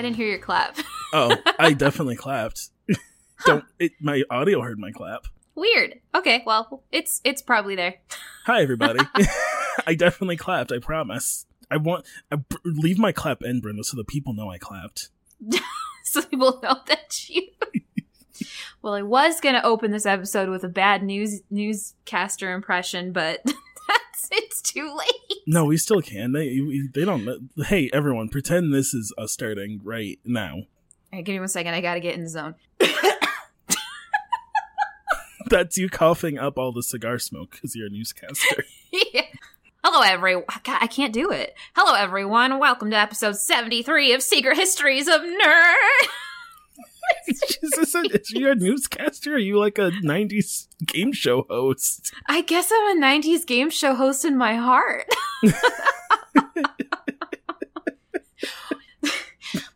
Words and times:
I 0.00 0.02
didn't 0.02 0.16
hear 0.16 0.28
your 0.28 0.38
clap. 0.38 0.76
Oh, 1.12 1.36
I 1.58 1.72
definitely 1.72 2.14
clapped. 2.14 2.68
Don't 3.44 3.64
it, 3.80 3.90
my 4.00 4.22
audio 4.30 4.62
heard 4.62 4.78
my 4.78 4.92
clap. 4.92 5.24
Weird. 5.56 5.96
Okay, 6.14 6.44
well, 6.46 6.84
it's 6.92 7.20
it's 7.24 7.42
probably 7.42 7.74
there. 7.74 7.96
Hi 8.46 8.62
everybody. 8.62 9.00
I 9.88 9.96
definitely 9.96 10.36
clapped. 10.36 10.70
I 10.70 10.78
promise. 10.78 11.46
I 11.68 11.78
want 11.78 12.06
I, 12.30 12.36
leave 12.64 12.96
my 12.96 13.10
clap 13.10 13.42
in, 13.42 13.60
Brenda, 13.60 13.82
so 13.82 13.96
the 13.96 14.04
people 14.04 14.34
know 14.34 14.48
I 14.48 14.58
clapped. 14.58 15.08
so 16.04 16.22
people 16.22 16.60
know 16.62 16.76
that 16.86 17.28
you 17.28 17.48
Well, 18.80 18.94
I 18.94 19.02
was 19.02 19.40
gonna 19.40 19.62
open 19.64 19.90
this 19.90 20.06
episode 20.06 20.48
with 20.48 20.62
a 20.62 20.68
bad 20.68 21.02
news 21.02 21.40
newscaster 21.50 22.52
impression, 22.54 23.10
but 23.10 23.42
it's 24.32 24.62
too 24.62 24.94
late. 24.96 25.38
No, 25.46 25.64
we 25.64 25.76
still 25.76 26.00
can. 26.02 26.32
They 26.32 26.60
they 26.92 27.04
don't. 27.04 27.50
Hey, 27.66 27.90
everyone, 27.92 28.28
pretend 28.28 28.72
this 28.72 28.94
is 28.94 29.12
us 29.18 29.32
starting 29.32 29.80
right 29.82 30.18
now. 30.24 30.62
Alright, 31.12 31.24
give 31.24 31.34
me 31.34 31.40
one 31.40 31.48
second, 31.48 31.74
I 31.74 31.80
gotta 31.80 32.00
get 32.00 32.14
in 32.14 32.22
the 32.22 32.30
zone. 32.30 32.54
That's 35.50 35.76
you 35.76 35.88
coughing 35.88 36.38
up 36.38 36.56
all 36.58 36.70
the 36.72 36.82
cigar 36.82 37.18
smoke 37.18 37.50
because 37.52 37.74
you're 37.74 37.88
a 37.88 37.90
newscaster. 37.90 38.64
Yeah. 39.12 39.22
Hello, 39.84 40.02
everyone. 40.02 40.44
I 40.66 40.88
can't 40.88 41.12
do 41.12 41.30
it. 41.30 41.54
Hello, 41.76 41.94
everyone. 41.94 42.58
Welcome 42.58 42.90
to 42.90 42.96
episode 42.96 43.36
73 43.36 44.12
of 44.14 44.20
Secret 44.20 44.56
Histories 44.56 45.06
of 45.06 45.20
Nerd. 45.20 46.08
is, 47.28 47.70
this 47.76 47.94
a, 47.94 48.00
is 48.00 48.30
you 48.30 48.50
a 48.50 48.54
newscaster? 48.54 49.32
Or 49.32 49.36
are 49.36 49.38
you 49.38 49.58
like 49.58 49.78
a 49.78 49.90
'90s 50.02 50.66
game 50.86 51.12
show 51.12 51.46
host? 51.48 52.12
I 52.26 52.42
guess 52.42 52.72
I'm 52.74 52.98
a 52.98 53.00
90s 53.00 53.46
game 53.46 53.70
show 53.70 53.94
host 53.94 54.24
in 54.24 54.36
my 54.36 54.56
heart. 54.56 55.06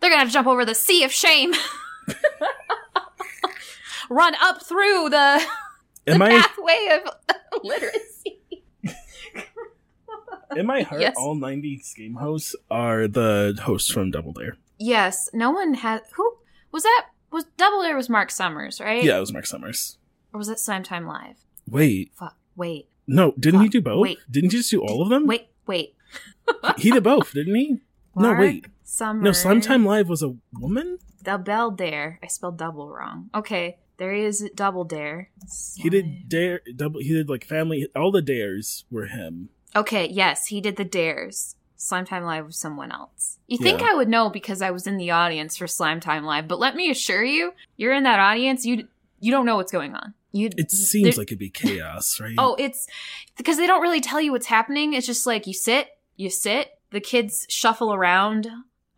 They're 0.00 0.10
gonna 0.10 0.30
jump 0.30 0.46
over 0.46 0.64
the 0.64 0.74
sea 0.74 1.04
of 1.04 1.12
shame. 1.12 1.52
Run 4.10 4.34
up 4.40 4.62
through 4.62 5.08
the, 5.08 5.42
the 6.04 6.14
I 6.14 6.18
pathway 6.18 7.00
of 7.02 7.62
literacy. 7.62 8.40
in 10.54 10.66
my 10.66 10.82
heart? 10.82 11.00
Yes. 11.00 11.14
All 11.16 11.34
'90s 11.34 11.96
game 11.96 12.14
hosts 12.14 12.54
are 12.70 13.08
the 13.08 13.58
hosts 13.62 13.90
from 13.90 14.10
Double 14.10 14.32
Dare. 14.32 14.56
Yes, 14.78 15.30
no 15.32 15.50
one 15.50 15.74
had. 15.74 16.02
Who 16.16 16.34
was 16.70 16.82
that? 16.82 17.06
Was 17.34 17.46
Double 17.56 17.82
Dare 17.82 17.96
was 17.96 18.08
Mark 18.08 18.30
Summers, 18.30 18.80
right? 18.80 19.02
Yeah, 19.02 19.16
it 19.16 19.20
was 19.20 19.32
Mark 19.32 19.44
Summers. 19.44 19.98
Or 20.32 20.38
was 20.38 20.48
it 20.48 20.60
Slime 20.60 20.84
Time 20.84 21.04
Live? 21.04 21.34
Wait, 21.68 22.12
Fuck. 22.14 22.36
Wait. 22.54 22.86
no, 23.08 23.32
didn't 23.36 23.62
he 23.62 23.68
do 23.68 23.82
both? 23.82 24.02
wait. 24.02 24.18
Didn't 24.30 24.52
he 24.52 24.58
just 24.58 24.70
do 24.70 24.80
all 24.80 25.02
of 25.02 25.08
them? 25.08 25.26
Wait. 25.26 25.48
Wait. 25.66 25.96
he 26.78 26.92
did 26.92 27.02
both, 27.02 27.32
didn't 27.32 27.56
he? 27.56 27.80
No, 28.16 28.32
wait. 28.34 28.66
Summers. 28.84 29.24
No, 29.24 29.32
Slime 29.32 29.60
Time 29.60 29.84
Live 29.84 30.08
was 30.08 30.22
a 30.22 30.36
woman. 30.52 30.98
Double 31.24 31.72
Dare. 31.72 32.20
I 32.22 32.28
spelled 32.28 32.56
double 32.56 32.88
wrong. 32.88 33.30
Okay, 33.34 33.78
there 33.96 34.12
is 34.12 34.48
Double 34.54 34.84
Dare. 34.84 35.30
He 35.74 35.90
did 35.90 36.28
dare 36.28 36.60
double. 36.76 37.00
He 37.00 37.12
did 37.12 37.28
like 37.28 37.44
family. 37.44 37.88
All 37.96 38.12
the 38.12 38.22
dares 38.22 38.84
were 38.92 39.06
him. 39.06 39.48
Okay, 39.74 40.06
yes, 40.08 40.46
he 40.46 40.60
did 40.60 40.76
the 40.76 40.84
dares. 40.84 41.56
Slime 41.84 42.06
Time 42.06 42.24
Live 42.24 42.46
with 42.46 42.54
someone 42.54 42.90
else. 42.90 43.38
You 43.46 43.58
think 43.58 43.80
Yeah. 43.80 43.88
I 43.90 43.94
would 43.94 44.08
know 44.08 44.30
because 44.30 44.62
I 44.62 44.70
was 44.70 44.86
in 44.86 44.96
the 44.96 45.10
audience 45.10 45.56
for 45.56 45.66
Slime 45.66 46.00
Time 46.00 46.24
Live, 46.24 46.48
but 46.48 46.58
let 46.58 46.74
me 46.74 46.90
assure 46.90 47.22
you, 47.22 47.52
you're 47.76 47.92
in 47.92 48.04
that 48.04 48.18
audience, 48.18 48.64
you 48.64 48.88
you 49.20 49.30
don't 49.30 49.46
know 49.46 49.56
what's 49.56 49.72
going 49.72 49.94
on. 49.94 50.14
You 50.32 50.50
It 50.56 50.70
seems 50.70 51.16
like 51.16 51.28
it'd 51.28 51.38
be 51.38 51.50
chaos, 51.50 52.18
right? 52.20 52.34
Oh, 52.38 52.56
it's 52.58 52.86
because 53.36 53.56
they 53.58 53.66
don't 53.66 53.82
really 53.82 54.00
tell 54.00 54.20
you 54.20 54.32
what's 54.32 54.46
happening. 54.46 54.94
It's 54.94 55.06
just 55.06 55.26
like 55.26 55.46
you 55.46 55.54
sit, 55.54 55.88
you 56.16 56.30
sit, 56.30 56.78
the 56.90 57.00
kids 57.00 57.46
shuffle 57.48 57.92
around 57.92 58.48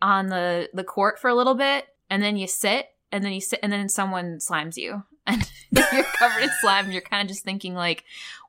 on 0.01 0.27
the 0.27 0.69
the 0.73 0.83
court 0.83 1.19
for 1.19 1.29
a 1.29 1.35
little 1.35 1.55
bit, 1.55 1.87
and 2.09 2.23
then 2.23 2.37
you 2.37 2.47
sit, 2.47 2.87
and 3.11 3.23
then 3.23 3.33
you 3.33 3.41
sit, 3.41 3.59
and 3.61 3.71
then 3.71 3.89
someone 3.89 4.37
slimes 4.37 4.77
you, 4.77 5.03
and 5.27 5.49
you're 5.71 6.03
covered 6.03 6.43
in 6.43 6.49
slime. 6.61 6.85
And 6.85 6.93
you're 6.93 7.01
kind 7.01 7.21
of 7.21 7.27
just 7.27 7.43
thinking 7.43 7.75
like, 7.75 8.03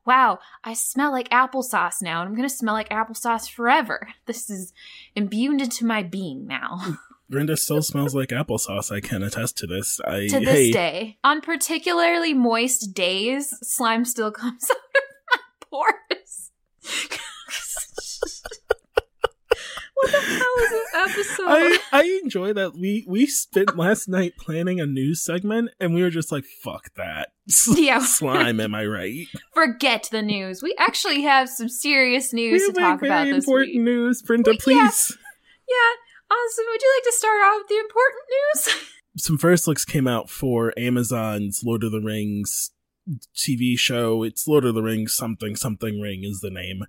"Wow, 0.07 0.39
I 0.65 0.75
smell 0.75 1.11
like 1.11 1.29
applesauce 1.31 2.01
now, 2.01 2.21
and 2.21 2.29
I'm 2.29 2.37
gonna 2.37 2.49
smell 2.49 2.75
like 2.75 2.89
applesauce 2.89 3.51
forever. 3.51 4.09
This 4.27 4.49
is 4.49 4.73
imbued 5.15 5.61
into 5.61 5.85
my 5.85 6.03
being 6.03 6.47
now." 6.47 6.81
Mm, 6.83 6.99
Brenda 7.29 7.57
still 7.57 7.83
smells 7.83 8.15
like 8.15 8.29
applesauce. 8.31 8.91
I 8.91 9.01
can 9.01 9.23
attest 9.23 9.59
to 9.59 9.67
this. 9.67 10.01
I 10.07 10.29
to 10.29 10.41
this 10.41 10.49
hey, 10.49 10.71
day, 10.71 11.19
on 11.23 11.41
particularly 11.41 12.33
moist 12.33 12.95
days, 12.95 13.55
slime 13.63 14.05
still 14.05 14.31
comes 14.31 14.71
out 14.71 14.77
of 14.77 15.01
my 15.31 15.39
pores. 15.69 16.51
what 20.03 20.13
the 20.13 20.21
hell 20.21 20.55
is 20.63 20.71
this 20.71 20.89
episode? 20.95 21.47
I 21.49 21.79
I 21.93 22.21
enjoy 22.23 22.53
that 22.55 22.75
we 22.75 23.05
we 23.09 23.27
spent 23.27 23.77
last 23.77 24.09
night 24.09 24.35
planning 24.39 24.81
a 24.81 24.87
news 24.87 25.25
segment 25.25 25.71
and 25.81 25.95
we 25.95 26.03
were 26.03 26.11
just 26.11 26.31
like 26.33 26.45
fuck 26.45 26.95
that 26.97 27.33
Yeah. 27.69 28.01
slime. 28.01 28.61
Am 28.61 28.75
I 28.75 28.87
right? 28.87 29.27
Forget 29.55 30.09
the 30.11 30.23
news. 30.23 30.63
We 30.63 30.75
actually 30.79 31.23
have 31.23 31.49
some 31.49 31.69
serious 31.69 32.33
news 32.33 32.63
we 32.63 32.73
to 32.73 32.81
talk 32.81 33.03
about 33.03 33.25
this 33.25 33.37
important 33.45 33.75
week. 33.75 33.83
news. 33.83 34.23
Brenda, 34.23 34.51
We- 34.53 34.59
please. 34.59 35.17
Yeah, 35.69 36.35
awesome. 36.37 36.65
would 36.71 36.81
you 36.83 36.95
like 36.97 37.05
to 37.05 37.13
start 37.19 37.41
off 37.43 37.59
with 37.61 37.69
the 37.69 37.79
important 37.79 38.23
news? 38.77 38.91
some 39.25 39.37
first 39.39 39.67
looks 39.69 39.85
came 39.85 40.07
out 40.07 40.31
for 40.31 40.73
Amazon's 40.79 41.63
Lord 41.65 41.85
of 41.85 41.93
the 41.93 42.01
Rings 42.01 42.71
TV 43.35 43.79
show. 43.79 44.23
It's 44.23 44.47
Lord 44.47 44.65
of 44.65 44.75
the 44.75 44.83
Rings 44.83 45.15
something 45.15 45.57
something 45.57 46.01
ring 46.01 46.25
is 46.25 46.41
the 46.41 46.51
name. 46.51 46.85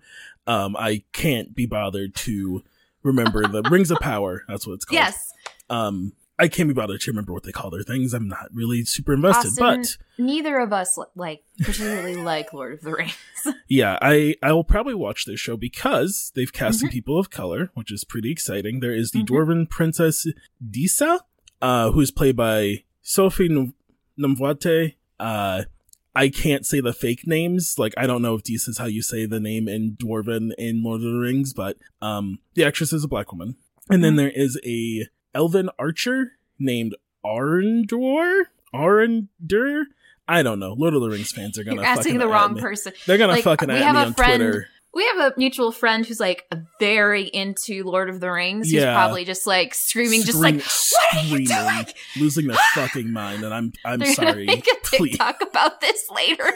Um, 0.48 0.76
I 0.78 1.04
can't 1.14 1.56
be 1.56 1.66
bothered 1.66 2.16
to 2.16 2.64
remember 3.04 3.48
the 3.48 3.62
Rings 3.70 3.92
of 3.92 4.00
Power. 4.00 4.44
That's 4.48 4.66
what 4.68 4.74
it's 4.74 4.86
called. 4.86 4.98
yes. 5.00 5.32
Um, 5.70 6.14
I 6.42 6.48
can't 6.48 6.70
be 6.70 6.74
bothered 6.74 7.02
to 7.02 7.12
remember 7.12 7.34
what 7.34 7.44
they 7.44 7.52
call 7.52 7.70
their 7.70 7.84
things. 7.84 8.14
I'm 8.14 8.30
not 8.30 8.48
really 8.54 8.86
super 8.86 9.14
invested, 9.14 9.50
Austin, 9.62 9.82
but 9.82 9.98
neither 10.18 10.58
of 10.60 10.72
us 10.72 10.98
like 11.14 11.44
particularly 11.60 12.16
like 12.24 12.54
Lord 12.54 12.74
of 12.76 12.82
the 12.82 12.92
Rings. 12.94 13.14
yeah, 13.68 13.98
I 14.02 14.36
I 14.42 14.54
will 14.54 14.64
probably 14.64 14.94
watch 14.96 15.26
this 15.26 15.40
show 15.40 15.58
because 15.58 16.32
they've 16.36 16.52
cast 16.52 16.78
Mm-hmm. 16.78 16.86
some 16.88 16.92
people 16.92 17.20
of 17.20 17.30
color, 17.30 17.72
which 17.74 17.92
is 17.92 18.06
pretty 18.06 18.32
exciting. 18.32 18.80
There 18.80 18.96
is 18.96 19.12
the 19.12 19.20
Mhm. 19.24 19.28
dwarven 19.28 19.70
princess 19.70 20.28
Disa, 20.66 21.20
uh, 21.62 21.92
who 21.92 22.00
is 22.00 22.10
played 22.12 22.38
by 22.38 22.84
Sophie 23.02 23.50
N-. 23.50 23.74
Uh, 25.20 25.64
I 26.16 26.30
can't 26.30 26.66
say 26.66 26.82
the 26.82 26.94
fake 26.94 27.26
names. 27.28 27.76
Like 27.78 27.94
I 27.98 28.08
don't 28.08 28.22
know 28.22 28.36
if 28.36 28.44
Disa 28.44 28.72
is 28.72 28.78
how 28.78 28.86
you 28.86 29.02
say 29.02 29.26
the 29.26 29.40
name 29.40 29.68
in 29.68 29.96
dwarven 29.96 30.52
in 30.58 30.84
Lord 30.84 31.02
of 31.02 31.12
the 31.14 31.20
Rings, 31.20 31.54
but 31.54 31.78
um, 32.02 32.40
the 32.56 32.64
actress 32.66 32.92
is 32.94 33.04
a 33.04 33.08
black 33.08 33.32
woman. 33.32 33.56
And 33.90 34.04
then 34.04 34.14
Mhm. 34.14 34.18
there 34.18 34.32
is 34.32 34.60
a 34.66 35.08
elven 35.34 35.70
archer 35.80 36.34
named 36.60 36.96
Arndor. 37.26 38.44
Arnder. 38.74 39.84
I 40.28 40.44
don't 40.44 40.60
know. 40.60 40.74
Lord 40.74 40.94
of 40.94 41.02
the 41.02 41.10
Rings 41.10 41.32
fans 41.32 41.58
are 41.58 41.64
gonna 41.64 41.78
You're 41.78 41.86
asking 41.86 42.20
the 42.20 42.28
wrong 42.28 42.56
person. 42.58 42.94
They're 43.08 43.18
gonna 43.18 43.34
Like, 43.34 43.44
fucking 43.44 43.68
we 43.68 43.76
at 43.76 43.82
have 43.84 43.96
me 43.96 44.02
a 44.02 44.06
on 44.06 44.14
friend- 44.14 44.42
Twitter. 44.42 44.68
We 44.94 45.06
have 45.06 45.18
a 45.18 45.34
mutual 45.38 45.72
friend 45.72 46.06
who's 46.06 46.20
like 46.20 46.46
very 46.80 47.24
into 47.24 47.84
Lord 47.84 48.10
of 48.10 48.20
the 48.20 48.32
Rings. 48.32 48.68
Who's 48.72 48.82
Yeah. 48.82 48.94
probably 48.96 49.24
just 49.24 49.46
like 49.46 49.74
screaming, 49.76 50.24
just 50.24 50.40
like, 50.40 50.56
"What 50.56 51.16
are 51.16 51.26
you 51.28 51.46
doing?" 51.46 51.86
losing 52.18 52.48
their 52.48 52.58
fucking 52.74 53.12
mind, 53.12 53.44
and 53.44 53.54
I'm 53.54 53.72
I'm 53.86 54.00
They're 54.00 54.14
sorry. 54.14 54.46
make 54.46 54.68
a 54.68 54.76
Please. 54.84 55.12
TikTok 55.12 55.42
about 55.42 55.82
this 55.82 56.06
later. 56.14 56.52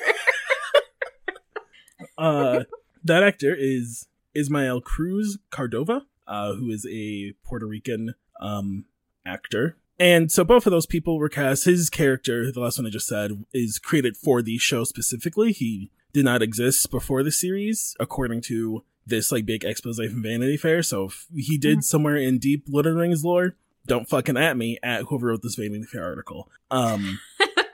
Uh, 2.17 2.63
that 3.03 3.23
actor 3.23 3.55
is 3.57 4.07
Ismael 4.35 4.81
Cruz 4.81 5.37
Córdova, 5.51 6.01
uh, 6.27 6.53
who 6.53 6.69
is 6.69 6.85
a 6.89 7.33
Puerto 7.43 7.65
Rican 7.65 8.13
um 8.39 8.85
actor. 9.25 9.77
And 9.99 10.31
so 10.31 10.43
both 10.43 10.65
of 10.67 10.71
those 10.71 10.85
people 10.85 11.17
were 11.17 11.29
cast. 11.29 11.65
His 11.65 11.89
character, 11.89 12.51
the 12.51 12.59
last 12.59 12.77
one 12.77 12.85
I 12.85 12.89
just 12.89 13.07
said, 13.07 13.45
is 13.53 13.79
created 13.79 14.17
for 14.17 14.41
the 14.41 14.57
show 14.57 14.83
specifically. 14.83 15.53
He 15.53 15.91
did 16.13 16.25
not 16.25 16.41
exist 16.41 16.89
before 16.91 17.23
the 17.23 17.31
series, 17.31 17.95
according 17.99 18.41
to 18.41 18.83
this 19.05 19.31
like 19.31 19.45
big 19.45 19.65
expose 19.65 19.97
from 19.97 20.23
Vanity 20.23 20.57
Fair. 20.57 20.81
So 20.83 21.05
if 21.05 21.27
he 21.35 21.57
did 21.57 21.83
somewhere 21.83 22.15
in 22.15 22.39
deep 22.39 22.65
Lord 22.69 22.85
of 22.85 22.93
the 22.93 22.99
Rings 22.99 23.25
lore, 23.25 23.55
don't 23.85 24.07
fucking 24.07 24.37
at 24.37 24.55
me 24.55 24.77
at 24.81 25.03
whoever 25.03 25.27
wrote 25.27 25.41
this 25.41 25.55
Vanity 25.55 25.83
Fair 25.83 26.03
article. 26.03 26.49
Um, 26.71 27.19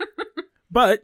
but 0.72 1.04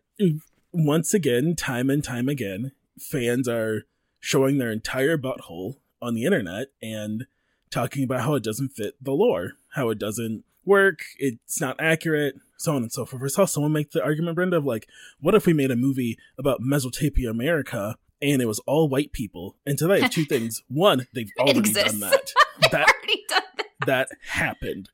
once 0.71 1.13
again, 1.13 1.55
time 1.55 1.89
and 1.89 2.03
time 2.03 2.27
again, 2.27 2.71
fans 2.99 3.47
are 3.47 3.85
showing 4.19 4.57
their 4.57 4.71
entire 4.71 5.17
butthole 5.17 5.75
on 6.01 6.15
the 6.15 6.25
internet 6.25 6.67
and 6.81 7.27
talking 7.69 8.03
about 8.03 8.21
how 8.21 8.35
it 8.35 8.43
doesn't 8.43 8.69
fit 8.69 8.95
the 9.01 9.11
lore, 9.11 9.53
how 9.73 9.89
it 9.89 9.99
doesn't 9.99 10.43
work, 10.65 10.99
it's 11.17 11.59
not 11.61 11.75
accurate, 11.79 12.35
so 12.57 12.75
on 12.75 12.83
and 12.83 12.91
so 12.91 13.05
forth. 13.05 13.23
I 13.23 13.27
saw 13.27 13.45
someone 13.45 13.71
make 13.73 13.91
the 13.91 14.03
argument, 14.03 14.35
Brenda, 14.35 14.57
of 14.57 14.65
like, 14.65 14.87
what 15.19 15.35
if 15.35 15.45
we 15.45 15.53
made 15.53 15.71
a 15.71 15.75
movie 15.75 16.17
about 16.37 16.61
Mesopotamia 16.61 17.29
America 17.29 17.97
and 18.21 18.41
it 18.41 18.45
was 18.45 18.59
all 18.67 18.89
white 18.89 19.11
people? 19.11 19.55
And 19.65 19.77
today, 19.77 20.01
have 20.01 20.11
two 20.11 20.25
things. 20.29 20.63
One, 20.67 21.07
they've 21.13 21.29
already 21.39 21.61
done 21.71 21.99
that. 21.99 22.31
that 22.71 22.87
already 22.87 23.23
done 23.27 23.41
that. 23.57 23.85
That 23.85 24.09
happened. 24.29 24.89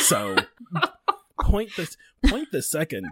So 0.00 0.36
point 1.40 1.70
this 1.76 1.96
point 2.26 2.50
the 2.52 2.62
second. 2.62 3.08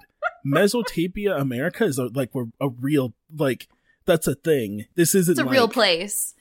Mesotapia 0.46 1.40
America 1.40 1.84
is 1.84 1.98
a, 1.98 2.06
like 2.06 2.34
we're 2.34 2.46
a 2.60 2.68
real 2.68 3.14
like 3.34 3.68
that's 4.04 4.26
a 4.26 4.34
thing. 4.34 4.86
This 4.94 5.14
isn't 5.14 5.32
It's 5.32 5.40
a 5.40 5.44
like, 5.44 5.52
real 5.52 5.68
place. 5.68 6.34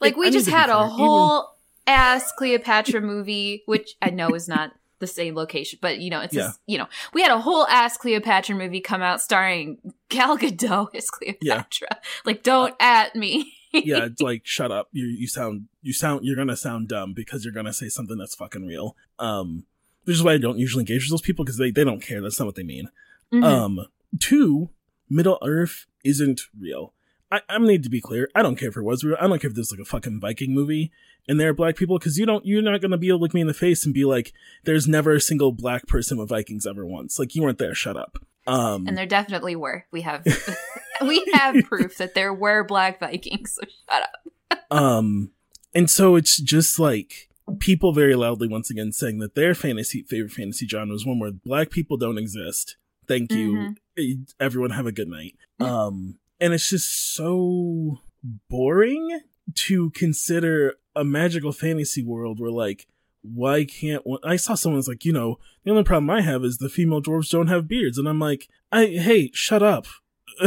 like 0.00 0.16
we 0.16 0.28
I 0.28 0.30
just 0.30 0.48
had 0.48 0.70
a 0.70 0.74
fair, 0.78 0.86
whole 0.86 1.56
ass 1.88 2.30
Cleopatra 2.32 3.00
movie, 3.00 3.62
which 3.66 3.94
I 4.00 4.10
know 4.10 4.28
is 4.30 4.46
not 4.46 4.72
the 5.00 5.06
same 5.06 5.34
location, 5.36 5.78
but 5.80 5.98
you 6.00 6.10
know, 6.10 6.20
it's 6.20 6.34
Yeah. 6.34 6.42
just, 6.48 6.60
you 6.66 6.76
know, 6.78 6.86
we 7.14 7.22
had 7.22 7.30
a 7.30 7.38
whole 7.40 7.66
ass 7.68 7.96
Cleopatra 7.96 8.54
movie 8.56 8.80
come 8.80 9.00
out 9.02 9.20
starring 9.20 9.78
Gal 10.08 10.36
Gadot 10.38 10.88
as 10.94 11.08
Cleopatra. 11.10 11.88
Like, 12.24 12.42
don't 12.42 12.74
at 12.80 13.14
me. 13.16 13.52
yeah, 13.72 14.04
it's 14.06 14.20
like 14.20 14.42
shut 14.44 14.70
up. 14.72 14.88
You 14.92 15.06
you 15.06 15.26
sound 15.28 15.66
you 15.82 15.92
sound 15.92 16.24
you're 16.24 16.36
gonna 16.36 16.56
sound 16.56 16.88
dumb 16.88 17.14
because 17.14 17.44
you're 17.44 17.54
gonna 17.54 17.72
say 17.72 17.88
something 17.88 18.18
that's 18.18 18.34
fucking 18.34 18.66
real. 18.66 18.96
Um, 19.18 19.64
which 20.04 20.16
is 20.16 20.22
why 20.22 20.32
I 20.34 20.38
don't 20.38 20.58
usually 20.58 20.82
engage 20.82 21.04
with 21.04 21.10
those 21.10 21.22
people 21.22 21.44
because 21.44 21.58
they 21.58 21.70
they 21.70 21.84
don't 21.84 22.02
care. 22.02 22.20
That's 22.20 22.38
not 22.38 22.46
what 22.46 22.54
they 22.56 22.62
mean. 22.64 22.88
Mhm. 23.32 23.44
Um, 23.44 23.86
two, 24.18 24.70
Middle 25.08 25.38
Earth 25.42 25.86
isn't 26.04 26.42
real. 26.58 26.94
I, 27.30 27.40
I 27.48 27.58
need 27.58 27.82
to 27.82 27.90
be 27.90 28.00
clear. 28.00 28.28
I 28.34 28.42
don't 28.42 28.56
care 28.56 28.68
if 28.70 28.76
it 28.76 28.82
was 28.82 29.04
real. 29.04 29.16
I 29.20 29.26
don't 29.26 29.38
care 29.38 29.50
if 29.50 29.54
there's 29.54 29.70
like 29.70 29.80
a 29.80 29.84
fucking 29.84 30.20
Viking 30.20 30.54
movie 30.54 30.90
and 31.28 31.38
there 31.38 31.50
are 31.50 31.54
black 31.54 31.76
people 31.76 31.98
because 31.98 32.18
you 32.18 32.26
don't. 32.26 32.44
You're 32.46 32.62
not 32.62 32.80
gonna 32.80 32.96
be 32.96 33.08
able 33.08 33.18
to 33.18 33.22
look 33.22 33.34
me 33.34 33.42
in 33.42 33.46
the 33.46 33.54
face 33.54 33.84
and 33.84 33.92
be 33.92 34.04
like, 34.04 34.32
"There's 34.64 34.88
never 34.88 35.14
a 35.14 35.20
single 35.20 35.52
black 35.52 35.86
person 35.86 36.16
with 36.16 36.30
Vikings 36.30 36.66
ever 36.66 36.86
once." 36.86 37.18
Like 37.18 37.34
you 37.34 37.42
weren't 37.42 37.58
there. 37.58 37.74
Shut 37.74 37.96
up. 37.96 38.18
Um, 38.46 38.86
and 38.88 38.96
there 38.96 39.06
definitely 39.06 39.54
were. 39.54 39.84
We 39.92 40.00
have, 40.02 40.24
we 41.02 41.22
have 41.34 41.62
proof 41.64 41.98
that 41.98 42.14
there 42.14 42.32
were 42.32 42.64
black 42.64 42.98
Vikings. 42.98 43.52
So 43.54 43.62
shut 43.90 44.02
up. 44.02 44.58
um, 44.70 45.32
and 45.74 45.90
so 45.90 46.16
it's 46.16 46.38
just 46.38 46.78
like 46.78 47.28
people 47.58 47.92
very 47.92 48.14
loudly 48.14 48.48
once 48.48 48.70
again 48.70 48.92
saying 48.92 49.18
that 49.18 49.34
their 49.34 49.54
fantasy 49.54 50.02
favorite 50.02 50.32
fantasy 50.32 50.66
genre 50.66 50.94
is 50.94 51.06
one 51.06 51.18
where 51.18 51.30
black 51.30 51.70
people 51.70 51.98
don't 51.98 52.18
exist. 52.18 52.76
Thank 53.06 53.32
you. 53.32 53.74
Eh, 53.98 54.14
Everyone 54.40 54.70
have 54.70 54.86
a 54.86 54.92
good 54.92 55.08
night. 55.08 55.34
Um, 55.60 56.18
and 56.40 56.52
it's 56.54 56.70
just 56.70 57.14
so 57.14 58.00
boring 58.48 59.20
to 59.54 59.90
consider 59.90 60.74
a 60.94 61.04
magical 61.04 61.52
fantasy 61.52 62.02
world 62.02 62.40
where 62.40 62.50
like 62.50 62.86
why 63.22 63.64
can't 63.64 64.06
one 64.06 64.20
I 64.24 64.36
saw 64.36 64.54
someone 64.54 64.76
was 64.76 64.88
like, 64.88 65.04
you 65.04 65.12
know, 65.12 65.38
the 65.64 65.70
only 65.70 65.82
problem 65.84 66.08
I 66.10 66.20
have 66.22 66.44
is 66.44 66.58
the 66.58 66.68
female 66.68 67.02
dwarves 67.02 67.30
don't 67.30 67.48
have 67.48 67.68
beards. 67.68 67.98
And 67.98 68.08
I'm 68.08 68.18
like, 68.18 68.48
I 68.72 68.86
hey, 68.86 69.30
shut 69.34 69.62
up. 69.62 69.86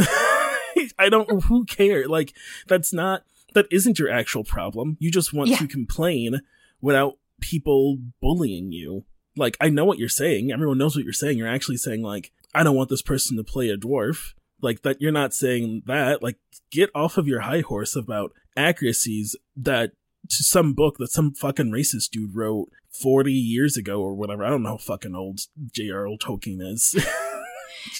I 0.98 1.08
don't 1.10 1.44
who 1.44 1.64
care? 1.64 2.06
Like 2.08 2.32
that's 2.66 2.92
not 2.92 3.24
that 3.54 3.66
isn't 3.70 3.98
your 3.98 4.10
actual 4.10 4.44
problem. 4.44 4.96
You 5.00 5.10
just 5.10 5.32
want 5.32 5.50
Yeah. 5.50 5.58
to 5.58 5.66
complain 5.68 6.40
without 6.80 7.18
people 7.40 7.98
bullying 8.20 8.72
you. 8.72 9.04
Like 9.36 9.56
I 9.60 9.68
know 9.68 9.84
what 9.84 9.98
you're 9.98 10.08
saying. 10.08 10.50
Everyone 10.50 10.78
knows 10.78 10.96
what 10.96 11.04
you're 11.04 11.12
saying. 11.12 11.38
You're 11.38 11.48
actually 11.48 11.76
saying 11.76 12.02
like 12.02 12.32
I 12.54 12.62
don't 12.62 12.76
want 12.76 12.88
this 12.88 13.02
person 13.02 13.36
to 13.36 13.44
play 13.44 13.68
a 13.68 13.76
dwarf. 13.76 14.34
Like 14.62 14.82
that 14.82 15.00
you're 15.00 15.12
not 15.12 15.34
saying 15.34 15.82
that. 15.86 16.22
Like 16.22 16.38
get 16.70 16.90
off 16.94 17.18
of 17.18 17.26
your 17.26 17.40
high 17.40 17.60
horse 17.60 17.94
about 17.94 18.32
accuracies 18.56 19.36
that 19.56 19.92
to 20.28 20.42
some 20.42 20.72
book 20.72 20.96
that 20.98 21.10
some 21.10 21.34
fucking 21.34 21.70
racist 21.70 22.10
dude 22.10 22.34
wrote 22.34 22.70
40 22.90 23.32
years 23.32 23.76
ago 23.76 24.00
or 24.00 24.14
whatever. 24.14 24.44
I 24.44 24.50
don't 24.50 24.62
know 24.62 24.70
how 24.70 24.76
fucking 24.78 25.14
old 25.14 25.40
J.R.R. 25.72 26.16
Tolkien 26.18 26.60
is. 26.62 26.94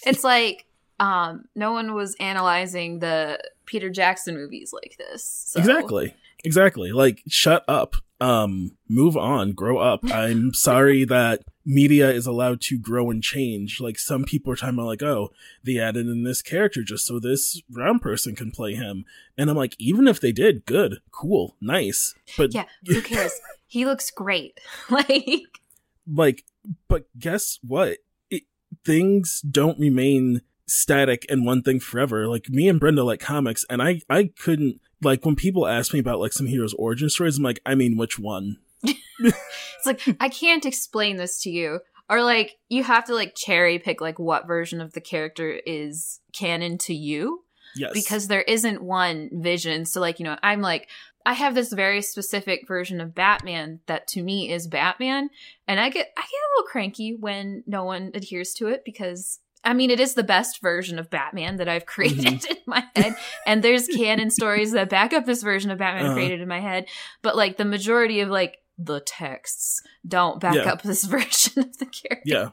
It's 0.07 0.25
like, 0.25 0.67
um, 1.01 1.47
no 1.55 1.73
one 1.73 1.95
was 1.95 2.15
analyzing 2.21 3.01
the 3.01 3.39
Peter 3.67 3.91
Jackson 3.91 4.37
movies 4.37 4.73
like 4.73 4.97
this. 4.99 5.25
So. 5.49 5.61
Exactly. 5.61 6.15
Exactly. 6.45 6.93
Like, 6.93 7.23
shut 7.29 7.65
up. 7.69 7.97
Um, 8.21 8.77
move 8.89 9.17
on, 9.17 9.53
grow 9.53 9.79
up. 9.79 10.01
I'm 10.13 10.55
sorry 10.55 11.05
that 11.05 11.41
media 11.65 12.11
is 12.11 12.27
allowed 12.27 12.61
to 12.63 12.79
grow 12.79 13.11
and 13.11 13.23
change. 13.23 13.81
Like, 13.81 13.99
some 13.99 14.25
people 14.25 14.53
are 14.53 14.57
talking 14.57 14.75
about, 14.75 14.87
like, 14.87 15.03
oh, 15.03 15.31
they 15.65 15.79
added 15.79 16.07
in 16.07 16.23
this 16.25 16.43
character 16.43 16.83
just 16.85 17.05
so 17.07 17.19
this 17.19 17.61
brown 17.69 17.99
person 17.99 18.37
can 18.37 18.51
play 18.51 18.75
him. 18.75 19.05
And 19.37 19.51
I'm 19.51 19.57
like, 19.57 19.75
even 19.79 20.07
if 20.07 20.21
they 20.21 20.33
did, 20.33 20.67
good, 20.67 20.99
cool, 21.11 21.57
nice. 21.61 22.15
But, 22.37 22.55
Yeah, 22.55 22.65
who 22.87 23.03
cares? 23.03 23.33
he 23.67 23.85
looks 23.85 24.11
great. 24.11 24.59
like, 24.91 25.59
like, 26.07 26.45
but 26.89 27.07
guess 27.19 27.59
what? 27.67 27.99
It, 28.31 28.43
things 28.85 29.41
don't 29.41 29.79
remain 29.81 30.43
static 30.67 31.27
and 31.29 31.45
one 31.45 31.63
thing 31.63 31.81
forever. 31.81 32.27
Like 32.29 32.49
me 32.49 32.69
and 32.69 32.79
Brenda 32.81 33.05
like 33.05 33.21
comics, 33.21 33.65
and 33.69 33.83
I 33.83 34.01
I 34.09 34.31
couldn't 34.39 34.81
like 35.03 35.25
when 35.25 35.37
people 35.37 35.67
ask 35.67 35.93
me 35.93 36.01
about 36.01 36.21
like 36.21 36.33
some 36.33 36.47
heroes' 36.47 36.75
origin 36.75 37.11
stories. 37.11 37.39
I'm 37.39 37.45
like, 37.45 37.61
I 37.67 37.75
mean, 37.75 37.97
which 37.97 38.19
one? 38.19 38.59
it's 38.85 39.87
like 39.87 40.01
I 40.21 40.29
can't 40.29 40.67
explain 40.67 41.17
this 41.17 41.41
to 41.43 41.51
you. 41.51 41.81
Or 42.09 42.23
like 42.23 42.59
you 42.69 42.83
have 42.83 43.05
to 43.07 43.15
like 43.15 43.35
cherry 43.35 43.79
pick 43.79 44.01
like 44.01 44.19
what 44.19 44.47
version 44.47 44.81
of 44.81 44.93
the 44.93 45.01
character 45.01 45.61
is 45.65 46.21
canon 46.33 46.79
to 46.79 46.95
you 46.95 47.45
Yes, 47.75 47.93
because 47.95 48.29
there 48.29 48.43
isn't 48.43 48.83
one 48.83 49.31
vision. 49.33 49.87
So 49.87 50.01
like, 50.01 50.19
you 50.19 50.25
know, 50.25 50.37
I'm 50.43 50.61
like 50.61 50.89
I 51.25 51.35
have 51.35 51.55
this 51.55 51.73
very 51.73 52.03
specific 52.03 52.67
version 52.67 53.01
of 53.01 53.15
Batman 53.15 53.81
that 53.87 54.09
to 54.09 54.23
me 54.23 54.51
is 54.51 54.67
Batman, 54.67 55.31
and 55.69 55.79
I 55.79 55.89
get 55.89 56.13
I 56.17 56.21
get 56.21 56.27
a 56.27 56.51
little 56.57 56.69
cranky 56.71 57.15
when 57.15 57.63
no 57.67 57.85
one 57.85 58.11
adheres 58.15 58.53
to 58.55 58.67
it 58.67 58.85
because 58.85 59.39
I 59.65 59.75
mean 59.75 59.91
it 59.91 60.01
is 60.01 60.15
the 60.15 60.23
best 60.25 60.61
version 60.61 60.99
of 60.99 61.11
Batman 61.11 61.57
that 61.57 61.69
I've 61.69 61.87
created 61.95 62.45
in 62.45 62.57
my 62.67 62.85
head, 62.97 63.15
and 63.47 63.63
there's 63.63 63.87
canon 63.87 64.31
stories 64.31 64.73
that 64.73 64.89
back 64.89 65.13
up 65.13 65.25
this 65.27 65.43
version 65.43 65.71
of 65.71 65.79
Batman 65.79 66.07
Uh-huh. 66.07 66.15
created 66.15 66.41
in 66.41 66.49
my 66.49 66.61
head, 66.61 66.87
but 67.23 67.37
like 67.37 67.57
the 67.57 67.65
majority 67.65 68.21
of 68.21 68.29
like 68.29 68.59
the 68.79 69.01
texts 69.01 69.81
don't 70.07 70.41
back 70.41 70.55
Yeah. 70.55 70.73
up 70.73 70.83
this 70.83 71.05
version 71.05 71.63
of 71.65 71.79
the 71.79 71.87
character. 71.87 72.23
Yeah. 72.25 72.49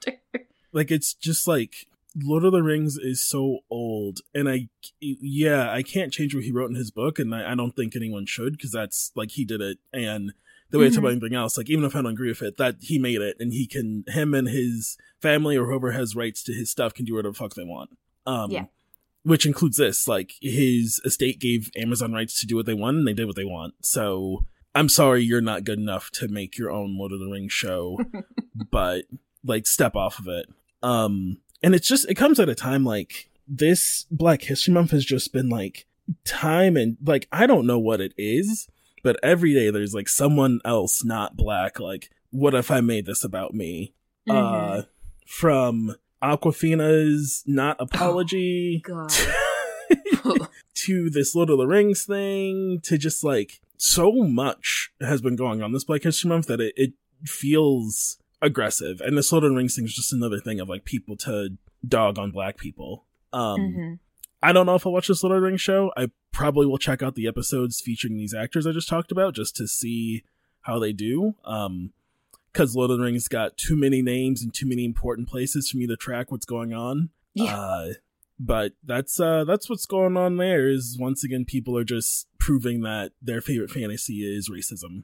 like 0.71 0.91
it's 0.91 1.13
just 1.13 1.47
like 1.47 1.87
Lord 2.15 2.43
of 2.43 2.51
the 2.51 2.63
Rings 2.63 2.97
is 2.97 3.23
so 3.23 3.59
old, 3.69 4.19
and 4.33 4.49
I 4.49 4.67
yeah 4.99 5.71
I 5.71 5.83
can't 5.83 6.11
change 6.11 6.33
what 6.35 6.43
he 6.43 6.51
wrote 6.51 6.69
in 6.69 6.75
his 6.75 6.91
book, 6.91 7.19
and 7.19 7.33
I, 7.33 7.51
I 7.51 7.55
don't 7.55 7.75
think 7.75 7.95
anyone 7.95 8.25
should 8.25 8.53
because 8.53 8.71
that's 8.71 9.11
like 9.15 9.31
he 9.31 9.45
did 9.45 9.61
it, 9.61 9.77
and 9.93 10.33
the 10.71 10.79
way 10.79 10.87
Mhm. 10.89 10.97
about 10.97 11.11
anything 11.11 11.35
else, 11.35 11.57
like 11.57 11.69
even 11.69 11.83
if 11.85 11.95
I 11.95 12.01
don't 12.01 12.11
agree 12.13 12.29
with 12.29 12.41
it, 12.41 12.57
that 12.57 12.77
he 12.81 12.99
made 12.99 13.21
it, 13.21 13.37
and 13.39 13.51
he 13.53 13.65
can 13.67 14.03
him 14.07 14.33
and 14.33 14.47
his 14.49 14.97
family 15.21 15.57
or 15.57 15.65
whoever 15.67 15.91
has 15.91 16.15
rights 16.15 16.43
to 16.43 16.53
his 16.53 16.69
stuff 16.69 16.93
can 16.93 17.05
do 17.05 17.13
whatever 17.15 17.31
the 17.33 17.37
fuck 17.37 17.55
they 17.55 17.63
want. 17.63 17.91
Um, 18.25 18.51
Yeah. 18.51 18.65
Which 19.23 19.45
includes 19.45 19.77
this, 19.77 20.07
like 20.07 20.33
his 20.41 21.01
estate 21.03 21.39
gave 21.39 21.69
Amazon 21.75 22.13
rights 22.13 22.39
to 22.39 22.47
do 22.47 22.55
what 22.55 22.65
they 22.65 22.73
want, 22.73 22.97
and 22.97 23.07
they 23.07 23.13
did 23.13 23.25
what 23.25 23.35
they 23.35 23.43
want. 23.45 23.73
So 23.81 24.45
I'm 24.75 24.87
sorry, 24.89 25.23
you're 25.23 25.41
not 25.41 25.63
good 25.65 25.79
enough 25.79 26.09
to 26.11 26.27
make 26.27 26.57
your 26.57 26.71
own 26.71 26.97
Lord 26.97 27.11
of 27.11 27.19
the 27.19 27.27
Rings 27.27 27.51
show, 27.51 27.99
but 28.71 29.05
like 29.43 29.65
step 29.67 29.95
off 29.95 30.19
of 30.19 30.27
it. 30.27 30.47
Um, 30.83 31.37
and 31.61 31.75
it's 31.75 31.87
just 31.87 32.09
it 32.09 32.15
comes 32.15 32.39
at 32.39 32.47
a 32.49 32.55
time 32.55 32.85
like 32.85 33.29
this 33.47 34.05
Black 34.11 34.43
History 34.43 34.73
Month 34.73 34.91
has 34.91 35.03
just 35.03 35.33
been 35.33 35.49
like 35.49 35.85
time 36.23 36.77
and 36.77 36.97
like 37.05 37.27
I 37.31 37.45
don't 37.47 37.67
know 37.67 37.79
what 37.79 37.99
it 37.99 38.13
is, 38.17 38.67
but 39.03 39.17
every 39.23 39.53
day 39.53 39.69
there's 39.69 39.93
like 39.93 40.09
someone 40.09 40.59
else 40.65 41.03
not 41.03 41.35
black. 41.37 41.79
Like, 41.79 42.09
what 42.31 42.53
if 42.53 42.69
I 42.71 42.81
made 42.81 43.05
this 43.05 43.23
about 43.23 43.53
me? 43.53 43.93
Mhm. 44.27 44.79
Uh, 44.79 44.83
from 45.25 45.95
Aquafina's 46.21 47.43
not 47.45 47.77
apology 47.79 48.81
God. 48.83 49.11
to 50.75 51.09
this 51.09 51.33
Lord 51.35 51.49
of 51.49 51.57
the 51.57 51.65
Rings 51.67 52.03
thing 52.05 52.79
to 52.83 52.97
just 52.97 53.23
like 53.23 53.59
so 53.77 54.11
much 54.11 54.91
has 55.01 55.21
been 55.21 55.35
going 55.35 55.61
on 55.63 55.71
this 55.71 55.83
Black 55.83 56.03
History 56.03 56.29
Month 56.29 56.47
that 56.47 56.59
it, 56.61 56.73
it 56.75 56.93
feels 57.25 58.17
aggressive. 58.41 59.01
And 59.01 59.17
this 59.17 59.31
Lord 59.31 59.43
of 59.43 59.51
the 59.51 59.55
Rings 59.55 59.75
thing 59.75 59.85
is 59.85 59.93
just 59.95 60.13
another 60.13 60.39
thing 60.39 60.59
of 60.59 60.69
like 60.69 60.85
people 60.85 61.15
to 61.17 61.57
dog 61.87 62.19
on 62.19 62.31
black 62.31 62.57
people. 62.57 63.05
Um, 63.33 63.59
Mhm. 63.61 63.99
I 64.41 64.53
don't 64.53 64.65
know 64.65 64.75
if 64.75 64.85
I'll 64.85 64.93
watch 64.93 65.07
this 65.07 65.23
Lord 65.23 65.35
of 65.35 65.41
the 65.41 65.47
Rings 65.47 65.61
show. 65.61 65.91
I 65.97 66.11
probably 66.31 66.65
will 66.65 66.77
check 66.77 67.03
out 67.03 67.15
the 67.15 67.27
episodes 67.27 67.81
featuring 67.81 68.17
these 68.17 68.33
actors 68.33 68.65
I 68.65 68.71
just 68.71 68.87
talked 68.87 69.11
about 69.11 69.35
just 69.35 69.55
to 69.57 69.67
see 69.67 70.23
how 70.61 70.79
they 70.79 70.93
do. 70.93 71.35
Um, 71.43 71.91
because 72.51 72.75
Lord 72.75 72.91
of 72.91 72.97
the 72.97 73.03
Rings 73.03 73.27
got 73.27 73.57
too 73.57 73.75
many 73.75 74.01
names 74.01 74.41
and 74.41 74.53
too 74.53 74.65
many 74.65 74.83
important 74.83 75.29
places 75.29 75.69
for 75.69 75.77
me 75.77 75.87
to 75.87 75.95
track 75.95 76.31
what's 76.31 76.45
going 76.45 76.73
on. 76.73 77.09
Yeah. 77.33 77.55
Uh, 77.55 77.87
but 78.39 78.71
that's 78.83 79.19
uh 79.19 79.43
that's 79.43 79.69
what's 79.69 79.85
going 79.85 80.15
on 80.15 80.37
there 80.37 80.69
is 80.69 80.97
once 80.97 81.23
again 81.23 81.43
people 81.43 81.77
are 81.77 81.83
just 81.83 82.27
proving 82.39 82.81
that 82.81 83.11
their 83.21 83.41
favorite 83.41 83.69
fantasy 83.69 84.21
is 84.23 84.49
racism. 84.49 85.03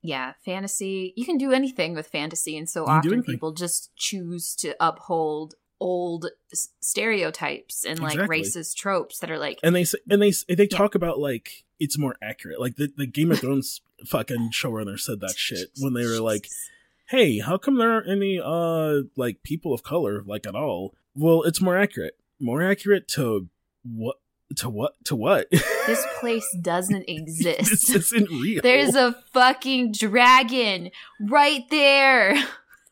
Yeah, 0.00 0.34
fantasy. 0.44 1.12
You 1.16 1.26
can 1.26 1.38
do 1.38 1.52
anything 1.52 1.94
with 1.94 2.06
fantasy, 2.06 2.56
and 2.56 2.68
so 2.68 2.82
You 2.82 2.86
can 2.86 3.00
do 3.00 3.08
often 3.08 3.22
people 3.24 3.52
just 3.52 3.94
choose 3.96 4.54
to 4.56 4.76
uphold 4.78 5.56
old 5.80 6.26
s- 6.52 6.68
stereotypes 6.80 7.84
and 7.84 7.98
like 8.00 8.14
Exactly. 8.14 8.40
racist 8.40 8.76
tropes 8.76 9.18
that 9.20 9.30
are 9.30 9.38
like 9.38 9.58
And 9.62 9.74
they 9.74 9.84
say, 9.84 9.98
and 10.10 10.20
they 10.22 10.32
they 10.54 10.66
talk 10.66 10.94
about 10.94 11.18
like 11.18 11.64
it's 11.78 11.96
more 11.98 12.16
accurate. 12.20 12.60
Like 12.60 12.76
the, 12.76 12.92
the 12.96 13.06
Game 13.06 13.30
of 13.30 13.38
Thrones 13.40 13.80
fucking 14.06 14.50
showrunner 14.52 14.98
said 14.98 15.20
that 15.20 15.36
shit 15.36 15.68
when 15.78 15.94
they 15.94 16.04
were 16.06 16.20
like, 16.20 16.48
"Hey, 17.08 17.38
how 17.38 17.58
come 17.58 17.76
there 17.78 17.92
aren't 17.92 18.08
any 18.10 18.40
uh 18.44 19.02
like 19.16 19.42
people 19.42 19.72
of 19.72 19.82
color 19.82 20.22
like 20.26 20.46
at 20.46 20.54
all?" 20.56 20.94
Well, 21.14 21.42
it's 21.44 21.60
more 21.60 21.76
accurate. 21.76 22.16
More 22.40 22.62
accurate 22.62 23.08
to 23.08 23.48
what 23.84 24.16
to 24.56 24.68
what 24.68 24.92
to 25.04 25.14
what? 25.16 25.48
this 25.50 26.04
place 26.20 26.46
doesn't 26.60 27.06
this 27.06 27.44
exist. 27.44 27.90
isn't 27.94 28.28
real. 28.30 28.60
There's 28.62 28.94
a 28.96 29.12
fucking 29.32 29.92
dragon 29.92 30.90
right 31.20 31.62
there. 31.70 32.36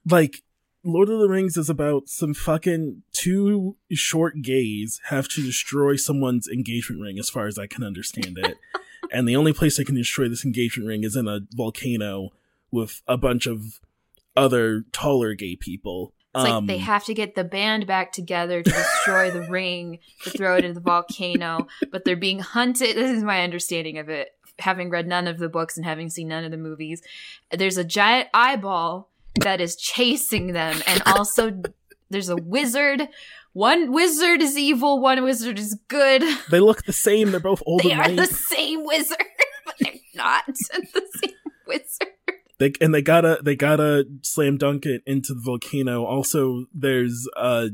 like 0.08 0.42
Lord 0.86 1.08
of 1.08 1.18
the 1.18 1.28
Rings 1.28 1.56
is 1.56 1.68
about 1.68 2.08
some 2.08 2.32
fucking 2.32 3.02
two 3.12 3.76
short 3.90 4.40
gays 4.40 5.00
have 5.06 5.26
to 5.30 5.42
destroy 5.42 5.96
someone's 5.96 6.46
engagement 6.46 7.02
ring, 7.02 7.18
as 7.18 7.28
far 7.28 7.48
as 7.48 7.58
I 7.58 7.66
can 7.66 7.82
understand 7.82 8.38
it. 8.38 8.56
and 9.12 9.28
the 9.28 9.34
only 9.34 9.52
place 9.52 9.76
they 9.76 9.84
can 9.84 9.96
destroy 9.96 10.28
this 10.28 10.44
engagement 10.44 10.88
ring 10.88 11.02
is 11.02 11.16
in 11.16 11.26
a 11.26 11.40
volcano 11.52 12.30
with 12.70 13.02
a 13.08 13.16
bunch 13.16 13.46
of 13.46 13.80
other 14.36 14.84
taller 14.92 15.34
gay 15.34 15.56
people. 15.56 16.12
It's 16.34 16.44
like 16.44 16.52
Um, 16.52 16.66
they 16.66 16.78
have 16.78 17.04
to 17.06 17.14
get 17.14 17.34
the 17.34 17.44
band 17.44 17.88
back 17.88 18.12
together 18.12 18.62
to 18.62 18.70
destroy 18.70 19.32
the 19.32 19.40
ring 19.50 19.98
to 20.22 20.30
throw 20.30 20.56
it 20.56 20.64
into 20.64 20.74
the 20.74 20.84
volcano, 20.84 21.66
but 21.90 22.04
they're 22.04 22.14
being 22.14 22.38
hunted. 22.38 22.96
This 22.96 23.10
is 23.10 23.24
my 23.24 23.42
understanding 23.42 23.98
of 23.98 24.08
it, 24.08 24.28
having 24.60 24.90
read 24.90 25.08
none 25.08 25.26
of 25.26 25.38
the 25.38 25.48
books 25.48 25.76
and 25.76 25.84
having 25.84 26.10
seen 26.10 26.28
none 26.28 26.44
of 26.44 26.52
the 26.52 26.56
movies. 26.56 27.02
There's 27.50 27.76
a 27.76 27.84
giant 27.84 28.28
eyeball 28.32 29.10
that 29.40 29.60
is 29.60 29.76
chasing 29.76 30.52
them, 30.52 30.80
and 30.86 31.02
also 31.06 31.62
there's 32.10 32.28
a 32.28 32.36
wizard. 32.36 33.08
One 33.52 33.90
wizard 33.92 34.42
is 34.42 34.56
evil, 34.58 35.00
one 35.00 35.22
wizard 35.24 35.58
is 35.58 35.78
good. 35.88 36.22
they 36.50 36.60
look 36.60 36.84
the 36.84 36.92
same. 36.92 37.30
They're 37.30 37.40
both 37.40 37.62
old 37.66 37.82
They 37.82 37.92
and 37.92 38.00
are 38.00 38.08
white. 38.08 38.16
the 38.16 38.26
same 38.26 38.84
wizard, 38.84 39.16
but 39.64 39.74
they're 39.80 39.92
not 40.14 40.46
the 40.48 41.02
same 41.14 41.32
wizard. 41.66 42.08
They 42.58 42.72
and 42.80 42.94
they 42.94 43.02
gotta 43.02 43.38
they 43.42 43.56
gotta 43.56 44.06
slam 44.22 44.56
dunk 44.58 44.86
it 44.86 45.02
into 45.06 45.34
the 45.34 45.40
volcano. 45.42 46.04
Also, 46.04 46.66
there's 46.74 47.26
a 47.36 47.68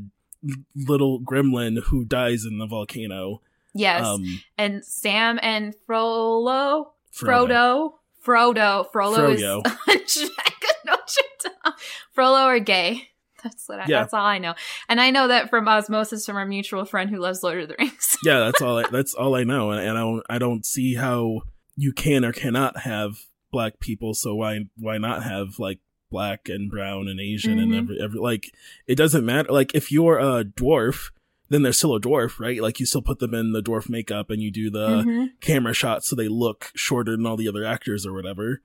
little 0.75 1.21
gremlin 1.21 1.83
who 1.85 2.03
dies 2.05 2.43
in 2.45 2.57
the 2.59 2.65
volcano. 2.65 3.41
Yes, 3.73 4.05
Um, 4.05 4.41
and 4.57 4.83
Sam 4.85 5.39
and 5.41 5.73
Frollo 5.87 6.93
Frodo. 7.13 7.93
Frodo. 8.23 8.85
Frodo. 8.85 8.91
Frollo 8.91 9.35
Froyo. 9.35 9.61
is 10.05 10.29
Jack 10.85 10.93
of 10.95 11.05
Notre 11.07 11.49
Dame. 11.65 11.73
Frollo 12.13 12.39
are 12.45 12.59
gay. 12.59 13.09
That's 13.43 13.67
what 13.67 13.79
I, 13.81 13.85
Yeah. 13.87 13.99
that's 14.01 14.13
all 14.13 14.25
I 14.25 14.37
know. 14.37 14.53
And 14.87 15.01
I 15.01 15.11
know 15.11 15.27
that 15.27 15.49
from 15.49 15.67
osmosis 15.67 16.25
from 16.25 16.37
our 16.37 16.45
mutual 16.45 16.85
friend 16.85 17.09
who 17.09 17.17
loves 17.19 17.43
Lord 17.43 17.59
of 17.61 17.67
the 17.67 17.75
Rings. 17.77 18.15
yeah, 18.23 18.39
that's 18.39 18.61
all. 18.61 18.77
I, 18.79 18.85
that's 18.89 19.13
all 19.13 19.35
I 19.35 19.43
know, 19.43 19.71
and, 19.71 19.81
and 19.81 19.97
I 19.97 20.01
don't. 20.01 20.23
I 20.29 20.37
don't 20.37 20.65
see 20.65 20.95
how 20.95 21.41
you 21.75 21.91
can 21.91 22.23
or 22.23 22.31
cannot 22.31 22.79
have 22.81 23.17
black 23.51 23.79
people. 23.79 24.13
So 24.13 24.33
why 24.35 24.61
why 24.77 24.97
not 24.97 25.23
have 25.23 25.59
like 25.59 25.79
black 26.09 26.47
and 26.47 26.69
brown 26.71 27.07
and 27.07 27.19
Asian 27.19 27.59
and 27.59 27.71
Mhm. 27.73 27.77
every 27.79 28.01
every 28.01 28.19
like 28.19 28.51
it 28.87 28.95
doesn't 28.95 29.25
matter. 29.25 29.51
Like 29.51 29.73
if 29.75 29.91
you're 29.91 30.19
a 30.19 30.45
dwarf, 30.45 31.09
then 31.49 31.63
they're 31.63 31.73
still 31.73 31.95
a 31.95 31.99
dwarf, 31.99 32.39
right? 32.39 32.61
Like 32.61 32.79
you 32.79 32.85
still 32.85 33.01
put 33.01 33.19
them 33.19 33.33
in 33.33 33.51
the 33.51 33.61
dwarf 33.63 33.89
makeup 33.89 34.29
and 34.29 34.41
you 34.41 34.51
do 34.51 34.69
the 34.69 34.87
Mhm. 35.03 35.27
camera 35.41 35.73
shots 35.73 36.07
so 36.09 36.15
they 36.15 36.27
look 36.29 36.71
shorter 36.75 37.11
than 37.17 37.25
all 37.25 37.35
the 37.35 37.49
other 37.49 37.65
actors 37.65 38.05
or 38.05 38.13
whatever. 38.13 38.61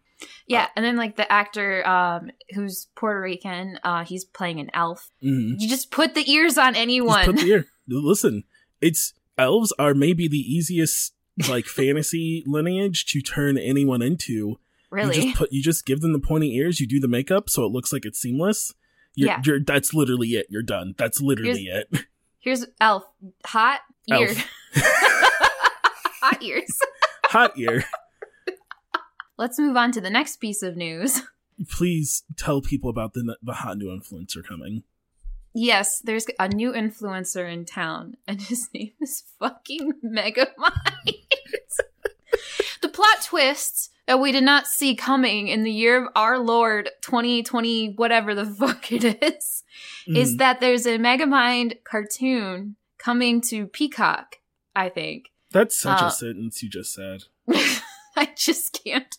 Yeah, 0.47 0.67
and 0.75 0.85
then 0.85 0.97
like 0.97 1.17
the 1.17 1.31
actor 1.31 1.87
um 1.87 2.31
who's 2.55 2.89
Puerto 2.97 3.21
Rican, 3.21 3.79
uh 3.85 4.05
he's 4.05 4.25
playing 4.25 4.61
an 4.61 4.71
elf. 4.75 5.11
hmm 5.23 5.55
You 5.59 5.69
just 5.69 5.91
put 5.91 6.15
the 6.15 6.31
ears 6.31 6.59
on 6.59 6.75
Just 6.75 6.83
anyone. 6.83 7.25
put 7.25 7.37
the 7.37 7.47
ear. 7.47 7.67
Listen, 7.87 8.45
it's 8.81 9.15
elves 9.37 9.73
are 9.79 9.95
maybe 9.95 10.27
the 10.29 10.39
easiest 10.39 11.15
like 11.49 11.67
fantasy 11.81 12.43
lineage 12.47 13.07
to 13.07 13.21
turn 13.21 13.57
anyone 13.59 14.03
into. 14.03 14.59
really? 14.91 15.17
You 15.17 15.23
just 15.23 15.37
put 15.37 15.53
you 15.53 15.63
just 15.63 15.87
give 15.87 16.01
them 16.01 16.13
the 16.13 16.19
pointy 16.19 16.57
ears, 16.57 16.81
you 16.81 16.87
do 16.87 16.99
the 17.01 17.09
makeup 17.09 17.49
so 17.49 17.65
it 17.65 17.73
looks 17.73 17.93
like 17.93 18.05
it's 18.05 18.19
seamless. 18.19 18.75
You're, 19.15 19.29
Yeah. 19.29 19.43
you're 19.45 19.61
that's 19.61 19.95
literally 19.95 20.29
it. 20.31 20.47
You're 20.51 20.63
done. 20.63 20.95
That's 20.99 21.21
literally 21.21 21.67
it. 21.67 21.89
Here's 22.41 22.65
elf. 22.81 23.05
Hot 23.47 23.81
ear. 24.09 24.29
Elf. 24.29 24.47
Hot 26.21 26.43
ears. 26.43 26.79
Hot 27.27 27.59
ear. 27.59 27.85
Let's 29.39 29.59
move 29.59 29.77
on 29.77 29.93
to 29.93 30.01
the 30.01 30.11
next 30.11 30.37
piece 30.37 30.63
of 30.63 30.77
news. 30.77 31.23
Please 31.71 32.25
tell 32.37 32.61
people 32.61 32.91
about 32.91 33.15
the 33.15 33.37
the 33.43 33.55
hot 33.55 33.79
new 33.79 33.87
influencer 33.87 34.45
coming. 34.47 34.83
Yes, 35.55 36.01
there's 36.01 36.27
a 36.39 36.49
new 36.49 36.73
influencer 36.73 37.51
in 37.51 37.65
town, 37.65 38.17
and 38.27 38.41
his 38.51 38.69
name 38.75 38.93
is 39.01 39.25
fucking 39.39 39.95
Megamind. 40.05 40.47
the 42.83 42.89
plot 42.89 43.23
twist 43.25 43.91
that 44.07 44.21
we 44.21 44.33
did 44.33 44.45
not 44.45 44.67
see 44.67 44.95
coming 44.95 45.49
in 45.49 45.65
the 45.65 45.71
year 45.73 46.03
of 46.05 46.09
our 46.15 46.39
Lord 46.39 46.91
2020, 47.03 47.95
whatever 47.95 48.35
the 48.35 48.47
fuck 48.47 48.91
it 48.93 49.05
is, 49.23 49.65
is 50.07 50.35
Mhm. 50.35 50.39
that 50.39 50.61
there's 50.61 50.87
a 50.87 50.99
Megamind 50.99 51.83
cartoon 51.85 52.77
coming 52.99 53.41
to 53.43 53.67
Peacock, 53.67 54.37
I 54.75 54.89
think. 54.89 55.27
That's 55.51 55.77
such 55.79 56.03
uh, 56.03 56.07
a 56.07 56.11
sentence 56.11 56.63
you 56.63 56.69
just 56.71 56.93
said. 56.93 57.25
I 58.17 58.31
just 58.37 58.81
can't 58.85 59.17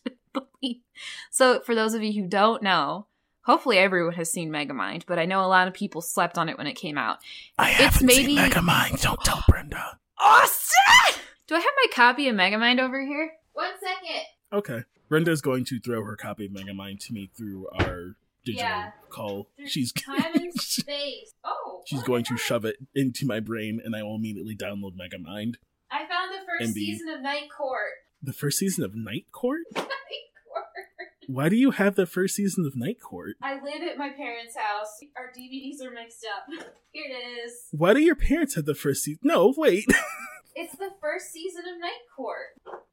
believe. 0.61 0.77
So, 1.31 1.61
for 1.61 1.75
those 1.75 1.93
of 1.93 2.03
you 2.03 2.11
who 2.21 2.27
don't 2.27 2.61
know, 2.61 3.05
hopefully 3.43 3.77
everyone 3.77 4.13
has 4.15 4.29
seen 4.29 4.49
Megamind, 4.51 5.03
but 5.07 5.17
I 5.17 5.25
know 5.25 5.43
a 5.45 5.47
lot 5.47 5.67
of 5.67 5.73
people 5.73 6.01
slept 6.01 6.37
on 6.37 6.49
it 6.49 6.57
when 6.57 6.67
it 6.67 6.73
came 6.73 6.97
out. 6.97 7.19
I 7.57 7.69
it's 7.69 7.79
haven't 7.79 8.07
maybe- 8.07 8.35
seen 8.35 8.37
Megamind. 8.37 9.01
Don't 9.01 9.23
tell 9.23 9.43
Brenda. 9.47 9.97
Austin! 10.19 11.21
Do 11.47 11.55
I 11.55 11.59
have 11.59 11.65
my 11.83 11.87
copy 11.93 12.27
of 12.27 12.35
Megamind 12.35 12.79
over 12.79 13.01
here? 13.01 13.31
One 13.53 13.71
second. 13.79 14.21
Okay. 14.51 14.83
Brenda's 15.07 15.41
going 15.41 15.63
to 15.65 15.79
throw 15.79 16.03
her 16.03 16.15
copy 16.15 16.45
of 16.45 16.51
Megamind 16.51 16.99
to 17.07 17.13
me 17.13 17.31
through 17.35 17.67
our 17.79 18.15
digital 18.45 18.67
Yeah. 18.69 18.91
call. 19.09 19.47
Through 19.55 19.67
She's 19.67 19.91
Time 19.93 20.33
and 20.35 20.53
space. 20.61 21.33
Oh. 21.43 21.81
she's 21.85 22.03
going 22.03 22.23
to 22.25 22.37
shove 22.37 22.65
it 22.65 22.75
into 22.93 23.25
my 23.25 23.39
brain, 23.39 23.81
and 23.83 23.95
I 23.95 24.03
will 24.03 24.15
immediately 24.15 24.55
download 24.55 24.95
Megamind. 24.97 25.55
I 25.89 25.99
found 26.07 26.31
the 26.33 26.45
first 26.45 26.61
and 26.65 26.73
be- 26.75 26.85
season 26.93 27.09
of 27.09 27.21
Night 27.21 27.49
Court. 27.55 27.93
The 28.21 28.33
first 28.33 28.59
season 28.59 28.83
of 28.83 28.95
Night 28.95 29.25
Court. 29.31 29.61
Night 30.75 30.85
Court. 30.97 31.09
Why 31.27 31.49
do 31.49 31.55
you 31.55 31.71
have 31.71 31.95
the 31.95 32.05
first 32.07 32.35
season 32.35 32.65
of 32.65 32.75
Night 32.75 32.97
Court? 33.01 33.35
I 33.41 33.55
live 33.55 33.81
at 33.89 33.97
my 33.97 34.09
parents' 34.09 34.55
house. 34.57 34.99
Our 35.15 35.31
DVDs 35.37 35.83
are 35.85 35.91
mixed 35.91 36.25
up. 36.25 36.45
Here 36.91 37.05
it 37.07 37.45
is. 37.45 37.53
Why 37.71 37.93
do 37.93 37.99
your 38.01 38.15
parents 38.15 38.55
have 38.55 38.65
the 38.65 38.73
first 38.75 39.03
season? 39.03 39.19
No, 39.23 39.53
wait. 39.55 39.85
It's 40.55 40.75
the 40.75 40.89
first 40.99 41.31
season 41.31 41.61
of 41.73 41.79
Night 41.79 42.01
Court. 42.13 42.47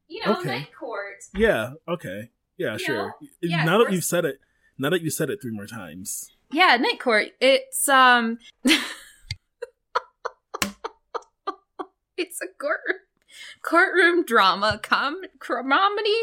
You 0.07 0.25
know, 0.25 0.37
Okay. 0.39 0.47
Night 0.59 0.69
Court. 0.79 1.17
yeah. 1.35 1.71
Okay. 1.85 2.29
Yeah. 2.55 2.73
You 2.73 2.79
sure. 2.79 3.15
Yeah, 3.41 3.65
now 3.65 3.83
that 3.83 3.91
you've 3.91 4.05
said 4.05 4.23
it, 4.23 4.39
now 4.77 4.89
that 4.91 5.01
you 5.01 5.09
said 5.09 5.29
it 5.29 5.41
three 5.41 5.51
more 5.51 5.65
times. 5.65 6.31
Yeah, 6.53 6.77
Night 6.77 6.99
Court. 7.01 7.29
It's 7.41 7.89
um 7.89 8.37
It's 12.15 12.41
a 12.41 12.47
courtroom 12.57 12.97
courtroom 13.61 14.23
drama 14.25 14.79
com 14.81 15.21
comedy. 15.39 16.21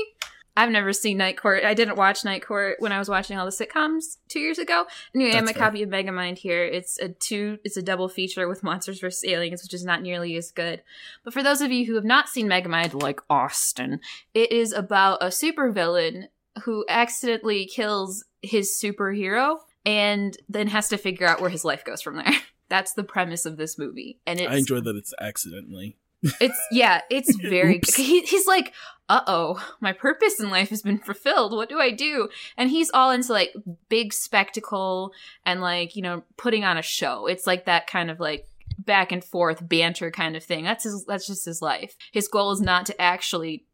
I've 0.57 0.71
never 0.71 0.93
seen 0.93 1.19
Night 1.19 1.37
Court. 1.37 1.65
I 1.65 1.75
didn't 1.75 1.97
watch 1.97 2.25
Night 2.25 2.47
Court 2.47 2.77
when 2.79 2.93
I 2.93 2.99
was 2.99 3.09
watching 3.09 3.37
all 3.37 3.45
the 3.45 3.51
sitcoms 3.51 4.19
two 4.29 4.39
years 4.39 4.59
ago. 4.59 4.85
Anyway, 5.15 5.33
I 5.33 5.35
have 5.35 5.45
my 5.45 5.49
That's 5.49 5.59
fair. 5.59 5.67
copy 5.67 5.83
of 5.83 5.91
Megamind 5.91 6.39
here. 6.39 6.65
It's 6.65 6.99
a 6.99 7.09
two 7.09 7.59
it's 7.65 7.77
a 7.77 7.83
double 7.83 8.09
feature 8.09 8.49
with 8.49 8.63
Monsters 8.63 9.01
vs. 9.01 9.25
Aliens, 9.29 9.63
which 9.63 9.75
is 9.75 9.85
not 9.85 10.03
nearly 10.03 10.37
as 10.37 10.53
good. 10.53 10.83
But 11.25 11.33
for 11.33 11.43
those 11.43 11.61
of 11.61 11.73
you 11.73 11.87
who 11.87 11.97
have 11.97 12.05
not 12.05 12.29
seen 12.29 12.47
Megamind, 12.49 13.01
like 13.03 13.21
Austin, 13.29 14.01
it 14.33 14.53
is 14.53 14.73
about 14.73 15.23
a 15.23 15.27
supervillain 15.27 16.29
who 16.63 16.85
accidentally 16.89 17.67
kills 17.67 18.25
his 18.43 18.79
superhero 18.81 19.59
and 19.85 20.37
then 20.49 20.69
has 20.69 20.89
to 20.89 20.97
figure 20.97 21.27
out 21.27 21.41
where 21.41 21.51
his 21.51 21.65
life 21.65 21.85
goes 21.85 22.01
from 22.01 22.17
there. 22.17 22.33
That's 22.69 22.95
the 22.95 23.05
premise 23.05 23.45
of 23.45 23.57
this 23.57 23.79
movie. 23.79 24.21
And 24.27 24.41
it's 24.41 24.51
I 24.51 24.57
enjoy 24.57 24.81
that 24.81 24.97
it's 24.97 25.13
accidentally. 25.21 25.97
It's 26.41 26.59
yeah, 26.71 27.01
it's 27.11 27.35
very 27.43 27.81
he, 27.97 28.23
he's 28.23 28.47
like, 28.47 28.73
"Uh-oh, 29.09 29.63
my 29.81 29.93
purpose 29.93 30.41
in 30.41 30.51
life 30.51 30.71
has 30.71 30.83
been 30.83 30.99
fulfilled. 30.99 31.53
What 31.53 31.69
do 31.69 31.79
I 31.79 31.91
do?" 31.91 32.29
And 32.57 32.71
he's 32.71 32.91
all 32.93 33.11
into 33.11 33.33
like 33.33 33.55
big 33.89 34.13
spectacle 34.13 35.13
and 35.45 35.61
like, 35.61 35.97
you 35.97 36.03
know, 36.03 36.23
putting 36.37 36.65
on 36.65 36.77
a 36.79 36.83
show. 36.83 37.27
It's 37.27 37.47
like 37.47 37.67
that 37.67 37.87
kind 37.87 38.11
of 38.11 38.21
like 38.21 38.47
back 38.79 39.13
and 39.13 39.23
forth 39.25 39.67
banter 39.69 40.11
kind 40.11 40.37
of 40.37 40.43
thing. 40.45 40.65
That's 40.65 40.85
his 40.85 41.05
that's 41.07 41.27
just 41.27 41.45
his 41.45 41.63
life. 41.63 41.97
His 42.13 42.29
goal 42.29 42.51
is 42.53 42.61
not 42.61 42.87
to 42.87 43.01
actually 43.01 43.65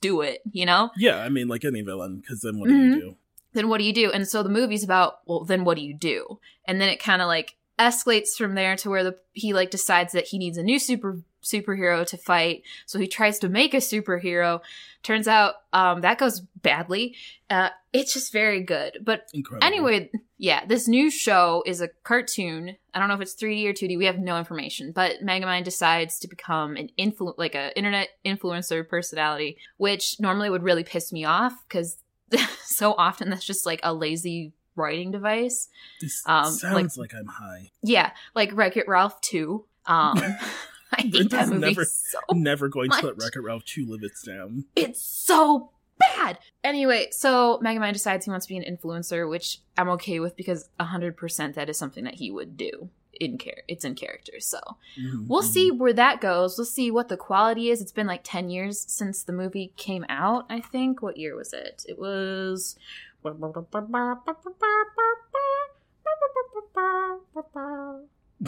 do 0.00 0.22
it, 0.22 0.40
you 0.50 0.64
know? 0.64 0.88
Yeah, 0.96 1.18
I 1.18 1.28
mean, 1.28 1.46
like 1.46 1.62
any 1.62 1.82
villain, 1.82 2.20
because 2.20 2.40
then 2.40 2.58
what 2.58 2.70
do 2.70 2.74
Mhm. 2.74 2.94
you 2.94 3.00
do? 3.00 3.16
then 3.52 3.68
what 3.68 3.78
do 3.78 3.84
you 3.84 3.92
do? 3.92 4.10
And 4.12 4.28
so 4.28 4.42
the 4.44 4.48
movie's 4.48 4.84
about, 4.84 5.14
well, 5.26 5.44
then 5.44 5.64
what 5.64 5.76
do 5.76 5.82
you 5.82 5.92
do? 5.92 6.38
And 6.66 6.80
then 6.80 6.88
it 6.88 7.02
kind 7.02 7.20
of 7.20 7.26
like 7.26 7.56
escalates 7.80 8.36
from 8.38 8.54
there 8.54 8.76
to 8.76 8.88
where 8.88 9.02
the 9.02 9.16
he 9.32 9.52
like 9.52 9.70
decides 9.70 10.12
that 10.12 10.26
he 10.28 10.38
needs 10.38 10.56
a 10.56 10.62
new 10.62 10.78
super 10.78 11.20
superhero 11.42 12.06
to 12.06 12.16
fight. 12.16 12.62
So 12.86 12.98
he 12.98 13.06
tries 13.06 13.38
to 13.40 13.48
make 13.48 13.74
a 13.74 13.78
superhero. 13.78 14.60
Turns 15.02 15.26
out 15.28 15.54
um, 15.72 16.02
that 16.02 16.18
goes 16.18 16.40
badly. 16.40 17.16
Uh, 17.48 17.70
it's 17.92 18.12
just 18.12 18.32
very 18.32 18.62
good. 18.62 18.98
But 19.02 19.28
Incredible. 19.32 19.66
anyway, 19.66 20.10
yeah, 20.38 20.64
this 20.66 20.86
new 20.86 21.10
show 21.10 21.62
is 21.66 21.80
a 21.80 21.88
cartoon. 22.04 22.76
I 22.94 22.98
don't 22.98 23.08
know 23.08 23.14
if 23.14 23.20
it's 23.20 23.34
3D 23.34 23.66
or 23.66 23.72
2D. 23.72 23.96
We 23.98 24.06
have 24.06 24.18
no 24.18 24.38
information. 24.38 24.92
But 24.92 25.22
Megamind 25.22 25.64
decides 25.64 26.18
to 26.20 26.28
become 26.28 26.76
an 26.76 26.90
influ 26.98 27.34
like 27.38 27.54
a 27.54 27.76
internet 27.76 28.08
influencer 28.24 28.86
personality, 28.86 29.56
which 29.78 30.20
normally 30.20 30.50
would 30.50 30.62
really 30.62 30.84
piss 30.84 31.12
me 31.12 31.24
off 31.24 31.54
because 31.68 31.98
so 32.64 32.94
often 32.96 33.30
that's 33.30 33.44
just 33.44 33.66
like 33.66 33.80
a 33.82 33.92
lazy 33.92 34.52
writing 34.76 35.10
device. 35.10 35.68
this 36.00 36.22
um, 36.26 36.50
sounds 36.50 36.96
like, 36.96 37.14
I'm 37.14 37.26
high. 37.26 37.70
Yeah, 37.82 38.10
like 38.34 38.50
Wreck 38.54 38.76
It 38.76 38.88
Ralph 38.88 39.20
2. 39.22 39.64
Um, 39.86 40.18
I 40.96 41.02
hate 41.02 41.30
that 41.30 41.48
movie 41.48 41.60
never- 41.60 41.84
so 41.84 42.18
Never 42.32 42.68
going 42.68 42.90
to 42.90 42.96
let 42.96 43.04
much. 43.16 43.24
Wreck 43.24 43.36
It 43.36 43.40
Ralph 43.40 43.64
2 43.64 43.86
live 43.86 44.02
its 44.02 44.22
down. 44.22 44.64
it's 44.76 45.00
so 45.02 45.70
bad. 45.98 46.38
Anyway, 46.64 47.08
so 47.12 47.60
Megamind 47.62 47.92
decides 47.92 48.24
he 48.24 48.30
wants 48.30 48.46
to 48.46 48.52
be 48.54 48.58
an 48.58 48.64
influencer, 48.76 49.28
which 49.28 49.58
I'm 49.76 49.88
okay 49.90 50.18
with 50.20 50.36
because 50.36 50.68
100% 50.80 51.54
that 51.54 51.68
is 51.68 51.76
something 51.78 52.04
that 52.04 52.14
he 52.14 52.30
would 52.30 52.56
do 52.56 52.88
in 53.20 53.36
care. 53.36 53.62
It's 53.68 53.84
in 53.84 53.94
character. 53.94 54.40
So 54.40 54.58
Mhm, 54.98 55.26
we'll 55.28 55.42
see 55.42 55.70
where 55.70 55.92
that 55.92 56.20
goes. 56.22 56.56
We'll 56.56 56.64
see 56.64 56.90
what 56.90 57.08
the 57.08 57.18
quality 57.18 57.68
is. 57.70 57.82
It's 57.82 57.92
been 57.92 58.06
like 58.06 58.22
10 58.24 58.48
years 58.48 58.80
since 58.88 59.22
the 59.22 59.32
movie 59.34 59.72
came 59.76 60.06
out, 60.08 60.46
I 60.48 60.60
think. 60.60 61.02
What 61.02 61.18
year 61.18 61.36
was 61.36 61.52
it? 61.52 61.84
It 61.86 61.98
was. 61.98 62.76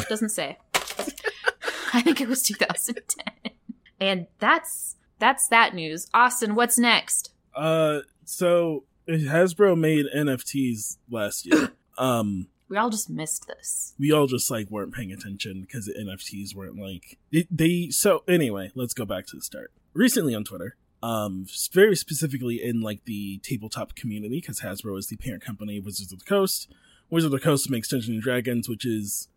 Doesn't 0.09 0.31
say. 0.31 0.59
I 1.95 2.03
think 2.03 2.21
it 2.21 2.29
was 2.29 2.43
2010. 2.43 3.53
And 4.01 4.27
that's 4.39 4.97
that's 5.19 5.47
that 5.49 5.75
news. 5.75 6.09
Austin, 6.13 6.55
what's 6.55 6.79
next? 6.79 7.31
Uh, 7.55 8.01
so 8.25 8.85
Hasbro 9.09 9.79
made 9.79 10.07
NFTs 10.15 10.97
last 11.11 11.47
year. 11.47 11.73
um, 11.99 12.49
We 12.69 12.77
all 12.77 12.91
just 12.91 13.11
missed 13.11 13.47
this. 13.47 13.95
we 13.99 14.11
all 14.13 14.27
just 14.27 14.51
like 14.51 14.71
weren't 14.71 14.95
paying 14.95 15.13
attention 15.13 15.61
because 15.63 15.87
the 15.87 15.93
NFTs 15.95 16.55
weren't 16.55 16.79
like 16.79 17.19
they, 17.33 17.47
they. 17.51 17.89
So 17.91 18.25
anyway, 18.29 18.73
let's 18.75 18.95
go 18.95 19.05
back 19.05 19.27
to 19.27 19.37
the 19.37 19.43
start. 19.43 19.71
Recently 19.95 20.35
on 20.35 20.43
Twitter, 20.45 20.77
um, 21.03 21.47
very 21.73 21.95
specifically 21.95 22.63
in 22.63 22.81
like 22.81 23.05
the 23.05 23.39
tabletop 23.43 23.95
community, 23.95 24.41
because 24.41 24.61
Hasbro 24.61 24.99
is 24.99 25.09
the 25.09 25.17
parent 25.17 25.45
company 25.45 25.79
of 25.79 25.85
Wizards 25.85 26.13
of 26.13 26.21
the 26.21 26.25
Coast. 26.25 26.73
Wizards 27.11 27.33
of 27.33 27.39
the 27.39 27.45
Coast 27.45 27.69
makes 27.71 27.89
Dungeons 27.89 28.15
and 28.15 28.23
Dragons, 28.23 28.69
which 28.69 28.87
is 28.87 29.29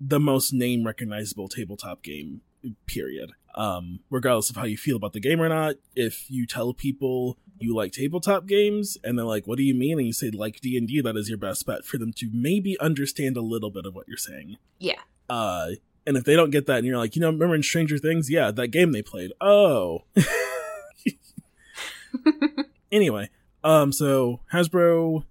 the 0.00 0.20
most 0.20 0.52
name 0.52 0.84
recognizable 0.84 1.48
tabletop 1.48 2.02
game. 2.02 2.42
Period. 2.86 3.32
Um, 3.54 4.00
regardless 4.10 4.50
of 4.50 4.56
how 4.56 4.64
you 4.64 4.76
feel 4.76 4.96
about 4.96 5.12
the 5.12 5.20
game 5.20 5.40
or 5.40 5.48
not, 5.48 5.76
if 5.94 6.30
you 6.30 6.46
tell 6.46 6.74
people 6.74 7.38
you 7.58 7.74
like 7.74 7.92
tabletop 7.92 8.46
games 8.46 8.98
and 9.02 9.18
they're 9.18 9.24
like, 9.24 9.46
"What 9.46 9.56
do 9.56 9.62
you 9.62 9.74
mean?" 9.74 9.98
and 9.98 10.06
you 10.06 10.12
say 10.12 10.30
like 10.30 10.60
D 10.60 10.76
and 10.76 10.86
D, 10.86 11.00
that 11.00 11.16
is 11.16 11.28
your 11.28 11.38
best 11.38 11.64
bet 11.64 11.84
for 11.84 11.96
them 11.96 12.12
to 12.14 12.28
maybe 12.32 12.78
understand 12.80 13.36
a 13.36 13.40
little 13.40 13.70
bit 13.70 13.86
of 13.86 13.94
what 13.94 14.08
you're 14.08 14.16
saying. 14.16 14.56
Yeah. 14.78 15.00
Uh, 15.30 15.70
and 16.06 16.16
if 16.16 16.24
they 16.24 16.36
don't 16.36 16.50
get 16.50 16.66
that, 16.66 16.78
and 16.78 16.86
you're 16.86 16.98
like, 16.98 17.16
you 17.16 17.20
know, 17.20 17.30
remember 17.30 17.54
in 17.54 17.62
Stranger 17.62 17.98
Things? 17.98 18.30
Yeah, 18.30 18.50
that 18.50 18.68
game 18.68 18.92
they 18.92 19.02
played. 19.02 19.32
Oh. 19.40 20.04
anyway, 22.92 23.30
um, 23.64 23.92
so 23.92 24.40
Hasbro 24.52 25.24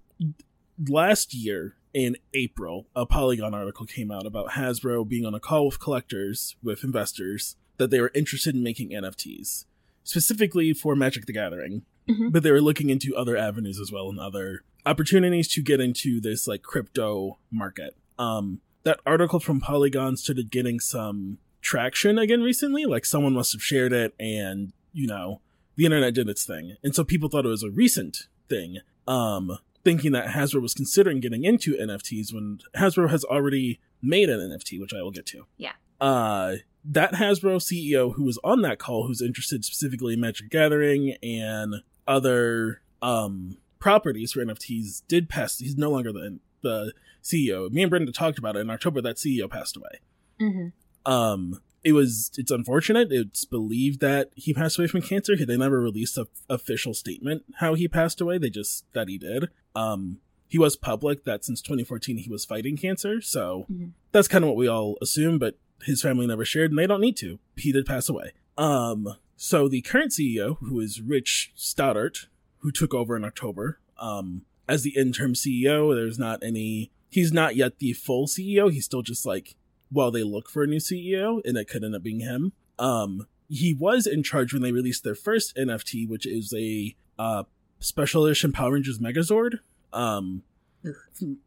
last 0.90 1.34
year 1.34 1.76
in 1.96 2.18
April, 2.34 2.88
a 2.94 3.06
Polygon 3.06 3.54
article 3.54 3.86
came 3.86 4.12
out 4.12 4.26
about 4.26 4.50
Hasbro 4.52 5.08
being 5.08 5.26
on 5.26 5.34
a 5.34 5.40
call 5.40 5.66
with 5.66 5.80
collectors, 5.80 6.58
with 6.62 6.84
investors, 6.84 7.56
that 7.78 7.90
they 7.90 8.02
were 8.02 8.12
interested 8.14 8.54
in 8.54 8.62
making 8.62 8.90
NFTs, 8.90 9.64
specifically 10.04 10.74
for 10.74 10.94
Magic 10.94 11.26
the 11.26 11.32
Gathering. 11.32 11.84
Mhm. 12.10 12.34
But 12.34 12.44
they 12.44 12.52
were 12.52 12.62
looking 12.62 12.90
into 12.90 13.16
other 13.16 13.38
avenues 13.38 13.80
as 13.80 13.94
well 13.94 14.10
and 14.10 14.20
other 14.20 14.64
opportunities 14.86 15.48
to 15.54 15.62
get 15.64 15.80
into 15.80 16.20
this 16.20 16.48
like 16.48 16.64
crypto 16.64 17.40
market. 17.50 17.96
Um, 18.20 18.60
that 18.84 19.00
article 19.06 19.40
from 19.40 19.62
Polygon 19.62 20.18
started 20.18 20.52
getting 20.52 20.82
some 20.82 21.40
traction 21.62 22.20
again 22.20 22.42
recently. 22.42 22.86
Like 22.86 23.06
someone 23.06 23.34
must 23.34 23.54
have 23.54 23.64
shared 23.64 23.94
it, 23.94 24.14
and 24.20 24.74
you 24.92 25.08
know, 25.08 25.40
the 25.78 25.86
internet 25.86 26.14
did 26.14 26.28
its 26.28 26.46
thing, 26.46 26.76
and 26.84 26.94
so 26.94 27.06
people 27.06 27.30
thought 27.30 27.46
it 27.46 27.50
was 27.50 27.64
a 27.64 27.72
recent 27.72 28.28
thing. 28.50 28.80
Um, 29.08 29.58
thinking 29.86 30.12
that 30.12 30.30
Hasbro 30.30 30.62
was 30.62 30.74
considering 30.74 31.22
getting 31.22 31.46
into 31.46 31.78
NFTs 31.78 32.34
when 32.34 32.60
Hasbro 32.76 33.10
has 33.10 33.24
already 33.24 33.80
made 34.02 34.30
an 34.30 34.40
NFT, 34.40 34.82
which 34.82 34.94
I 34.94 35.02
will 35.02 35.12
get 35.12 35.28
to. 35.28 35.46
Yeah. 35.58 35.74
Uh, 36.02 36.56
that 36.84 37.14
Hasbro 37.14 37.58
CEO 37.58 38.16
who 38.16 38.24
was 38.24 38.38
on 38.44 38.62
that 38.64 38.80
call, 38.80 39.08
who's 39.08 39.22
interested 39.22 39.64
specifically 39.64 40.16
in 40.16 40.20
Magic 40.20 40.50
Gathering 40.50 41.16
and 41.24 41.76
other 42.06 42.82
um 43.02 43.58
properties 43.80 44.34
for 44.34 44.44
NFTs, 44.44 45.04
did 45.08 45.30
pass. 45.30 45.60
He's 45.60 45.78
no 45.78 45.92
longer 45.92 46.12
the 46.12 46.40
the 46.62 46.94
CEO. 47.24 47.72
Me 47.72 47.84
and 47.84 47.90
Brenda 47.90 48.12
talked 48.12 48.38
about 48.38 48.56
it 48.56 48.60
in 48.60 48.70
October. 48.70 49.02
That 49.02 49.16
CEO 49.16 49.50
passed 49.50 49.78
away. 49.78 50.02
Mm-hmm. 50.42 51.12
Um, 51.12 51.62
it 51.84 51.94
was 51.94 52.32
it's 52.38 52.52
unfortunate. 52.52 53.12
It's 53.12 53.46
believed 53.46 54.02
that 54.02 54.32
he 54.36 54.54
passed 54.54 54.78
away 54.78 54.88
from 54.88 55.04
cancer. 55.04 55.36
They 55.36 55.58
never 55.58 55.80
released 55.80 56.18
a 56.18 56.28
official 56.50 56.94
statement 56.94 57.46
how 57.60 57.76
he 57.76 57.88
passed 57.88 58.20
away. 58.20 58.40
They 58.40 58.50
just 58.50 58.86
that 58.94 59.08
he 59.08 59.18
did. 59.18 59.50
Um, 59.76 60.20
he 60.48 60.58
was 60.58 60.76
public 60.76 61.26
that 61.26 61.44
since 61.44 61.62
2014 61.62 62.18
he 62.18 62.30
was 62.30 62.46
fighting 62.46 62.78
cancer. 62.78 63.20
So 63.22 63.66
Mhm. 63.72 63.92
that's 64.12 64.28
kind 64.28 64.44
of 64.44 64.48
what 64.50 64.58
we 64.58 64.68
all 64.68 64.98
assume. 65.02 65.38
But 65.40 65.58
his 65.84 66.02
family 66.02 66.26
never 66.28 66.46
shared, 66.46 66.72
and 66.72 66.80
they 66.80 66.88
don't 66.88 67.02
need 67.02 67.18
to. 67.18 67.40
He 67.58 67.72
did 67.72 67.86
pass 67.86 68.08
away. 68.10 68.32
Um, 68.58 69.16
so 69.36 69.68
the 69.68 69.82
current 69.82 70.12
CEO, 70.14 70.58
who 70.60 70.80
is 70.80 71.02
Rich 71.02 71.52
Stoddart, 71.56 72.28
who 72.60 72.72
took 72.72 72.94
over 72.94 73.18
in 73.18 73.26
October, 73.26 73.80
um, 74.00 74.46
as 74.68 74.84
the 74.84 74.96
interim 74.96 75.34
CEO, 75.36 75.94
there's 75.94 76.18
not 76.18 76.42
any. 76.44 76.92
He's 77.10 77.32
not 77.34 77.56
yet 77.56 77.80
the 77.80 77.94
full 77.94 78.28
CEO. 78.28 78.70
He's 78.72 78.86
still 78.86 79.02
just 79.02 79.26
like 79.26 79.56
while 79.90 80.12
they 80.12 80.24
look 80.24 80.50
for 80.50 80.64
a 80.64 80.68
new 80.68 80.80
CEO, 80.80 81.42
and 81.46 81.58
it 81.58 81.66
could 81.68 81.84
end 81.84 81.96
up 81.96 82.04
being 82.04 82.22
him. 82.22 82.54
Um, 82.80 83.28
he 83.48 83.74
was 83.74 84.08
in 84.08 84.24
charge 84.24 84.52
when 84.54 84.62
they 84.64 84.72
released 84.72 85.04
their 85.04 85.16
first 85.16 85.56
NFT, 85.56 86.08
which 86.08 86.26
is 86.26 86.54
a 86.56 86.96
uh, 87.20 87.44
special 87.86 88.26
edition 88.26 88.52
Power 88.52 88.74
Rangers 88.74 89.00
Megazord. 89.00 89.60
Um, 89.94 90.44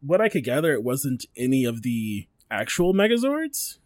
what 0.01 0.21
I 0.21 0.29
could 0.29 0.43
gather, 0.43 0.73
it 0.73 0.83
wasn't 0.83 1.25
any 1.37 1.63
of 1.65 1.81
the 1.81 2.27
actual 2.51 2.93
Megazords. 2.93 3.77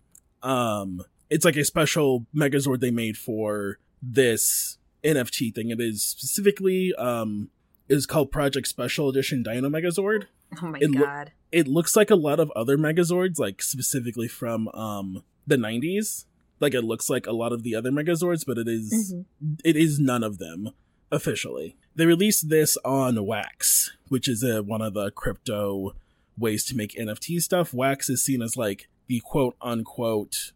Um, 0.42 1.04
it's 1.30 1.46
like 1.46 1.56
a 1.58 1.64
special 1.66 2.26
Megazord 2.36 2.80
they 2.80 2.92
made 2.92 3.18
for 3.18 3.80
this 4.02 4.78
NFT 5.04 5.54
thing. 5.54 5.70
It 5.70 5.80
is 5.82 6.02
specifically 6.04 6.94
um, 6.96 7.50
is 7.90 8.06
called 8.06 8.32
Project 8.32 8.68
Special 8.68 9.10
Edition 9.10 9.44
Dino 9.44 9.70
Megazord 9.70 10.26
Oh 10.62 10.68
my 10.68 10.78
It 10.80 10.96
god. 10.96 11.32
it 11.52 11.68
looks 11.68 11.96
like 11.96 12.12
a 12.12 12.16
lot 12.16 12.40
of 12.40 12.52
other 12.56 12.78
megazords 12.78 13.40
like 13.40 13.62
specifically 13.62 14.28
from 14.28 14.68
um 14.70 15.24
the 15.48 15.56
90s 15.58 16.26
like 16.60 16.74
it 16.76 16.84
looks 16.84 17.10
like 17.10 17.26
a 17.26 17.32
lot 17.32 17.52
of 17.52 17.64
the 17.64 17.74
other 17.76 17.92
megazords 17.92 18.46
but 18.46 18.58
it 18.60 18.68
is- 18.68 19.16
Mhm. 19.44 19.60
it 19.66 19.76
is 19.76 20.00
none 20.00 20.22
of 20.24 20.38
them 20.38 20.70
officially. 21.14 21.78
They 21.96 22.06
released 22.06 22.50
this 22.50 22.78
on 22.84 23.26
wax 23.26 23.92
which 24.10 24.28
is 24.28 24.44
a, 24.44 24.62
one 24.62 24.82
of 24.82 24.94
the 24.94 25.10
crypto 25.12 25.96
ways 26.38 26.64
to 26.66 26.76
make 26.76 26.94
nft 26.96 27.42
stuff. 27.42 27.74
Wax 27.74 28.10
is 28.10 28.24
seen 28.24 28.42
as 28.42 28.56
like 28.58 28.88
the 29.08 29.22
quote 29.26 29.56
unquote 29.62 30.52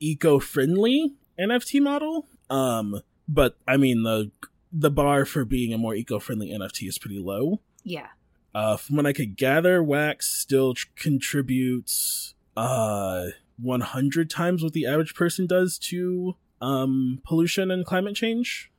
eco-friendly 0.00 1.14
nft 1.38 1.82
model. 1.82 2.26
Um 2.50 3.00
but 3.28 3.56
i 3.66 3.76
mean 3.76 4.02
the 4.02 4.30
the 4.72 4.90
bar 4.90 5.24
for 5.24 5.44
being 5.44 5.72
a 5.72 5.78
more 5.78 5.94
eco-friendly 5.94 6.50
nft 6.50 6.88
is 6.88 6.98
pretty 6.98 7.18
low. 7.18 7.60
Yeah. 7.84 8.08
uh, 8.54 8.76
from 8.76 8.96
what 8.96 9.06
I 9.06 9.12
could 9.12 9.36
gather, 9.36 9.80
Wax 9.82 10.26
still 10.26 10.74
tr- 10.74 10.86
contributes 10.96 12.34
uh 12.56 13.26
100 13.58 14.28
times 14.30 14.62
what 14.62 14.72
the 14.72 14.86
average 14.86 15.14
person 15.14 15.46
does 15.46 15.78
to 15.78 16.34
um 16.60 17.20
pollution 17.24 17.70
and 17.70 17.84
climate 17.86 18.16
change 18.16 18.70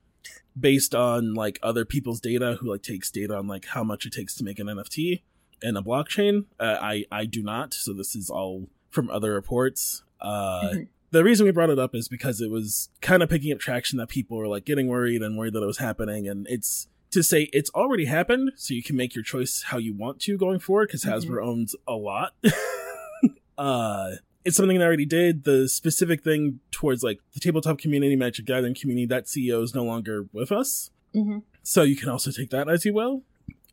based 0.58 0.94
on 0.94 1.34
like 1.34 1.58
other 1.62 1.84
people's 1.84 2.20
data 2.20 2.56
who 2.60 2.70
like 2.70 2.82
takes 2.82 3.10
data 3.10 3.36
on 3.36 3.46
like 3.46 3.66
how 3.66 3.84
much 3.84 4.06
it 4.06 4.12
takes 4.12 4.34
to 4.36 4.44
make 4.44 4.58
an 4.58 4.66
NFT 4.66 5.22
and 5.62 5.76
a 5.76 5.82
blockchain. 5.82 6.46
Uh, 6.58 6.76
I 6.80 7.04
I 7.12 7.24
do 7.26 7.42
not, 7.42 7.74
so 7.74 7.92
this 7.92 8.14
is 8.16 8.30
all 8.30 8.68
from 8.90 9.10
other 9.10 9.32
reports. 9.34 10.02
Uh 10.20 10.60
Mhm. 10.72 10.88
the 11.10 11.22
reason 11.24 11.46
we 11.46 11.52
brought 11.52 11.70
it 11.70 11.78
up 11.78 11.94
is 11.94 12.08
because 12.08 12.40
it 12.40 12.50
was 12.50 12.90
kind 13.00 13.22
of 13.22 13.28
picking 13.30 13.52
up 13.52 13.58
traction 13.60 13.98
that 13.98 14.08
people 14.08 14.36
were 14.36 14.48
like 14.48 14.64
getting 14.64 14.88
worried 14.88 15.22
and 15.22 15.38
worried 15.38 15.52
that 15.54 15.62
it 15.62 15.66
was 15.66 15.78
happening 15.78 16.28
and 16.28 16.46
it's 16.50 16.88
to 17.10 17.22
say 17.22 17.48
it's 17.52 17.70
already 17.70 18.04
happened 18.04 18.50
so 18.56 18.74
you 18.74 18.82
can 18.82 18.94
make 18.96 19.14
your 19.14 19.24
choice 19.24 19.62
how 19.68 19.78
you 19.78 19.94
want 19.94 20.20
to 20.20 20.36
going 20.36 20.58
forward 20.58 20.88
because 20.88 21.04
Mhm. 21.04 21.12
hasbro 21.12 21.46
owns 21.46 21.74
a 21.86 21.94
lot 21.94 22.34
uh 23.58 24.10
it's 24.44 24.56
something 24.56 24.80
I 24.80 24.84
already 24.84 25.06
did 25.06 25.44
the 25.44 25.68
specific 25.68 26.22
thing 26.22 26.60
towards 26.70 27.02
like 27.02 27.18
the 27.34 27.40
tabletop 27.40 27.78
community 27.78 28.16
magic 28.16 28.46
gathering 28.46 28.74
community 28.74 29.06
that 29.06 29.24
ceo 29.26 29.62
is 29.62 29.74
no 29.74 29.84
longer 29.84 30.26
with 30.32 30.52
us 30.52 30.90
Mm-hmm. 31.14 31.38
so 31.62 31.82
you 31.82 31.96
can 31.96 32.10
also 32.10 32.30
take 32.30 32.50
that 32.50 32.68
as 32.68 32.84
you 32.84 32.92
will 32.92 33.22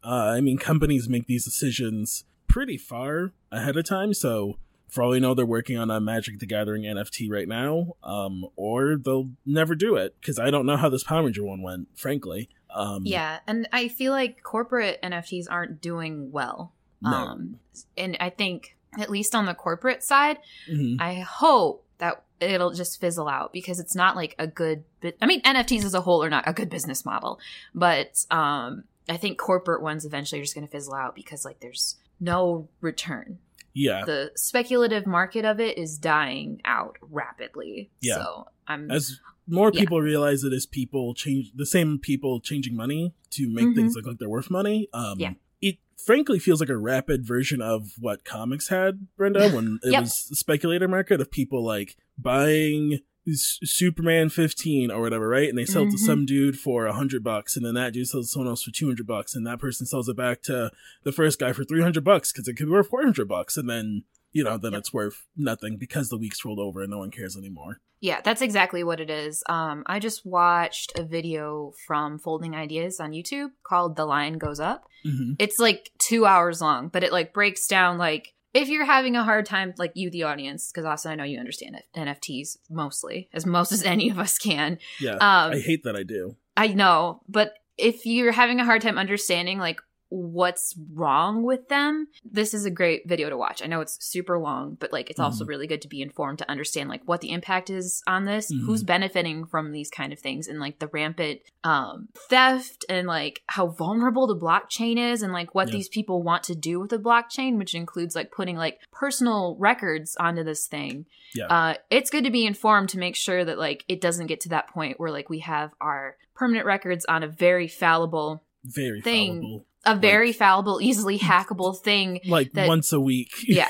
uh 0.06 0.08
i 0.38 0.40
mean 0.40 0.58
companies 0.58 1.10
make 1.10 1.28
these 1.28 1.44
decisions 1.44 2.24
pretty 2.48 2.78
far 2.78 3.34
ahead 3.52 3.76
of 3.76 3.84
time 3.86 4.14
so 4.14 4.58
for 4.88 5.02
all 5.02 5.10
we 5.10 5.20
know, 5.20 5.34
they're 5.34 5.46
working 5.46 5.78
on 5.78 5.92
a 5.92 6.00
Magic 6.00 6.40
the 6.40 6.46
Gathering 6.46 6.84
NFT 6.84 7.30
right 7.30 7.48
now, 7.50 7.96
um, 8.04 8.46
or 8.56 8.96
they'll 8.96 9.32
never 9.46 9.76
do 9.76 9.96
it 9.96 10.16
because 10.22 10.40
I 10.40 10.52
don't 10.52 10.66
know 10.66 10.78
how 10.78 10.88
this 10.88 11.04
Power 11.04 11.24
Ranger 11.24 11.44
one 11.44 11.62
went, 11.64 11.90
frankly. 11.96 12.50
Um, 12.74 13.02
Yeah, 13.04 13.40
and 13.46 13.68
I 13.74 13.90
feel 13.90 14.14
like 14.14 14.42
corporate 14.44 15.02
NFTs 15.04 15.48
aren't 15.50 15.82
doing 15.82 16.32
well. 16.32 16.72
No. 17.02 17.12
Um, 17.12 17.60
and 17.98 18.16
I 18.22 18.30
think 18.30 18.75
at 19.00 19.10
least 19.10 19.36
on 19.36 19.46
the 19.46 19.54
corporate 19.54 20.04
side, 20.04 20.38
mhm. 20.70 21.00
I 21.00 21.16
hope 21.16 21.86
that 21.98 22.24
it'll 22.40 22.72
just 22.72 23.00
fizzle 23.00 23.28
out 23.30 23.54
because 23.54 23.80
it's 23.80 23.96
not 23.96 24.16
like 24.16 24.36
a 24.38 24.48
good 24.48 24.84
bit. 25.00 25.18
I 25.22 25.26
mean, 25.26 25.42
NFTs 25.44 25.86
as 25.86 25.94
a 25.94 26.02
whole 26.02 26.24
are 26.24 26.30
not 26.30 26.44
a 26.48 26.54
good 26.54 26.70
business 26.70 27.06
model, 27.06 27.40
but 27.74 28.26
um, 28.32 28.84
I 29.08 29.18
think 29.18 29.38
corporate 29.38 29.82
ones 29.82 30.04
eventually 30.06 30.42
are 30.42 30.44
just 30.44 30.54
going 30.56 30.68
to 30.68 30.72
fizzle 30.72 30.94
out 30.94 31.16
because 31.16 31.46
like 31.46 31.60
there's 31.62 31.96
no 32.20 32.68
return. 32.82 33.40
yeah. 33.74 34.06
The 34.06 34.32
speculative 34.36 35.06
market 35.06 35.44
of 35.46 35.60
it 35.60 35.78
is 35.78 35.98
dying 35.98 36.62
out 36.66 36.98
rapidly. 37.02 37.90
Yeah. 38.02 38.16
So 38.16 38.48
I'm 38.68 38.90
As 38.90 39.20
more 39.48 39.70
Yeah. 39.74 39.82
people 39.82 40.02
realize 40.02 40.42
that 40.42 40.54
it 40.54 40.56
is 40.56 40.66
people 40.66 41.14
change 41.14 41.52
the 41.56 41.66
same 41.66 42.00
people 42.00 42.40
changing 42.40 42.76
money 42.76 43.14
to 43.32 43.50
make 43.50 43.66
Mhm. 43.68 43.76
things 43.76 43.96
look 43.96 44.06
like 44.06 44.18
they're 44.18 44.30
worth 44.30 44.50
money. 44.50 44.88
Um, 44.94 45.20
Yeah. 45.20 45.34
It 45.66 45.78
frankly 45.98 46.40
feels 46.40 46.60
like 46.60 46.70
a 46.70 46.78
rapid 46.78 47.26
version 47.26 47.62
of 47.62 47.94
what 48.00 48.24
comics 48.24 48.68
had, 48.70 49.08
Brenda, 49.18 49.50
when 49.56 49.80
it 49.84 49.92
Yep. 49.92 50.02
was 50.04 50.28
the 50.30 50.36
speculator 50.36 50.88
market 50.88 51.20
of 51.22 51.32
people 51.32 51.64
like 51.64 51.96
buying 52.18 53.00
Superman 53.34 54.30
15 54.30 54.92
or 54.92 55.02
whatever, 55.02 55.28
right? 55.28 55.50
And 55.50 55.58
they 55.58 55.66
sell 55.66 55.84
it 55.84 55.86
to 55.86 55.96
mm-hmm. 55.96 56.06
some 56.06 56.26
dude 56.26 56.60
for 56.60 56.86
a 56.86 56.94
hundred 56.94 57.24
bucks, 57.24 57.58
and 57.58 57.66
then 57.66 57.74
that 57.74 57.94
dude 57.94 58.08
sells 58.08 58.28
to 58.28 58.32
someone 58.32 58.50
else 58.50 58.62
for 58.64 58.72
200 58.72 59.08
bucks, 59.08 59.34
and 59.36 59.48
that 59.48 59.60
person 59.60 59.88
sells 59.88 60.08
it 60.08 60.16
back 60.16 60.44
to 60.44 60.72
the 61.04 61.12
first 61.12 61.40
guy 61.40 61.52
for 61.52 61.64
300 61.64 62.04
bucks 62.04 62.32
because 62.32 62.48
it 62.48 62.54
could 62.54 62.68
be 62.68 62.72
worth 62.72 62.90
400 62.90 63.28
bucks, 63.28 63.58
and 63.58 63.68
then, 63.70 64.04
you 64.36 64.44
know, 64.44 64.58
then 64.58 64.74
Yep. 64.74 64.80
it's 64.80 64.94
worth 64.94 65.26
nothing 65.38 65.78
because 65.78 66.10
the 66.10 66.18
week's 66.18 66.44
rolled 66.44 66.60
over 66.60 66.82
and 66.82 66.92
no 66.92 66.98
one 66.98 67.10
cares 67.10 67.38
anymore. 67.38 67.80
Yeah, 68.02 68.20
that's 68.22 68.42
exactly 68.42 68.84
what 68.84 69.00
it 69.00 69.10
is. 69.10 69.42
Um, 69.48 69.84
I 69.88 70.00
just 70.00 70.26
watched 70.26 70.92
a 71.00 71.04
video 71.04 71.72
from 71.88 72.20
Folding 72.20 72.54
Ideas 72.54 73.00
on 73.00 73.12
YouTube 73.12 73.52
called 73.64 73.96
"The 73.96 74.06
Line 74.06 74.34
Goes 74.38 74.60
Up." 74.60 74.84
hmm 75.04 75.34
It's 75.40 75.58
like 75.58 75.90
two 76.00 76.26
hours 76.26 76.60
long, 76.60 76.90
but 76.90 77.02
it 77.04 77.14
like 77.14 77.34
breaks 77.34 77.66
down 77.66 77.98
like 77.98 78.34
if 78.54 78.68
you're 78.68 78.86
having 78.86 79.16
a 79.16 79.24
hard 79.24 79.46
time, 79.46 79.74
like 79.78 79.94
you, 79.96 80.10
the 80.10 80.24
audience, 80.24 80.70
because 80.72 80.86
also 80.86 81.10
I 81.10 81.16
know 81.16 81.24
you 81.24 81.40
understand 81.40 81.76
it, 81.76 81.86
NFTs 81.96 82.58
mostly 82.70 83.30
as 83.34 83.46
most 83.46 83.72
as 83.72 83.84
any 83.84 84.10
of 84.10 84.20
us 84.20 84.38
can. 84.38 84.80
Yeah. 85.00 85.16
Um, 85.16 85.54
I 85.54 85.60
hate 85.60 85.84
that 85.86 85.96
I 85.96 86.04
do. 86.04 86.36
I 86.58 86.68
know, 86.68 87.22
but 87.30 87.54
if 87.78 88.06
you're 88.06 88.32
having 88.34 88.60
a 88.60 88.66
hard 88.66 88.82
time 88.82 88.98
understanding 88.98 89.60
like 89.60 89.82
what's 90.10 90.76
wrong 90.94 91.44
with 91.44 91.68
them, 91.70 92.08
this 92.24 92.54
is 92.54 92.66
a 92.66 92.70
great 92.72 93.08
video 93.08 93.30
to 93.30 93.38
watch. 93.38 93.62
I 93.64 93.68
know 93.68 93.82
it's 93.82 93.98
super 94.06 94.38
long, 94.40 94.78
but 94.80 94.94
like 94.94 95.10
it's 95.10 95.20
also 95.20 95.44
Mhm. 95.44 95.48
really 95.48 95.68
good 95.68 95.82
to 95.82 95.88
be 95.88 96.02
informed 96.02 96.38
to 96.40 96.50
understand 96.50 96.90
like 96.90 97.02
what 97.06 97.22
the 97.22 97.32
impact 97.32 97.70
is 97.70 98.02
on 98.08 98.26
this, 98.26 98.50
who's 98.50 98.84
Mhm. 98.84 98.88
benefiting 98.88 99.46
from 99.46 99.72
these 99.72 99.90
kind 99.90 100.14
of 100.14 100.20
things 100.20 100.48
and 100.48 100.60
like 100.60 100.80
the 100.80 100.88
rampant 100.88 101.42
um 101.64 102.10
theft 102.30 102.86
and 102.90 103.08
like 103.08 103.42
how 103.48 103.68
vulnerable 103.68 104.28
the 104.28 104.36
blockchain 104.38 104.98
is 104.98 105.22
and 105.22 105.34
like 105.34 105.56
what 105.56 105.72
these 105.72 105.90
people 105.90 106.22
want 106.22 106.44
to 106.44 106.56
do 106.56 106.80
with 106.80 106.92
the 106.92 107.00
blockchain, 107.00 107.58
which 107.58 107.74
includes 107.74 108.16
like 108.16 108.32
putting 108.32 108.56
like 108.56 108.80
personal 108.92 109.56
records 109.60 110.16
onto 110.18 110.44
this 110.44 110.68
thing 110.68 111.06
Yeah. 111.34 111.48
uh, 111.48 111.74
it's 111.90 112.10
good 112.10 112.24
to 112.24 112.30
be 112.32 112.46
informed 112.46 112.90
to 112.90 113.00
make 113.00 113.16
sure 113.16 113.44
that 113.44 113.58
like 113.58 113.84
it 113.88 114.00
doesn't 114.02 114.28
get 114.28 114.40
to 114.42 114.50
that 114.50 114.68
point 114.70 115.00
where 115.00 115.12
like 115.12 115.30
we 115.30 115.40
have 115.40 115.72
our 115.82 116.16
permanent 116.36 116.66
records 116.66 117.06
on 117.06 117.24
a 117.24 117.28
very 117.28 117.68
fallible 117.68 118.44
Very 118.64 119.02
thing. 119.02 119.40
fallible. 119.42 119.66
A 119.86 119.96
very 119.96 120.32
fallible 120.34 120.82
easily 120.82 121.18
hackable 121.32 121.78
thing 121.78 122.20
Like 122.26 122.54
that- 122.54 122.68
once 122.68 122.92
a 122.94 123.00
week. 123.00 123.32
Yeah. 123.48 123.68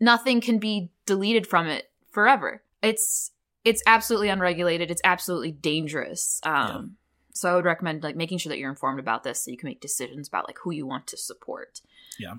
nothing 0.00 0.40
can 0.40 0.58
be 0.58 0.90
deleted 1.06 1.46
from 1.46 1.66
it 1.66 1.90
forever 2.10 2.62
it's 2.82 3.30
it's 3.64 3.82
absolutely 3.86 4.28
unregulated 4.28 4.90
it's 4.90 5.00
absolutely 5.04 5.52
dangerous 5.52 6.40
um 6.44 6.96
so 7.34 7.50
i 7.50 7.54
would 7.54 7.64
recommend 7.64 8.02
like 8.02 8.16
making 8.16 8.38
sure 8.38 8.50
that 8.50 8.58
you're 8.58 8.70
informed 8.70 8.98
about 8.98 9.22
this 9.22 9.44
so 9.44 9.50
you 9.50 9.56
can 9.56 9.68
make 9.68 9.80
decisions 9.80 10.28
about 10.28 10.46
like 10.48 10.58
who 10.62 10.70
you 10.70 10.86
want 10.86 11.06
to 11.06 11.16
support 11.16 11.80
Yeah. 12.18 12.34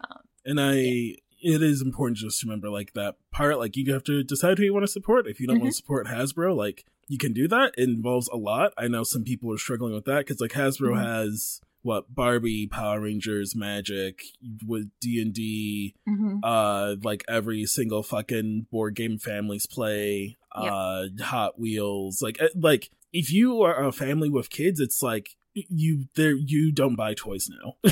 and 0.45 0.59
I 0.59 1.15
it 1.43 1.63
is 1.63 1.81
important 1.81 2.17
just 2.17 2.39
to 2.41 2.45
remember 2.47 2.69
like 2.69 2.93
that 2.93 3.15
part 3.31 3.57
like 3.59 3.75
you 3.77 3.91
have 3.93 4.03
to 4.05 4.23
decide 4.23 4.57
who 4.57 4.63
you 4.65 4.73
want 4.73 4.83
to 4.83 4.91
support 4.91 5.27
if 5.27 5.39
you 5.39 5.47
don't 5.47 5.55
Mm-hmm. 5.57 5.63
want 5.63 5.73
to 5.73 5.77
support 5.77 6.07
hasbro 6.07 6.55
like 6.55 6.85
you 7.07 7.17
can 7.17 7.33
do 7.33 7.47
that 7.47 7.73
it 7.77 7.89
involves 7.89 8.27
a 8.29 8.37
lot 8.37 8.73
i 8.77 8.87
know 8.87 9.03
some 9.03 9.23
people 9.23 9.51
are 9.53 9.57
struggling 9.57 9.93
with 9.93 10.05
that 10.05 10.19
because 10.19 10.39
like 10.41 10.51
hasbro 10.51 10.93
Mhm. 10.95 11.03
has 11.03 11.61
what 11.81 12.13
barbie 12.13 12.67
power 12.67 13.01
rangers 13.01 13.55
magic 13.55 14.23
with 14.65 14.89
d&d 14.99 15.95
mm-hmm. 16.07 16.37
uh 16.43 16.95
like 17.03 17.23
every 17.27 17.65
single 17.65 18.03
fucking 18.03 18.67
board 18.71 18.95
game 18.95 19.17
families 19.17 19.65
play 19.65 20.37
uh 20.53 21.05
hot 21.21 21.59
wheels 21.59 22.21
like 22.21 22.41
uh, 22.41 22.47
like 22.55 22.89
if 23.13 23.31
you 23.31 23.61
are 23.61 23.83
a 23.83 23.91
family 23.91 24.29
with 24.29 24.49
kids 24.49 24.79
it's 24.79 25.01
like 25.01 25.35
you 25.53 26.05
there 26.15 26.35
you 26.35 26.71
don't 26.71 26.95
buy 26.95 27.13
toys 27.13 27.49
now 27.49 27.91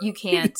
you 0.00 0.12
can't 0.20 0.58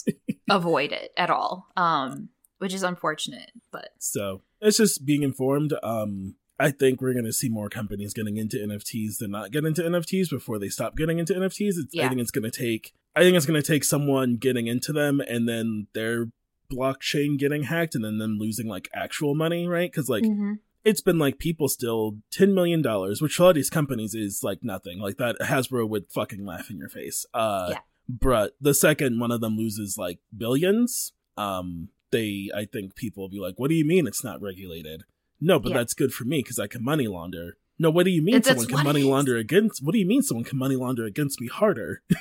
avoid 0.51 0.93
it 0.93 1.13
at 1.17 1.31
all 1.31 1.69
um 1.77 2.29
which 2.59 2.75
is 2.75 2.85
unfortunate 2.85 3.51
but 3.73 3.91
So 3.99 4.43
it's 4.63 4.77
just 4.77 5.05
being 5.05 5.23
informed. 5.25 5.75
Um, 5.83 6.37
I 6.63 6.71
think 6.71 7.01
we're 7.01 7.13
going 7.13 7.25
to 7.25 7.33
see 7.33 7.49
more 7.49 7.69
companies 7.69 8.15
getting 8.15 8.37
into 8.37 8.57
NFTs 8.57 9.19
than 9.19 9.31
not 9.33 9.51
get 9.51 9.65
into 9.65 9.83
NFTs 9.83 10.31
before 10.31 10.59
they 10.59 10.69
stop 10.69 10.97
getting 10.97 11.19
into 11.19 11.35
NFTs. 11.35 11.75
It's, 11.79 11.99
I 11.99 12.09
think 12.09 12.21
it's 12.21 12.31
going 12.31 12.51
to 12.51 12.57
take. 12.67 12.93
I 13.17 13.21
think 13.23 13.37
it's 13.37 13.47
going 13.47 13.61
to 13.61 13.67
take 13.67 13.85
someone 13.85 14.37
getting 14.37 14.67
into 14.69 14.93
them 14.93 15.21
and 15.21 15.49
then 15.49 15.89
their 15.93 16.27
blockchain 16.73 17.39
getting 17.39 17.65
hacked 17.65 17.95
and 17.95 18.05
then 18.05 18.19
them 18.19 18.39
losing 18.39 18.67
like 18.67 18.89
actual 18.95 19.35
money, 19.35 19.67
right? 19.67 19.91
Because 19.91 20.09
like 20.09 20.25
Mhm. 20.25 20.59
it's 20.85 21.01
been 21.01 21.19
like 21.19 21.39
people 21.39 21.69
still 21.69 22.19
ten 22.31 22.55
million 22.55 22.81
dollars, 22.83 23.21
which 23.21 23.39
a 23.39 23.43
lot 23.43 23.49
of 23.51 23.55
these 23.57 23.71
companies 23.71 24.15
is 24.15 24.43
like 24.43 24.61
nothing. 24.63 24.99
Like 24.99 25.19
that 25.19 25.37
Hasbro 25.41 25.89
would 25.89 26.11
fucking 26.11 26.45
laugh 26.47 26.71
in 26.71 26.79
your 26.79 26.89
face. 26.89 27.27
Uh 27.35 27.69
Yeah. 27.73 27.79
but 28.09 28.57
the 28.61 28.75
second 28.75 29.21
one 29.21 29.31
of 29.31 29.41
them 29.41 29.57
loses 29.57 29.99
like 29.99 30.19
billions, 30.37 31.13
um, 31.37 31.89
they 32.11 32.51
I 32.55 32.65
think 32.65 32.95
people 32.95 33.25
will 33.25 33.29
be 33.31 33.41
like, 33.41 33.59
What 33.59 33.69
do 33.69 33.75
you 33.75 33.85
mean 33.85 34.07
it's 34.07 34.25
not 34.25 34.41
regulated? 34.41 35.05
No, 35.45 35.59
but 35.59 35.71
Yeah. 35.71 35.79
that's 35.79 35.95
good 35.95 36.13
for 36.15 36.25
me 36.25 36.39
because 36.39 36.59
I 36.59 36.67
can 36.69 36.85
money 36.85 37.09
launder. 37.09 37.57
No, 37.79 37.91
what 37.91 38.05
do 38.05 38.11
you 38.11 38.23
mean 38.23 38.35
That's- 38.37 38.47
someone 38.49 38.67
can 38.69 38.85
money 38.85 39.03
launder 39.03 39.37
against 39.37 39.83
what 39.83 39.93
do 39.93 39.99
you 39.99 40.07
mean 40.07 40.23
someone 40.23 40.45
can 40.45 40.59
money 40.59 40.77
launder 40.77 41.05
against 41.05 41.41
me 41.41 41.49
harder? 41.49 42.03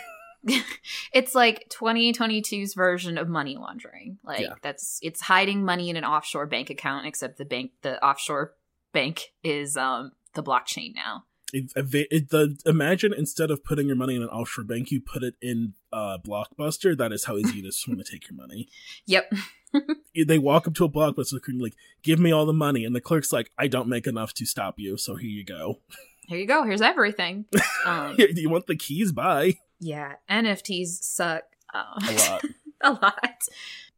it's 1.13 1.35
like 1.35 1.69
2022's 1.69 2.73
version 2.73 3.17
of 3.19 3.27
money 3.29 3.57
laundering. 3.57 4.17
Like 4.23 4.41
Yeah. 4.41 4.53
that's 4.63 4.97
it's 5.03 5.21
hiding 5.21 5.63
money 5.63 5.89
in 5.91 5.97
an 5.97 6.03
offshore 6.03 6.47
bank 6.47 6.69
account, 6.71 7.05
except 7.05 7.37
the 7.37 7.45
bank, 7.45 7.71
the 7.83 8.03
offshore 8.03 8.55
bank 8.91 9.33
is 9.43 9.77
um 9.77 10.13
the 10.33 10.41
blockchain 10.43 10.95
now. 10.95 11.25
It, 11.53 12.29
the, 12.29 12.57
imagine 12.65 13.13
instead 13.13 13.51
of 13.51 13.63
putting 13.63 13.87
your 13.87 13.95
money 13.95 14.15
in 14.15 14.21
an 14.23 14.29
offshore 14.29 14.63
bank, 14.65 14.91
you 14.91 15.01
put 15.01 15.23
it 15.23 15.35
in 15.41 15.73
uh, 15.91 16.17
Blockbuster. 16.25 16.97
That 16.97 17.11
is 17.11 17.25
how 17.25 17.37
easy 17.37 17.59
it 17.59 17.65
is 17.65 17.77
for 17.79 17.89
them 17.91 17.99
to 18.03 18.09
take 18.09 18.29
your 18.29 18.37
money. 18.37 18.67
Yep. 19.05 19.33
they 20.27 20.37
walk 20.37 20.67
up 20.67 20.73
to 20.75 20.83
a 20.85 20.89
blockbuster 20.89 21.39
and 21.47 21.61
like, 21.61 21.75
give 22.03 22.19
me 22.19 22.31
all 22.31 22.45
the 22.45 22.51
money. 22.53 22.83
And 22.85 22.93
the 22.95 22.99
clerk's 23.01 23.31
like, 23.31 23.51
I 23.57 23.67
don't 23.67 23.87
make 23.87 24.05
enough 24.05 24.33
to 24.35 24.45
stop 24.45 24.75
you. 24.77 24.97
So 24.97 25.15
here 25.15 25.29
you 25.29 25.45
go. 25.45 25.79
Here 26.27 26.37
you 26.37 26.45
go. 26.45 26.63
Here's 26.63 26.81
everything. 26.81 27.45
Um, 27.85 28.15
do 28.15 28.27
you 28.35 28.49
want 28.49 28.67
the 28.67 28.75
keys? 28.75 29.11
Bye. 29.11 29.55
yeah, 29.79 30.13
NFTs 30.29 31.01
suck 31.03 31.43
um, 31.73 31.83
A 32.07 32.13
lot. 32.13 32.41
a 32.81 32.91
lot. 32.91 33.41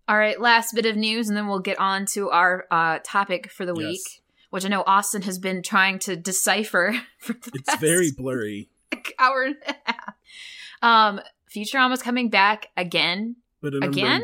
All 0.08 0.18
right, 0.18 0.39
last 0.39 0.74
bit 0.74 0.86
of 0.86 0.96
news, 0.96 1.28
and 1.28 1.36
then 1.36 1.48
we'll 1.48 1.60
get 1.60 1.78
on 1.80 2.06
to 2.08 2.30
our 2.30 2.66
uh, 2.72 3.00
topic 3.04 3.50
for 3.52 3.66
the 3.66 3.74
Yes. 3.76 3.84
week, 3.89 4.22
which 4.54 4.66
I 4.66 4.68
know 4.68 4.84
Austin 4.86 5.24
has 5.24 5.39
been 5.39 5.63
trying 5.63 5.98
to 6.00 6.16
decipher 6.16 6.94
for 7.18 7.34
the 7.34 7.52
It's 7.56 7.70
past 7.70 7.82
very 7.82 8.12
blurry. 8.12 8.70
hour 9.18 9.42
and 9.46 9.56
a 9.68 9.76
half. 9.84 10.13
Um, 10.84 11.22
Futurama's 11.52 12.04
coming 12.04 12.30
back 12.30 12.68
again. 12.78 13.38
But 13.63 13.74
Again? 13.84 14.22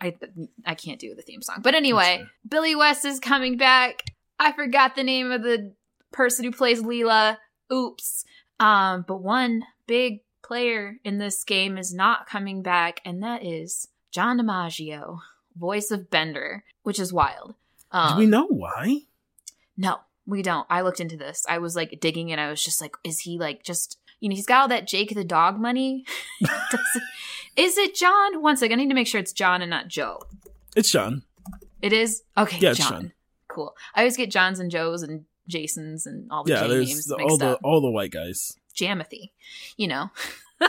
I, 0.00 0.14
I 0.66 0.74
can't 0.74 0.98
do 0.98 1.14
the 1.14 1.22
theme 1.22 1.40
song. 1.40 1.60
But 1.62 1.76
anyway, 1.76 2.24
Billy 2.48 2.74
West 2.74 3.04
is 3.04 3.20
coming 3.20 3.56
back. 3.58 4.02
I 4.40 4.50
forgot 4.50 4.96
the 4.96 5.04
name 5.04 5.30
of 5.30 5.44
the 5.44 5.74
person 6.10 6.44
who 6.44 6.50
plays 6.50 6.82
Leela. 6.82 7.36
Oops. 7.72 8.24
Um, 8.58 9.04
but 9.06 9.22
one 9.22 9.62
big 9.86 10.20
player 10.42 10.96
in 11.04 11.18
this 11.18 11.44
game 11.44 11.78
is 11.78 11.94
not 11.94 12.26
coming 12.28 12.60
back, 12.62 13.00
and 13.04 13.22
that 13.22 13.44
is 13.44 13.86
John 14.10 14.40
DiMaggio, 14.40 15.20
voice 15.56 15.92
of 15.92 16.10
Bender, 16.10 16.64
which 16.82 16.98
is 16.98 17.12
wild. 17.12 17.54
Um, 17.94 18.12
Do 18.14 18.18
we 18.18 18.26
know 18.26 18.46
why? 18.48 18.98
no, 19.76 20.00
we 20.26 20.42
don't. 20.42 20.66
I 20.68 20.80
looked 20.82 21.00
into 21.00 21.16
this. 21.16 21.44
I 21.48 21.58
was 21.58 21.74
like 21.76 21.98
digging 22.00 22.30
and 22.32 22.40
I 22.40 22.50
was 22.50 22.62
just 22.62 22.80
like, 22.80 22.96
is 23.04 23.20
he 23.20 23.38
like 23.38 23.62
just 23.62 23.98
you 24.20 24.28
know, 24.28 24.34
he's 24.36 24.46
got 24.46 24.62
all 24.62 24.68
that 24.68 24.86
Jake 24.86 25.14
the 25.14 25.24
dog 25.24 25.58
money. 25.60 26.04
Does 26.42 26.80
it- 26.96 27.02
is 27.56 27.78
it 27.78 27.94
John? 27.94 28.42
One 28.42 28.56
second, 28.56 28.80
I 28.80 28.82
need 28.82 28.88
to 28.88 28.94
make 28.96 29.06
sure 29.06 29.20
it's 29.20 29.32
John 29.32 29.62
and 29.62 29.70
not 29.70 29.86
Joe. 29.88 30.20
It's 30.74 30.90
John. 30.90 31.22
It 31.82 31.92
is? 31.92 32.24
Okay, 32.36 32.58
Yeah, 32.58 32.70
it's 32.70 32.78
John. 32.80 32.90
John. 32.90 33.12
Cool. 33.48 33.76
I 33.94 34.00
always 34.00 34.16
get 34.16 34.30
Johns 34.30 34.58
and 34.58 34.70
Joes 34.72 35.02
and 35.04 35.24
Jasons 35.46 36.04
and 36.06 36.28
all 36.32 36.42
the 36.42 36.50
Yeah, 36.52 36.66
J 36.66 36.78
names 36.78 37.06
the, 37.06 37.14
all 37.16 37.36
the 37.38 37.50
up. 37.52 37.60
all 37.62 37.80
the 37.80 37.90
white 37.92 38.10
guys. 38.10 38.56
Jamathy, 38.74 39.30
you 39.76 39.86
know. 39.88 40.10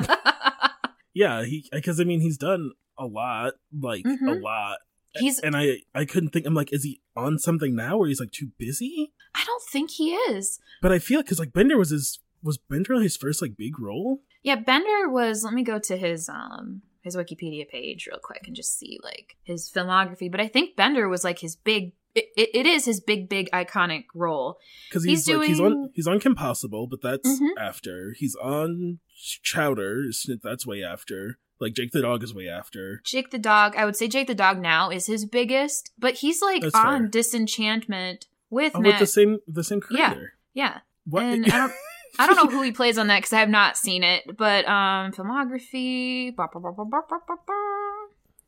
Yeah, 1.14 1.46
he 1.46 1.68
because 1.72 2.02
I 2.02 2.04
mean 2.04 2.20
he's 2.20 2.38
done 2.38 2.72
a 3.00 3.06
lot, 3.06 3.54
like 3.78 4.04
a 4.04 4.10
Mhm. 4.10 4.42
lot. 4.42 4.80
He's 5.18 5.40
and 5.40 5.56
I 5.56 5.78
I 5.94 6.06
couldn't 6.06 6.30
think. 6.30 6.46
I'm 6.46 6.54
like, 6.54 6.74
is 6.74 6.84
he 6.84 7.02
on 7.16 7.40
something 7.40 7.76
now, 7.76 7.98
or 7.98 8.08
he's 8.08 8.20
like 8.20 8.32
too 8.32 8.52
busy? 8.58 9.14
I 9.34 9.44
don't 9.46 9.64
think 9.64 9.92
he 9.92 10.14
is. 10.14 10.60
But 10.82 10.92
I 10.92 11.00
feel 11.00 11.22
because 11.22 11.40
like 11.40 11.54
Bender 11.54 11.78
was 11.78 11.90
his 11.90 12.20
was 12.44 12.58
Bender 12.58 13.00
his 13.02 13.18
first 13.18 13.42
like 13.42 13.58
big 13.58 13.80
role. 13.80 14.22
Yeah, 14.44 14.56
Bender 14.56 15.10
was. 15.10 15.44
Let 15.44 15.54
me 15.54 15.64
go 15.64 15.80
to 15.80 15.98
his 15.98 16.30
um 16.30 16.82
his 17.02 17.16
Wikipedia 17.16 17.68
page 17.68 18.08
real 18.08 18.20
quick 18.22 18.44
and 18.48 18.56
just 18.56 18.78
see 18.78 19.00
like 19.04 19.36
his 19.44 19.72
filmography. 19.72 20.30
But 20.32 20.42
I 20.42 20.48
think 20.48 20.76
Bender 20.76 21.08
was 21.10 21.24
like 21.24 21.40
his 21.40 21.56
big. 21.56 21.94
It, 22.14 22.28
it, 22.38 22.50
it 22.54 22.66
is 22.66 22.86
his 22.86 23.02
big, 23.02 23.28
big 23.28 23.52
iconic 23.52 24.06
role. 24.14 24.58
Because 24.90 25.04
he's, 25.04 25.26
He's 25.26 25.36
like 25.36 25.48
he's 25.50 25.60
on 25.60 25.90
he's 25.94 26.08
on 26.08 26.20
Kim 26.22 26.34
Possible, 26.34 26.88
but 26.88 27.02
that's 27.02 27.28
Mhm. 27.28 27.50
after. 27.60 28.14
He's 28.18 28.36
on 28.36 29.00
Chowder. 29.44 30.06
That's 30.42 30.66
way 30.66 30.82
after. 30.84 31.40
Like 31.60 31.74
Jake 31.74 31.92
the 31.92 32.02
Dog 32.02 32.24
is 32.24 32.34
way 32.34 32.48
after. 32.50 33.02
Jake 33.06 33.32
the 33.32 33.38
Dog. 33.38 33.76
I 33.78 33.86
would 33.86 33.96
say 33.96 34.08
Jake 34.08 34.28
the 34.28 34.36
Dog 34.36 34.60
now 34.60 34.90
is 34.90 35.08
his 35.08 35.26
biggest, 35.26 35.92
but 35.98 36.16
he's 36.16 36.42
like 36.42 36.62
That's 36.62 36.76
on 36.76 37.04
fair. 37.04 37.08
Disenchantment 37.08 38.28
with 38.50 38.74
Oh, 38.76 38.80
Matt. 38.82 38.94
with 38.94 39.00
the 39.00 39.08
same 39.08 39.40
the 39.48 39.64
same 39.64 39.82
Yeah. 39.90 40.10
creator. 40.14 40.34
yeah, 40.54 40.80
What? 41.06 41.24
and 41.24 41.46
I 41.46 41.58
don't. 41.58 41.74
I 42.18 42.28
don't 42.28 42.38
know 42.38 42.48
who 42.50 42.62
he 42.62 42.72
plays 42.72 42.98
on 42.98 43.08
that 43.08 43.18
because 43.18 43.34
I 43.34 43.40
have 43.40 43.50
not 43.50 43.76
seen 43.78 44.02
it. 44.04 44.38
But 44.38 44.66
um, 44.70 45.12
filmography. 45.12 46.34
ba, 46.36 46.48
ba, 46.54 46.60
ba, 46.62 46.72
ba, 46.72 46.86
ba, 46.86 47.02
ba, 47.10 47.18
ba, 47.28 47.36
ba. 47.46 47.54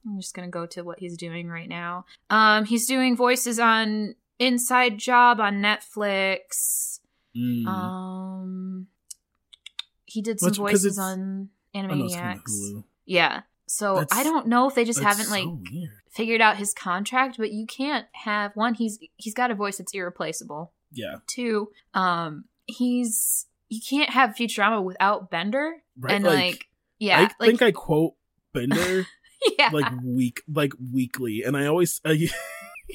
I'm 0.05 0.19
just 0.21 0.33
gonna 0.33 0.47
go 0.47 0.65
to 0.67 0.83
what 0.83 0.99
he's 0.99 1.17
doing 1.17 1.47
right 1.49 1.67
now. 1.67 2.05
Um, 2.29 2.63
he's 2.63 2.87
doing 2.87 3.17
voices 3.17 3.59
on 3.59 4.15
Inside 4.39 4.97
Job 4.99 5.41
on 5.41 5.55
Netflix. 5.61 6.99
Mm. 7.35 7.67
Um, 7.67 8.87
he 10.05 10.21
did 10.21 10.39
some 10.39 10.51
Well, 10.51 10.69
voices 10.71 10.97
on 10.97 11.49
I 11.75 11.81
know 11.81 12.05
it's 12.05 12.15
Animaniacs. 12.15 12.83
Yeah. 13.07 13.41
So 13.65 13.95
That's- 13.95 14.17
I 14.17 14.23
don't 14.23 14.47
know 14.47 14.69
if 14.69 14.75
they 14.75 14.85
just 14.85 15.01
haven't 15.01 15.29
like 15.31 15.45
weird. 15.45 15.89
figured 16.11 16.41
out 16.41 16.57
his 16.57 16.73
contract, 16.73 17.37
but 17.37 17.51
you 17.51 17.65
can't 17.65 18.05
have 18.13 18.55
one. 18.55 18.75
He's 18.75 18.99
he's 19.15 19.33
got 19.33 19.49
a 19.51 19.55
voice 19.55 19.77
that's 19.79 19.93
irreplaceable. 19.93 20.71
Yeah, 20.91 21.17
Two, 21.27 21.69
um, 21.93 22.45
he's 22.65 23.45
you 23.67 23.81
can't 23.81 24.09
have 24.11 24.35
Futurama 24.35 24.81
without 24.81 25.29
Bender, 25.29 25.83
right. 25.99 26.13
and 26.13 26.23
like, 26.23 26.35
like, 26.35 26.67
yeah, 26.97 27.17
I 27.19 27.21
like 27.23 27.49
think 27.49 27.61
I 27.61 27.71
quote 27.71 28.13
Bender 28.53 29.05
yeah, 29.59 29.69
like 29.73 29.91
week 30.01 30.43
like 30.51 30.71
weekly, 30.93 31.43
and 31.43 31.57
I 31.57 31.65
always. 31.65 31.99
Uh, 32.05 32.13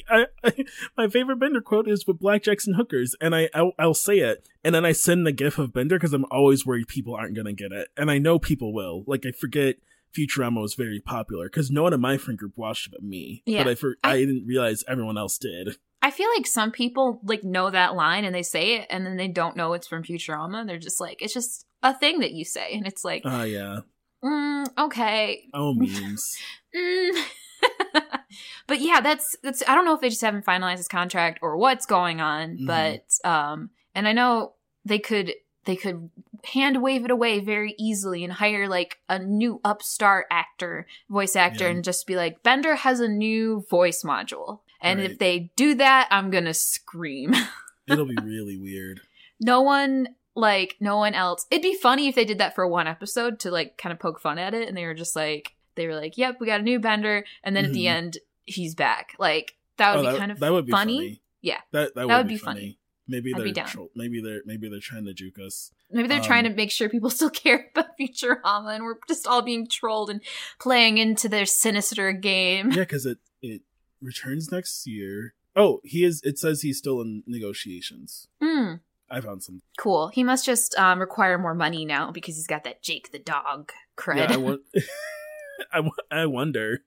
I, 0.09 0.25
I, 0.43 0.65
my 0.97 1.07
favorite 1.07 1.37
Bender 1.39 1.61
quote 1.61 1.87
is 1.87 2.07
with 2.07 2.19
blackjacks 2.19 2.67
and 2.67 2.77
hookers, 2.77 3.15
and 3.21 3.35
I 3.37 3.51
I'll, 3.53 3.73
I'll 3.79 3.93
say 3.93 4.21
it, 4.21 4.49
and 4.65 4.75
then 4.75 4.87
I 4.87 4.93
send 4.93 5.27
the 5.27 5.33
gif 5.33 5.59
of 5.59 5.75
Bender 5.75 5.97
because 5.97 6.15
I'm 6.15 6.25
always 6.31 6.65
worried 6.65 6.89
people 6.89 7.15
aren't 7.15 7.37
gonna 7.37 7.53
get 7.53 7.73
it, 7.73 7.89
and 7.95 8.11
I 8.11 8.17
know 8.17 8.39
people 8.39 8.73
will. 8.73 9.05
Like 9.07 9.27
I 9.27 9.33
forget 9.33 9.77
Futurama 10.17 10.61
was 10.61 10.75
very 10.75 11.01
popular 11.01 11.47
because 11.47 11.71
no 11.71 11.83
one 11.85 11.93
in 11.93 12.01
my 12.01 12.17
friend 12.19 12.39
group 12.39 12.53
watched 12.57 12.87
it 12.87 12.93
but 12.93 13.03
me, 13.03 13.43
Yeah. 13.47 13.65
but 13.65 13.71
I 13.71 13.75
for, 13.75 13.97
I- 14.05 14.13
I 14.15 14.19
didn't 14.25 14.47
realize 14.47 14.85
everyone 14.89 15.17
else 15.19 15.39
did. 15.39 15.77
I 16.05 16.11
feel 16.11 16.29
like 16.37 16.47
some 16.49 16.73
people 16.73 17.21
like 17.25 17.45
know 17.45 17.71
that 17.71 17.95
line 17.95 18.25
and 18.25 18.35
they 18.35 18.43
say 18.43 18.77
it, 18.77 18.87
and 18.91 19.07
then 19.07 19.17
they 19.17 19.29
don't 19.29 19.57
know 19.57 19.73
it's 19.75 19.87
from 19.87 20.03
Futurama. 20.03 20.67
They're 20.67 20.79
just 20.79 21.01
like, 21.01 21.23
it's 21.23 21.33
just 21.35 21.65
a 21.83 21.95
thing 21.95 22.19
that 22.21 22.33
you 22.33 22.45
say, 22.45 22.75
and 22.75 22.87
it's 22.87 23.05
like, 23.05 23.23
Ah, 23.25 23.45
yeah. 23.45 23.81
mm, 24.25 24.67
okay, 24.79 25.45
Oh, 25.55 25.73
memes. 25.77 26.37
Mm. 26.77 27.25
but 28.67 28.81
yeah, 28.81 29.01
that's 29.01 29.37
that's. 29.43 29.63
I 29.69 29.75
don't 29.75 29.85
know 29.85 29.95
if 29.95 30.01
they 30.01 30.09
just 30.09 30.21
haven't 30.23 30.45
finalized 30.45 30.79
his 30.79 30.89
contract 30.89 31.39
or 31.43 31.57
what's 31.57 31.87
going 31.87 32.21
on, 32.21 32.59
Mhm. 32.59 32.67
but 32.67 33.29
um, 33.29 33.71
and 33.95 34.09
I 34.09 34.13
know 34.13 34.55
they 34.85 34.99
could 34.99 35.33
they 35.65 35.77
could 35.77 36.11
hand 36.45 36.83
wave 36.83 37.05
it 37.05 37.11
away 37.11 37.41
very 37.41 37.75
easily 37.79 38.25
and 38.25 38.33
hire 38.33 38.69
like 38.69 38.99
a 39.09 39.19
new 39.19 39.61
upstart 39.65 40.27
actor, 40.31 40.87
voice 41.09 41.37
actor, 41.37 41.65
Yeah. 41.65 41.71
and 41.71 41.85
just 41.85 42.07
be 42.07 42.17
like, 42.17 42.43
Bender 42.43 42.75
has 42.77 43.01
a 43.01 43.09
new 43.09 43.65
voice 43.71 44.03
module, 44.05 44.61
and 44.81 45.01
if 45.01 45.19
they 45.19 45.51
do 45.57 45.75
that, 45.77 46.09
I'm 46.11 46.31
gonna 46.31 46.55
scream. 46.55 47.35
It'll 47.89 48.07
be 48.07 48.17
really 48.23 48.57
weird. 48.57 49.01
no 49.41 49.61
one 49.61 50.09
like 50.35 50.77
no 50.81 50.97
one 50.97 51.13
else 51.15 51.45
it'd 51.51 51.63
be 51.63 51.75
funny 51.77 52.09
if 52.09 52.15
they 52.15 52.25
did 52.25 52.39
that 52.39 52.55
for 52.55 52.67
one 52.67 52.87
episode 52.87 53.39
to 53.41 53.51
like 53.51 53.77
kind 53.77 53.93
of 53.93 53.99
poke 53.99 54.19
fun 54.19 54.39
at 54.39 54.55
it 54.55 54.67
and 54.67 54.75
they 54.77 54.87
were 54.87 54.95
just 54.95 55.15
like 55.15 55.53
they 55.75 55.87
were 55.87 55.95
like 55.95 56.17
yep 56.17 56.37
we 56.41 56.47
got 56.47 56.61
a 56.61 56.63
new 56.63 56.79
bender 56.81 57.23
and 57.45 57.55
then 57.55 57.67
at 57.67 57.73
the 57.75 57.85
Mhm. 57.85 57.91
end 57.91 58.19
he's 58.47 58.75
back 58.75 59.15
like 59.19 59.57
that 59.77 59.95
would 59.97 60.07
Oh, 60.07 60.13
be 60.13 60.19
kind 60.19 60.33
of 60.33 60.41
that 60.41 60.51
would 60.53 60.65
be 60.65 60.73
funny. 60.73 60.97
funny. 60.97 61.23
Yeah. 61.43 61.59
that 61.73 61.95
that, 61.97 62.07
That 62.09 62.17
would, 62.19 62.29
be, 62.29 62.39
funny. 62.39 62.79
Maybe 63.09 63.35
I'd 63.35 63.55
they're 63.55 63.65
tro- 63.65 63.91
maybe 63.97 64.21
they're 64.23 64.43
maybe 64.47 64.69
they're 64.69 64.81
trying 64.81 65.05
to 65.07 65.13
juke 65.15 65.39
us. 65.39 65.73
maybe 65.91 66.09
they're 66.09 66.21
trying 66.21 66.45
to 66.45 66.51
um, 66.51 66.57
make 66.57 66.71
sure 66.71 66.89
people 66.89 67.11
still 67.19 67.31
care 67.31 67.67
about 67.75 67.99
futurama 67.99 68.75
and 68.75 68.85
we're 68.85 68.97
just 69.09 69.27
all 69.27 69.43
being 69.43 69.67
trolled 69.67 70.09
and 70.11 70.21
playing 70.61 70.99
into 70.99 71.29
their 71.29 71.45
sinister 71.47 72.13
game 72.13 72.71
Yeah, 72.71 72.81
because 72.83 73.05
it 73.07 73.19
it 73.43 73.63
returns 74.01 74.51
next 74.53 74.87
year. 74.87 75.35
Oh, 75.55 75.81
he 75.85 76.05
is. 76.05 76.23
It 76.25 76.39
says 76.39 76.63
he's 76.63 76.79
still 76.79 77.01
in 77.03 77.23
negotiations. 77.27 78.29
Hmm, 78.43 78.75
I 79.11 79.21
found 79.21 79.43
some. 79.43 79.61
cool 79.77 80.09
he 80.09 80.23
must 80.25 80.45
just 80.47 80.75
um, 80.79 80.99
require 81.01 81.39
more 81.39 81.55
money 81.55 81.85
now 81.85 82.11
because 82.13 82.37
he's 82.37 82.47
got 82.47 82.65
that 82.65 82.83
jake 82.83 83.11
the 83.13 83.19
dog 83.19 83.73
cred 83.99 84.17
Yeah, 84.17 84.33
I 84.33 84.37
want. 84.37 84.63
I, 85.73 85.83
I 86.11 86.27
wonder. 86.27 86.83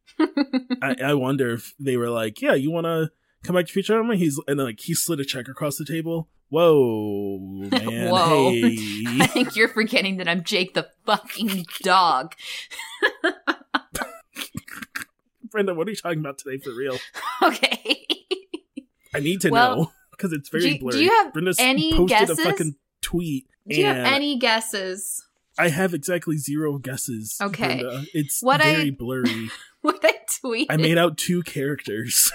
I, 0.81 0.95
I 1.05 1.13
wonder 1.13 1.53
if 1.53 1.73
they 1.79 1.97
were 1.97 2.09
like, 2.09 2.41
"Yeah, 2.41 2.55
you 2.55 2.71
want 2.71 2.85
to 2.85 3.11
come 3.45 3.55
back 3.55 3.67
to 3.67 3.73
Futurama?" 3.79 4.15
He's 4.17 4.39
and 4.47 4.59
then, 4.59 4.65
like 4.67 4.79
he 4.81 4.93
slid 4.93 5.19
a 5.19 5.25
check 5.25 5.47
across 5.47 5.77
the 5.77 5.85
table. 5.85 6.27
Whoa, 6.49 7.39
man! 7.39 8.09
Whoa. 8.11 8.49
I 9.21 9.27
think 9.27 9.55
you're 9.55 9.67
forgetting 9.69 10.17
that 10.17 10.27
I'm 10.27 10.43
Jake 10.43 10.73
the 10.73 10.87
fucking 11.05 11.65
dog. 11.83 12.35
Brenda, 15.51 15.73
what 15.73 15.87
are 15.87 15.91
you 15.91 15.95
talking 15.97 16.19
about 16.19 16.37
today 16.37 16.57
for 16.61 16.71
real? 16.73 16.97
Okay. 17.41 18.05
I 19.13 19.19
need 19.21 19.41
to 19.41 19.49
Well, 19.49 19.75
know 19.77 19.91
because 20.11 20.33
it's 20.33 20.49
very 20.49 20.61
do 20.63 20.67
you- 20.69 20.73
do 20.73 20.79
blurry. 20.79 20.99
you 21.03 21.09
have 21.09 21.33
Brenda's 21.33 21.57
any 21.59 21.91
posted 21.93 22.09
guesses? 22.19 22.39
a 22.39 22.43
fucking 22.43 22.75
tweet. 23.01 23.47
Do 23.67 23.75
you 23.77 23.85
have 23.85 23.97
any 24.05 24.37
guesses 24.37 25.25
I 25.57 25.69
have 25.69 25.93
exactly 25.93 26.35
zero 26.37 26.77
guesses. 26.77 27.37
Okay. 27.41 27.79
Brenda. 27.81 28.03
It's 28.13 28.43
What 28.43 28.59
I- 28.61 28.75
very 28.75 28.89
blurry. 28.91 29.49
what 29.81 29.99
I 30.03 30.13
tweeted? 30.43 30.65
I 30.69 30.75
made 30.77 30.97
out 30.97 31.17
two 31.17 31.43
characters. 31.43 32.29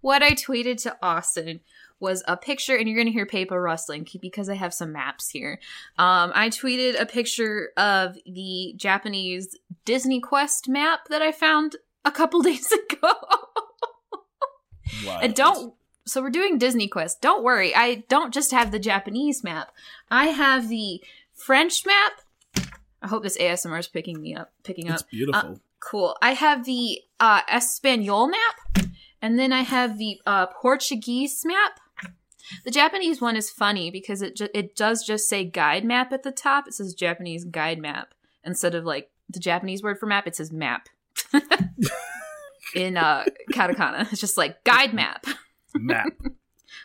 What 0.00 0.22
I 0.22 0.32
tweeted 0.32 0.82
to 0.82 0.96
Austin 1.02 1.60
was 2.00 2.22
a 2.26 2.36
picture, 2.36 2.76
and 2.76 2.88
you're 2.88 2.98
gonna 2.98 3.10
hear 3.10 3.26
paper 3.26 3.60
rustling 3.60 4.06
because 4.20 4.48
I 4.48 4.54
have 4.54 4.72
some 4.72 4.92
maps 4.92 5.28
here. 5.28 5.60
Um, 5.98 6.32
I 6.34 6.48
tweeted 6.48 6.98
a 6.98 7.06
picture 7.06 7.70
of 7.76 8.16
the 8.26 8.72
Japanese 8.76 9.56
Disney 9.84 10.20
Quest 10.20 10.68
map 10.68 11.08
that 11.10 11.20
I 11.22 11.30
found 11.30 11.76
a 12.04 12.10
couple 12.10 12.40
days 12.42 12.72
ago. 12.72 13.12
And 15.22 15.34
don't 15.34 15.74
so 16.06 16.22
we're 16.22 16.30
doing 16.30 16.58
Disney 16.58 16.88
Quest. 16.88 17.20
Don't 17.20 17.44
worry, 17.44 17.74
I 17.74 18.04
don't 18.08 18.32
just 18.34 18.50
have 18.50 18.72
the 18.72 18.78
Japanese 18.78 19.44
map. 19.44 19.72
I 20.10 20.28
have 20.28 20.68
the 20.68 21.02
French 21.34 21.84
map. 21.86 22.12
I 23.02 23.08
hope 23.08 23.22
this 23.22 23.38
ASMR 23.38 23.78
is 23.78 23.88
picking 23.88 24.20
me 24.20 24.34
up, 24.34 24.52
picking 24.62 24.86
It's 24.86 24.94
up. 24.94 25.00
It's 25.02 25.10
beautiful. 25.10 25.60
Cool. 25.80 26.16
I 26.20 26.32
have 26.32 26.64
the 26.64 27.00
uh 27.18 27.42
Espanol 27.48 28.28
map, 28.28 28.89
and 29.22 29.38
then 29.38 29.52
I 29.52 29.60
have 29.62 29.98
the 29.98 30.20
uh 30.26 30.46
Portuguese 30.46 31.42
map. 31.44 31.80
The 32.64 32.70
Japanese 32.70 33.20
one 33.20 33.36
is 33.36 33.48
funny 33.50 33.90
because 33.90 34.22
it 34.22 34.34
ju- 34.36 34.48
it 34.54 34.74
does 34.74 35.04
just 35.04 35.28
say 35.28 35.44
guide 35.44 35.84
map 35.84 36.12
at 36.12 36.22
the 36.24 36.32
top. 36.32 36.66
It 36.66 36.74
says 36.74 36.94
Japanese 36.94 37.44
guide 37.44 37.78
map 37.78 38.14
instead 38.44 38.74
of 38.74 38.84
like 38.84 39.10
the 39.28 39.38
Japanese 39.40 39.82
word 39.82 39.98
for 39.98 40.06
map. 40.06 40.26
It 40.26 40.36
says 40.36 40.50
map. 40.52 40.88
In 42.74 42.96
uh 42.96 43.24
katakana, 43.52 44.10
it's 44.12 44.20
just 44.20 44.36
like 44.36 44.62
guide 44.64 44.94
map, 44.94 45.24
Map. 45.74 46.06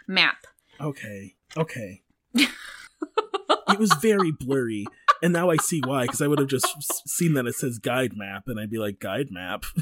map. 0.07 0.47
Okay. 0.81 1.35
Okay. 1.57 2.01
it 2.33 3.79
was 3.79 3.93
very 4.01 4.31
blurry. 4.31 4.85
And 5.25 5.33
now 5.33 5.49
I 5.49 5.57
see 5.57 5.81
why, 5.83 6.03
because 6.03 6.21
I 6.21 6.27
would 6.27 6.37
have 6.39 6.47
just 6.47 6.67
seen 7.09 7.33
that 7.33 7.47
it 7.47 7.55
says 7.55 7.79
guide 7.79 8.15
map, 8.15 8.47
and 8.47 8.59
I'd 8.59 8.69
be 8.69 8.77
like, 8.77 8.99
guide 8.99 9.31
map. 9.31 9.65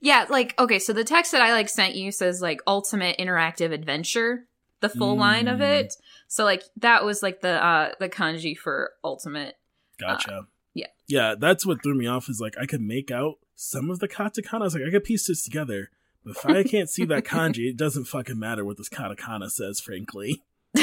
Yeah, 0.00 0.26
like 0.28 0.58
okay, 0.58 0.80
so 0.80 0.92
the 0.92 1.04
text 1.04 1.30
that 1.32 1.40
I 1.40 1.52
like 1.52 1.68
sent 1.68 1.94
you 1.94 2.10
says 2.10 2.42
like 2.42 2.60
ultimate 2.66 3.16
interactive 3.18 3.72
adventure, 3.72 4.46
the 4.80 4.88
full 4.88 5.16
line 5.16 5.46
of 5.46 5.60
Mm. 5.60 5.80
it. 5.80 5.94
So 6.26 6.42
like 6.44 6.64
that 6.78 7.04
was 7.04 7.22
like 7.22 7.40
the 7.42 7.64
uh 7.64 7.92
the 8.00 8.08
kanji 8.08 8.56
for 8.58 8.92
ultimate. 9.04 9.56
Gotcha. 10.00 10.46
yeah. 10.74 10.86
Yeah, 11.06 11.34
that's 11.38 11.64
what 11.64 11.82
threw 11.82 11.94
me 11.94 12.06
off 12.08 12.28
is 12.28 12.40
like 12.40 12.56
I 12.60 12.66
could 12.66 12.80
make 12.82 13.10
out 13.12 13.36
some 13.54 13.88
of 13.90 14.00
the 14.00 14.08
katakana. 14.08 14.62
I 14.62 14.64
was 14.64 14.74
like, 14.74 14.82
I 14.84 14.90
could 14.90 15.04
piece 15.04 15.26
this 15.28 15.44
together. 15.44 15.90
But 16.24 16.36
if 16.36 16.44
I 16.46 16.62
can't 16.64 16.90
see 16.90 17.04
that 17.04 17.24
kanji, 17.34 17.70
it 17.70 17.76
doesn't 17.76 18.06
fucking 18.06 18.38
matter 18.38 18.64
what 18.64 18.76
this 18.78 18.88
katakana 18.88 19.48
says, 19.50 19.78
frankly. 19.80 20.42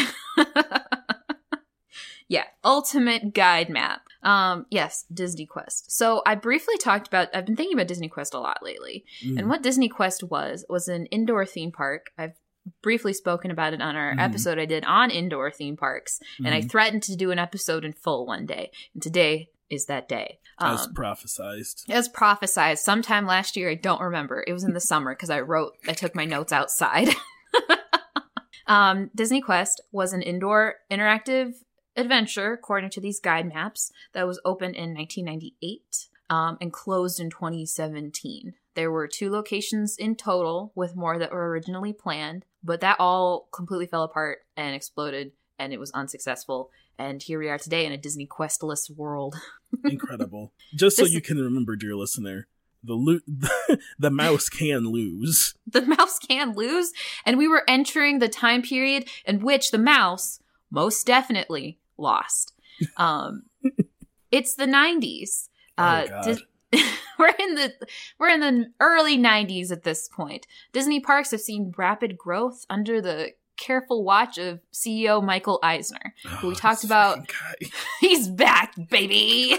yeah, 2.27 2.43
ultimate 2.63 3.33
guide 3.33 3.69
map. 3.69 4.01
Um 4.23 4.65
yes, 4.69 5.05
Disney 5.13 5.45
Quest. 5.45 5.91
So 5.91 6.21
I 6.25 6.35
briefly 6.35 6.77
talked 6.77 7.07
about 7.07 7.29
I've 7.35 7.45
been 7.45 7.55
thinking 7.55 7.77
about 7.77 7.87
Disney 7.87 8.09
Quest 8.09 8.33
a 8.33 8.39
lot 8.39 8.63
lately. 8.63 9.05
Mm. 9.23 9.39
And 9.39 9.49
what 9.49 9.61
Disney 9.61 9.89
Quest 9.89 10.23
was 10.23 10.65
was 10.69 10.87
an 10.87 11.05
indoor 11.07 11.45
theme 11.45 11.71
park. 11.71 12.11
I've 12.17 12.33
briefly 12.81 13.13
spoken 13.13 13.51
about 13.51 13.73
it 13.73 13.81
on 13.81 13.95
our 13.95 14.15
Mhm. 14.15 14.19
episode 14.19 14.57
I 14.57 14.65
did 14.65 14.83
on 14.85 15.11
indoor 15.11 15.51
theme 15.51 15.77
parks. 15.77 16.19
and 16.39 16.47
I 16.53 16.61
Mhm. 16.61 16.69
threatened 16.71 17.03
to 17.03 17.15
do 17.15 17.29
an 17.29 17.37
episode 17.37 17.85
in 17.85 17.93
full 17.93 18.25
one 18.25 18.47
day. 18.47 18.71
And 18.95 19.03
today 19.03 19.49
is 19.69 19.85
that 19.85 20.09
day. 20.09 20.39
As 20.59 20.87
Um, 20.87 20.93
prophesized. 20.95 21.83
as 21.89 22.07
prophesized 22.09 22.77
sometime 22.79 23.27
last 23.27 23.55
year. 23.55 23.69
I 23.69 23.75
don't 23.75 24.01
remember. 24.01 24.43
It 24.47 24.53
was 24.53 24.63
in 24.63 24.73
the 24.73 24.79
summer 24.91 25.13
because 25.13 25.29
I 25.29 25.41
wrote, 25.41 25.73
I 25.87 25.93
took 25.93 26.15
my 26.15 26.25
notes 26.25 26.51
outside. 26.53 27.09
um, 28.67 29.11
Disney 29.13 29.41
Quest 29.41 29.81
was 29.91 30.13
an 30.13 30.21
indoor 30.21 30.75
interactive 30.89 31.53
adventure, 31.95 32.53
according 32.53 32.89
to 32.91 33.01
these 33.01 33.19
guide 33.19 33.47
maps, 33.47 33.91
that 34.13 34.27
was 34.27 34.39
opened 34.45 34.75
in 34.75 34.93
1998 34.93 36.07
um, 36.29 36.57
and 36.61 36.71
closed 36.73 37.19
in 37.19 37.29
2017. 37.29 38.53
There 38.73 38.91
were 38.91 39.07
two 39.07 39.29
locations 39.29 39.95
in 39.97 40.15
total, 40.15 40.71
with 40.75 40.95
more 40.95 41.17
that 41.17 41.31
were 41.31 41.49
originally 41.49 41.93
planned, 41.93 42.45
but 42.63 42.81
that 42.81 42.99
all 42.99 43.47
completely 43.51 43.85
fell 43.87 44.03
apart 44.03 44.39
and 44.57 44.75
exploded, 44.75 45.31
and 45.57 45.71
it 45.71 45.79
was 45.79 45.91
unsuccessful. 45.91 46.71
And 46.97 47.21
here 47.21 47.39
we 47.39 47.49
are 47.49 47.57
today 47.57 47.85
in 47.85 47.91
a 47.91 47.97
Disney 47.97 48.25
Questless 48.27 48.89
world. 48.89 49.35
Incredible. 49.85 50.51
Just 50.75 50.97
so 50.97 51.03
This- 51.03 51.13
you 51.13 51.21
can 51.21 51.37
remember, 51.37 51.75
dear 51.75 51.95
listener, 51.95 52.47
the 52.83 52.93
lo- 52.93 53.19
the 53.99 54.11
mouse 54.11 54.47
can 54.49 54.87
lose. 54.91 55.55
the 55.65 55.81
mouse 55.81 56.19
can 56.19 56.53
lose, 56.53 56.91
and 57.25 57.37
we 57.37 57.47
were 57.47 57.63
entering 57.67 58.19
the 58.19 58.29
time 58.29 58.61
period 58.61 59.07
in 59.25 59.39
which 59.39 59.71
the 59.71 59.77
mouse 59.77 60.39
most 60.69 61.05
definitely 61.07 61.79
lost. 61.97 62.53
Um, 62.97 63.43
it's 64.31 64.55
the 64.55 64.65
'90s. 64.65 65.49
Uh, 65.77 66.05
oh 66.11 66.23
Dis- 66.23 66.43
we're 67.19 67.31
in 67.39 67.55
the 67.55 67.73
we're 68.19 68.29
in 68.29 68.39
the 68.41 68.65
early 68.79 69.17
'90s 69.17 69.71
at 69.71 69.83
this 69.83 70.07
point. 70.07 70.45
Disney 70.73 70.99
parks 70.99 71.31
have 71.31 71.41
seen 71.41 71.73
rapid 71.77 72.17
growth 72.17 72.65
under 72.69 73.01
the 73.01 73.31
careful 73.57 74.03
watch 74.03 74.37
of 74.37 74.59
CEO 74.73 75.23
Michael 75.23 75.59
Eisner. 75.63 76.13
we 76.43 76.49
Oh, 76.49 76.53
talked 76.53 76.83
about- 76.83 77.19
He's 78.01 78.27
back, 78.27 78.73
baby. 78.89 79.57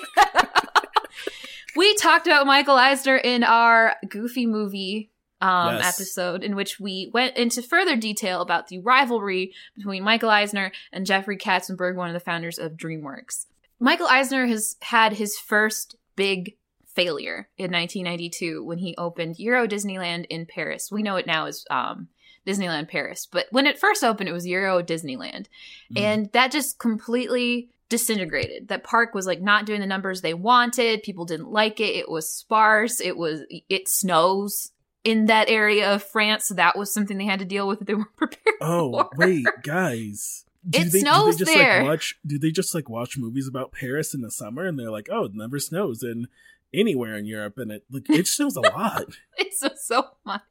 we 1.76 1.94
talked 1.96 2.26
about 2.26 2.46
Michael 2.46 2.76
Eisner 2.76 3.16
in 3.16 3.42
our 3.42 3.96
Goofy 4.08 4.46
movie 4.46 5.10
um, 5.40 5.76
Yes. 5.76 5.94
episode, 6.00 6.42
in 6.42 6.56
which 6.56 6.80
we 6.80 7.10
went 7.12 7.36
into 7.36 7.62
further 7.62 7.96
detail 7.96 8.40
about 8.40 8.68
the 8.68 8.78
rivalry 8.78 9.52
between 9.74 10.02
Michael 10.02 10.30
Eisner 10.30 10.72
and 10.92 11.04
Jeffrey 11.06 11.36
Katzenberg, 11.36 11.94
one 11.96 12.08
of 12.08 12.14
the 12.14 12.20
founders 12.20 12.58
of 12.58 12.72
DreamWorks. 12.72 13.46
Michael 13.78 14.06
Eisner 14.08 14.46
has 14.46 14.76
had 14.80 15.12
his 15.14 15.36
first 15.38 15.96
big 16.16 16.56
failure 16.86 17.48
in 17.58 17.70
1992 17.70 18.64
when 18.64 18.78
he 18.78 18.94
opened 18.96 19.38
Euro 19.38 19.66
Disneyland 19.68 20.24
in 20.30 20.46
Paris. 20.46 20.90
We 20.90 21.02
know 21.02 21.16
it 21.16 21.26
now 21.26 21.44
as 21.44 21.66
um, 21.70 22.08
Disneyland 22.46 22.88
Paris, 22.88 23.28
but 23.30 23.46
when 23.50 23.66
it 23.66 23.78
first 23.78 24.02
opened, 24.02 24.30
it 24.30 24.32
was 24.32 24.46
Euro 24.46 24.82
Disneyland 24.82 25.46
Mhm. 25.92 26.00
and 26.00 26.32
that 26.32 26.50
just 26.50 26.78
completely 26.78 27.68
disintegrated 27.88 28.66
that 28.68 28.82
park 28.82 29.14
was 29.14 29.26
like 29.28 29.40
not 29.40 29.64
doing 29.64 29.80
the 29.80 29.86
numbers 29.86 30.20
they 30.20 30.34
wanted 30.34 31.04
people 31.04 31.24
didn't 31.24 31.52
like 31.52 31.78
it 31.78 31.94
it 31.94 32.10
was 32.10 32.28
sparse 32.28 33.00
it 33.00 33.16
was 33.16 33.42
it 33.68 33.88
snows 33.88 34.72
in 35.06 35.26
that 35.26 35.48
area 35.48 35.94
of 35.94 36.02
france 36.02 36.48
that 36.48 36.76
was 36.76 36.92
something 36.92 37.16
they 37.18 37.24
had 37.24 37.38
to 37.38 37.44
deal 37.44 37.66
with 37.68 37.78
that 37.78 37.86
they 37.86 37.94
weren't 38.00 38.16
prepared 38.16 38.56
Oh 38.60 38.90
for. 38.92 39.10
wait, 39.16 39.46
guys. 39.62 40.44
Do 40.68 40.80
It 40.80 40.90
they, 40.92 40.98
snows 41.00 41.36
do 41.36 41.44
they 41.44 41.52
just 41.52 41.58
there. 41.58 41.78
like 41.82 41.88
watch 41.90 42.18
do 42.26 42.38
they 42.38 42.50
just 42.50 42.74
like 42.74 42.88
watch 42.88 43.16
movies 43.16 43.46
about 43.46 43.70
Paris 43.70 44.12
in 44.14 44.20
the 44.22 44.30
summer 44.32 44.66
and 44.66 44.76
they're 44.78 44.90
like, 44.90 45.08
Oh, 45.12 45.24
it 45.26 45.34
never 45.34 45.60
snows 45.60 46.02
in 46.02 46.26
anywhere 46.74 47.16
in 47.16 47.24
Europe 47.24 47.56
and 47.58 47.70
it 47.70 47.84
like 47.90 48.10
it 48.10 48.26
snows 48.26 48.56
a 48.56 48.60
lot. 48.62 49.04
it's 49.38 49.60
so, 49.60 49.68
so 49.76 50.04
much 50.24 50.42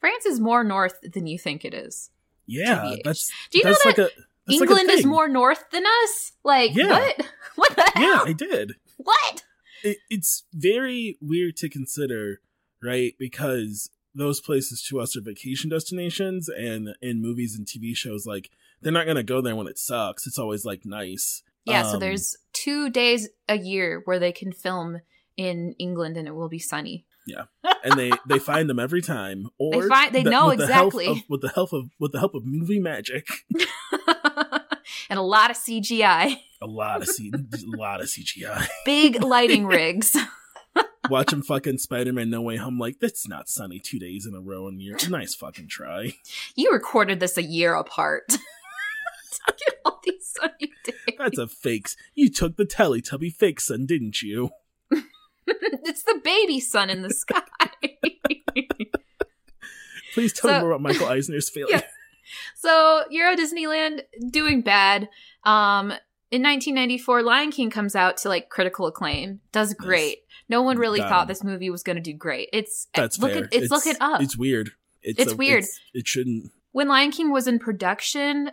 france 0.00 0.24
is 0.26 0.38
more 0.40 0.62
north 0.64 1.00
than 1.12 1.26
you 1.26 1.38
think 1.38 1.64
it 1.64 1.74
is 1.74 2.10
Yeah. 2.46 2.76
TBH. 2.84 3.02
That's 3.04 3.32
do 3.50 3.58
you 3.58 3.64
know 3.64 3.70
that 3.72 3.86
like 3.86 3.98
a 3.98 4.02
that's 4.46 4.60
like 4.60 4.70
england 4.70 4.90
is 4.90 5.04
more 5.06 5.28
north 5.28 5.64
than 5.72 5.84
us 5.86 6.32
like 6.44 6.74
Yeah. 6.74 6.88
what 6.88 7.26
what 7.56 7.76
the 7.76 7.90
hell? 7.94 8.02
Yeah, 8.02 8.22
I 8.26 8.32
did. 8.32 8.72
what 8.96 9.42
it, 9.82 9.98
it's 10.08 10.44
very 10.52 11.16
weird 11.20 11.56
to 11.58 11.68
consider, 11.68 12.40
right? 12.82 13.14
Because 13.18 13.90
those 14.14 14.40
places 14.40 14.82
to 14.88 15.00
us 15.00 15.16
are 15.16 15.20
vacation 15.20 15.70
destinations, 15.70 16.48
and 16.48 16.94
in 17.00 17.22
movies 17.22 17.56
and 17.56 17.66
TV 17.66 17.94
shows, 17.96 18.26
like 18.26 18.50
they're 18.82 18.92
not 18.92 19.06
gonna 19.06 19.22
go 19.22 19.40
there 19.40 19.54
when 19.56 19.66
it 19.68 19.78
sucks. 19.78 20.26
It's 20.26 20.38
always 20.38 20.64
like 20.64 20.84
nice. 20.84 21.42
Yeah, 21.64 21.82
so 21.82 21.94
Um, 21.94 22.00
there's 22.00 22.36
two 22.52 22.90
days 22.90 23.28
a 23.48 23.56
year 23.58 24.02
where 24.06 24.18
they 24.18 24.32
can 24.32 24.50
film 24.52 25.00
in 25.36 25.74
England 25.78 26.16
and 26.16 26.26
it 26.26 26.34
will 26.34 26.48
be 26.48 26.58
sunny. 26.58 27.06
Yeah. 27.26 27.44
And 27.84 27.94
they 27.98 28.10
they 28.26 28.38
find 28.38 28.68
them 28.68 28.78
every 28.80 29.02
time. 29.02 29.48
Or 29.58 29.86
find- 29.88 30.12
they 30.14 30.22
know 30.24 30.48
with 30.48 30.58
the 30.58 30.64
exactly. 30.64 31.06
of- 31.06 31.18
with 31.28 31.42
the 31.42 31.50
help 31.50 31.72
of 31.72 31.90
with 31.98 32.12
the 32.12 32.18
help 32.18 32.34
of 32.34 32.44
movie 32.44 32.80
magic. 32.80 33.28
and 35.08 35.18
a 35.18 35.22
lot 35.22 35.50
of 35.50 35.56
CGI. 35.56 36.36
A 36.62 36.66
lot 36.66 37.02
of 37.02 37.08
C- 37.08 37.30
a 37.74 37.76
lot 37.76 38.00
of 38.00 38.06
CGI. 38.08 38.66
Big 38.84 39.22
lighting 39.22 39.66
rigs. 39.66 40.16
Watching 41.10 41.42
fucking 41.42 41.78
Spider 41.78 42.12
Man 42.12 42.30
No 42.30 42.40
Way 42.40 42.56
Home, 42.56 42.78
like 42.78 43.00
that's 43.00 43.26
not 43.28 43.48
sunny 43.48 43.80
two 43.80 43.98
days 43.98 44.26
in 44.26 44.34
a 44.34 44.40
row 44.40 44.68
in 44.68 44.76
a 44.76 44.78
year. 44.78 44.96
Nice 45.08 45.34
fucking 45.34 45.66
try. 45.68 46.14
You 46.54 46.70
recorded 46.72 47.18
this 47.18 47.36
a 47.36 47.42
year 47.42 47.74
apart. 47.74 48.32
All 49.84 50.00
these 50.04 50.32
sunny 50.38 50.70
days. 50.84 50.94
That's 51.18 51.38
a 51.38 51.48
fake. 51.48 51.88
You 52.14 52.30
took 52.30 52.56
the 52.56 52.64
Teletubby 52.64 53.34
fake 53.34 53.60
sun, 53.60 53.86
didn't 53.86 54.22
you? 54.22 54.50
it's 55.46 56.04
the 56.04 56.20
baby 56.22 56.60
sun 56.60 56.90
in 56.90 57.02
the 57.02 57.10
sky. 57.10 57.42
Please 60.14 60.32
tell 60.32 60.50
So- 60.50 60.54
me 60.56 60.60
more 60.60 60.70
about 60.72 60.82
Michael 60.82 61.06
Eisner's 61.08 61.48
failure. 61.48 61.76
Yeah. 61.76 61.82
So 62.54 63.04
Euro 63.10 63.34
Disneyland 63.36 64.02
doing 64.30 64.62
bad. 64.62 65.08
Um, 65.44 65.92
in 66.30 66.42
1994, 66.44 67.22
Lion 67.22 67.50
King 67.50 67.70
comes 67.70 67.96
out 67.96 68.16
to 68.18 68.28
like 68.28 68.48
critical 68.50 68.86
acclaim, 68.86 69.40
does 69.50 69.74
great. 69.74 70.18
No 70.50 70.62
one 70.62 70.76
really 70.76 70.98
Got 70.98 71.08
thought 71.08 71.28
this 71.28 71.42
movie 71.44 71.70
was 71.70 71.82
going 71.82 71.96
to 71.96 72.02
do 72.02 72.12
great. 72.12 72.50
It's 72.52 72.88
That's 72.94 73.18
look 73.18 73.32
fair. 73.32 73.44
At, 73.44 73.54
it's, 73.54 73.70
looking 73.70 73.94
up. 74.00 74.20
It's 74.20 74.36
weird. 74.36 74.72
It's, 75.02 75.18
It's 75.18 75.34
weird. 75.34 75.64
it 75.94 76.06
shouldn't. 76.06 76.50
when 76.72 76.88
Lion 76.88 77.10
King 77.12 77.30
was 77.32 77.46
in 77.46 77.58
production, 77.58 78.50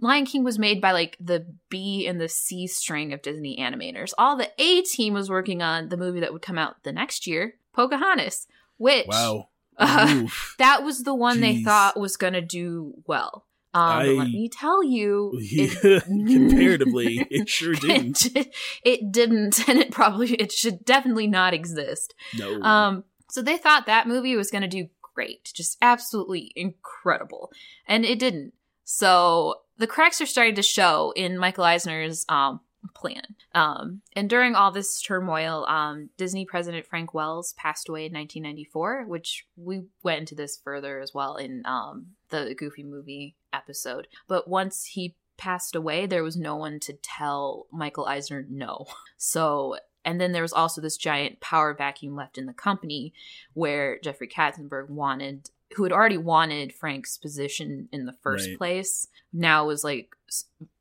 Lion 0.00 0.24
King 0.24 0.42
was 0.42 0.58
made 0.58 0.80
by 0.80 0.92
like 0.92 1.16
the 1.20 1.46
B 1.68 2.06
and 2.06 2.20
the 2.20 2.28
C 2.28 2.66
string 2.66 3.12
of 3.12 3.22
Disney 3.22 3.56
animators. 3.58 4.12
All 4.18 4.36
the 4.36 4.50
A 4.58 4.82
team 4.82 5.14
was 5.14 5.30
working 5.30 5.62
on 5.62 5.88
the 5.90 5.96
movie 5.96 6.20
that 6.20 6.32
would 6.32 6.42
come 6.42 6.58
out 6.58 6.82
the 6.82 6.92
next 6.92 7.26
year, 7.26 7.54
Pocahontas, 7.72 8.46
which 8.78 9.06
Wow. 9.06 9.48
uh, 9.76 10.24
that 10.58 10.82
was 10.82 11.02
the 11.02 11.14
one 11.14 11.40
they 11.40 11.62
thought 11.62 11.98
was 12.00 12.16
going 12.16 12.32
to 12.34 12.40
do 12.40 12.94
well. 13.06 13.46
Um, 13.74 13.98
but 14.06 14.06
let 14.14 14.26
I- 14.26 14.30
me 14.30 14.48
tell 14.48 14.82
you, 14.84 15.32
it 15.40 16.04
Comparatively, 16.04 17.26
it 17.30 17.48
sure 17.56 17.74
didn't. 17.74 18.26
it, 18.36 18.54
it 18.84 19.12
didn't, 19.12 19.68
and 19.68 19.78
it 19.78 19.90
probably 19.90 20.34
it 20.34 20.52
should 20.52 20.84
definitely 20.84 21.26
not 21.26 21.54
exist. 21.54 22.14
No. 22.38 22.60
Um, 22.62 23.04
so 23.30 23.42
they 23.42 23.56
thought 23.56 23.86
that 23.86 24.06
movie 24.06 24.36
was 24.36 24.50
going 24.50 24.62
to 24.62 24.68
do 24.68 24.88
great, 25.14 25.50
just 25.54 25.76
absolutely 25.82 26.52
incredible, 26.54 27.50
and 27.86 28.04
it 28.04 28.18
didn't. 28.18 28.52
So 28.84 29.56
the 29.78 29.86
cracks 29.86 30.20
are 30.20 30.26
starting 30.26 30.54
to 30.56 30.62
show 30.62 31.12
in 31.16 31.36
Michael 31.38 31.64
Eisner's 31.64 32.24
um 32.28 32.60
plan. 32.94 33.36
Um, 33.54 34.02
and 34.14 34.28
during 34.28 34.54
all 34.54 34.70
this 34.70 35.00
turmoil, 35.00 35.66
um, 35.66 36.10
Disney 36.16 36.44
president 36.44 36.86
Frank 36.86 37.14
Wells 37.14 37.54
passed 37.54 37.88
away 37.88 38.06
in 38.06 38.12
1994, 38.12 39.04
which 39.06 39.46
we 39.56 39.84
went 40.02 40.20
into 40.20 40.34
this 40.34 40.58
further 40.62 41.00
as 41.00 41.14
well 41.14 41.36
in 41.36 41.62
um 41.64 42.06
the 42.30 42.54
Goofy 42.56 42.82
movie 42.82 43.36
episode. 43.52 44.08
But 44.28 44.48
once 44.48 44.86
he 44.86 45.14
passed 45.36 45.74
away, 45.74 46.06
there 46.06 46.22
was 46.22 46.36
no 46.36 46.56
one 46.56 46.80
to 46.80 46.92
tell 46.94 47.66
Michael 47.72 48.06
Eisner 48.06 48.46
no. 48.48 48.86
So 49.16 49.76
and 50.04 50.20
then 50.20 50.32
there 50.32 50.42
was 50.42 50.52
also 50.52 50.80
this 50.80 50.96
giant 50.96 51.40
power 51.40 51.72
vacuum 51.72 52.14
left 52.14 52.36
in 52.36 52.46
the 52.46 52.52
company 52.52 53.12
where 53.54 53.98
Jeffrey 54.00 54.28
Katzenberg 54.28 54.90
wanted, 54.90 55.50
who 55.76 55.82
had 55.84 55.92
already 55.92 56.18
wanted 56.18 56.72
Frank's 56.72 57.16
position 57.18 57.88
in 57.92 58.06
the 58.06 58.14
first 58.22 58.48
Right. 58.48 58.58
place, 58.58 59.08
now 59.32 59.66
was 59.66 59.84
like 59.84 60.10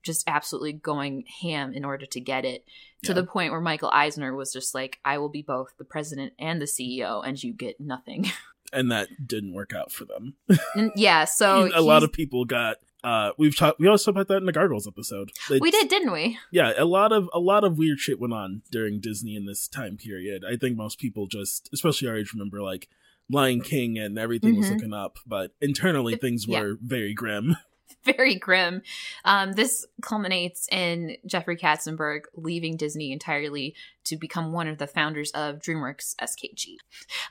just 0.04 0.24
absolutely 0.28 0.74
going 0.74 1.26
ham 1.42 1.74
in 1.74 1.86
order 1.86 2.06
to 2.06 2.20
get 2.20 2.44
it 2.46 2.66
to 3.04 3.10
Yeah. 3.12 3.16
the 3.16 3.24
point 3.26 3.52
where 3.52 3.62
Michael 3.62 3.90
Eisner 3.94 4.36
was 4.36 4.52
just 4.54 4.74
like, 4.74 5.00
I 5.06 5.18
will 5.18 5.30
be 5.30 5.42
both 5.42 5.76
the 5.78 5.86
president 5.86 6.34
and 6.40 6.62
the 6.62 6.66
CEO, 6.66 7.22
and 7.26 7.42
you 7.42 7.54
get 7.54 7.80
nothing. 7.80 8.26
and 8.74 8.92
that 8.92 9.28
didn't 9.28 9.54
work 9.54 9.74
out 9.74 9.92
for 9.92 10.06
them. 10.06 10.36
and 10.76 10.92
yeah, 10.96 11.26
so 11.26 11.70
a 11.76 11.82
lot 11.82 12.04
of 12.04 12.12
people 12.12 12.46
got. 12.46 12.78
Uh, 13.04 13.32
we've 13.38 13.56
talked. 13.58 13.80
We 13.82 13.88
also 13.90 14.12
talked 14.12 14.16
about 14.16 14.28
that 14.34 14.38
in 14.38 14.46
the 14.46 14.54
Gargoyles 14.54 14.88
episode. 14.88 15.32
We 15.50 15.70
did, 15.72 15.90
didn't 15.90 16.14
we? 16.14 16.40
Yeah, 16.52 16.72
a 16.78 16.86
lot 16.86 17.12
of 17.12 17.30
a 17.34 17.40
lot 17.40 17.66
of 17.66 17.78
weird 17.78 18.00
shit 18.00 18.18
went 18.18 18.34
on 18.34 18.62
during 18.72 19.02
Disney 19.02 19.36
in 19.36 19.46
this 19.46 19.68
time 19.68 19.98
period. 19.98 20.44
I 20.50 20.56
think 20.56 20.78
most 20.78 21.00
people 21.00 21.28
just, 21.28 21.70
especially 21.74 22.08
our 22.08 22.16
age, 22.16 22.32
remember 22.34 22.62
like 22.62 22.88
Lion 23.30 23.62
King 23.62 23.98
and 23.98 24.18
everything 24.20 24.58
was 24.58 24.68
Mhm. 24.68 24.74
looking 24.76 24.94
up, 24.94 25.18
but 25.26 25.52
internally 25.62 26.16
things 26.16 26.46
Yeah. 26.48 26.62
were 26.62 26.78
very 26.82 27.14
grim. 27.14 27.56
very 28.04 28.36
grim. 28.36 28.82
Um, 29.24 29.54
this 29.54 29.86
culminates 30.02 30.68
in 30.70 31.16
Jeffrey 31.26 31.56
Katzenberg 31.56 32.24
leaving 32.36 32.76
Disney 32.76 33.14
entirely 33.14 33.76
to 34.04 34.18
become 34.18 34.52
one 34.52 34.68
of 34.68 34.78
the 34.78 34.88
founders 34.88 35.32
of 35.32 35.60
DreamWorks 35.60 36.16
SKG. 36.22 36.76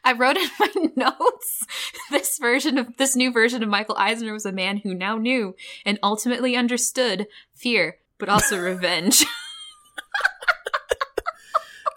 I 0.03 0.13
wrote 0.13 0.39
in 0.39 0.49
my 0.59 0.73
notes 0.97 1.67
this 2.11 2.39
version 2.39 2.79
of 2.79 2.97
this 2.97 3.15
new 3.15 3.31
version 3.31 3.63
of 3.63 3.69
Michael 3.69 3.97
Eisner 3.99 4.33
was 4.33 4.47
a 4.47 4.53
man 4.53 4.79
who 4.79 4.95
now 4.95 5.19
knew 5.19 5.55
and 5.85 5.99
ultimately 6.03 6.57
understood 6.57 7.27
fear, 7.55 7.99
but 8.17 8.31
also 8.31 8.59
revenge. 8.63 9.25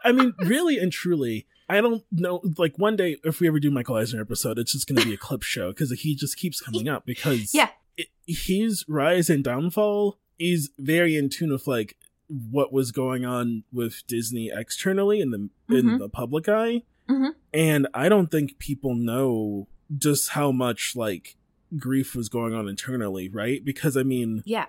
I 0.03 0.11
mean, 0.11 0.33
really 0.39 0.77
and 0.77 0.91
truly, 0.91 1.47
I 1.67 1.81
don't 1.81 2.03
know. 2.11 2.41
Like 2.57 2.77
one 2.77 2.95
day, 2.95 3.17
if 3.23 3.39
we 3.39 3.47
ever 3.47 3.59
do 3.59 3.71
Michael 3.71 3.95
Eisner 3.95 4.21
episode, 4.21 4.59
it's 4.59 4.71
just 4.73 4.87
going 4.87 4.99
to 5.01 5.07
be 5.07 5.13
a 5.13 5.17
clip 5.17 5.43
show 5.55 5.69
because 5.71 5.91
he 5.91 6.15
just 6.15 6.37
keeps 6.37 6.61
coming 6.61 6.87
up 6.87 7.05
because 7.05 7.53
Yeah. 7.53 7.69
it, 7.97 8.07
his 8.27 8.85
rise 8.87 9.29
and 9.29 9.43
downfall 9.43 10.17
is 10.37 10.69
very 10.77 11.15
in 11.15 11.29
tune 11.29 11.51
with 11.51 11.65
like 11.67 11.97
what 12.27 12.73
was 12.73 12.91
going 12.91 13.25
on 13.25 13.63
with 13.71 14.03
Disney 14.07 14.51
externally 14.53 15.21
in 15.21 15.31
the 15.31 15.49
in 15.69 15.85
Mhm. 15.85 15.99
the 15.99 16.09
public 16.09 16.49
eye, 16.49 16.83
Mhm. 17.09 17.33
and 17.53 17.87
I 17.93 18.09
don't 18.09 18.29
think 18.31 18.57
people 18.59 18.95
know 18.95 19.67
just 19.95 20.29
how 20.29 20.51
much 20.51 20.93
like 20.95 21.35
grief 21.77 22.15
was 22.15 22.27
going 22.29 22.53
on 22.53 22.67
internally, 22.67 23.29
right? 23.29 23.63
Because 23.63 23.95
I 23.95 24.03
mean, 24.03 24.41
Yeah. 24.45 24.65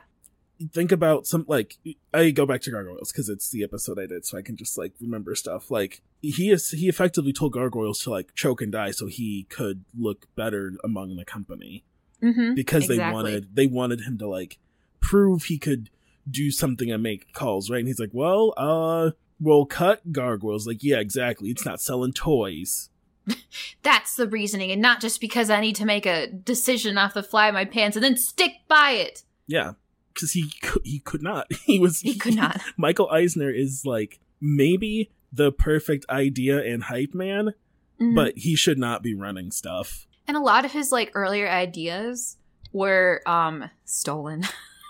Think 0.72 0.92
about 0.92 1.26
some 1.26 1.44
like 1.48 1.76
I 2.14 2.30
go 2.30 2.46
back 2.46 2.60
to 2.62 2.70
Gargoyles 2.70 3.12
because 3.12 3.28
it's 3.28 3.50
the 3.50 3.62
episode 3.62 3.98
I 3.98 4.06
did, 4.06 4.24
so 4.24 4.38
I 4.38 4.42
can 4.42 4.56
just 4.56 4.76
like 4.78 4.92
remember 5.00 5.34
stuff. 5.34 5.70
Like 5.70 6.02
he 6.22 6.50
is 6.50 6.70
he 6.70 6.88
effectively 6.88 7.32
told 7.32 7.52
Gargoyles 7.52 8.00
to 8.00 8.10
like 8.10 8.34
choke 8.34 8.62
and 8.62 8.72
die 8.72 8.90
so 8.90 9.06
he 9.06 9.46
could 9.50 9.84
look 9.98 10.26
better 10.34 10.72
among 10.84 11.16
the 11.16 11.24
company 11.24 11.84
Mm-hmm. 12.22 12.54
because 12.54 12.88
they 12.88 12.96
wanted 12.98 13.54
they 13.54 13.66
wanted 13.66 14.00
him 14.00 14.16
to 14.16 14.26
like 14.26 14.56
prove 15.00 15.44
he 15.44 15.58
could 15.58 15.90
do 16.28 16.50
something 16.50 16.90
and 16.90 17.02
make 17.02 17.32
calls, 17.34 17.68
right? 17.70 17.78
And 17.78 17.86
he's 17.86 18.00
like, 18.00 18.10
well, 18.12 18.54
uh, 18.56 19.10
we'll 19.38 19.66
cut 19.66 20.12
Gargoyles. 20.12 20.66
Like, 20.66 20.82
yeah, 20.82 20.96
exactly. 20.96 21.50
It's 21.50 21.66
not 21.66 21.80
selling 21.80 22.14
toys. 22.14 22.88
That's 23.82 24.16
the 24.16 24.26
reasoning, 24.26 24.70
and 24.70 24.80
not 24.80 25.00
just 25.00 25.20
because 25.20 25.50
I 25.50 25.60
need 25.60 25.76
to 25.76 25.84
make 25.84 26.06
a 26.06 26.26
decision 26.28 26.96
off 26.96 27.12
the 27.14 27.22
fly 27.22 27.48
of 27.48 27.54
my 27.54 27.66
pants 27.66 27.96
and 27.96 28.02
then 28.02 28.16
stick 28.16 28.52
by 28.66 28.92
it. 28.92 29.22
Yeah, 29.46 29.72
because 30.16 30.32
he 30.32 30.50
could, 30.62 30.82
he 30.84 30.98
could 30.98 31.22
not. 31.22 31.46
He 31.64 31.78
was 31.78 32.00
He 32.00 32.16
could 32.16 32.34
not. 32.34 32.60
Michael 32.76 33.08
Eisner 33.10 33.50
is 33.50 33.82
like 33.84 34.18
maybe 34.40 35.10
the 35.32 35.52
perfect 35.52 36.04
idea 36.10 36.62
and 36.64 36.82
hype 36.84 37.14
man, 37.14 37.54
Mhm. 38.00 38.14
but 38.16 38.36
he 38.36 38.56
should 38.56 38.78
not 38.78 39.02
be 39.02 39.14
running 39.14 39.50
stuff. 39.52 40.06
and 40.28 40.36
a 40.36 40.40
lot 40.40 40.64
of 40.64 40.72
his 40.72 40.90
like 40.92 41.12
earlier 41.14 41.48
ideas 41.48 42.36
were 42.72 43.22
um 43.26 43.70
stolen. 43.84 44.42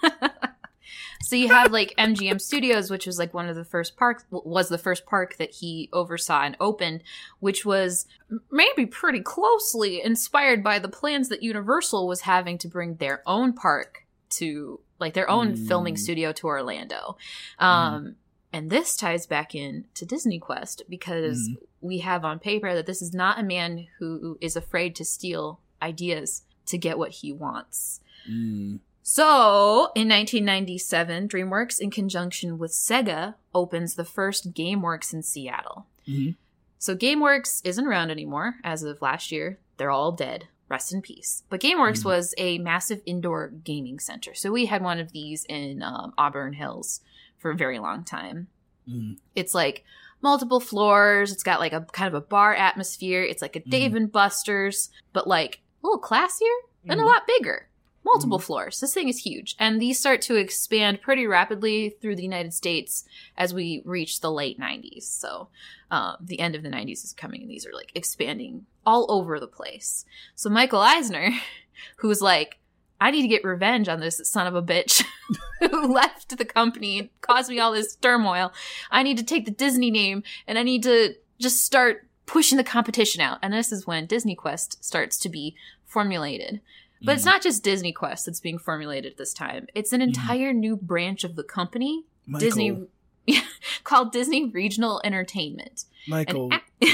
so 1.22 1.34
you 1.36 1.48
have 1.48 1.72
like 1.72 1.94
MGM 1.98 2.40
Studios, 2.40 2.90
which 2.90 3.06
was 3.06 3.18
like 3.18 3.34
one 3.34 3.48
of 3.48 3.56
the 3.56 3.64
first 3.64 3.96
parks 3.96 4.24
was 4.30 4.68
the 4.68 4.78
first 4.78 5.06
park 5.06 5.36
that 5.38 5.50
he 5.50 5.88
oversaw 5.92 6.42
and 6.42 6.56
opened, 6.60 7.02
which 7.40 7.64
was 7.64 8.06
maybe 8.50 8.86
pretty 8.86 9.20
closely 9.20 10.00
inspired 10.02 10.62
by 10.62 10.78
the 10.78 10.88
plans 10.88 11.28
that 11.28 11.42
Universal 11.42 12.06
was 12.06 12.22
having 12.22 12.58
to 12.58 12.68
bring 12.68 12.96
their 12.96 13.22
own 13.26 13.52
park 13.52 14.06
to 14.30 14.80
like 14.98 15.14
their 15.14 15.28
own 15.30 15.54
Mm. 15.54 15.68
filming 15.68 15.96
studio 15.96 16.32
to 16.32 16.46
Orlando. 16.46 17.16
Um 17.58 18.16
and 18.52 18.70
this 18.70 18.96
ties 18.96 19.26
back 19.26 19.54
in 19.54 19.84
to 19.94 20.06
Disney 20.06 20.38
Quest 20.38 20.82
because 20.88 21.48
Mhm. 21.48 21.56
we 21.80 21.98
have 21.98 22.24
on 22.24 22.38
paper 22.38 22.74
that 22.74 22.86
this 22.86 23.02
is 23.02 23.12
not 23.12 23.38
a 23.38 23.42
man 23.42 23.86
who 23.98 24.38
is 24.40 24.56
afraid 24.56 24.94
to 24.96 25.04
steal 25.04 25.60
ideas 25.82 26.42
to 26.66 26.78
get 26.78 26.96
what 26.98 27.10
he 27.10 27.32
wants. 27.32 28.00
Mm. 28.28 28.78
So, 29.02 29.92
in 29.94 30.08
1997, 30.08 31.28
DreamWorks, 31.28 31.78
in 31.80 31.90
conjunction 31.92 32.58
with 32.58 32.72
Sega, 32.72 33.34
opens 33.54 33.94
the 33.94 34.04
first 34.04 34.52
GameWorks 34.52 35.12
in 35.12 35.22
Seattle. 35.22 35.86
Mhm. 36.08 36.34
So, 36.78 36.96
GameWorks 36.96 37.60
isn't 37.64 37.86
around 37.86 38.10
anymore 38.10 38.56
as 38.64 38.82
of 38.82 39.00
last 39.00 39.30
year. 39.30 39.60
They're 39.76 39.90
all 39.92 40.10
dead. 40.12 40.48
Rest 40.68 40.92
in 40.92 41.00
peace. 41.02 41.44
But 41.48 41.60
GameWorks 41.60 42.00
Mhm. 42.02 42.04
was 42.06 42.34
a 42.38 42.58
massive 42.58 43.00
indoor 43.06 43.48
gaming 43.48 43.98
center. 44.00 44.34
So, 44.34 44.50
we 44.50 44.66
had 44.66 44.82
one 44.82 44.98
of 44.98 45.12
these 45.12 45.44
in 45.48 45.82
um, 45.82 46.12
Auburn 46.18 46.54
Hills 46.54 47.00
for 47.38 47.50
a 47.52 47.56
very 47.56 47.78
long 47.78 48.02
time. 48.04 48.48
Mm. 48.88 49.18
It's 49.34 49.54
like 49.54 49.84
multiple 50.22 50.58
floors. 50.60 51.30
It's 51.32 51.42
got 51.44 51.60
like 51.60 51.72
a 51.72 51.82
kind 51.92 52.08
of 52.08 52.14
a 52.14 52.20
bar 52.20 52.54
atmosphere. 52.54 53.22
It's 53.22 53.42
like 53.42 53.54
a 53.56 53.60
Dave 53.60 53.94
and 53.94 54.10
Buster's, 54.10 54.90
but 55.12 55.28
like 55.28 55.60
a 55.82 55.86
little 55.86 56.00
classier 56.00 56.54
and 56.88 57.00
a 57.00 57.04
Mhm. 57.04 57.06
lot 57.06 57.26
bigger. 57.26 57.68
Multiple 58.06 58.38
floors. 58.38 58.78
This 58.78 58.94
thing 58.94 59.08
is 59.08 59.18
huge. 59.18 59.56
And 59.58 59.82
these 59.82 59.98
start 59.98 60.22
to 60.22 60.36
expand 60.36 61.02
pretty 61.02 61.26
rapidly 61.26 61.96
through 62.00 62.14
the 62.14 62.22
United 62.22 62.54
States 62.54 63.04
as 63.36 63.52
we 63.52 63.82
reach 63.84 64.20
the 64.20 64.30
late 64.30 64.60
90s. 64.60 65.02
So 65.02 65.48
um, 65.90 66.16
the 66.20 66.38
end 66.38 66.54
of 66.54 66.62
the 66.62 66.68
90s 66.68 67.02
is 67.02 67.12
coming, 67.12 67.42
and 67.42 67.50
these 67.50 67.66
are 67.66 67.72
like 67.72 67.90
expanding 67.96 68.66
all 68.86 69.06
over 69.10 69.40
the 69.40 69.48
place. 69.48 70.04
So 70.36 70.48
Michael 70.48 70.78
Eisner, 70.78 71.30
who's 71.96 72.22
like, 72.22 72.60
I 73.00 73.10
need 73.10 73.22
to 73.22 73.28
get 73.28 73.42
revenge 73.42 73.88
on 73.88 73.98
this 73.98 74.20
son 74.22 74.46
of 74.46 74.54
a 74.54 74.62
bitch 74.62 75.04
who 75.58 75.92
left 75.92 76.38
the 76.38 76.44
company 76.44 77.00
and 77.00 77.20
caused 77.22 77.50
me 77.50 77.58
all 77.58 77.72
this 77.72 77.96
turmoil. 77.96 78.52
I 78.88 79.02
need 79.02 79.18
to 79.18 79.24
take 79.24 79.46
the 79.46 79.50
Disney 79.50 79.90
name 79.90 80.22
and 80.46 80.60
I 80.60 80.62
need 80.62 80.84
to 80.84 81.16
just 81.40 81.64
start 81.64 82.06
pushing 82.24 82.56
the 82.56 82.62
competition 82.62 83.20
out. 83.20 83.40
And 83.42 83.52
this 83.52 83.72
is 83.72 83.84
when 83.84 84.06
Disney 84.06 84.36
Quest 84.36 84.84
starts 84.84 85.18
to 85.18 85.28
be 85.28 85.56
formulated. 85.84 86.60
But 87.02 87.14
it's 87.16 87.22
Mm. 87.22 87.26
not 87.26 87.42
just 87.42 87.62
Disney 87.62 87.92
Quest 87.92 88.26
that's 88.26 88.40
being 88.40 88.58
formulated 88.58 89.12
at 89.12 89.18
this 89.18 89.34
time. 89.34 89.66
It's 89.74 89.92
an 89.92 90.00
entire 90.00 90.52
new 90.52 90.76
branch 90.76 91.24
of 91.24 91.36
the 91.36 91.44
company, 91.44 92.04
Michael, 92.26 92.48
Disney, 92.48 92.86
called 93.84 94.12
Disney 94.12 94.48
Regional 94.50 95.00
Entertainment. 95.04 95.84
Michael, 96.08 96.50
a- 96.52 96.60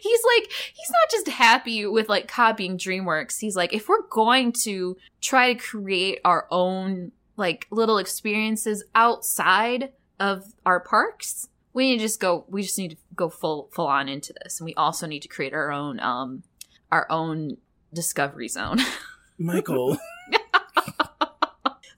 he's 0.00 0.22
like 0.24 0.50
he's 0.74 0.90
not 0.90 1.10
just 1.10 1.28
happy 1.28 1.84
with 1.86 2.08
like 2.08 2.28
copying 2.28 2.78
dreamworks 2.78 3.38
he's 3.40 3.56
like 3.56 3.72
if 3.74 3.88
we're 3.88 4.06
going 4.10 4.52
to 4.52 4.96
try 5.20 5.52
to 5.52 5.58
create 5.58 6.18
our 6.24 6.46
own 6.50 7.12
like 7.36 7.66
little 7.70 7.98
experiences 7.98 8.82
outside 8.94 9.92
of 10.18 10.54
our 10.64 10.80
parks 10.80 11.48
we 11.74 11.90
need 11.90 11.96
to 11.98 12.02
just 12.04 12.20
go 12.20 12.44
we 12.48 12.62
just 12.62 12.78
need 12.78 12.92
to 12.92 12.96
go 13.14 13.28
full 13.28 13.68
full 13.72 13.86
on 13.86 14.08
into 14.08 14.32
this 14.42 14.60
and 14.60 14.64
we 14.64 14.74
also 14.74 15.06
need 15.06 15.20
to 15.20 15.28
create 15.28 15.52
our 15.52 15.70
own 15.70 16.00
um 16.00 16.42
our 16.90 17.06
own 17.10 17.56
discovery 17.92 18.48
zone 18.48 18.78
Michael. 19.38 19.98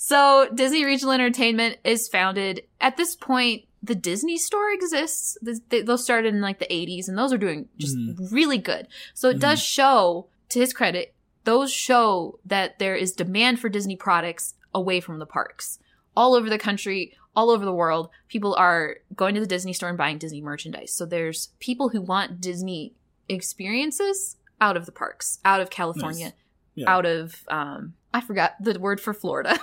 So 0.09 0.49
Disney 0.55 0.86
Regional 0.86 1.12
Entertainment 1.12 1.76
is 1.84 2.09
founded 2.09 2.62
at 2.80 2.97
this 2.97 3.14
point. 3.14 3.66
The 3.82 3.95
Disney 3.95 4.39
Store 4.39 4.70
exists. 4.70 5.36
Th- 5.45 5.59
th- 5.68 5.84
Those 5.84 6.03
started 6.03 6.32
in 6.34 6.41
like 6.41 6.61
the 6.61 6.64
80s, 6.64 7.09
and 7.09 7.18
those 7.18 7.30
are 7.30 7.36
doing 7.36 7.68
just 7.76 7.95
mm-hmm. 7.95 8.34
really 8.34 8.57
good. 8.57 8.89
So 9.12 9.28
it 9.28 9.39
does 9.39 9.59
mm-hmm. 9.59 9.82
show, 9.82 10.26
to 10.49 10.61
his 10.61 10.72
credit, 10.72 11.14
those 11.45 11.70
show 11.70 12.39
that 12.47 12.78
there 12.78 12.97
is 12.97 13.12
demand 13.12 13.61
for 13.61 13.68
Disney 13.68 13.97
products 13.97 14.55
away 14.74 15.01
from 15.01 15.18
the 15.18 15.26
parks. 15.26 15.78
All 16.16 16.34
over 16.34 16.49
the 16.49 16.59
country, 16.59 17.12
all 17.36 17.51
over 17.51 17.66
the 17.66 17.70
world, 17.74 18.09
people 18.28 18.55
are 18.55 18.97
going 19.14 19.34
to 19.34 19.43
the 19.43 19.47
Disney 19.47 19.74
store 19.74 19.91
and 19.91 19.99
buying 19.99 20.16
Disney 20.16 20.41
merchandise. 20.41 20.95
So 20.95 21.05
there's 21.05 21.49
people 21.61 21.91
who 21.91 22.01
want 22.01 22.41
Disney 22.41 22.95
experiences 23.28 24.38
out 24.61 24.76
of 24.76 24.86
the 24.86 24.92
parks, 24.92 25.38
out 25.44 25.61
of 25.61 25.70
California, 25.70 26.26
Nice. 26.26 26.34
Yeah. 26.74 26.90
out 26.94 27.06
of 27.06 27.44
um 27.48 27.94
I 28.14 28.20
forgot 28.20 28.54
the 28.61 28.78
word 28.78 29.00
for 29.00 29.12
Florida. 29.14 29.59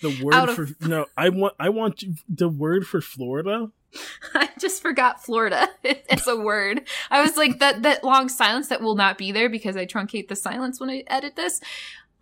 The 0.00 0.18
word 0.22 0.34
of- 0.48 0.54
for 0.54 0.68
no, 0.80 1.06
I 1.16 1.28
want 1.28 1.54
I 1.58 1.68
want 1.68 2.02
the 2.28 2.48
word 2.48 2.86
for 2.86 3.00
Florida. 3.00 3.70
I 4.34 4.48
just 4.58 4.80
forgot 4.82 5.22
Florida. 5.24 5.68
It's 5.84 6.26
a 6.26 6.36
word. 6.36 6.82
I 7.10 7.22
was 7.22 7.36
like 7.36 7.58
that 7.60 7.82
that 7.82 8.02
long 8.04 8.28
silence 8.28 8.68
that 8.68 8.80
will 8.82 8.96
not 8.96 9.16
be 9.18 9.30
there 9.32 9.48
because 9.48 9.76
I 9.76 9.86
truncate 9.86 10.28
the 10.28 10.36
silence 10.36 10.80
when 10.80 10.90
I 10.90 11.04
edit 11.06 11.36
this. 11.36 11.60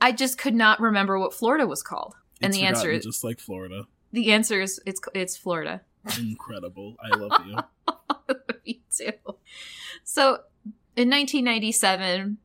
I 0.01 0.13
just 0.13 0.39
could 0.39 0.55
not 0.55 0.79
remember 0.81 1.19
what 1.19 1.35
Florida 1.35 1.67
was 1.67 1.83
called. 1.83 2.15
And 2.41 2.53
the 2.53 2.63
answer 2.65 2.91
is 2.91 3.05
just 3.05 3.25
like 3.25 3.41
Florida. 3.41 3.85
the 4.13 4.31
answer 4.33 4.61
is 4.61 4.81
it's 4.87 5.01
it's 5.15 5.37
Florida. 5.37 5.81
Incredible. 6.19 6.97
I 7.03 7.17
love 7.17 7.33
you. 7.47 7.57
Me 8.65 8.83
too. 8.97 9.13
So 10.05 10.41
in 10.99 11.11
1997, 11.11 12.39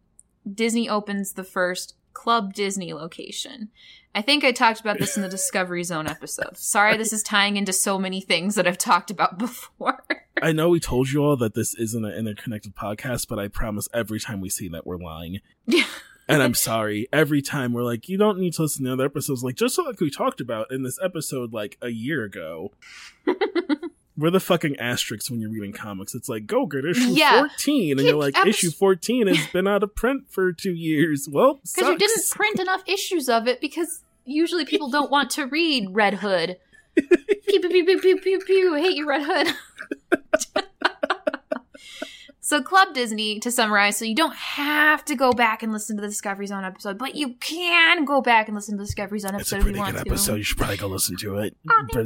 Disney 0.54 0.88
opens 0.88 1.32
the 1.32 1.44
first 1.44 1.96
Club 2.14 2.54
Disney 2.54 2.94
location. 2.94 3.70
I 4.14 4.22
think 4.22 4.44
I 4.44 4.52
talked 4.52 4.80
about 4.80 5.00
this 5.00 5.16
in 5.16 5.24
the 5.24 5.28
Discovery 5.28 5.84
Zone 5.84 6.06
episode. 6.08 6.56
Sorry, 6.56 6.96
this 6.96 7.12
is 7.12 7.24
tying 7.24 7.58
into 7.58 7.74
so 7.74 7.98
many 7.98 8.22
things 8.22 8.54
that 8.54 8.68
I've 8.68 8.78
talked 8.78 9.10
about 9.10 9.38
before. 9.40 10.04
I 10.40 10.52
know 10.52 10.70
we 10.70 10.80
told 10.80 11.10
you 11.10 11.24
all 11.24 11.36
that 11.38 11.56
this 11.56 11.74
isn't 11.74 12.06
an 12.06 12.14
interconnected 12.14 12.76
podcast, 12.76 13.28
but 13.28 13.40
I 13.40 13.48
promise 13.48 13.90
every 13.92 14.20
time 14.20 14.40
we 14.40 14.52
see 14.52 14.68
that 14.68 14.86
we're 14.86 14.98
lying. 14.98 15.40
Yeah. 15.66 15.86
And 16.28 16.44
I'm 16.44 16.54
sorry. 16.54 17.08
Every 17.12 17.42
time 17.42 17.74
we're 17.74 17.84
like, 17.84 18.08
you 18.08 18.20
don't 18.20 18.38
need 18.38 18.54
to 18.54 18.62
listen 18.62 18.86
to 18.86 18.94
other 18.94 19.06
episodes, 19.06 19.44
like 19.44 19.56
just 19.56 19.80
like 19.80 20.00
we 20.00 20.12
talked 20.12 20.42
about 20.42 20.72
in 20.72 20.84
this 20.84 21.00
episode 21.02 21.54
like 21.54 21.80
a 21.82 21.90
year 21.90 22.24
ago. 22.24 22.72
we're 24.18 24.30
the 24.30 24.40
fucking 24.40 24.78
asterisks 24.78 25.30
when 25.32 25.40
you're 25.42 25.50
reading 25.50 25.74
comics. 25.74 26.14
It's 26.14 26.30
like, 26.30 26.46
go 26.46 26.66
get 26.66 26.86
issue 26.86 27.02
Yeah. 27.10 27.40
14. 27.40 27.98
And 28.00 28.08
you're 28.08 28.16
like, 28.18 28.36
Epis- 28.36 28.48
issue 28.48 28.72
14 28.72 29.28
has 29.28 29.48
been 29.48 29.68
out 29.68 29.82
of 29.84 29.96
print 29.96 30.26
for 30.30 30.52
two 30.54 30.74
years. 30.74 31.28
Well, 31.32 31.60
Because 31.76 31.90
you 31.90 31.98
didn't 31.98 32.30
print 32.30 32.60
enough 32.60 32.84
issues 32.88 33.28
of 33.30 33.48
it 33.48 33.60
because 33.60 34.02
usually 34.26 34.66
people 34.66 34.90
don't 34.90 35.10
want 35.12 35.30
to 35.32 35.46
read 35.48 35.88
Red 35.92 36.16
Hood. 36.16 36.58
pew, 36.96 37.08
pew, 37.60 37.60
pew, 37.70 37.86
pew, 37.86 38.00
pew, 38.00 38.20
pew, 38.20 38.40
pew. 38.40 38.74
Hate 38.76 38.96
you, 38.96 39.08
Red 39.08 39.24
Hood. 39.26 39.56
So 42.46 42.62
Club 42.62 42.94
Disney, 42.94 43.40
to 43.40 43.50
summarize, 43.50 43.96
so 43.98 44.04
you 44.06 44.14
don't 44.16 44.36
have 44.36 45.04
to 45.06 45.16
go 45.16 45.32
back 45.32 45.64
and 45.64 45.72
listen 45.72 45.96
to 45.96 46.02
the 46.02 46.10
Discovery 46.10 46.46
Zone 46.46 46.66
episode, 46.66 46.98
but 46.98 47.16
you 47.16 47.36
can 47.40 48.04
go 48.04 48.22
back 48.22 48.48
and 48.50 48.56
listen 48.56 48.76
to 48.76 48.80
the 48.80 48.86
Discovery 48.86 49.20
Zone 49.20 49.34
It's 49.36 49.52
a 49.52 49.56
episode 49.56 49.58
if 49.58 49.64
pretty 49.64 49.78
you 49.78 49.82
want 49.82 49.96
good 49.96 50.04
to. 50.06 50.10
episode. 50.12 50.36
You 50.36 50.44
should 50.44 50.58
probably 50.58 50.78
go 50.78 50.88
listen 50.88 51.16
to 51.18 51.38
it. 51.38 51.56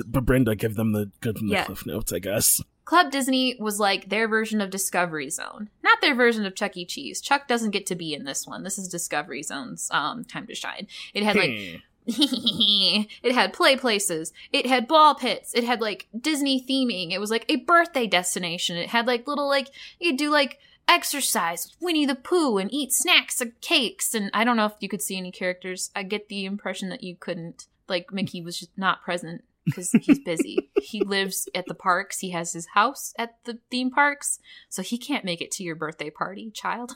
But 0.07 0.25
Brenda, 0.25 0.55
give 0.55 0.75
them 0.75 0.91
the 0.93 1.11
the 1.21 1.33
Yeah. 1.43 1.63
cliff 1.65 1.85
notes, 1.87 2.13
I 2.13 2.19
guess. 2.19 2.61
Club 2.85 3.11
Disney 3.11 3.57
was 3.59 3.81
like 3.81 4.07
their 4.07 4.29
version 4.29 4.61
of 4.61 4.69
Discovery 4.69 5.29
Zone, 5.29 5.69
not 5.83 5.99
their 5.99 6.15
version 6.15 6.45
of 6.45 6.55
Chuck 6.55 6.77
E. 6.77 6.85
Cheese. 6.85 7.19
Chuck 7.19 7.45
doesn't 7.45 7.71
get 7.71 7.85
to 7.87 7.95
be 7.95 8.13
in 8.13 8.23
this 8.23 8.47
one. 8.47 8.63
This 8.63 8.77
is 8.77 8.87
Discovery 8.87 9.43
Zone's 9.43 9.89
um, 9.91 10.23
time 10.23 10.47
to 10.47 10.55
shine. 10.55 10.87
It 11.13 11.23
had 11.23 11.35
like 11.35 11.49
Hmm. 11.51 11.75
it 13.23 13.33
had 13.33 13.51
play 13.51 13.75
places. 13.75 14.31
It 14.53 14.65
had 14.65 14.87
ball 14.87 15.15
pits. 15.15 15.53
It 15.53 15.65
had 15.65 15.81
like 15.81 16.07
Disney 16.17 16.61
theming. 16.61 17.11
It 17.11 17.19
was 17.19 17.29
like 17.29 17.45
a 17.49 17.57
birthday 17.57 18.07
destination. 18.07 18.77
It 18.77 18.89
had 18.89 19.07
like 19.07 19.27
little 19.27 19.47
like 19.47 19.69
you 19.99 20.11
could 20.11 20.17
do 20.17 20.29
like 20.29 20.59
exercise 20.87 21.65
with 21.65 21.75
Winnie 21.81 22.05
the 22.05 22.15
Pooh 22.15 22.57
and 22.57 22.73
eat 22.73 22.93
snacks 22.93 23.41
and 23.41 23.59
cakes. 23.59 24.13
And 24.13 24.31
I 24.33 24.45
don't 24.45 24.55
know 24.55 24.65
if 24.65 24.75
you 24.79 24.87
could 24.87 25.01
see 25.01 25.17
any 25.17 25.31
characters. 25.31 25.91
I 25.95 26.03
get 26.03 26.29
the 26.29 26.45
impression 26.45 26.89
that 26.89 27.03
you 27.03 27.15
couldn't. 27.15 27.67
Like 27.89 28.13
Mickey 28.13 28.41
was 28.41 28.59
just 28.59 28.77
not 28.77 29.03
present 29.03 29.43
because 29.65 29.91
he's 29.91 30.19
busy. 30.19 30.69
he 30.81 31.01
lives 31.01 31.49
at 31.53 31.65
the 31.67 31.75
parks. 31.75 32.19
He 32.19 32.31
has 32.31 32.53
his 32.53 32.67
house 32.67 33.13
at 33.19 33.35
the 33.43 33.59
theme 33.69 33.91
parks, 33.91 34.39
so 34.69 34.81
he 34.81 34.97
can't 34.97 35.25
make 35.25 35.41
it 35.41 35.51
to 35.51 35.63
your 35.63 35.75
birthday 35.75 36.09
party, 36.09 36.51
child. 36.51 36.95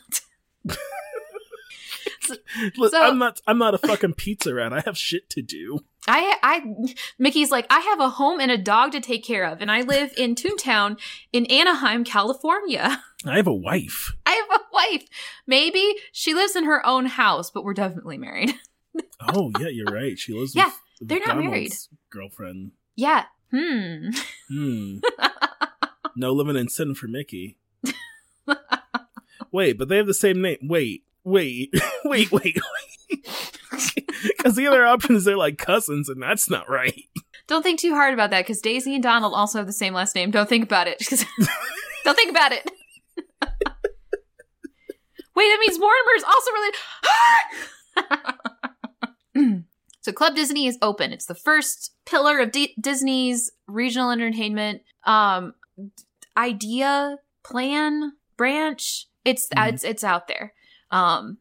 Look, 2.77 2.91
So- 2.91 3.01
I'm 3.01 3.17
not 3.17 3.41
I'm 3.47 3.57
not 3.57 3.73
a 3.73 3.77
fucking 3.77 4.13
pizza 4.13 4.53
rat. 4.53 4.73
I 4.73 4.81
have 4.85 4.97
shit 4.97 5.29
to 5.31 5.41
do. 5.41 5.79
I, 6.07 6.35
I, 6.41 6.63
Mickey's 7.19 7.51
like, 7.51 7.67
I 7.69 7.79
have 7.81 7.99
a 7.99 8.09
home 8.09 8.39
and 8.39 8.49
a 8.49 8.57
dog 8.57 8.91
to 8.93 8.99
take 8.99 9.23
care 9.23 9.43
of, 9.45 9.61
and 9.61 9.69
I 9.71 9.81
live 9.81 10.11
in 10.17 10.33
Toontown 10.35 10.99
in 11.31 11.45
Anaheim, 11.45 12.03
California. 12.03 13.03
I 13.23 13.35
have 13.35 13.45
a 13.45 13.53
wife. 13.53 14.11
I 14.25 14.31
have 14.31 14.59
a 14.59 14.63
wife. 14.73 15.07
Maybe 15.45 15.93
she 16.11 16.33
lives 16.33 16.55
in 16.55 16.63
her 16.63 16.83
own 16.85 17.05
house, 17.05 17.51
but 17.51 17.63
we're 17.63 17.75
definitely 17.75 18.17
married. 18.17 18.51
Oh 19.21 19.51
yeah, 19.59 19.67
you're 19.67 19.85
right. 19.93 20.17
She 20.17 20.33
lives 20.33 20.55
Yeah, 20.55 20.65
with, 20.65 20.73
with 21.01 21.09
they're 21.09 21.19
not 21.27 21.37
married. 21.37 21.71
Girlfriend. 22.09 22.71
yeah. 22.95 23.25
Hmm. 23.53 24.09
Hmm. 24.49 24.97
no 26.15 26.31
living 26.31 26.55
in 26.55 26.67
sin 26.69 26.95
for 26.95 27.07
Mickey. 27.07 27.57
Wait, 29.51 29.77
but 29.77 29.89
they 29.89 29.97
have 29.97 30.07
the 30.07 30.13
same 30.13 30.41
name. 30.41 30.57
Wait, 30.63 31.03
wait, 31.23 31.73
wait, 32.05 32.31
wait, 32.31 32.57
wait. 33.11 33.25
Because 34.37 34.55
the 34.55 34.67
other 34.67 34.85
option 34.85 35.15
is 35.15 35.23
they're 35.25 35.37
like 35.37 35.57
cousins, 35.57 36.09
and 36.09 36.21
that's 36.21 36.49
not 36.49 36.69
right. 36.69 37.03
Don't 37.47 37.63
think 37.63 37.79
too 37.79 37.93
hard 37.93 38.13
about 38.13 38.29
that 38.31 38.41
because 38.45 38.61
Daisy 38.61 38.93
and 38.93 39.03
Donald 39.03 39.33
also 39.33 39.57
have 39.57 39.67
the 39.67 39.73
same 39.73 39.93
last 39.93 40.15
name. 40.15 40.31
Don't 40.31 40.47
think 40.47 40.63
about 40.63 40.87
it. 40.87 40.99
Don't 42.05 42.15
think 42.15 42.31
about 42.31 42.51
it. 42.53 42.69
Wait, 45.33 45.47
that 45.47 45.59
means 45.59 45.79
Mortimer's 45.79 46.23
also 46.27 46.51
related. 49.35 49.63
so 50.01 50.11
Club 50.11 50.35
Disney 50.35 50.67
is 50.67 50.77
open. 50.81 51.11
It's 51.13 51.25
the 51.25 51.35
first 51.35 51.93
pillar 52.05 52.39
of 52.39 52.51
D- 52.51 52.75
Disney's 52.79 53.51
regional 53.67 54.11
entertainment 54.11 54.81
um, 55.05 55.53
idea, 56.37 57.17
plan, 57.43 58.13
branch. 58.37 59.07
It's 59.25 59.47
Mhm. 59.49 59.69
it's 59.73 59.83
it's 59.83 60.03
out 60.03 60.27
there. 60.27 60.53
Um, 60.91 61.37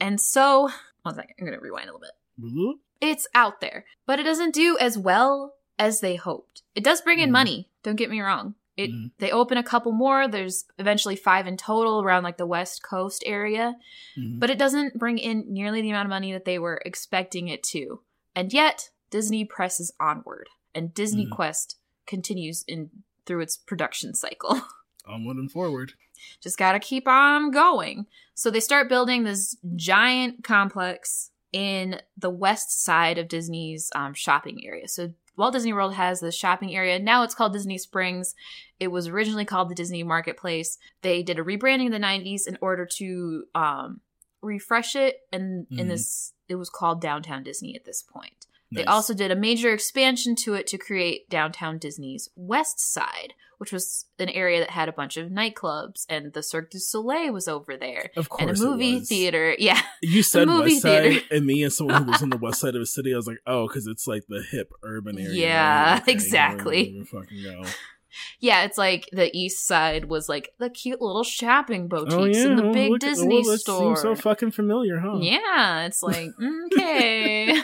and 0.00 0.20
so 0.20 0.70
one 1.02 1.14
second, 1.14 1.34
I'm 1.38 1.44
gonna 1.46 1.60
rewind 1.60 1.88
a 1.88 1.92
little 1.92 2.00
bit 2.00 2.80
it's 3.00 3.26
out 3.34 3.60
there, 3.60 3.84
but 4.06 4.18
it 4.18 4.22
doesn't 4.24 4.54
do 4.54 4.76
as 4.80 4.96
well 4.98 5.54
as 5.78 6.00
they 6.00 6.16
hoped. 6.16 6.62
It 6.74 6.82
does 6.82 7.00
bring 7.02 7.18
in 7.18 7.28
Mhm. 7.28 7.32
money, 7.32 7.70
don't 7.82 7.96
get 7.96 8.10
me 8.10 8.20
wrong. 8.20 8.54
It 8.76 8.90
Mhm. 8.90 9.10
they 9.18 9.30
open 9.30 9.56
a 9.58 9.62
couple 9.62 9.92
more, 9.92 10.26
there's 10.26 10.64
eventually 10.78 11.14
5 11.16 11.46
in 11.46 11.56
total 11.56 12.02
around 12.02 12.22
like 12.24 12.38
the 12.38 12.46
West 12.46 12.82
Coast 12.82 13.22
area, 13.26 13.76
Mhm. 14.16 14.40
but 14.40 14.50
it 14.50 14.58
doesn't 14.58 14.98
bring 14.98 15.18
in 15.18 15.44
nearly 15.52 15.80
the 15.82 15.90
amount 15.90 16.06
of 16.06 16.10
money 16.10 16.32
that 16.32 16.44
they 16.44 16.58
were 16.58 16.80
expecting 16.84 17.48
it 17.48 17.62
to. 17.64 18.00
And 18.34 18.52
yet, 18.52 18.90
Disney 19.10 19.44
presses 19.44 19.92
onward 20.00 20.48
and 20.74 20.92
Disney 20.94 21.26
Mhm. 21.26 21.30
Quest 21.32 21.76
continues 22.06 22.64
in 22.66 22.90
through 23.26 23.40
its 23.42 23.56
production 23.56 24.14
cycle. 24.14 24.60
Onward 25.06 25.36
and 25.36 25.50
forward. 25.50 25.92
just 26.40 26.58
got 26.58 26.72
to 26.72 26.78
keep 26.78 27.06
on 27.08 27.50
going. 27.50 28.06
So 28.34 28.50
they 28.50 28.60
start 28.60 28.88
building 28.88 29.24
this 29.24 29.56
giant 29.76 30.42
complex 30.44 31.30
in 31.52 32.00
the 32.16 32.30
west 32.30 32.82
side 32.84 33.18
of 33.18 33.28
Disney's 33.28 33.90
um, 33.94 34.14
shopping 34.14 34.66
area. 34.66 34.88
So 34.88 35.12
Walt 35.36 35.52
Disney 35.52 35.72
World 35.72 35.94
has 35.94 36.20
the 36.20 36.32
shopping 36.32 36.74
area. 36.74 36.98
Now 36.98 37.22
it's 37.22 37.34
called 37.34 37.52
Disney 37.52 37.78
Springs. 37.78 38.34
It 38.80 38.88
was 38.88 39.08
originally 39.08 39.44
called 39.44 39.68
the 39.68 39.74
Disney 39.74 40.02
Marketplace. 40.02 40.78
They 41.02 41.22
did 41.22 41.38
a 41.38 41.42
rebranding 41.44 41.86
in 41.86 41.92
the 41.92 41.98
90s 41.98 42.46
in 42.46 42.56
order 42.60 42.86
to 42.96 43.44
um, 43.54 44.00
refresh 44.42 44.96
it. 44.96 45.20
And 45.32 45.66
in 45.70 45.86
Mhm. 45.86 45.88
this, 45.88 46.32
it 46.48 46.54
was 46.56 46.70
called 46.70 47.00
Downtown 47.00 47.42
Disney 47.42 47.74
at 47.76 47.84
this 47.84 48.02
point. 48.02 48.46
They 48.72 48.84
also 48.84 49.14
did 49.14 49.30
a 49.30 49.36
major 49.36 49.72
expansion 49.72 50.34
to 50.36 50.54
it 50.54 50.66
to 50.68 50.78
create 50.78 51.30
downtown 51.30 51.78
Disney's 51.78 52.28
West 52.34 52.80
Side, 52.80 53.34
which 53.64 53.72
was 53.72 54.04
an 54.18 54.28
area 54.28 54.60
that 54.60 54.68
had 54.68 54.90
a 54.90 54.92
bunch 54.92 55.16
of 55.16 55.30
nightclubs, 55.30 56.04
and 56.10 56.34
the 56.34 56.42
Cirque 56.42 56.70
du 56.70 56.78
Soleil 56.78 57.32
was 57.32 57.48
over 57.48 57.78
there, 57.78 58.10
of 58.14 58.28
course, 58.28 58.42
and 58.42 58.68
a 58.68 58.70
movie 58.70 58.98
was. 58.98 59.08
theater. 59.08 59.56
Yeah, 59.58 59.80
You 60.02 60.22
said 60.22 60.48
movie 60.48 60.72
West 60.72 60.82
Side, 60.82 61.02
theater. 61.04 61.26
and 61.30 61.46
me 61.46 61.62
as 61.64 61.78
someone 61.78 62.02
who 62.02 62.10
lives 62.10 62.22
on 62.22 62.28
the 62.28 62.36
West 62.42 62.60
Side 62.60 62.74
of 62.74 62.82
the 62.82 62.86
city, 62.86 63.14
I 63.14 63.16
was 63.16 63.26
like, 63.26 63.38
oh, 63.46 63.66
because 63.66 63.86
it's 63.86 64.06
like 64.06 64.24
the 64.28 64.44
hip 64.50 64.70
urban 64.82 65.18
area. 65.18 65.32
Yeah. 65.32 65.98
Okay, 66.02 66.12
exactly. 66.12 67.02
fucking 67.10 67.42
go. 67.42 67.62
yeah. 68.38 68.64
It's 68.64 68.76
like 68.76 69.08
the 69.12 69.34
East 69.34 69.66
Side 69.66 70.04
was 70.04 70.28
like 70.28 70.50
the 70.58 70.68
cute 70.68 71.00
little 71.00 71.24
shopping 71.24 71.84
oh, 71.84 72.04
boutiques 72.04 72.14
Oh 72.14 72.24
yeah, 72.26 72.46
and 72.48 72.58
the 72.58 72.62
well, 72.64 72.72
big 72.74 72.92
at- 72.92 73.00
Disney 73.00 73.34
well, 73.36 73.52
that 73.52 73.58
store. 73.60 73.96
Seems 73.96 74.02
so 74.02 74.14
fucking 74.14 74.50
familiar, 74.50 74.98
huh? 74.98 75.16
Yeah, 75.22 75.86
it's 75.86 76.02
like 76.02 76.32
okay. 76.74 77.62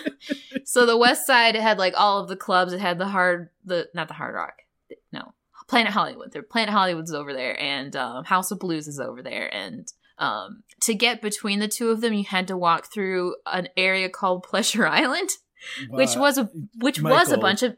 so 0.64 0.86
the 0.86 0.96
West 0.96 1.26
Side 1.26 1.57
it 1.57 1.61
had 1.62 1.76
like 1.78 1.92
all 1.94 2.20
of 2.22 2.28
the 2.28 2.36
clubs. 2.36 2.72
It 2.72 2.80
had 2.80 2.98
the 2.98 3.09
hard, 3.09 3.51
the 3.66 3.90
not 3.92 4.09
the 4.09 4.14
Hard 4.14 4.34
Rock, 4.34 4.55
no, 5.12 5.34
Planet 5.70 5.92
Hollywood. 5.92 6.32
There, 6.32 6.42
Planet 6.42 6.74
Hollywood's 6.74 7.12
over 7.12 7.32
there, 7.32 7.58
and 7.62 7.94
um, 7.94 8.24
House 8.24 8.50
of 8.50 8.58
Blues 8.58 8.88
is 8.88 8.98
over 8.98 9.22
there. 9.22 9.54
And 9.54 9.86
um, 10.18 10.64
to 10.80 10.94
get 10.94 11.22
between 11.22 11.60
the 11.60 11.68
two 11.68 11.90
of 11.90 12.00
them, 12.00 12.12
you 12.12 12.24
had 12.24 12.48
to 12.48 12.56
walk 12.56 12.92
through 12.92 13.36
an 13.46 13.68
area 13.76 14.08
called 14.08 14.42
Pleasure 14.42 14.84
Island, 14.88 15.30
which 15.88 16.16
was 16.16 16.38
a 16.38 16.50
which 16.80 17.00
was 17.00 17.30
a 17.30 17.38
bunch 17.38 17.62
of. 17.62 17.76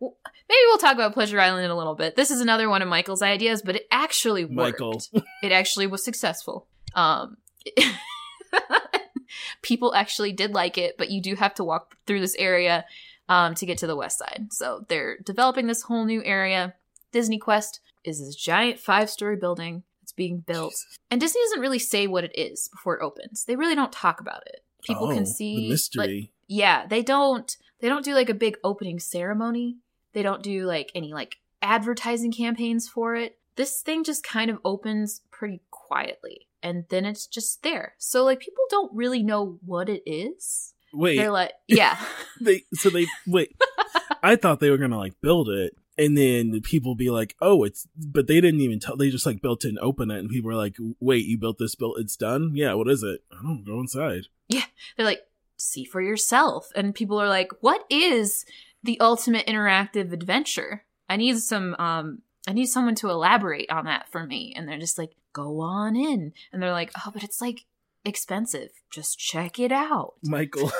Maybe 0.00 0.62
we'll 0.66 0.78
talk 0.78 0.94
about 0.94 1.14
Pleasure 1.14 1.40
Island 1.40 1.64
in 1.64 1.70
a 1.70 1.76
little 1.76 1.94
bit. 1.94 2.14
This 2.14 2.30
is 2.30 2.42
another 2.42 2.68
one 2.68 2.82
of 2.82 2.88
Michael's 2.88 3.22
ideas, 3.22 3.62
but 3.62 3.76
it 3.76 3.86
actually 3.90 4.44
worked 4.44 4.80
Michael. 4.80 5.00
it 5.42 5.52
actually 5.52 5.86
was 5.86 6.04
successful. 6.04 6.66
Um, 6.94 7.38
people 9.62 9.94
actually 9.94 10.32
did 10.32 10.52
like 10.52 10.76
it, 10.76 10.96
but 10.98 11.10
you 11.10 11.22
do 11.22 11.36
have 11.36 11.54
to 11.54 11.64
walk 11.64 11.96
through 12.06 12.20
this 12.20 12.34
area 12.34 12.84
um, 13.30 13.54
to 13.54 13.64
get 13.64 13.78
to 13.78 13.86
the 13.86 13.96
west 13.96 14.18
side. 14.18 14.48
So 14.50 14.84
they're 14.88 15.18
developing 15.24 15.68
this 15.68 15.82
whole 15.82 16.04
new 16.04 16.22
area. 16.22 16.74
Disney 17.12 17.38
Quest 17.38 17.80
is 18.04 18.18
this 18.20 18.34
giant 18.34 18.78
five 18.78 19.10
story 19.10 19.36
building 19.36 19.82
that's 20.00 20.12
being 20.12 20.38
built. 20.38 20.74
And 21.10 21.20
Disney 21.20 21.40
doesn't 21.44 21.60
really 21.60 21.78
say 21.78 22.06
what 22.06 22.24
it 22.24 22.32
is 22.38 22.68
before 22.68 22.96
it 22.98 23.04
opens. 23.04 23.44
They 23.44 23.56
really 23.56 23.74
don't 23.74 23.92
talk 23.92 24.20
about 24.20 24.42
it. 24.46 24.64
People 24.82 25.08
Oh, 25.10 25.14
can 25.14 25.26
see 25.26 25.56
the 25.56 25.62
like, 25.62 25.70
mystery. 25.70 26.32
yeah, 26.46 26.86
they 26.86 27.02
don't 27.02 27.54
they 27.80 27.88
don't 27.88 28.04
do 28.04 28.14
like 28.14 28.28
a 28.30 28.34
big 28.34 28.56
opening 28.64 28.98
ceremony. 28.98 29.76
They 30.12 30.22
don't 30.22 30.42
do 30.42 30.64
like 30.66 30.90
any 30.94 31.12
like 31.12 31.36
advertising 31.62 32.32
campaigns 32.32 32.88
for 32.88 33.14
it. 33.14 33.38
This 33.56 33.82
thing 33.82 34.04
just 34.04 34.22
kind 34.24 34.50
of 34.50 34.58
opens 34.64 35.20
pretty 35.30 35.60
quietly 35.70 36.46
and 36.62 36.84
then 36.88 37.04
it's 37.04 37.26
just 37.26 37.62
there. 37.62 37.94
So 37.98 38.24
like 38.24 38.40
people 38.40 38.64
don't 38.70 38.92
really 38.94 39.22
know 39.22 39.58
what 39.64 39.88
it 39.90 40.02
is. 40.06 40.72
Wait, 40.92 41.16
They're 41.18 41.30
like, 41.30 41.52
yeah. 41.68 41.98
they 42.40 42.64
so 42.74 42.88
they 42.90 43.06
wait. 43.26 43.54
I 44.22 44.36
thought 44.36 44.60
they 44.60 44.70
were 44.70 44.78
gonna 44.78 44.98
like 44.98 45.20
build 45.20 45.48
it, 45.48 45.76
and 46.00 46.16
then 46.16 46.60
people 46.62 46.94
be 46.94 47.10
like, 47.10 47.36
"Oh, 47.40 47.64
it's," 47.64 47.86
but 47.96 48.26
they 48.26 48.40
didn't 48.40 48.60
even 48.60 48.80
tell. 48.80 48.96
They 48.96 49.10
just 49.10 49.26
like 49.26 49.42
built 49.42 49.64
it 49.64 49.68
and 49.68 49.78
open 49.78 50.10
it, 50.10 50.18
and 50.18 50.28
people 50.28 50.48
were 50.48 50.56
like, 50.56 50.76
"Wait, 50.98 51.26
you 51.26 51.38
built 51.38 51.58
this? 51.58 51.74
Built? 51.74 51.98
It's 51.98 52.16
done? 52.16 52.52
Yeah. 52.54 52.74
What 52.74 52.88
is 52.88 53.02
it? 53.02 53.22
I 53.32 53.42
don't 53.42 53.64
go 53.64 53.78
inside." 53.80 54.26
Yeah, 54.48 54.64
they're 54.96 55.06
like, 55.06 55.22
see 55.60 55.84
for 55.84 56.00
yourself. 56.00 56.72
And 56.74 56.94
people 56.94 57.20
are 57.20 57.28
like, 57.28 57.52
what 57.60 57.84
is 57.90 58.44
the 58.82 58.98
ultimate 59.00 59.46
interactive 59.46 60.12
adventure? 60.12 60.84
I 61.08 61.16
need 61.16 61.38
some 61.38 61.76
um 61.78 62.22
I 62.48 62.52
need 62.52 62.66
someone 62.66 62.94
to 62.96 63.10
elaborate 63.10 63.70
on 63.70 63.84
that 63.84 64.10
for 64.10 64.24
me. 64.26 64.52
And 64.56 64.66
they're 64.66 64.78
just 64.78 64.98
like, 64.98 65.12
go 65.32 65.60
on 65.60 65.94
in. 65.94 66.32
And 66.52 66.62
they're 66.62 66.72
like, 66.72 66.90
oh, 66.96 67.10
but 67.12 67.22
it's 67.22 67.40
like 67.40 67.66
expensive. 68.04 68.70
Just 68.90 69.18
check 69.18 69.58
it 69.58 69.70
out. 69.70 70.14
Michael, 70.22 70.72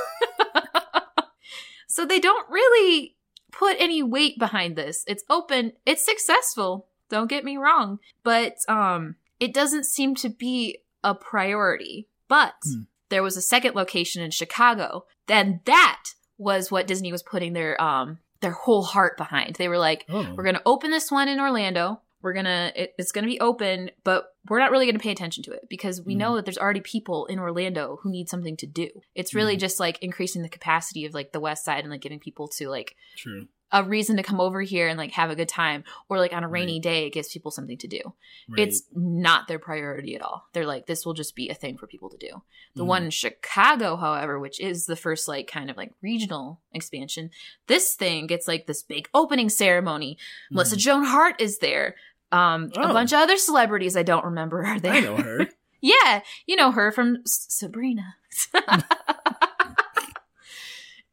so 1.88 2.06
they 2.06 2.18
don't 2.18 2.48
really 2.50 3.16
put 3.52 3.76
any 3.78 4.02
weight 4.02 4.38
behind 4.38 4.76
this. 4.76 5.04
It's 5.06 5.24
open, 5.30 5.72
it's 5.86 6.04
successful. 6.04 6.86
Don't 7.08 7.28
get 7.30 7.44
me 7.44 7.56
wrong, 7.56 7.98
but 8.22 8.56
um 8.68 9.16
it 9.38 9.54
doesn't 9.54 9.84
seem 9.86 10.14
to 10.16 10.28
be 10.28 10.78
a 11.02 11.14
priority. 11.14 12.08
But 12.28 12.54
Hmm. 12.64 12.82
there 13.08 13.22
was 13.22 13.36
a 13.36 13.42
second 13.42 13.74
location 13.74 14.22
in 14.22 14.30
Chicago. 14.30 15.04
Then 15.26 15.60
that 15.64 16.02
was 16.38 16.70
what 16.70 16.86
Disney 16.86 17.10
was 17.12 17.22
putting 17.22 17.52
their 17.54 17.80
um 17.82 18.18
their 18.40 18.52
whole 18.52 18.82
heart 18.82 19.16
behind. 19.18 19.56
They 19.56 19.68
were 19.68 19.78
like, 19.78 20.06
oh, 20.08 20.32
we're 20.34 20.44
going 20.44 20.54
to 20.54 20.62
open 20.64 20.90
this 20.90 21.10
one 21.10 21.28
in 21.28 21.38
Orlando. 21.40 22.00
We're 22.22 22.32
gonna 22.32 22.72
it, 22.76 22.94
it's 22.98 23.12
gonna 23.12 23.26
be 23.26 23.40
open 23.40 23.90
but 24.04 24.24
we're 24.48 24.58
not 24.58 24.70
really 24.70 24.86
gonna 24.86 24.98
pay 24.98 25.10
attention 25.12 25.42
to 25.44 25.52
it 25.52 25.66
because 25.68 26.00
we 26.02 26.14
Mhm. 26.14 26.18
know 26.18 26.36
that 26.36 26.44
there's 26.44 26.58
already 26.58 26.80
people 26.80 27.26
in 27.26 27.38
orlando 27.38 27.98
who 28.02 28.10
need 28.10 28.28
something 28.28 28.56
to 28.58 28.66
do 28.66 28.88
it's 29.14 29.34
really 29.34 29.56
Mhm. 29.56 29.60
just 29.60 29.80
like 29.80 29.98
increasing 30.02 30.42
the 30.42 30.48
capacity 30.48 31.04
of 31.04 31.14
like 31.14 31.32
the 31.32 31.40
west 31.40 31.64
side 31.64 31.80
and 31.84 31.90
like 31.90 32.00
giving 32.00 32.20
people 32.20 32.48
to 32.48 32.68
like 32.68 32.96
True. 33.16 33.48
a 33.72 33.84
reason 33.84 34.16
to 34.16 34.22
come 34.24 34.40
over 34.40 34.62
here 34.62 34.88
and 34.88 34.98
like 34.98 35.12
have 35.12 35.30
a 35.30 35.36
good 35.36 35.48
time 35.48 35.84
or 36.08 36.18
like 36.18 36.32
on 36.32 36.42
a 36.44 36.48
rainy 36.48 36.74
Right. 36.74 36.82
day 36.82 37.06
it 37.06 37.12
gives 37.12 37.32
people 37.32 37.50
something 37.52 37.78
to 37.78 37.86
do 37.86 38.00
Right. 38.48 38.66
it's 38.66 38.82
not 38.94 39.46
their 39.46 39.58
priority 39.60 40.14
at 40.16 40.22
all 40.22 40.48
they're 40.52 40.66
like 40.66 40.86
this 40.86 41.06
will 41.06 41.14
just 41.14 41.34
be 41.36 41.48
a 41.48 41.54
thing 41.54 41.76
for 41.78 41.86
people 41.86 42.10
to 42.10 42.16
do 42.18 42.42
the 42.74 42.82
Mhm. 42.84 42.86
one 42.88 43.04
in 43.04 43.10
chicago 43.10 43.96
however 43.96 44.38
which 44.40 44.58
is 44.60 44.86
the 44.86 44.96
first 44.96 45.28
like 45.28 45.46
kind 45.46 45.70
of 45.70 45.76
like 45.76 45.92
regional 46.02 46.60
expansion 46.72 47.30
this 47.68 47.94
thing 47.94 48.26
gets 48.26 48.46
like 48.48 48.66
this 48.66 48.82
big 48.82 49.08
opening 49.14 49.48
ceremony 49.48 50.18
melissa 50.50 50.76
Mhm. 50.76 50.80
joan 50.80 51.04
hart 51.04 51.40
is 51.40 51.58
there 51.58 51.94
um 52.32 52.70
a 52.76 52.80
Oh. 52.88 52.92
bunch 52.92 53.12
of 53.12 53.18
other 53.20 53.36
celebrities 53.36 53.96
i 53.96 54.02
don't 54.02 54.24
remember 54.24 54.64
are 54.64 54.78
there 54.80 54.92
I 54.92 55.00
know 55.00 55.16
her. 55.16 55.48
yeah, 55.80 56.20
you 56.46 56.56
know 56.56 56.70
her 56.72 56.92
from 56.92 57.18
S- 57.26 57.46
Sabrina. 57.48 58.14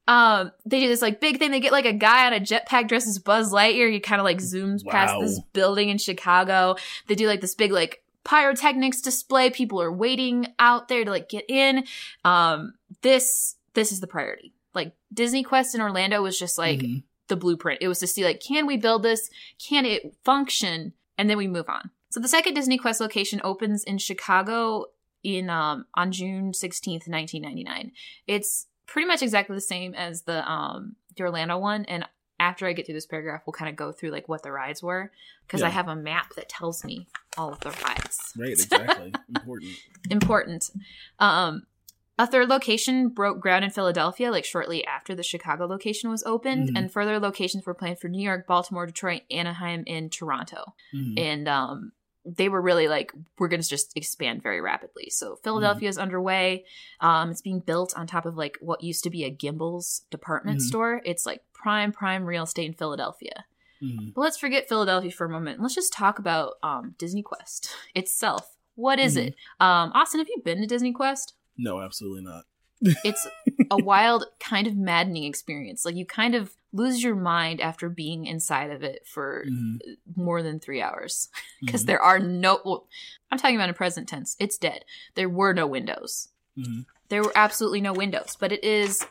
um, 0.07 0.51
they 0.65 0.80
do 0.80 0.88
this 0.88 1.01
like 1.01 1.20
big 1.20 1.38
thing. 1.38 1.51
They 1.51 1.59
get 1.59 1.72
like 1.74 1.86
a 1.86 1.93
guy 1.93 2.28
on 2.28 2.34
a 2.34 2.39
jetpack 2.39 2.88
dressed 2.88 3.07
as 3.07 3.20
Buzz 3.20 3.51
Lightyear. 3.51 3.91
He 3.91 3.99
kind 3.99 4.22
of 4.22 4.26
like 4.26 4.38
zooms 4.38 4.86
past 4.86 5.15
this 5.20 5.39
building 5.53 5.89
in 5.89 5.97
Chicago. 5.97 6.76
They 7.07 7.15
do 7.15 7.28
like 7.28 7.41
this 7.41 7.55
big 7.55 7.72
like 7.74 8.03
pyrotechnics 8.24 9.01
display. 9.01 9.49
People 9.49 9.82
are 9.82 9.91
waiting 9.91 10.47
out 10.59 10.88
there 10.88 11.03
to 11.03 11.11
like 11.11 11.28
get 11.30 11.45
in. 11.49 11.84
Um, 12.24 12.74
this 13.01 13.55
this 13.74 13.91
is 13.91 13.99
the 13.99 14.07
priority. 14.07 14.53
Like 14.74 14.93
Disney 15.13 15.43
Quest 15.43 15.76
in 15.76 15.82
Orlando 15.82 16.22
was 16.22 16.39
just 16.39 16.57
like 16.57 16.80
Mhm. 16.80 17.03
the 17.28 17.36
blueprint. 17.36 17.82
It 17.82 17.88
was 17.89 17.99
to 17.99 18.07
see 18.07 18.24
like, 18.24 18.39
can 18.41 18.65
we 18.65 18.78
build 18.78 19.03
this? 19.03 19.30
Can 19.59 19.86
it 19.86 20.15
function? 20.24 20.93
And 21.18 21.30
then 21.30 21.38
we 21.38 21.47
move 21.47 21.70
on. 21.70 21.91
So 22.09 22.20
the 22.20 22.28
second 22.28 22.53
Disney 22.53 22.78
Quest 22.78 23.01
location 23.01 23.41
opens 23.43 23.84
in 23.84 23.97
Chicago 23.97 24.86
in 25.24 25.49
um 25.49 25.86
on 25.95 26.11
June 26.11 26.51
16th, 26.51 27.07
1999. 27.07 27.91
It's 28.28 28.68
pretty 28.86 29.07
much 29.07 29.22
exactly 29.22 29.55
the 29.55 29.61
same 29.61 29.93
as 29.93 30.24
the 30.24 30.49
um 30.49 30.95
the 31.15 31.24
Orlando 31.24 31.57
one 31.57 31.86
and 31.86 32.05
after 32.39 32.68
I 32.68 32.74
get 32.74 32.86
through 32.86 32.93
this 32.93 33.07
paragraph, 33.07 33.41
we'll 33.45 33.53
kind 33.53 33.70
of 33.70 33.76
go 33.76 33.91
through 33.91 34.11
like 34.11 34.30
what 34.30 34.43
the 34.43 34.51
rides 34.51 34.84
were 34.84 35.11
because 35.47 35.63
I 35.63 35.70
have 35.70 35.88
a 35.88 35.95
map 35.95 36.36
that 36.36 36.49
tells 36.49 36.84
me 36.84 37.07
all 37.36 37.51
of 37.51 37.59
the 37.61 37.72
rides 37.72 38.34
Right, 38.38 38.51
exactly. 38.51 39.13
Important. 39.36 39.72
important. 40.09 40.70
Um, 41.20 41.65
a 42.20 42.26
third 42.28 42.49
location 42.49 43.09
broke 43.09 43.39
ground 43.39 43.63
in 43.63 43.72
Philadelphia, 43.72 44.32
like 44.32 44.45
shortly 44.45 44.86
after 44.86 45.13
the 45.15 45.24
Chicago 45.24 45.65
location 45.65 46.09
was 46.09 46.24
opened, 46.24 46.70
Mhm. 46.70 46.78
and 46.78 46.91
further 46.91 47.20
locations 47.20 47.65
were 47.65 47.74
planned 47.76 47.99
for 47.99 48.07
New 48.09 48.22
York, 48.24 48.47
Baltimore, 48.47 48.86
Detroit, 48.88 49.22
Anaheim, 49.30 49.84
and 49.88 50.11
Toronto. 50.11 50.74
Mhm. 50.93 51.20
And 51.20 51.47
um, 51.47 51.91
they 52.26 52.49
were 52.49 52.61
really 52.61 52.88
like, 52.88 53.13
we're 53.39 53.47
going 53.47 53.61
to 53.61 53.70
just 53.70 53.95
expand 53.95 54.43
very 54.43 54.59
rapidly. 54.59 55.09
So 55.11 55.38
Philadelphia 55.43 55.88
is 55.88 55.97
underway. 55.97 56.65
Um, 56.99 57.32
it's 57.32 57.41
being 57.41 57.59
built 57.61 57.93
on 57.95 58.05
top 58.07 58.26
of 58.26 58.36
like 58.36 58.57
what 58.59 58.84
used 58.84 59.03
to 59.05 59.09
be 59.09 59.24
a 59.24 59.32
Gimbels 59.32 60.01
department 60.09 60.57
Mhm. 60.59 60.63
store. 60.63 61.01
It's 61.05 61.26
like 61.26 61.43
prime, 61.53 61.91
prime 61.93 62.26
real 62.26 62.43
estate 62.43 62.65
in 62.65 62.74
Philadelphia. 62.74 63.45
Mhm. 63.82 64.13
But 64.13 64.22
let's 64.22 64.38
forget 64.38 64.68
Philadelphia 64.68 65.11
for 65.11 65.26
a 65.26 65.30
moment. 65.30 65.61
Let's 65.61 65.76
just 65.76 65.93
talk 65.93 66.20
about 66.20 66.55
um, 66.63 66.95
Disney 66.97 67.22
Quest 67.22 67.70
itself. 67.95 68.57
What 68.76 68.99
is 68.99 69.15
Mhm. 69.15 69.28
it? 69.28 69.36
Um, 69.61 69.91
Austin, 69.93 70.20
have 70.20 70.28
you 70.28 70.41
been 70.43 70.59
to 70.59 70.68
Disney 70.68 70.91
Quest? 70.91 71.34
No, 71.57 71.81
absolutely 71.81 72.21
not. 72.23 72.43
It's 73.03 73.25
a 73.71 73.77
wild, 73.83 74.25
kind 74.39 74.67
of 74.67 74.75
maddening 74.75 75.23
experience. 75.23 75.83
Like 75.85 75.95
you 75.95 76.05
kind 76.05 76.35
of 76.35 76.55
lose 76.73 77.01
your 77.03 77.15
mind 77.15 77.59
after 77.59 77.89
being 77.89 78.25
inside 78.27 78.69
of 78.69 78.83
it 78.83 79.07
for 79.07 79.45
Mhm. 79.47 79.79
more 80.15 80.43
than 80.43 80.59
three 80.59 80.81
hours 80.81 81.29
because 81.61 81.83
Mhm. 81.83 81.87
there 81.87 82.01
are 82.01 82.19
no. 82.19 82.59
Well, 82.63 82.87
I'm 83.31 83.39
talking 83.39 83.55
about 83.55 83.69
in 83.69 83.75
present 83.75 84.07
tense. 84.07 84.35
It's 84.39 84.57
dead. 84.57 84.85
There 85.15 85.29
were 85.29 85.53
no 85.53 85.65
windows. 85.65 86.29
Mhm. 86.57 86.85
There 87.09 87.23
were 87.23 87.33
absolutely 87.35 87.81
no 87.81 87.93
windows, 87.93 88.37
but 88.39 88.51
it 88.51 88.63
is 88.63 89.03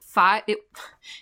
five. 0.00 0.42
It 0.46 0.58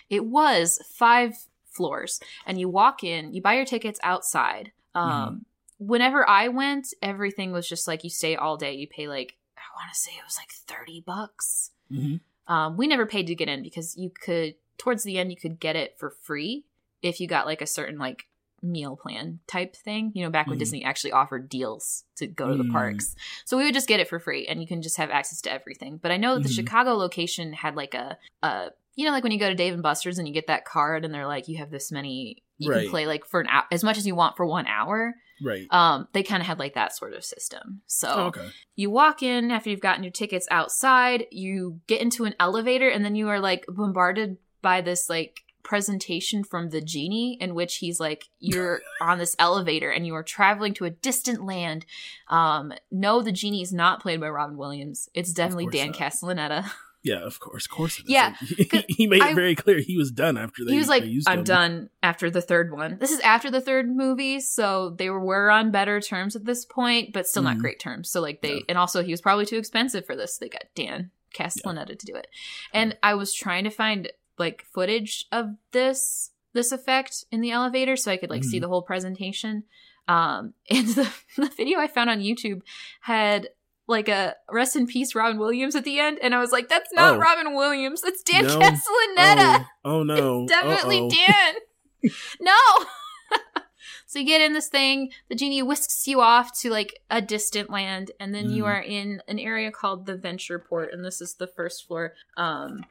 it 0.09 0.25
was 0.25 0.79
five 0.89 1.47
floors, 1.65 2.19
and 2.45 2.59
you 2.59 2.67
walk 2.67 3.03
in, 3.03 3.33
you 3.33 3.41
buy 3.41 3.53
your 3.55 3.65
tickets 3.65 3.99
outside. 4.03 4.71
Um, 4.95 5.45
whenever 5.77 6.27
I 6.27 6.47
went, 6.49 6.93
everything 7.03 7.51
was 7.53 7.69
just 7.69 7.87
like 7.87 8.03
you 8.03 8.09
stay 8.09 8.35
all 8.35 8.57
day. 8.57 8.73
You 8.73 8.87
pay 8.87 9.07
like 9.07 9.36
want 9.77 9.93
to 9.93 9.99
say 9.99 10.11
it 10.11 10.25
was 10.25 10.37
like 10.37 10.51
thirty 10.51 11.01
bucks. 11.01 11.71
Mhm. 11.91 12.19
Um, 12.47 12.77
we 12.77 12.87
never 12.87 13.05
paid 13.05 13.27
to 13.27 13.35
get 13.35 13.49
in 13.49 13.61
because 13.63 13.95
you 13.97 14.09
could 14.09 14.55
towards 14.77 15.03
the 15.03 15.17
end 15.17 15.31
you 15.31 15.37
could 15.37 15.59
get 15.59 15.75
it 15.75 15.97
for 15.97 16.09
free 16.09 16.65
if 17.01 17.19
you 17.19 17.27
got 17.27 17.45
like 17.45 17.61
a 17.61 17.67
certain 17.67 17.97
like 17.97 18.27
meal 18.61 18.95
plan 18.95 19.39
type 19.47 19.75
thing. 19.75 20.11
You 20.15 20.23
know, 20.23 20.29
back 20.31 20.47
when 20.47 20.55
Mhm. 20.57 20.59
Disney 20.59 20.83
actually 20.83 21.11
offered 21.11 21.47
deals 21.49 22.05
to 22.15 22.25
go 22.27 22.49
to 22.49 22.57
the 22.57 22.63
Mm. 22.63 22.71
parks. 22.71 23.15
So 23.45 23.55
we 23.57 23.63
would 23.65 23.73
just 23.73 23.87
get 23.87 23.99
it 23.99 24.07
for 24.07 24.19
free 24.19 24.47
and 24.47 24.59
you 24.61 24.67
can 24.67 24.81
just 24.81 24.97
have 24.97 25.11
access 25.11 25.41
to 25.41 25.51
everything. 25.51 25.97
But 25.97 26.11
I 26.11 26.17
know 26.17 26.33
that 26.35 26.43
the 26.43 26.49
Mhm. 26.49 26.55
Chicago 26.55 26.93
location 26.95 27.53
had 27.53 27.75
like 27.75 27.93
a 27.93 28.17
a 28.43 28.71
you 28.95 29.05
know, 29.05 29.11
like 29.11 29.21
when 29.21 29.31
you 29.31 29.37
go 29.37 29.47
to 29.49 29.53
Dave 29.55 29.75
and 29.75 29.83
Buster's 29.83 30.17
and 30.17 30.27
you 30.27 30.33
get 30.33 30.47
that 30.47 30.65
card 30.65 31.05
and 31.05 31.13
they're 31.13 31.27
like, 31.27 31.47
you 31.47 31.57
have 31.57 31.69
this 31.69 31.91
many 31.91 32.41
you 32.57 32.71
Right. 32.71 32.81
can 32.83 32.89
play 32.89 33.05
like 33.05 33.25
for 33.25 33.39
an 33.39 33.47
hour 33.47 33.63
as 33.71 33.83
much 33.83 33.97
as 33.97 34.05
you 34.07 34.15
want 34.15 34.35
for 34.35 34.45
one 34.45 34.67
hour. 34.67 35.15
Right. 35.41 35.67
Um, 35.69 36.07
they 36.13 36.23
kind 36.23 36.41
of 36.41 36.47
had 36.47 36.57
like 36.59 36.73
that 36.73 36.95
sort 36.95 37.13
of 37.13 37.23
system. 37.23 37.81
So 37.85 38.07
oh, 38.09 38.23
okay. 38.27 38.49
you 38.75 38.89
walk 38.89 39.21
in 39.21 39.51
after 39.51 39.69
you've 39.69 39.81
gotten 39.81 40.03
your 40.03 40.11
tickets 40.11 40.47
outside, 40.49 41.25
you 41.31 41.79
get 41.87 42.01
into 42.01 42.25
an 42.25 42.33
elevator, 42.39 42.89
and 42.89 43.05
then 43.05 43.15
you 43.15 43.29
are 43.29 43.39
like 43.39 43.65
bombarded 43.67 44.37
by 44.61 44.81
this 44.81 45.09
like 45.09 45.41
presentation 45.63 46.45
from 46.45 46.69
the 46.69 46.79
genie 46.79 47.37
in 47.41 47.53
which 47.53 47.75
he's 47.77 47.99
like 47.99 48.29
you're 48.39 48.79
on 49.01 49.17
this 49.17 49.35
elevator 49.37 49.91
and 49.91 50.07
you 50.07 50.15
are 50.15 50.23
traveling 50.23 50.73
to 50.73 50.85
a 50.85 50.89
distant 50.89 51.43
land 51.43 51.85
um 52.29 52.71
no 52.89 53.21
the 53.21 53.33
genie 53.33 53.61
is 53.61 53.73
not 53.73 54.01
played 54.01 54.21
by 54.21 54.29
robin 54.29 54.55
williams 54.55 55.09
it's 55.13 55.33
definitely 55.33 55.67
dan 55.67 55.87
not. 55.87 55.95
castellaneta 55.97 56.71
Yeah, 57.07 57.25
of 57.25 57.39
course, 57.39 57.65
of 57.65 57.71
course. 57.71 57.99
It 57.99 58.05
is. 58.05 58.09
Yeah, 58.11 58.35
he, 58.39 58.85
he 58.89 59.07
made 59.07 59.21
I- 59.21 59.29
it 59.31 59.35
very 59.35 59.55
clear 59.55 59.79
he 59.79 59.97
was 59.97 60.11
done 60.11 60.37
after 60.37 60.63
they. 60.65 60.73
he 60.73 60.77
was 60.77 60.87
like 60.89 61.03
i'm 61.27 61.39
him. 61.39 61.43
done 61.43 61.89
after 62.03 62.29
the 62.29 62.41
third 62.41 62.71
one 62.71 62.97
this 62.99 63.11
is 63.11 63.19
after 63.21 63.49
the 63.49 63.61
third 63.61 63.89
movie 63.89 64.39
so 64.39 64.91
they 64.97 65.09
were 65.09 65.49
on 65.51 65.71
better 65.71 65.99
terms 66.01 66.35
at 66.35 66.45
this 66.45 66.65
point 66.65 67.13
but 67.13 67.27
still 67.27 67.43
not 67.43 67.57
Mhm. 67.57 67.61
great 67.61 67.79
terms 67.79 68.09
so 68.09 68.21
like 68.21 68.41
they 68.41 68.55
Yeah. 68.55 68.59
and 68.69 68.77
also 68.77 69.03
he 69.03 69.11
was 69.11 69.21
probably 69.21 69.45
too 69.45 69.57
expensive 69.57 70.05
for 70.05 70.15
this 70.15 70.35
So 70.37 70.45
they 70.45 70.49
got 70.49 70.63
dan 70.75 71.11
castellaneta 71.35 71.97
to 71.99 72.05
do 72.05 72.15
it 72.15 72.27
and 72.73 72.97
i 73.03 73.13
was 73.13 73.33
trying 73.33 73.63
to 73.63 73.69
find 73.69 74.11
like 74.37 74.63
footage 74.73 75.25
of 75.31 75.45
this 75.71 76.31
this 76.53 76.71
effect 76.71 77.25
in 77.31 77.41
the 77.41 77.51
elevator 77.51 77.95
so 77.95 78.11
i 78.11 78.17
could 78.17 78.29
like 78.29 78.43
see 78.43 78.57
Mhm. 78.57 78.61
the 78.61 78.67
whole 78.69 78.81
presentation 78.81 79.63
um 80.07 80.53
and 80.69 80.87
the, 80.89 81.11
the 81.37 81.51
video 81.57 81.79
i 81.79 81.87
found 81.87 82.09
on 82.09 82.19
youtube 82.19 82.61
had 83.01 83.49
like 83.87 84.09
a 84.09 84.35
rest 84.51 84.75
in 84.75 84.85
peace 84.87 85.15
Robin 85.15 85.37
Williams 85.39 85.75
at 85.75 85.83
the 85.83 85.99
end, 85.99 86.19
and 86.21 86.35
I 86.35 86.39
was 86.39 86.51
like, 86.51 86.67
"That's 86.69 86.91
not 86.93 87.15
Oh. 87.15 87.19
Robin 87.19 87.53
Williams. 87.55 88.01
That's 88.01 88.21
Dan 88.23 88.45
No. 88.45 88.59
Castellaneta." 88.59 89.65
Oh, 89.85 89.99
oh 89.99 90.03
no! 90.03 90.43
It's 90.43 90.51
definitely 90.51 90.99
Uh-oh. 90.99 91.09
Dan. 91.09 92.11
no. 92.41 92.85
so 94.05 94.19
you 94.19 94.25
get 94.25 94.41
in 94.41 94.53
this 94.53 94.67
thing, 94.69 95.11
the 95.29 95.35
genie 95.35 95.63
whisks 95.63 96.07
you 96.07 96.21
off 96.21 96.57
to 96.61 96.69
like 96.69 96.99
a 97.09 97.21
distant 97.21 97.69
land, 97.69 98.11
and 98.19 98.33
then 98.33 98.49
you 98.49 98.63
Mhm. 98.63 98.67
are 98.67 98.81
in 98.81 99.21
an 99.27 99.39
area 99.39 99.71
called 99.71 100.05
the 100.05 100.15
Venture 100.15 100.59
Port, 100.59 100.91
and 100.93 101.03
this 101.03 101.21
is 101.21 101.35
the 101.35 101.47
first 101.47 101.87
floor. 101.87 102.13
Um 102.35 102.85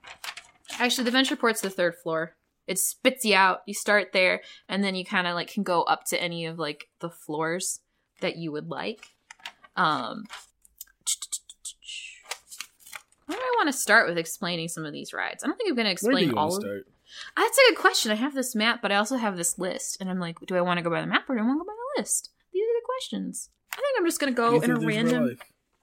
actually 0.79 1.05
the 1.05 1.11
Venture 1.11 1.37
Port's 1.37 1.61
the 1.61 1.71
third 1.71 1.95
floor. 1.97 2.37
It 2.67 2.79
spits 2.81 3.25
you 3.25 3.35
out. 3.37 3.61
You 3.67 3.75
start 3.75 4.13
there, 4.13 4.43
and 4.69 4.83
then 4.83 4.95
you 4.97 5.05
kind 5.05 5.27
of 5.27 5.35
like 5.35 5.49
can 5.49 5.63
go 5.63 5.83
up 5.85 6.05
to 6.07 6.21
any 6.21 6.47
of 6.47 6.59
like 6.59 6.89
the 7.01 7.11
floors 7.11 7.81
that 8.21 8.37
you 8.37 8.51
would 8.53 8.69
like. 8.71 9.09
Um 9.77 10.25
where 13.27 13.37
do 13.39 13.43
I 13.43 13.55
want 13.57 13.69
to 13.69 13.73
start 13.73 14.09
with 14.09 14.19
explaining 14.19 14.69
some 14.69 14.85
of 14.85 14.93
these 14.93 15.13
rides? 15.13 15.43
I 15.45 15.49
don't 15.49 15.57
think 15.57 15.71
I'm 15.71 15.77
going 15.77 15.97
to 15.97 16.05
Where 16.05 16.13
do 16.13 16.19
explain 16.19 16.29
you 16.31 16.37
all 16.37 16.49
want 16.51 16.65
of 16.65 16.71
to 16.71 16.83
start? 16.83 16.87
that's 17.37 17.59
a 17.59 17.71
good 17.71 17.79
question. 17.79 18.11
I 18.13 18.17
have 18.17 18.35
this 18.35 18.55
map, 18.55 18.83
but 18.83 18.93
I 18.93 18.97
also 18.97 19.17
have 19.17 19.37
this 19.37 19.59
list, 19.59 19.99
and 20.01 20.11
I'm 20.11 20.19
like, 20.19 20.39
do 20.47 20.57
I 20.57 20.61
want 20.61 20.79
to 20.79 20.83
go 20.83 20.91
by 20.91 21.01
the 21.01 21.07
map 21.07 21.29
or 21.29 21.35
do 21.37 21.43
I 21.43 21.45
want 21.47 21.59
to 21.61 21.65
go 21.65 21.67
by 21.67 21.73
the 21.97 22.01
list? 22.03 22.31
These 22.53 22.63
are 22.65 22.81
the 22.81 22.87
questions. 22.87 23.51
I 23.73 23.77
think 23.77 23.99
I'm 23.99 24.07
just 24.07 24.21
gonna 24.21 24.33
go 24.33 24.57
in 24.61 24.71
a 24.71 24.75
this 24.75 24.79
is 24.79 24.85
real 24.87 24.89
random. 25.05 25.39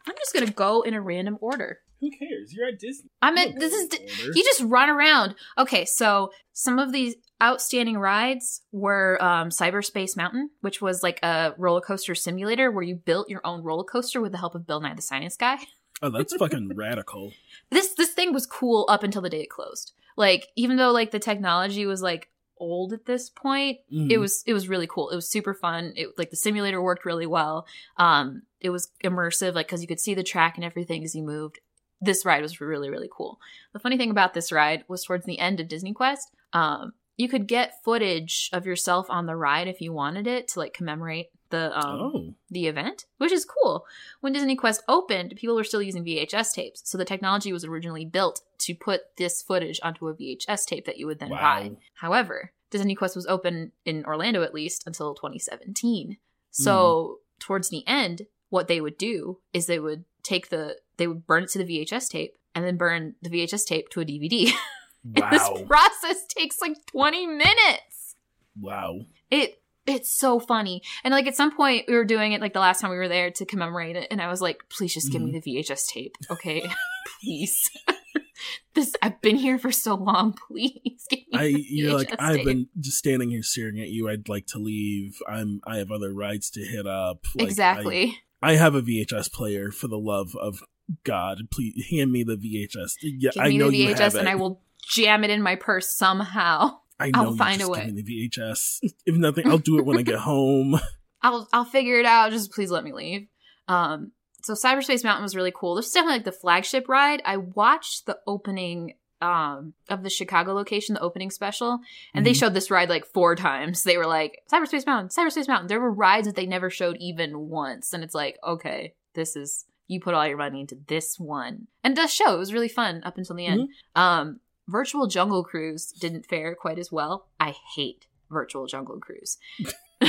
I'm 0.07 0.15
just 0.17 0.33
gonna 0.33 0.51
go 0.51 0.81
in 0.81 0.93
a 0.93 1.01
random 1.01 1.37
order. 1.41 1.79
Who 2.01 2.09
cares? 2.11 2.51
You're 2.51 2.67
at 2.67 2.79
Disney. 2.79 3.09
I'm 3.21 3.37
at 3.37 3.59
this 3.59 3.71
is 3.71 3.83
order. 3.91 4.31
you 4.35 4.43
just 4.43 4.61
run 4.63 4.89
around. 4.89 5.35
Okay, 5.57 5.85
so 5.85 6.31
some 6.51 6.79
of 6.79 6.91
these 6.91 7.15
outstanding 7.41 7.97
rides 7.97 8.61
were 8.71 9.21
um, 9.23 9.49
Cyberspace 9.49 10.17
Mountain, 10.17 10.49
which 10.61 10.81
was 10.81 11.03
like 11.03 11.19
a 11.23 11.53
roller 11.57 11.81
coaster 11.81 12.15
simulator 12.15 12.71
where 12.71 12.83
you 12.83 12.95
built 12.95 13.29
your 13.29 13.41
own 13.45 13.63
roller 13.63 13.83
coaster 13.83 14.19
with 14.19 14.31
the 14.31 14.37
help 14.39 14.55
of 14.55 14.65
Bill 14.67 14.81
Nye 14.81 14.93
the 14.95 15.01
Science 15.01 15.37
Guy. 15.37 15.57
Oh, 16.01 16.09
that's 16.09 16.35
fucking 16.35 16.71
radical. 16.75 17.31
this 17.71 17.93
this 17.93 18.09
thing 18.11 18.33
was 18.33 18.45
cool 18.45 18.85
up 18.89 19.03
until 19.03 19.21
the 19.21 19.29
day 19.29 19.41
it 19.41 19.49
closed. 19.49 19.93
Like 20.17 20.47
even 20.55 20.77
though 20.77 20.91
like 20.91 21.11
the 21.11 21.19
technology 21.19 21.85
was 21.85 22.01
like 22.01 22.29
old 22.57 22.93
at 22.93 23.05
this 23.05 23.29
point, 23.29 23.79
Mm. 23.91 24.11
it 24.11 24.17
was 24.17 24.43
it 24.45 24.53
was 24.53 24.67
really 24.69 24.87
cool. 24.87 25.09
It 25.09 25.15
was 25.15 25.29
super 25.29 25.53
fun. 25.53 25.93
It 25.95 26.09
like 26.17 26.29
the 26.29 26.35
simulator 26.37 26.81
worked 26.81 27.05
really 27.05 27.25
well. 27.25 27.65
Um, 27.97 28.43
it 28.59 28.69
was 28.69 28.89
immersive, 29.03 29.53
like 29.55 29.67
because 29.67 29.81
you 29.81 29.87
could 29.87 29.99
see 29.99 30.13
the 30.13 30.23
track 30.23 30.55
and 30.55 30.63
everything 30.65 31.03
as 31.03 31.15
you 31.15 31.23
moved. 31.23 31.59
This 32.01 32.25
ride 32.25 32.41
was 32.41 32.59
really 32.61 32.89
really 32.89 33.09
cool. 33.11 33.39
The 33.73 33.79
funny 33.79 33.97
thing 33.97 34.11
about 34.11 34.33
this 34.33 34.51
ride 34.51 34.83
was 34.87 35.03
towards 35.03 35.25
the 35.25 35.39
end 35.39 35.59
of 35.59 35.67
Disney 35.67 35.93
Quest, 35.93 36.29
um, 36.53 36.93
you 37.17 37.29
could 37.29 37.47
get 37.47 37.81
footage 37.83 38.49
of 38.53 38.65
yourself 38.65 39.07
on 39.09 39.25
the 39.25 39.35
ride 39.35 39.67
if 39.67 39.79
you 39.81 39.93
wanted 39.93 40.27
it 40.27 40.47
to 40.49 40.59
like 40.59 40.73
commemorate 40.73 41.27
the 41.53 41.77
um 41.77 41.99
oh. 42.01 42.33
the 42.49 42.65
event, 42.67 43.05
which 43.19 43.31
is 43.31 43.45
cool. 43.45 43.85
When 44.21 44.33
Disney 44.33 44.55
Quest 44.55 44.83
opened, 44.89 45.35
people 45.37 45.55
were 45.55 45.63
still 45.63 45.81
using 45.81 46.03
VHS 46.03 46.53
tapes, 46.53 46.81
so 46.83 46.97
the 46.97 47.05
technology 47.05 47.53
was 47.53 47.63
originally 47.63 48.05
built 48.05 48.41
to 48.59 48.73
put 48.73 49.15
this 49.17 49.41
footage 49.41 49.79
onto 49.83 50.07
a 50.07 50.13
VHS 50.15 50.65
tape 50.65 50.85
that 50.85 50.97
you 50.97 51.05
would 51.05 51.19
then 51.19 51.29
buy. 51.29 51.71
However, 51.93 52.51
Disney 52.71 52.95
Quest 52.95 53.15
was 53.15 53.27
open 53.27 53.71
in 53.85 54.03
Orlando 54.05 54.41
at 54.41 54.53
least 54.53 54.87
until 54.87 55.13
2017. 55.13 56.17
So 56.49 57.19
towards 57.39 57.69
the 57.69 57.83
end, 57.87 58.23
what 58.49 58.67
they 58.67 58.81
would 58.81 58.97
do 58.97 59.39
is 59.53 59.65
they 59.65 59.79
would 59.79 60.05
take 60.23 60.49
the 60.49 60.77
they 60.97 61.07
would 61.07 61.27
burn 61.27 61.43
it 61.43 61.49
to 61.51 61.59
the 61.63 61.65
VHS 61.65 62.09
tape 62.09 62.35
and 62.55 62.65
then 62.65 62.77
burn 62.77 63.15
the 63.21 63.29
VHS 63.29 63.65
tape 63.65 63.89
to 63.89 64.01
a 64.01 64.05
DVD. 64.05 64.51
And 65.05 65.31
this 65.31 65.41
Wow. 65.49 65.65
process 65.67 66.25
takes 66.27 66.61
like 66.61 66.77
20 66.85 67.27
minutes. 67.27 68.15
Wow. 68.57 69.01
It 69.29 69.61
it's 69.85 70.13
so 70.13 70.39
funny. 70.39 70.81
And 71.03 71.11
like 71.11 71.27
at 71.27 71.35
some 71.35 71.55
point 71.55 71.85
we 71.87 71.95
were 71.95 72.05
doing 72.05 72.33
it 72.33 72.41
like 72.41 72.53
the 72.53 72.59
last 72.59 72.81
time 72.81 72.91
we 72.91 72.97
were 72.97 73.07
there 73.07 73.31
to 73.31 73.45
commemorate 73.45 73.95
it 73.95 74.07
and 74.11 74.21
I 74.21 74.27
was 74.27 74.41
like, 74.41 74.63
please 74.69 74.93
just 74.93 75.11
give 75.11 75.21
me 75.21 75.31
mm-hmm. 75.31 75.39
the 75.39 75.63
VHS 75.63 75.87
tape. 75.87 76.15
Okay. 76.29 76.69
please. 77.21 77.69
this 78.73 78.95
I've 79.01 79.21
been 79.21 79.35
here 79.35 79.57
for 79.57 79.71
so 79.71 79.95
long. 79.95 80.35
Please 80.47 81.05
give 81.09 81.19
me 81.31 81.39
I 81.39 81.43
you're 81.45 81.93
like 81.93 82.09
VHS 82.09 82.15
I've 82.19 82.45
been 82.45 82.67
just 82.79 82.97
standing 82.97 83.29
here 83.29 83.43
staring 83.43 83.79
at 83.79 83.89
you. 83.89 84.09
I'd 84.09 84.29
like 84.29 84.47
to 84.47 84.59
leave. 84.59 85.17
I'm 85.27 85.61
I 85.65 85.77
have 85.77 85.91
other 85.91 86.13
rides 86.13 86.49
to 86.51 86.61
hit 86.61 86.87
up. 86.87 87.25
Like, 87.35 87.47
exactly. 87.47 88.17
I, 88.41 88.51
I 88.51 88.55
have 88.55 88.75
a 88.75 88.81
VHS 88.81 89.31
player 89.31 89.71
for 89.71 89.87
the 89.87 89.97
love 89.97 90.35
of 90.35 90.63
God. 91.03 91.49
Please 91.51 91.85
hand 91.89 92.11
me 92.11 92.23
the 92.23 92.35
VHS. 92.35 92.95
Yeah, 93.01 93.31
Give 93.33 93.41
I 93.41 93.49
know 93.51 93.69
the 93.69 93.77
you 93.77 93.87
have 93.89 93.97
VHS 93.97 94.15
it. 94.15 94.19
and 94.19 94.29
I 94.29 94.35
will 94.35 94.61
jam 94.85 95.23
it 95.23 95.29
in 95.29 95.41
my 95.41 95.55
purse 95.55 95.95
somehow. 95.95 96.79
I 96.99 97.09
know 97.11 97.23
I'll 97.29 97.35
find 97.35 97.61
a 97.61 97.67
way. 97.69 97.85
Give 97.85 97.95
me 97.95 98.01
the 98.01 98.29
VHS. 98.29 98.79
If 99.05 99.15
nothing, 99.15 99.47
I'll 99.47 99.57
do 99.57 99.77
it 99.79 99.85
when 99.85 99.97
I 99.97 100.01
get 100.03 100.19
home. 100.19 100.79
I'll 101.21 101.47
I'll 101.53 101.65
figure 101.65 101.99
it 101.99 102.05
out. 102.05 102.31
Just 102.31 102.51
please 102.51 102.69
let 102.71 102.83
me 102.83 102.91
leave. 102.93 103.27
Um, 103.67 104.11
so 104.41 104.53
Cyberspace 104.53 105.03
Mountain 105.03 105.23
was 105.23 105.35
really 105.35 105.53
cool. 105.55 105.75
This 105.75 105.87
is 105.87 105.93
definitely 105.93 106.17
like 106.17 106.25
the 106.25 106.31
flagship 106.33 106.87
ride. 106.89 107.21
I 107.25 107.37
watched 107.37 108.05
the 108.05 108.19
opening 108.27 108.95
um 109.21 109.73
of 109.89 110.03
the 110.03 110.09
Chicago 110.09 110.53
location, 110.53 110.95
the 110.95 111.01
opening 111.01 111.31
special, 111.31 111.79
and 112.13 112.25
they 112.25 112.31
Mhm. 112.31 112.39
showed 112.39 112.53
this 112.53 112.69
ride 112.69 112.89
like 112.89 113.05
four 113.05 113.35
times. 113.37 113.83
They 113.83 113.97
were 113.97 114.05
like 114.05 114.43
Cyberspace 114.51 114.85
Mountain, 114.85 115.09
Cyberspace 115.09 115.47
Mountain. 115.47 115.67
There 115.67 115.79
were 115.79 115.91
rides 115.91 116.27
that 116.27 116.35
they 116.35 116.45
never 116.45 116.69
showed 116.69 116.97
even 116.99 117.47
once, 117.47 117.93
and 117.93 118.03
it's 118.03 118.15
like 118.15 118.37
okay, 118.45 118.93
this 119.13 119.35
is 119.37 119.65
you 119.87 119.99
put 120.01 120.13
all 120.13 120.27
your 120.27 120.37
money 120.37 120.59
into 120.61 120.77
this 120.87 121.17
one, 121.19 121.67
and 121.83 121.93
it 121.93 122.01
does 122.01 122.13
show. 122.13 122.33
It 122.35 122.39
was 122.39 122.53
really 122.53 122.67
fun 122.69 123.01
up 123.05 123.17
until 123.17 123.35
the 123.37 123.45
end. 123.45 123.69
Um, 123.95 124.39
Virtual 124.67 125.07
Jungle 125.07 125.43
Cruise 125.43 125.91
didn't 125.91 126.25
fare 126.25 126.55
quite 126.55 126.79
as 126.79 126.91
well. 126.91 127.27
I 127.39 127.55
hate 127.75 128.07
Virtual 128.31 128.65
Jungle 128.67 128.99
Cruise. 128.99 129.37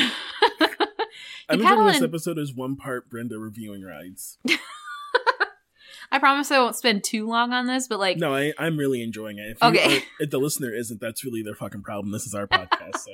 I'm 1.48 1.60
enjoying 1.60 1.86
this 1.86 2.02
episode 2.02 2.38
is 2.38 2.54
one 2.54 2.76
part 2.76 3.10
Brenda 3.10 3.38
reviewing 3.38 3.82
rides. 3.82 4.38
I 6.12 6.18
promise 6.18 6.50
I 6.52 6.58
won't 6.60 6.76
spend 6.76 7.02
too 7.02 7.26
long 7.26 7.52
on 7.52 7.66
this, 7.66 7.88
but 7.88 7.98
like, 7.98 8.18
No, 8.18 8.34
I, 8.34 8.52
I'm 8.58 8.76
really 8.76 9.02
enjoying 9.02 9.38
it. 9.38 9.50
If 9.50 9.62
Okay. 9.62 9.98
are- 9.98 10.02
if 10.20 10.30
the 10.30 10.38
listener 10.38 10.72
isn't, 10.72 11.00
that's 11.00 11.24
really 11.24 11.42
their 11.42 11.54
fucking 11.56 11.82
problem. 11.82 12.12
This 12.12 12.24
is 12.26 12.34
our 12.34 12.46
podcast, 12.46 12.98
so 12.98 13.12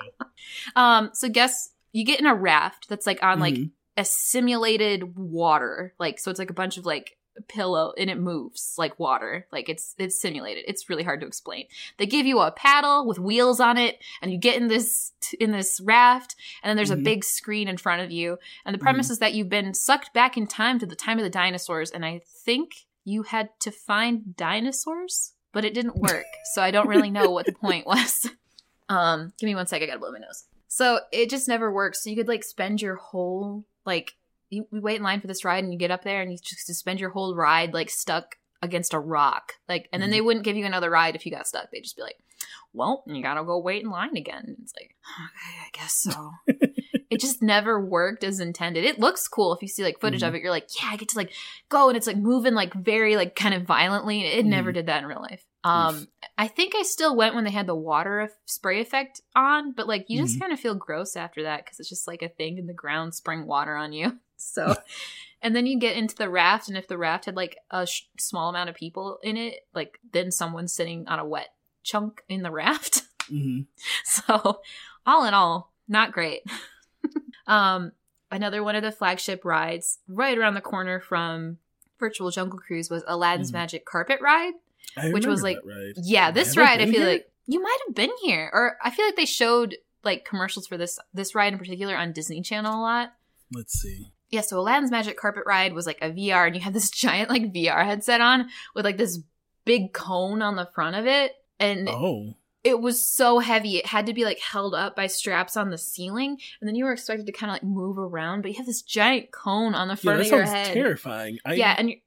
um, 0.76 1.11
so 1.14 1.28
guess 1.28 1.70
you 1.93 2.05
get 2.05 2.20
in 2.20 2.26
a 2.26 2.34
raft 2.34 2.88
that's 2.88 3.07
like 3.07 3.22
on 3.22 3.41
like 3.41 3.55
Mhm. 3.55 3.70
a 3.97 4.05
simulated 4.05 5.16
water, 5.16 5.95
like 5.99 6.18
so 6.18 6.30
it's 6.30 6.38
like 6.38 6.51
a 6.51 6.55
bunch 6.55 6.76
of 6.76 6.84
like 6.84 7.16
pillow 7.49 7.93
and 7.99 8.09
it 8.11 8.18
moves 8.18 8.74
like 8.78 8.99
water, 8.99 9.47
like 9.53 9.68
it's 9.68 9.95
it's 9.99 10.20
simulated. 10.20 10.64
It's 10.66 10.88
really 10.88 11.03
hard 11.03 11.20
to 11.20 11.26
explain. 11.26 11.66
They 11.99 12.07
give 12.07 12.26
you 12.26 12.41
a 12.41 12.51
paddle 12.53 13.07
with 13.07 13.18
wheels 13.18 13.61
on 13.61 13.76
it, 13.78 13.99
and 14.22 14.30
you 14.32 14.38
get 14.38 14.57
in 14.57 14.68
this 14.68 15.12
in 15.38 15.51
this 15.53 15.80
raft, 15.80 16.36
and 16.62 16.68
then 16.70 16.76
there's 16.76 16.91
Mhm. 16.91 17.01
a 17.01 17.05
big 17.05 17.24
screen 17.24 17.68
in 17.68 17.76
front 17.76 18.03
of 18.03 18.11
you, 18.11 18.38
and 18.64 18.74
the 18.74 18.78
premise 18.78 19.11
is 19.11 19.18
that 19.18 19.34
you've 19.34 19.49
been 19.49 19.74
sucked 19.74 20.12
back 20.12 20.36
in 20.36 20.47
time 20.47 20.78
to 20.78 20.86
the 20.86 20.97
time 20.97 21.18
of 21.18 21.24
the 21.24 21.30
dinosaurs, 21.30 21.91
and 21.91 22.05
I 22.05 22.20
think 22.26 22.86
you 23.05 23.22
had 23.24 23.49
to 23.61 23.70
find 23.70 24.36
dinosaurs, 24.36 25.34
but 25.53 25.64
it 25.64 25.74
didn't 25.74 25.97
work, 25.97 26.24
so 26.55 26.62
I 26.62 26.70
don't 26.70 26.88
really 26.88 27.11
know 27.11 27.30
what 27.30 27.47
the 27.47 27.53
point 27.53 27.86
was. 27.86 28.28
Um, 28.88 29.32
give 29.38 29.47
me 29.47 29.55
one 29.55 29.68
sec. 29.68 29.80
I 29.82 29.86
gotta 29.86 30.01
blow 30.01 30.11
my 30.11 30.18
nose. 30.18 30.47
So 30.66 30.99
it 31.12 31.30
just 31.30 31.47
never 31.47 31.70
works. 31.72 32.03
So 32.03 32.11
you 32.11 32.16
could 32.16 32.26
like 32.26 32.43
spend 32.43 32.82
your 32.82 32.97
whole 32.97 33.64
like 33.86 34.16
you 34.51 34.66
we 34.70 34.80
wait 34.80 34.96
in 34.96 35.03
line 35.03 35.20
for 35.20 35.26
this 35.26 35.44
ride 35.44 35.64
and 35.64 35.72
you 35.72 35.78
get 35.78 35.90
up 35.90 36.05
there 36.05 36.20
and 36.20 36.30
you 36.30 36.38
just 36.42 36.66
spend 36.74 37.01
your 37.01 37.11
whole 37.11 37.34
ride 37.34 37.72
like 37.72 37.88
stuck 37.90 38.36
against 38.62 38.92
a 38.92 38.98
rock. 38.98 39.55
Like 39.68 39.88
and 39.92 40.03
then 40.03 40.11
they 40.11 40.20
wouldn't 40.20 40.44
give 40.44 40.57
you 40.57 40.66
another 40.66 40.90
ride 40.90 41.14
if 41.16 41.24
you 41.24 41.32
got 41.32 41.46
stuck. 41.46 41.70
They'd 41.70 41.80
just 41.82 41.96
be 41.96 42.03
like, 42.03 42.18
Well, 42.74 43.03
you 43.07 43.22
gotta 43.22 43.42
go 43.44 43.59
wait 43.59 43.82
in 43.82 43.90
line 43.90 44.16
again. 44.16 44.57
It's 44.62 44.74
like, 44.78 44.94
Okay, 45.18 45.59
I 45.66 45.68
guess 45.72 45.94
so. 45.94 46.32
it 47.11 47.20
just 47.20 47.42
never 47.42 47.80
worked 47.80 48.22
as 48.22 48.38
intended. 48.38 48.84
It 48.84 48.98
looks 48.98 49.26
cool 49.28 49.55
if 49.55 49.62
you 49.62 49.68
see 49.68 49.82
like 49.82 49.98
footage 50.01 50.22
of 50.22 50.34
it, 50.34 50.42
you're 50.42 50.51
like, 50.51 50.68
Yeah, 50.80 50.90
I 50.90 50.96
get 50.96 51.09
to 51.11 51.16
like 51.16 51.32
go 51.70 51.88
and 51.88 51.96
it's 51.96 52.07
like 52.07 52.18
moving 52.18 52.53
like 52.55 52.74
very 52.74 53.16
like 53.16 53.34
kind 53.34 53.55
of 53.55 53.62
violently. 53.62 54.20
It 54.26 54.44
never 54.44 54.70
Mhm. 54.72 54.74
did 54.74 54.86
that 54.86 55.03
in 55.03 55.09
real 55.09 55.22
life. 55.22 55.44
Um 55.64 56.09
I 56.36 56.46
think 56.48 56.74
I 56.74 56.82
still 56.82 57.16
went 57.16 57.34
when 57.34 57.44
they 57.44 57.51
had 57.51 57.66
the 57.66 57.74
water 57.74 58.30
spray 58.46 58.80
effect 58.80 59.22
on, 59.34 59.72
but 59.72 59.86
like 59.88 60.07
you 60.09 60.20
just 60.22 60.36
Mhm. 60.36 60.40
kind 60.40 60.53
of 60.53 60.61
feel 60.61 60.74
gross 60.74 61.16
after 61.16 61.42
that 61.44 61.64
because 61.64 61.80
it's 61.80 61.88
just 61.88 62.07
like 62.07 62.20
a 62.22 62.28
thing 62.28 62.59
in 62.59 62.66
the 62.66 62.74
ground 62.74 63.14
spraying 63.14 63.46
water 63.46 63.74
on 63.74 63.92
you. 63.94 64.18
So, 64.43 64.74
and 65.43 65.55
then 65.55 65.66
you 65.66 65.78
get 65.78 65.97
into 65.97 66.14
the 66.16 66.28
raft, 66.28 66.68
and 66.68 66.76
if 66.76 66.88
the 66.88 66.99
raft 66.99 67.24
had 67.26 67.36
like 67.36 67.57
a 67.70 67.86
sh- 67.86 68.03
small 68.18 68.49
amount 68.51 68.68
of 68.70 68.76
people 68.76 69.18
in 69.22 69.36
it, 69.36 69.66
like 69.74 69.99
then 70.12 70.30
someone's 70.30 70.72
sitting 70.72 71.07
on 71.09 71.18
a 71.18 71.24
wet 71.24 71.55
chunk 71.82 72.22
in 72.28 72.43
the 72.43 72.51
raft. 72.62 73.03
Mhm. 73.30 73.66
So, 74.05 74.61
all 75.07 75.24
in 75.24 75.34
all, 75.34 75.72
not 75.88 76.12
great. 76.12 76.43
um, 77.47 77.93
another 78.30 78.62
one 78.62 78.76
of 78.76 78.82
the 78.82 78.93
flagship 78.93 79.45
rides 79.45 79.99
right 80.09 80.36
around 80.36 80.55
the 80.55 80.61
corner 80.61 81.01
from 81.01 81.59
Virtual 81.99 82.30
Jungle 82.30 82.59
Cruise 82.59 82.91
was 82.91 83.03
Aladdin's 83.07 83.51
Mhm. 83.51 83.55
Magic 83.55 83.84
Carpet 83.84 84.20
Ride. 84.20 84.55
I 84.97 85.11
Which 85.12 85.26
was, 85.26 85.43
like. 85.43 85.59
Yeah, 85.97 86.30
this 86.30 86.57
I 86.57 86.61
ride 86.61 86.80
I 86.80 86.86
feel 86.86 87.01
here? 87.03 87.07
like 87.09 87.30
you 87.47 87.62
might 87.62 87.78
have 87.86 87.95
been 87.95 88.11
here, 88.22 88.51
or 88.53 88.76
I 88.82 88.91
feel 88.91 89.05
like 89.07 89.16
they 89.16 89.24
showed 89.26 89.76
like 90.03 90.24
commercials 90.24 90.66
for 90.66 90.76
this 90.76 90.99
this 91.14 91.34
ride 91.34 91.53
in 91.53 91.59
particular 91.59 91.97
on 91.97 92.12
Disney 92.12 92.43
Channel 92.43 92.74
a 92.74 92.80
lot. 92.80 93.12
Let's 93.53 93.74
see. 93.78 94.11
Yeah, 94.31 94.43
so 94.43 94.59
Aladdin's 94.61 94.91
Magic 94.91 95.16
Carpet 95.16 95.43
Ride 95.47 95.72
was 95.72 95.87
like 95.87 95.99
a 96.01 96.11
VR, 96.11 96.47
and 96.47 96.55
you 96.55 96.61
had 96.62 96.74
this 96.74 96.91
giant 97.05 97.31
like 97.31 97.53
VR 97.53 97.85
headset 97.85 98.20
on 98.20 98.49
with 98.74 98.85
like 98.85 98.97
this 98.97 99.18
big 99.64 99.93
cone 99.93 100.41
on 100.43 100.57
the 100.57 100.68
front 100.74 100.97
of 100.97 101.07
it, 101.07 101.33
and 101.59 101.89
Oh, 101.89 102.35
it 102.62 102.81
was 102.81 103.07
so 103.07 103.39
heavy 103.39 103.76
it 103.78 103.87
had 103.87 104.07
to 104.07 104.12
be 104.12 104.24
like 104.24 104.39
held 104.39 104.74
up 104.74 104.95
by 104.95 105.07
straps 105.07 105.57
on 105.57 105.70
the 105.70 105.78
ceiling, 105.78 106.39
and 106.61 106.68
then 106.68 106.74
you 106.74 106.85
were 106.85 106.93
expected 106.93 107.26
to 107.26 107.33
kind 107.33 107.51
of 107.51 107.55
like 107.55 107.64
move 107.64 107.99
around, 107.99 108.43
but 108.43 108.51
you 108.53 108.57
have 108.59 108.66
this 108.66 108.83
giant 108.83 109.31
cone 109.33 109.74
on 109.74 109.89
the 109.89 109.95
yeah, 109.95 109.97
front 109.97 110.18
that 110.18 110.26
of 110.26 110.31
your 110.33 110.47
sounds 110.47 110.66
head. 110.68 110.74
terrifying. 110.74 111.39
I, 111.45 111.55
yeah, 111.55 111.74
and 111.76 111.91
you're, 111.91 111.99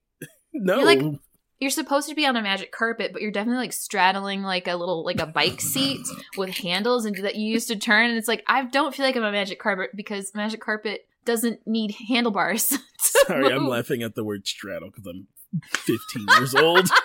no. 0.54 0.76
you're 0.78 0.86
like- 0.86 1.20
you're 1.60 1.70
supposed 1.70 2.10
to 2.10 2.16
be 2.16 2.26
on 2.26 2.36
a 2.36 2.42
magic 2.42 2.74
carpet, 2.74 3.14
but 3.14 3.22
you're 3.22 3.32
definitely 3.32 3.64
like 3.64 3.72
straddling 3.74 4.44
like 4.44 4.68
a 4.68 4.76
little 4.76 5.06
like 5.06 5.22
a 5.22 5.26
bike 5.26 5.62
seat 5.62 6.06
with 6.38 6.50
handles 6.58 7.06
and 7.06 7.16
that 7.20 7.36
you 7.36 7.50
used 7.54 7.70
to 7.70 7.78
turn. 7.78 8.10
And 8.10 8.18
it's 8.18 8.28
like 8.28 8.44
I 8.48 8.66
don't 8.66 8.94
feel 8.94 9.06
like 9.06 9.16
I'm 9.16 9.24
a 9.24 9.32
magic 9.32 9.60
carpet 9.60 9.92
because 9.96 10.36
magic 10.36 10.60
carpet 10.60 11.08
doesn't 11.26 11.66
need 11.66 11.96
handlebars. 12.08 12.78
Sorry, 12.98 13.52
I'm 13.52 13.68
laughing 13.68 14.04
at 14.04 14.16
the 14.16 14.24
word 14.24 14.48
straddle 14.48 14.90
because 14.90 15.08
I'm 15.08 15.28
15 15.74 16.26
years 16.38 16.56
old. 16.56 16.90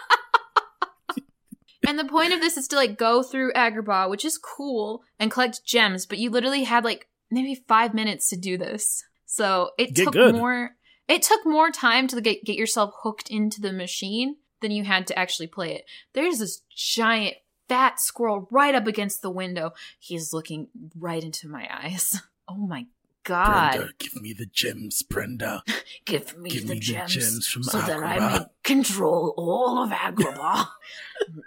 And 1.86 1.98
the 1.98 2.04
point 2.04 2.34
of 2.34 2.40
this 2.40 2.58
is 2.58 2.68
to 2.68 2.76
like 2.76 2.98
go 2.98 3.22
through 3.22 3.52
Agrabah, 3.52 4.10
which 4.10 4.24
is 4.24 4.36
cool, 4.36 5.02
and 5.18 5.30
collect 5.30 5.64
gems, 5.64 6.04
but 6.04 6.18
you 6.18 6.28
literally 6.28 6.64
had 6.64 6.84
like 6.84 7.06
maybe 7.30 7.54
five 7.66 7.94
minutes 7.94 8.28
to 8.28 8.36
do 8.36 8.58
this. 8.58 9.04
So 9.24 9.70
it 9.78 9.94
Get 9.94 10.04
took 10.04 10.12
good. 10.12 10.34
more 10.34 10.72
it 11.06 11.22
took 11.22 11.46
more 11.46 11.70
time 11.70 12.06
to 12.08 12.20
get 12.20 12.44
get 12.44 12.56
yourself 12.56 12.92
hooked 13.02 13.30
into 13.30 13.60
the 13.62 13.72
machine 13.72 14.36
than 14.60 14.70
you 14.70 14.84
had 14.84 15.06
to 15.06 15.18
actually 15.18 15.46
play 15.46 15.76
it. 15.76 15.84
There's 16.12 16.40
this 16.40 16.60
giant 16.76 17.36
fat 17.68 18.00
squirrel 18.00 18.48
right 18.50 18.74
up 18.74 18.86
against 18.86 19.22
the 19.22 19.30
window. 19.30 19.72
He's 19.98 20.32
looking 20.32 20.68
right 20.98 21.22
into 21.22 21.48
my 21.48 21.68
eyes. 21.72 22.20
Oh 22.50 22.66
my 22.66 22.86
god. 23.28 23.76
Brenda, 23.76 23.92
give 23.98 24.16
me 24.20 24.32
the 24.32 24.46
gems, 24.46 25.02
Brenda. 25.02 25.62
Give 26.06 26.36
me, 26.38 26.48
Give 26.50 26.66
the, 26.66 26.74
me 26.74 26.80
gems 26.80 27.14
the 27.14 27.20
gems 27.20 27.46
from 27.48 27.62
so 27.62 27.78
that 27.78 28.02
I 28.02 28.18
Agrabah. 28.18 28.38
may 28.38 28.44
control 28.64 29.34
all 29.36 29.82
of 29.84 29.90
Agrabah. 29.90 30.66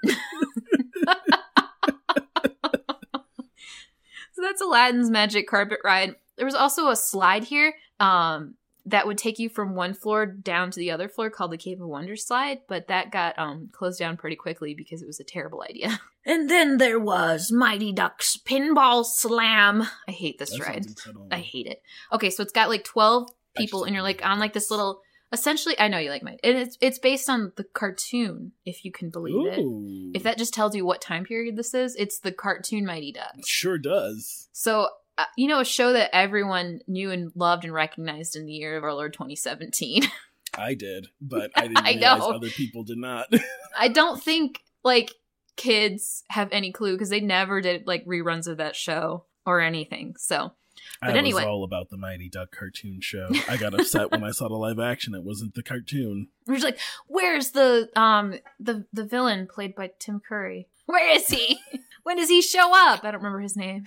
so 4.33 4.41
that's 4.41 4.61
Aladdin's 4.61 5.09
magic 5.09 5.47
carpet 5.47 5.79
ride. 5.83 6.15
There 6.37 6.45
was 6.45 6.53
also 6.53 6.89
a 6.89 6.95
slide 6.95 7.43
here 7.43 7.73
um, 7.99 8.53
that 8.85 9.05
would 9.05 9.17
take 9.17 9.39
you 9.39 9.49
from 9.49 9.75
one 9.75 9.93
floor 9.93 10.25
down 10.25 10.71
to 10.71 10.79
the 10.79 10.91
other 10.91 11.07
floor 11.07 11.29
called 11.29 11.51
the 11.51 11.57
Cave 11.57 11.81
of 11.81 11.87
Wonders 11.87 12.25
slide, 12.25 12.59
but 12.67 12.87
that 12.87 13.11
got 13.11 13.37
um, 13.37 13.69
closed 13.71 13.99
down 13.99 14.17
pretty 14.17 14.35
quickly 14.35 14.73
because 14.73 15.01
it 15.01 15.07
was 15.07 15.19
a 15.19 15.23
terrible 15.25 15.63
idea. 15.67 15.99
And 16.23 16.51
then 16.51 16.77
there 16.77 16.99
was 16.99 17.51
Mighty 17.51 17.91
Ducks 17.91 18.37
Pinball 18.37 19.03
Slam. 19.03 19.87
I 20.07 20.11
hate 20.11 20.37
this 20.37 20.51
That 20.51 20.59
ride. 20.59 20.85
I 21.31 21.39
hate 21.39 21.65
it. 21.65 21.81
Okay, 22.13 22.29
so 22.29 22.43
it's 22.43 22.51
got 22.51 22.69
like 22.69 22.83
12 22.83 23.27
people 23.57 23.85
and 23.85 23.95
you're 23.95 24.03
like 24.03 24.23
on 24.23 24.37
like 24.37 24.53
this 24.53 24.69
little 24.69 25.01
essentially 25.33 25.79
I 25.79 25.87
know 25.87 25.97
you 25.97 26.11
like 26.11 26.21
mine. 26.21 26.37
And 26.43 26.57
it's 26.57 26.77
it's 26.79 26.99
based 26.99 27.27
on 27.29 27.53
the 27.55 27.63
cartoon, 27.63 28.51
if 28.65 28.85
you 28.85 28.91
can 28.91 29.09
believe 29.09 29.47
it. 29.47 30.15
If 30.15 30.21
that 30.21 30.37
just 30.37 30.53
tells 30.53 30.75
you 30.75 30.85
what 30.85 31.01
time 31.01 31.23
period 31.25 31.55
this 31.55 31.73
is, 31.73 31.95
it's 31.95 32.19
the 32.19 32.31
cartoon 32.31 32.85
Mighty 32.85 33.11
Ducks. 33.11 33.47
sure 33.47 33.79
does. 33.79 34.47
So 34.51 34.89
uh, 35.17 35.25
you 35.37 35.47
know, 35.47 35.59
a 35.59 35.65
show 35.65 35.93
that 35.93 36.15
everyone 36.15 36.79
knew 36.87 37.11
and 37.11 37.31
loved 37.35 37.63
and 37.63 37.73
recognized 37.73 38.35
in 38.35 38.45
the 38.45 38.53
year 38.53 38.77
of 38.77 38.83
our 38.83 38.93
Lord 38.93 39.13
2017. 39.13 40.03
I 40.57 40.73
did, 40.73 41.07
but 41.21 41.51
I 41.55 41.61
didn't 41.67 41.77
I 41.85 41.91
realize 41.93 42.19
know. 42.19 42.31
other 42.31 42.49
people 42.49 42.83
did 42.83 42.97
not. 42.97 43.27
I 43.79 43.87
don't 43.87 44.21
think 44.21 44.59
like 44.83 45.11
kids 45.57 46.23
have 46.29 46.49
any 46.51 46.71
clue 46.71 46.93
because 46.93 47.09
they 47.09 47.19
never 47.21 47.61
did 47.61 47.87
like 47.87 48.05
reruns 48.05 48.47
of 48.47 48.57
that 48.57 48.75
show 48.75 49.25
or 49.45 49.59
anything. 49.61 50.15
So 50.17 50.51
But 51.01 51.11
I 51.11 51.17
anyway. 51.17 51.41
was 51.41 51.45
all 51.45 51.63
about 51.63 51.89
the 51.89 51.97
Mighty 51.97 52.29
Duck 52.29 52.49
cartoon 52.51 52.99
show. 53.01 53.27
I 53.47 53.57
got 53.57 53.73
upset 53.73 54.11
when 54.11 54.23
I 54.23 54.31
saw 54.31 54.47
the 54.49 54.55
live 54.55 54.79
action. 54.79 55.13
It 55.15 55.23
wasn't 55.23 55.53
the 55.55 55.63
cartoon. 55.63 56.27
we're 56.47 56.55
just 56.55 56.65
like, 56.65 56.79
where's 57.07 57.51
the 57.51 57.89
um 57.95 58.35
the 58.59 58.85
the 58.91 59.05
villain 59.05 59.47
played 59.47 59.75
by 59.75 59.91
Tim 59.99 60.19
Curry? 60.27 60.67
Where 60.85 61.15
is 61.15 61.27
he? 61.29 61.59
when 62.03 62.17
does 62.17 62.29
he 62.29 62.41
show 62.41 62.71
up? 62.73 63.03
I 63.05 63.11
don't 63.11 63.21
remember 63.21 63.39
his 63.39 63.55
name. 63.55 63.85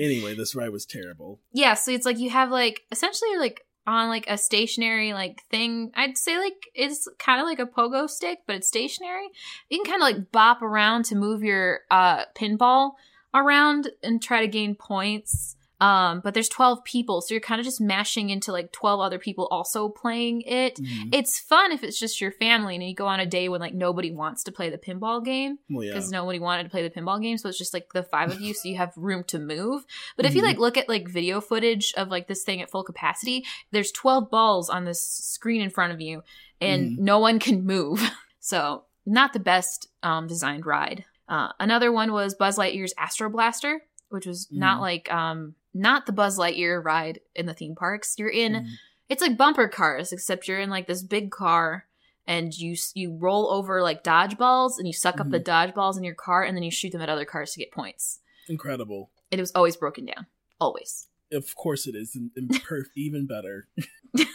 Anyway, 0.00 0.34
this 0.34 0.54
ride 0.54 0.70
was 0.70 0.86
terrible. 0.86 1.40
yeah, 1.52 1.74
so 1.74 1.92
it's 1.92 2.06
like 2.06 2.18
you 2.18 2.30
have 2.30 2.50
like 2.50 2.82
essentially 2.90 3.36
like 3.38 3.64
on 3.86 4.08
like 4.08 4.24
a 4.28 4.38
stationary 4.38 5.12
like 5.12 5.42
thing. 5.50 5.90
I'd 5.94 6.16
say 6.16 6.38
like 6.38 6.68
it's 6.74 7.08
kind 7.18 7.40
of 7.40 7.46
like 7.46 7.58
a 7.58 7.66
pogo 7.66 8.08
stick, 8.08 8.40
but 8.46 8.56
it's 8.56 8.68
stationary. 8.68 9.28
You 9.68 9.78
can 9.78 9.92
kind 9.92 10.02
of 10.02 10.06
like 10.16 10.32
bop 10.32 10.62
around 10.62 11.04
to 11.06 11.16
move 11.16 11.42
your 11.42 11.80
uh 11.90 12.24
pinball 12.36 12.92
around 13.34 13.90
and 14.02 14.22
try 14.22 14.40
to 14.40 14.48
gain 14.48 14.74
points. 14.74 15.56
Um, 15.80 16.20
but 16.22 16.34
there's 16.34 16.48
12 16.50 16.84
people, 16.84 17.20
so 17.22 17.32
you're 17.32 17.40
kind 17.40 17.58
of 17.58 17.64
just 17.64 17.80
mashing 17.80 18.28
into 18.30 18.52
like 18.52 18.70
12 18.72 19.00
other 19.00 19.18
people 19.18 19.46
also 19.50 19.88
playing 19.88 20.42
it. 20.42 20.76
Mhm. 20.76 21.08
It's 21.14 21.38
fun 21.38 21.72
if 21.72 21.82
it's 21.82 21.98
just 21.98 22.20
your 22.20 22.32
family 22.32 22.74
and 22.74 22.84
you 22.84 22.94
go 22.94 23.06
on 23.06 23.18
a 23.20 23.24
day 23.26 23.48
when 23.48 23.60
like 23.60 23.72
nobody 23.74 24.10
wants 24.12 24.44
to 24.44 24.52
play 24.52 24.68
the 24.68 24.76
pinball 24.78 25.24
game 25.24 25.58
Well, 25.70 25.82
yeah. 25.84 25.92
because 25.92 26.10
nobody 26.10 26.38
wanted 26.38 26.64
to 26.64 26.68
play 26.68 26.82
the 26.86 26.90
pinball 26.90 27.20
game, 27.22 27.38
so 27.38 27.48
it's 27.48 27.56
just 27.58 27.72
like 27.72 27.92
the 27.94 28.02
five 28.02 28.30
of 28.30 28.40
you, 28.40 28.52
so 28.52 28.68
you 28.68 28.76
have 28.76 28.92
room 28.96 29.24
to 29.28 29.38
move. 29.38 29.84
But 30.16 30.26
if 30.26 30.34
you 30.34 30.42
Mhm. 30.42 30.46
like 30.46 30.58
look 30.58 30.76
at 30.76 30.88
like 30.88 31.08
video 31.08 31.40
footage 31.40 31.94
of 31.96 32.08
like 32.08 32.28
this 32.28 32.42
thing 32.42 32.60
at 32.60 32.70
full 32.70 32.84
capacity, 32.84 33.46
there's 33.70 33.90
12 33.92 34.30
balls 34.30 34.68
on 34.68 34.84
this 34.84 35.00
screen 35.02 35.62
in 35.62 35.70
front 35.70 35.92
of 35.92 36.00
you, 36.00 36.22
and 36.60 36.98
Mhm. 36.98 36.98
no 36.98 37.18
one 37.18 37.38
can 37.38 37.64
move. 37.64 38.00
So 38.42 38.84
not 39.06 39.32
the 39.34 39.38
best 39.38 39.88
um, 40.02 40.26
designed 40.26 40.64
ride. 40.64 41.04
Uh, 41.28 41.52
another 41.60 41.92
one 41.92 42.10
was 42.12 42.34
Buzz 42.34 42.56
Lightyear's 42.58 42.94
Astro 42.98 43.28
Blaster, 43.30 43.82
which 44.08 44.24
was 44.26 44.48
not 44.50 44.78
Mhm. 44.78 44.80
like 44.80 45.12
um 45.12 45.54
not 45.74 46.06
the 46.06 46.12
Buzz 46.12 46.38
Lightyear 46.38 46.82
ride 46.84 47.20
in 47.34 47.46
the 47.46 47.54
theme 47.54 47.74
parks. 47.74 48.14
You're 48.18 48.28
in 48.28 48.52
Mhm. 48.52 48.68
it's 49.08 49.22
like 49.22 49.36
bumper 49.36 49.68
cars 49.68 50.12
except 50.12 50.46
you're 50.48 50.60
in 50.60 50.70
like 50.70 50.86
this 50.86 51.02
big 51.02 51.30
car 51.30 51.86
and 52.26 52.56
you 52.56 52.76
you 52.94 53.16
roll 53.16 53.50
over 53.50 53.82
like 53.82 54.04
dodgeballs 54.04 54.72
and 54.78 54.86
you 54.86 54.92
suck 54.92 55.20
up 55.20 55.30
the 55.30 55.40
dodgeballs 55.40 55.96
in 55.96 56.04
your 56.04 56.14
car 56.14 56.42
and 56.44 56.56
then 56.56 56.62
you 56.62 56.70
shoot 56.70 56.92
them 56.92 57.00
at 57.02 57.08
other 57.08 57.24
cars 57.24 57.52
to 57.52 57.58
get 57.58 57.72
points 57.72 58.20
Incredible. 58.48 59.10
and 59.32 59.38
it 59.38 59.42
was 59.42 59.52
always 59.54 59.76
broken 59.76 60.04
down 60.06 60.26
always 60.60 61.08
Of 61.32 61.54
course 61.56 61.86
it 61.86 61.94
is. 61.94 62.14
And, 62.16 62.30
and 62.36 62.50
perf- 62.68 62.86
even 62.96 63.26
better. 63.26 63.68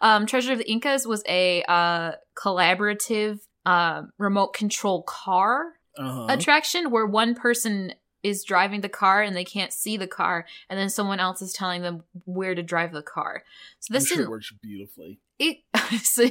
um 0.00 0.26
treasure 0.26 0.52
of 0.52 0.58
the 0.58 0.70
incas 0.70 1.06
was 1.06 1.22
a 1.28 1.62
uh 1.68 2.12
collaborative 2.36 3.40
uh, 3.66 4.02
remote 4.18 4.54
control 4.54 5.02
car 5.02 5.74
Uh-huh. 5.98 6.26
attraction 6.30 6.90
where 6.90 7.04
one 7.06 7.34
person 7.34 7.92
is 8.22 8.44
driving 8.44 8.80
the 8.82 8.88
car 8.88 9.22
and 9.22 9.34
they 9.36 9.44
can't 9.44 9.72
see 9.72 9.96
the 9.96 10.06
car 10.06 10.44
and 10.68 10.78
then 10.78 10.88
someone 10.90 11.20
else 11.20 11.40
is 11.42 11.52
telling 11.52 11.82
them 11.82 12.02
where 12.24 12.54
to 12.54 12.62
drive 12.62 12.92
the 12.92 13.02
car 13.02 13.42
so 13.78 13.94
this 13.94 14.06
sure 14.08 14.22
it 14.22 14.28
works 14.28 14.52
beautifully. 14.62 15.18
it 15.38 15.58
so 16.02 16.24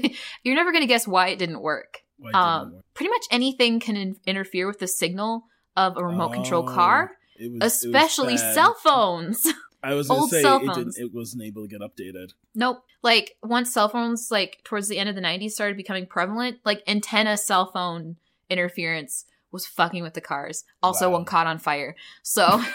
you're 0.44 0.56
never 0.56 0.72
going 0.72 0.84
to 0.84 0.88
guess 0.88 1.08
why 1.08 1.30
it 1.30 1.40
didn't 1.40 1.62
work 1.62 2.00
Why 2.18 2.30
didn't 2.30 2.36
um, 2.42 2.74
work? 2.74 2.86
pretty 2.94 3.10
much 3.10 3.26
anything 3.32 3.80
can 3.80 3.96
in- 3.98 4.18
interfere 4.28 4.68
with 4.68 4.80
the 4.80 4.88
signal 4.88 5.46
of 5.76 5.98
a 5.98 6.04
remote 6.06 6.34
control 6.34 6.64
Oh, 6.68 6.74
car, 6.74 7.12
It 7.38 7.52
was, 7.52 7.62
it 7.84 7.88
especially 7.88 8.36
cell 8.38 8.74
phones. 8.74 9.48
I 9.84 9.94
was 9.94 10.10
old 10.10 10.30
say 10.30 10.42
cell 10.42 10.58
it, 10.58 10.60
didn't, 10.60 10.74
phones. 10.76 10.98
it 10.98 11.14
wasn't 11.14 11.44
able 11.44 11.62
to 11.66 11.70
get 11.70 11.80
updated. 11.80 12.34
nope. 12.54 12.84
Like 13.02 13.38
once 13.42 13.72
cell 13.72 13.88
phones, 13.88 14.30
like 14.30 14.60
towards 14.66 14.90
the 14.90 14.98
end 15.00 15.08
of 15.08 15.16
the 15.16 15.22
'90s, 15.22 15.52
started 15.52 15.78
becoming 15.78 16.06
prevalent, 16.06 16.58
like 16.66 16.84
antenna 16.86 17.38
cell 17.38 17.72
phone 17.72 18.18
interference 18.50 19.24
was 19.52 19.66
fucking 19.66 20.04
with 20.04 20.14
the 20.14 20.22
cars. 20.22 20.64
Also, 20.84 21.08
Wow. 21.10 21.18
one 21.18 21.26
caught 21.26 21.47
on 21.47 21.58
fire. 21.60 21.95
So 22.24 22.62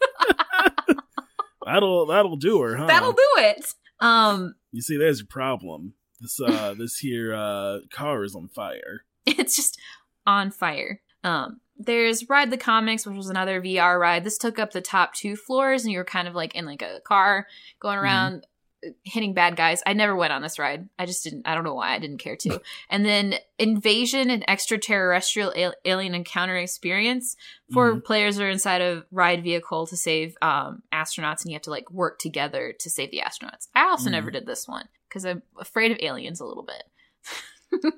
That'll 1.64 2.06
that'll 2.06 2.36
do 2.36 2.60
her, 2.62 2.76
huh? 2.76 2.86
that'll 2.86 3.12
do 3.12 3.26
it. 3.38 3.74
Um, 4.00 4.54
You 4.72 4.80
see, 4.80 4.96
there's 4.96 5.18
your 5.20 5.26
problem. 5.26 5.94
This 6.20 6.40
uh 6.40 6.74
this 6.78 6.98
here 6.98 7.34
uh 7.34 7.78
car 7.92 8.24
is 8.24 8.34
on 8.34 8.48
fire. 8.48 9.04
it's 9.26 9.54
just 9.56 9.78
on 10.26 10.50
fire. 10.50 11.00
Um, 11.24 11.60
there's 11.76 12.28
Ride 12.28 12.50
the 12.50 12.56
Comics, 12.56 13.04
which 13.06 13.16
was 13.16 13.28
another 13.28 13.60
VR 13.60 14.00
ride. 14.00 14.24
This 14.24 14.38
took 14.38 14.58
up 14.58 14.72
the 14.72 14.80
top 14.80 15.14
two 15.14 15.36
floors, 15.36 15.84
and 15.84 15.92
you 15.92 15.98
were 15.98 16.04
kind 16.04 16.26
of 16.26 16.34
like 16.34 16.54
in 16.54 16.64
like 16.64 16.80
a 16.82 17.00
car 17.04 17.46
going 17.80 17.98
around 17.98 18.36
uh, 18.36 18.46
hitting 19.02 19.34
bad 19.34 19.56
guys. 19.56 19.82
I 19.86 19.92
never 19.92 20.14
went 20.14 20.32
on 20.32 20.42
this 20.42 20.58
ride. 20.58 20.88
I 20.98 21.06
just 21.06 21.24
didn't. 21.24 21.46
I 21.46 21.54
don't 21.54 21.64
know 21.64 21.74
why. 21.74 21.94
I 21.94 21.98
didn't 21.98 22.18
care 22.18 22.36
to. 22.36 22.60
and 22.90 23.04
then 23.04 23.34
Invasion 23.58 24.30
and 24.30 24.48
Extraterrestrial 24.48 25.52
Al- 25.56 25.74
Alien 25.84 26.14
Encounter 26.14 26.56
Experience 26.56 27.36
for 27.72 27.94
Mhm. 27.94 28.04
players 28.04 28.38
are 28.38 28.48
inside 28.48 28.80
a 28.80 29.04
ride 29.10 29.42
vehicle 29.42 29.86
to 29.88 29.96
save 29.96 30.36
um, 30.42 30.82
astronauts, 30.92 31.42
and 31.42 31.50
you 31.50 31.54
have 31.54 31.62
to 31.62 31.70
like 31.70 31.90
work 31.90 32.18
together 32.18 32.72
to 32.78 32.88
save 32.90 33.10
the 33.10 33.18
astronauts. 33.24 33.68
I 33.74 33.88
also 33.88 34.08
Mhm. 34.08 34.12
never 34.12 34.30
did 34.30 34.46
this 34.46 34.68
one 34.68 34.88
because 35.08 35.24
I'm 35.26 35.42
afraid 35.58 35.90
of 35.92 35.98
aliens 36.00 36.40
a 36.40 36.44
little 36.46 36.64
bit. 36.64 36.84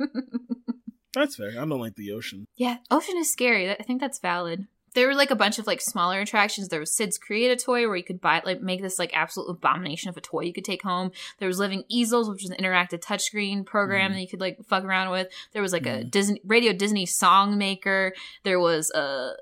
That's 1.12 1.34
fair. 1.36 1.50
I 1.50 1.54
don't 1.66 1.80
like 1.80 1.96
the 1.96 2.12
ocean. 2.12 2.46
Yeah, 2.56 2.76
ocean 2.90 3.16
is 3.18 3.32
scary. 3.32 3.68
I 3.70 3.82
think 3.82 4.00
that's 4.00 4.20
valid. 4.20 4.68
There 4.94 5.06
were 5.06 5.14
like 5.14 5.30
a 5.30 5.36
bunch 5.36 5.58
of 5.58 5.66
like 5.66 5.80
smaller 5.80 6.20
attractions. 6.20 6.68
There 6.68 6.80
was 6.80 6.94
Sid's 6.94 7.18
Create 7.18 7.50
a 7.50 7.56
Toy 7.56 7.86
where 7.86 7.96
you 7.96 8.02
could 8.04 8.20
buy 8.20 8.42
like 8.44 8.60
make 8.60 8.82
this 8.82 8.98
like 8.98 9.10
absolute 9.14 9.48
abomination 9.48 10.08
of 10.08 10.16
a 10.16 10.20
toy 10.20 10.40
you 10.42 10.52
could 10.52 10.64
take 10.64 10.82
home. 10.82 11.12
There 11.38 11.48
was 11.48 11.58
Living 11.58 11.84
Easels, 11.88 12.28
which 12.28 12.42
was 12.42 12.50
an 12.50 12.56
interactive 12.62 13.00
touchscreen 13.00 13.64
program 13.64 14.10
Mhm. 14.10 14.14
that 14.14 14.20
you 14.22 14.28
could 14.28 14.40
like 14.40 14.58
fuck 14.68 14.84
around 14.84 15.10
with. 15.10 15.28
There 15.52 15.62
was 15.62 15.72
like 15.72 15.86
a 15.86 16.00
Mhm. 16.04 16.10
Disney 16.10 16.40
Radio 16.44 16.72
Disney 16.72 17.06
Song 17.06 17.56
Maker. 17.56 18.12
There 18.42 18.58
was 18.60 18.90
a 18.90 19.34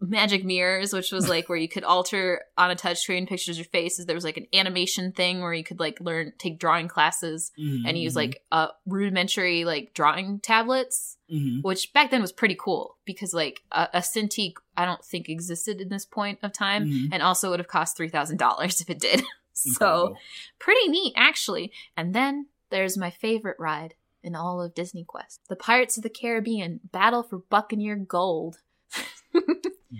Magic 0.00 0.44
Mirrors, 0.44 0.92
which 0.92 1.12
was 1.12 1.28
like 1.28 1.48
where 1.48 1.58
you 1.58 1.68
could 1.68 1.84
alter 1.84 2.42
on 2.56 2.70
a 2.70 2.74
touchscreen 2.76 3.28
pictures 3.28 3.56
of 3.56 3.58
your 3.58 3.64
faces. 3.70 4.06
There 4.06 4.14
was 4.16 4.24
like 4.24 4.36
an 4.36 4.46
animation 4.52 5.12
thing 5.12 5.40
where 5.40 5.52
you 5.52 5.62
could 5.64 5.78
like 5.78 6.00
learn 6.00 6.32
take 6.38 6.58
drawing 6.58 6.88
classes 6.88 7.52
and 7.56 7.96
use 7.98 8.12
Mhm. 8.14 8.16
like 8.16 8.42
uh 8.50 8.68
rudimentary 8.86 9.64
like 9.64 9.94
drawing 9.94 10.40
tablets 10.40 11.16
Mhm. 11.32 11.62
which 11.62 11.92
back 11.92 12.10
then 12.10 12.20
was 12.22 12.32
pretty 12.32 12.56
cool 12.58 12.96
because 13.04 13.32
like 13.34 13.62
a, 13.70 13.88
a 13.94 13.98
Cintiq 14.00 14.54
I 14.76 14.84
don't 14.84 15.04
think 15.04 15.28
existed 15.28 15.80
in 15.80 15.88
this 15.88 16.04
point 16.06 16.38
of 16.42 16.52
time, 16.52 16.86
Mhm. 16.86 17.08
and 17.12 17.22
also 17.22 17.50
would 17.50 17.60
have 17.60 17.68
cost 17.68 17.96
three 17.96 18.08
thousand 18.08 18.38
dollars 18.38 18.80
if 18.80 18.88
it 18.90 18.98
did. 19.00 19.22
so 19.52 20.16
pretty 20.58 20.88
neat 20.88 21.12
actually. 21.16 21.72
And 21.96 22.14
then 22.14 22.46
there's 22.70 22.96
my 22.98 23.10
favorite 23.10 23.56
ride 23.58 23.94
in 24.22 24.34
all 24.34 24.60
of 24.60 24.74
Disney 24.74 25.04
Quest: 25.04 25.40
the 25.48 25.56
Pirates 25.56 25.96
of 25.96 26.02
the 26.02 26.10
Caribbean 26.10 26.80
Battle 26.92 27.22
for 27.22 27.38
Buccaneer 27.38 27.96
Gold, 27.96 28.58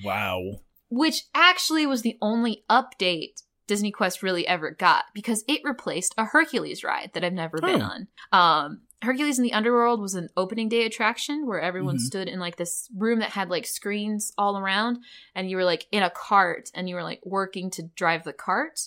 Wow. 0.05 0.61
which 0.91 1.25
actually 1.35 1.87
was 1.87 2.03
the 2.03 2.17
only 2.23 2.65
update. 2.71 3.43
Disney 3.67 3.91
Quest 3.91 4.23
really 4.23 4.47
ever 4.47 4.71
got 4.71 5.05
because 5.13 5.45
it 5.47 5.61
replaced 5.63 6.15
a 6.17 6.25
Hercules 6.25 6.83
ride 6.83 7.11
that 7.13 7.23
I've 7.23 7.35
never 7.35 7.59
been 7.59 7.83
Oh. 7.83 7.85
on. 7.85 8.09
Um, 8.33 8.81
Hercules 9.03 9.37
in 9.39 9.45
the 9.45 9.53
Underworld 9.53 10.01
was 10.01 10.15
an 10.15 10.31
opening 10.39 10.71
day 10.71 10.87
attraction 10.87 11.47
where 11.47 11.61
everyone 11.61 11.97
Mhm. 11.99 12.01
stood 12.01 12.29
in 12.29 12.41
like 12.41 12.57
this 12.57 12.89
room 12.97 13.19
that 13.19 13.31
had 13.33 13.51
like 13.51 13.67
screens 13.67 14.33
all 14.39 14.57
around, 14.57 15.01
and 15.35 15.51
you 15.51 15.57
were 15.57 15.65
like 15.65 15.87
in 15.93 16.03
a 16.03 16.09
cart 16.11 16.71
and 16.75 16.89
you 16.89 16.95
were 16.95 17.03
like 17.03 17.21
working 17.27 17.71
to 17.73 17.83
drive 17.95 18.25
the 18.25 18.33
cart. 18.33 18.81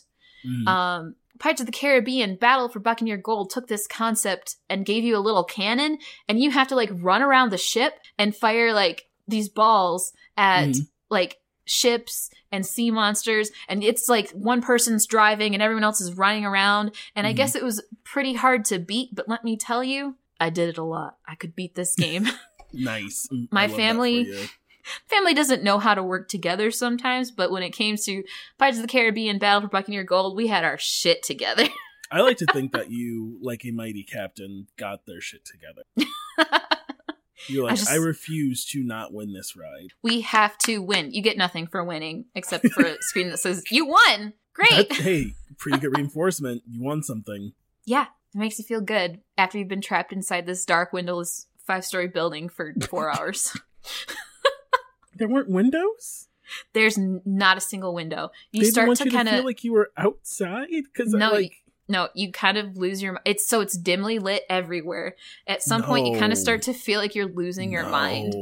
Mhm. 0.43 0.67
Um, 0.67 1.15
Pirates 1.37 1.61
of 1.61 1.67
the 1.67 1.71
Caribbean 1.71 2.35
Battle 2.35 2.67
for 2.67 2.79
Buccaneer 2.79 3.17
Gold 3.17 3.51
took 3.51 3.67
this 3.67 3.85
concept 3.87 4.55
and 4.69 4.85
gave 4.85 5.03
you 5.03 5.15
a 5.15 5.19
little 5.19 5.43
cannon, 5.43 5.99
and 6.27 6.39
you 6.41 6.49
have 6.51 6.67
to 6.69 6.75
like 6.75 6.89
run 6.91 7.21
around 7.21 7.51
the 7.51 7.57
ship 7.59 7.99
and 8.17 8.35
fire 8.35 8.73
like 8.73 9.07
these 9.31 9.49
balls 9.49 10.13
at 10.37 10.69
Mhm. 10.69 10.87
like 11.09 11.37
ships 11.65 12.29
and 12.51 12.65
sea 12.65 12.91
monsters 12.91 13.49
and 13.69 13.83
it's 13.83 14.09
like 14.09 14.29
one 14.31 14.61
person's 14.61 15.05
driving 15.05 15.53
and 15.53 15.61
everyone 15.63 15.83
else 15.83 16.01
is 16.01 16.13
running 16.17 16.43
around 16.43 16.91
and 17.15 17.25
i 17.25 17.31
Mhm. 17.33 17.35
guess 17.37 17.55
it 17.55 17.63
was 17.63 17.81
pretty 18.03 18.33
hard 18.33 18.65
to 18.65 18.77
beat 18.79 19.09
but 19.13 19.29
let 19.29 19.43
me 19.43 19.55
tell 19.55 19.83
you 19.83 20.15
i 20.39 20.49
did 20.49 20.67
it 20.69 20.77
a 20.77 20.83
lot 20.83 21.17
i 21.27 21.35
could 21.35 21.55
beat 21.55 21.75
this 21.75 21.95
game 21.95 22.27
nice. 22.73 23.27
Mm, 23.31 23.47
My 23.51 23.63
I 23.63 23.65
love 23.67 23.71
that 23.71 23.75
for 23.75 23.81
family- 23.81 24.49
family 25.07 25.33
doesn't 25.33 25.63
know 25.63 25.77
how 25.79 25.93
to 25.93 26.03
work 26.03 26.27
together 26.27 26.71
sometimes 26.71 27.29
but 27.31 27.51
when 27.51 27.63
it 27.63 27.69
came 27.71 27.95
to 27.95 28.23
pirates 28.57 28.77
of 28.79 28.81
the 28.81 28.87
caribbean 28.89 29.37
battle 29.37 29.61
for 29.61 29.67
buccaneer 29.67 30.03
gold 30.03 30.35
we 30.35 30.47
had 30.47 30.63
our 30.65 30.77
shit 30.79 31.21
together 31.23 31.67
I 32.13 32.19
like 32.21 32.37
to 32.39 32.45
think 32.47 32.71
that 32.73 32.91
you, 32.91 33.37
like 33.41 33.63
a 33.63 33.71
mighty 33.71 34.03
captain, 34.03 34.67
got 34.75 35.05
their 35.05 35.21
shit 35.21 35.45
together. 35.45 35.83
You're 37.47 37.63
like, 37.63 37.73
I, 37.73 37.75
just- 37.75 37.97
refuse 37.99 38.65
to 38.67 38.83
not 38.83 39.13
win 39.13 39.33
this 39.33 39.55
ride. 39.55 39.93
we 40.03 40.21
have 40.21 40.57
to 40.59 40.79
win 40.81 41.11
you 41.11 41.21
get 41.21 41.37
nothing 41.37 41.67
for 41.67 41.83
winning 41.83 42.25
except 42.35 42.67
for 42.69 42.85
a 42.85 42.97
screen 43.01 43.29
that 43.29 43.39
says 43.39 43.63
you 43.71 43.85
won 43.87 44.33
great 44.53 44.89
That- 44.89 44.97
hey, 44.97 45.33
pretty 45.57 45.79
good 45.79 45.95
reinforcement. 45.97 46.63
You 46.67 46.81
won 46.83 47.03
something. 47.03 47.53
Yeah, 47.85 48.03
it 48.33 48.37
makes 48.37 48.59
you 48.59 48.65
feel 48.65 48.81
good 48.81 49.21
after 49.37 49.57
you've 49.57 49.67
been 49.67 49.81
trapped 49.81 50.13
inside 50.13 50.45
this 50.45 50.65
dark, 50.65 50.93
windowless 50.93 51.47
five 51.65 51.83
story 51.85 52.07
building 52.07 52.49
for 52.49 52.73
four 52.89 53.09
hours. 53.15 53.55
There 55.15 55.27
weren't 55.27 55.49
windows. 55.49 56.27
There's 56.73 56.97
not 56.97 57.57
a 57.57 57.61
single 57.61 57.93
window. 57.93 58.31
You 58.51 58.63
they 58.63 58.69
start 58.71 58.95
to 58.97 59.09
kind 59.09 59.29
feel 59.29 59.39
of 59.39 59.45
like 59.45 59.63
you 59.63 59.71
were 59.73 59.91
outside 59.95 60.67
because 60.69 61.13
No, 61.13 61.31
like 61.31 61.53
no, 61.87 62.09
you 62.13 62.31
kind 62.31 62.57
of 62.57 62.77
lose 62.77 63.01
your. 63.01 63.19
It's 63.25 63.47
so 63.47 63.59
it's 63.61 63.77
dimly 63.77 64.19
lit 64.19 64.43
everywhere. 64.49 65.15
At 65.45 65.61
some 65.61 65.83
point, 65.83 66.07
you 66.07 66.17
kind 66.17 66.31
of 66.31 66.37
start 66.37 66.61
to 66.63 66.73
feel 66.73 66.99
like 66.99 67.15
you're 67.15 67.27
losing 67.27 67.71
your 67.71 67.87
mind. 67.87 68.33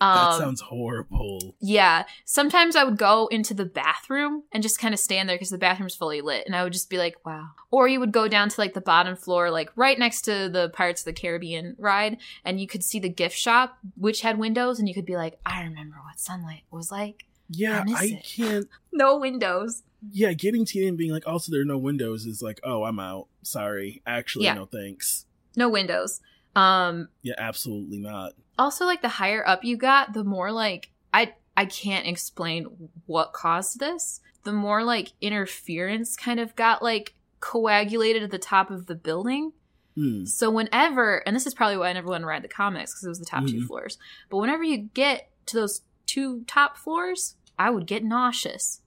Um, 0.00 0.14
that 0.14 0.38
sounds 0.38 0.60
horrible. 0.60 1.54
Yeah. 1.60 2.04
Sometimes 2.24 2.74
I 2.74 2.84
would 2.84 2.98
go 2.98 3.28
into 3.28 3.54
the 3.54 3.64
bathroom 3.64 4.42
and 4.52 4.62
just 4.62 4.80
kind 4.80 4.92
of 4.92 4.98
stand 4.98 5.28
there 5.28 5.36
because 5.36 5.50
the 5.50 5.58
bathroom's 5.58 5.94
fully 5.94 6.20
lit. 6.20 6.46
And 6.46 6.56
I 6.56 6.64
would 6.64 6.72
just 6.72 6.90
be 6.90 6.98
like, 6.98 7.24
wow. 7.24 7.50
Or 7.70 7.86
you 7.86 8.00
would 8.00 8.12
go 8.12 8.26
down 8.28 8.48
to 8.48 8.60
like 8.60 8.74
the 8.74 8.80
bottom 8.80 9.14
floor, 9.16 9.50
like 9.50 9.70
right 9.76 9.98
next 9.98 10.22
to 10.22 10.48
the 10.48 10.70
Pirates 10.70 11.02
of 11.02 11.06
the 11.06 11.12
Caribbean 11.12 11.76
ride, 11.78 12.18
and 12.44 12.60
you 12.60 12.66
could 12.66 12.82
see 12.82 12.98
the 12.98 13.08
gift 13.08 13.36
shop, 13.36 13.78
which 13.96 14.22
had 14.22 14.38
windows, 14.38 14.78
and 14.78 14.88
you 14.88 14.94
could 14.94 15.06
be 15.06 15.16
like, 15.16 15.38
I 15.44 15.62
remember 15.62 15.96
what 16.04 16.18
sunlight 16.18 16.62
was 16.70 16.90
like. 16.90 17.24
Yeah, 17.48 17.84
I 17.94 18.04
it. 18.04 18.24
can't. 18.24 18.68
No 18.92 19.18
windows. 19.18 19.82
Yeah, 20.12 20.32
getting 20.32 20.64
to 20.66 20.78
you 20.78 20.88
and 20.88 20.96
being 20.96 21.10
like, 21.12 21.26
also 21.26 21.50
there 21.52 21.60
are 21.62 21.64
no 21.64 21.78
windows 21.78 22.26
is 22.26 22.42
like, 22.42 22.60
oh, 22.64 22.84
I'm 22.84 22.98
out. 23.00 23.28
Sorry, 23.42 24.02
actually, 24.06 24.44
Yeah. 24.46 24.54
no 24.54 24.66
thanks. 24.66 25.26
No 25.56 25.68
windows. 25.68 26.20
Um, 26.54 27.08
Yeah, 27.22 27.34
absolutely 27.38 27.98
not. 27.98 28.32
also 28.58 28.86
like 28.86 29.02
the 29.02 29.08
higher 29.08 29.46
up 29.46 29.62
you 29.64 29.76
got 29.76 30.14
the 30.14 30.24
more 30.24 30.50
like 30.50 30.90
i 31.12 31.34
i 31.58 31.66
can't 31.66 32.06
explain 32.06 32.64
what 33.04 33.34
caused 33.34 33.78
this 33.78 34.20
the 34.44 34.52
more 34.52 34.82
like 34.82 35.12
interference 35.20 36.16
kind 36.16 36.40
of 36.40 36.56
got 36.56 36.82
like 36.82 37.12
coagulated 37.40 38.22
at 38.22 38.30
the 38.30 38.38
top 38.38 38.70
of 38.70 38.86
the 38.86 38.94
building 38.94 39.52
Hmm. 39.94 40.24
so 40.24 40.50
whenever 40.50 41.18
and 41.26 41.36
this 41.36 41.46
is 41.46 41.52
probably 41.54 41.76
why 41.76 41.88
i 41.90 41.92
never 41.92 42.08
want 42.08 42.22
to 42.22 42.26
ride 42.26 42.42
the 42.42 42.48
comics 42.48 42.92
because 42.94 43.04
it 43.04 43.08
was 43.10 43.18
the 43.18 43.24
top 43.26 43.46
two 43.46 43.60
Mhm. 43.60 43.66
floors 43.66 43.98
but 44.30 44.38
whenever 44.38 44.62
you 44.62 44.88
get 44.94 45.30
to 45.46 45.56
those 45.56 45.82
two 46.06 46.44
top 46.46 46.76
floors 46.78 47.36
i 47.58 47.68
would 47.68 47.86
get 47.86 48.02
nauseous 48.04 48.80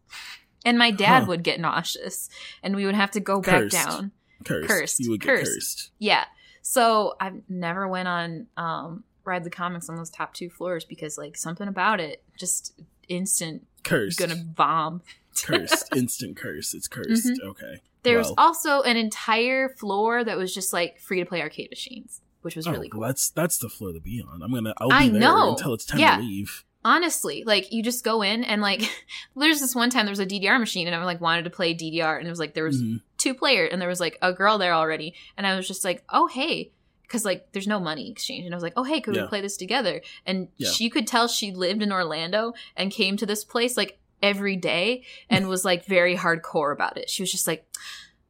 and 0.66 0.78
my 0.78 0.91
dad 0.91 1.22
Huh. 1.22 1.26
would 1.28 1.43
get 1.43 1.60
nauseous 1.60 2.30
and 2.64 2.76
we 2.76 2.86
would 2.86 2.95
have 2.95 3.12
to 3.12 3.20
go 3.20 3.41
back 3.41 3.70
down 3.70 4.12
Cursed. 4.45 4.68
Cursed. 4.70 4.99
You 4.99 5.12
would 5.12 5.22
get 5.22 5.28
Cursed. 5.28 5.53
cursed. 5.53 5.91
yeah. 5.99 6.26
So 6.62 7.16
I've 7.20 7.41
never 7.49 7.88
went 7.88 8.07
on 8.07 8.47
um 8.57 9.03
ride 9.26 9.43
the 9.43 9.49
comics 9.49 9.89
on 9.89 9.95
those 9.97 10.10
top 10.10 10.34
two 10.34 10.49
floors 10.49 10.86
because 10.86 11.18
like 11.18 11.38
something 11.38 11.68
about 11.68 11.99
it 11.99 12.24
just 12.38 12.80
instant 13.07 13.66
Cursed. 13.84 14.20
gonna 14.20 14.36
bomb. 14.36 15.01
cursed. 15.43 15.89
Instant 15.95 16.36
curse. 16.36 16.74
It's 16.74 16.88
cursed. 16.88 17.28
Mm-hmm. 17.28 17.49
Okay. 17.49 17.82
There 18.03 18.18
was 18.18 18.34
also 18.38 18.82
an 18.82 18.97
entire 18.97 19.70
floor 19.70 20.24
that 20.24 20.38
was 20.38 20.53
just 20.53 20.72
like 20.74 20.99
free 20.99 21.20
to 21.20 21.26
play 21.26 21.41
arcade 21.41 21.70
machines, 21.70 22.22
which 22.41 22.55
was 22.55 22.66
Oh, 22.68 22.72
really 22.72 22.88
cool. 22.89 23.01
well, 23.01 23.10
that's 23.10 23.30
that's 23.30 23.57
the 23.57 23.70
floor 23.70 23.91
to 23.93 23.99
be 23.99 24.22
on. 24.22 24.41
I'm 24.41 24.53
gonna. 24.53 24.74
I'll 24.78 24.89
be 24.89 24.93
I 24.95 25.10
there 25.10 25.20
know. 25.20 25.51
until 25.51 25.74
it's 25.74 25.86
time 25.86 25.99
Yeah. 25.99 26.16
to 26.18 26.22
leave. 26.24 26.64
Honestly, 26.86 27.43
like 27.45 27.71
you 27.73 27.84
just 27.84 28.05
go 28.05 28.21
in 28.21 28.43
and 28.43 28.61
like 28.61 28.82
there's 29.36 29.59
this 29.59 29.75
one 29.75 29.89
time 29.89 30.05
there 30.05 30.11
was 30.13 30.19
a 30.19 30.25
DDR 30.25 30.59
machine 30.59 30.88
and 30.88 30.95
I 30.95 31.03
like 31.03 31.19
wanted 31.19 31.43
to 31.43 31.49
play 31.49 31.73
DDR 31.75 32.17
and 32.17 32.25
it 32.25 32.30
was 32.30 32.39
like 32.39 32.53
there 32.53 32.63
was 32.63 32.82
Mhm. 32.82 33.01
two 33.17 33.34
players 33.34 33.69
and 33.73 33.82
there 33.82 33.89
was 33.89 33.99
like 33.99 34.17
a 34.21 34.32
girl 34.32 34.57
there 34.57 34.73
already 34.73 35.13
and 35.36 35.45
i 35.45 35.55
was 35.57 35.67
just 35.67 35.84
like 35.84 36.03
oh 36.09 36.27
hey 36.27 36.71
because 37.03 37.25
like 37.25 37.51
there's 37.51 37.67
no 37.67 37.80
money 37.82 38.09
exchange 38.09 38.45
and 38.45 38.53
i 38.53 38.57
was 38.57 38.63
like 38.63 38.73
oh 38.77 38.84
hey 38.84 39.01
could 39.01 39.13
Yeah. 39.15 39.23
we 39.23 39.27
play 39.27 39.41
this 39.41 39.57
together 39.57 40.01
and 40.25 40.47
Yeah. 40.57 40.69
she 40.71 40.89
could 40.89 41.05
tell 41.05 41.27
she 41.27 41.51
lived 41.51 41.82
in 41.84 41.91
orlando 41.91 42.53
and 42.77 42.91
came 42.91 43.17
to 43.17 43.25
this 43.25 43.43
place 43.43 43.75
like 43.75 43.99
every 44.23 44.55
day 44.55 45.03
and 45.30 45.49
was 45.49 45.65
like 45.65 45.86
very 45.86 46.15
hardcore 46.15 46.71
about 46.71 46.97
it 46.97 47.09
she 47.09 47.21
was 47.23 47.32
just 47.32 47.45
like 47.47 47.65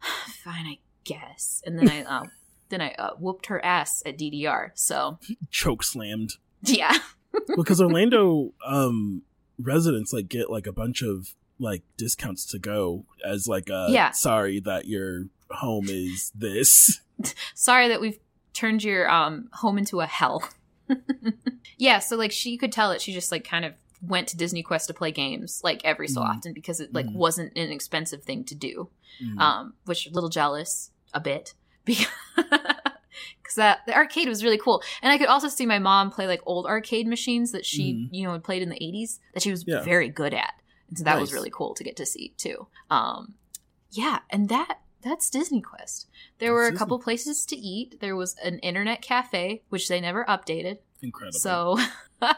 fine 0.44 0.66
i 0.66 0.80
guess 1.04 1.62
and 1.68 1.78
then 1.78 1.88
i 1.90 2.02
uh, 2.20 2.26
then 2.70 2.82
i 2.82 2.94
uh, 2.94 3.12
whooped 3.20 3.46
her 3.48 3.64
ass 3.64 4.02
at 4.08 4.18
ddr 4.18 4.72
so 4.74 5.20
Choke 5.52 5.84
slammed. 5.84 6.32
yeah 6.64 6.98
because 7.56 7.82
Orlando 7.82 8.54
um 8.66 9.24
residents 9.62 10.14
like 10.14 10.28
get 10.30 10.50
like 10.50 10.68
a 10.68 10.72
bunch 10.72 11.02
of 11.02 11.34
like 11.60 11.84
discounts 11.98 12.46
to 12.46 12.60
go 12.60 13.06
as 13.26 13.48
like 13.48 13.70
uh 13.70 13.88
Yeah. 13.90 14.12
sorry 14.12 14.60
that 14.62 14.88
your 14.88 15.26
home 15.52 15.88
is 15.90 16.32
this. 16.36 17.02
sorry 17.56 17.88
that 17.90 18.00
we've 18.02 18.20
turned 18.54 18.84
your 18.84 19.10
um 19.10 19.50
home 19.54 19.78
into 19.78 20.00
a 20.02 20.06
hell. 20.06 20.44
yeah, 21.78 22.00
so 22.00 22.16
like 22.16 22.32
she 22.32 22.58
could 22.58 22.72
tell 22.72 22.90
that 22.90 23.02
she 23.02 23.14
just 23.14 23.32
like 23.32 23.44
kind 23.44 23.66
of 23.66 23.74
went 24.02 24.28
to 24.30 24.38
Disney 24.38 24.64
Quest 24.64 24.88
to 24.88 24.94
play 24.94 25.12
games 25.12 25.60
like 25.64 25.82
every 25.84 26.08
so 26.08 26.22
Mhm. 26.22 26.26
often 26.30 26.54
because 26.54 26.80
it 26.80 26.94
like 26.94 27.06
Mhm. 27.06 27.14
wasn't 27.16 27.58
an 27.58 27.70
expensive 27.72 28.24
thing 28.24 28.44
to 28.46 28.56
do. 28.56 28.90
Mm. 29.22 29.38
Um, 29.40 29.74
which 29.86 30.08
a 30.08 30.12
little 30.12 30.30
jealous 30.30 30.92
a 31.14 31.20
bit 31.20 31.54
because 31.86 32.08
because 33.42 33.56
that 33.56 33.80
the 33.86 33.96
arcade 33.96 34.28
was 34.28 34.44
really 34.44 34.58
cool, 34.58 34.82
and 35.02 35.12
I 35.12 35.18
could 35.18 35.28
also 35.28 35.48
see 35.48 35.66
my 35.66 35.80
mom 35.80 36.12
play 36.12 36.28
like 36.28 36.42
old 36.46 36.66
arcade 36.66 37.08
machines 37.08 37.52
that 37.52 37.66
she 37.66 37.94
Mhm. 37.94 38.10
you 38.12 38.24
know 38.26 38.34
had 38.34 38.44
played 38.44 38.62
in 38.62 38.70
the 38.70 38.84
eighties 38.84 39.20
that 39.34 39.44
she 39.44 39.52
was 39.52 39.64
Yeah. 39.68 39.82
very 39.84 40.10
good 40.10 40.34
at, 40.34 40.54
and 40.90 40.98
so 40.98 41.04
that 41.04 41.20
was 41.20 41.34
really 41.34 41.50
cool 41.52 41.74
to 41.76 41.84
get 41.84 41.96
to 41.98 42.06
see 42.06 42.34
too. 42.38 42.68
Um, 42.90 43.36
yeah, 43.92 44.20
and 44.30 44.50
that 44.50 44.80
that's 45.02 45.30
Disney 45.30 45.62
Quest. 45.62 46.08
There 46.40 46.52
were 46.54 46.66
a 46.68 46.70
That's 46.72 46.80
couple 46.80 47.00
places 47.00 47.46
to 47.46 47.56
eat. 47.56 48.00
There 48.02 48.16
was 48.18 48.36
an 48.44 48.60
internet 48.60 49.02
cafe, 49.02 49.64
which 49.70 49.88
they 49.88 50.02
never 50.02 50.26
updated. 50.26 50.80
Incredible. 51.02 51.40
So, 51.40 51.80
and 52.22 52.36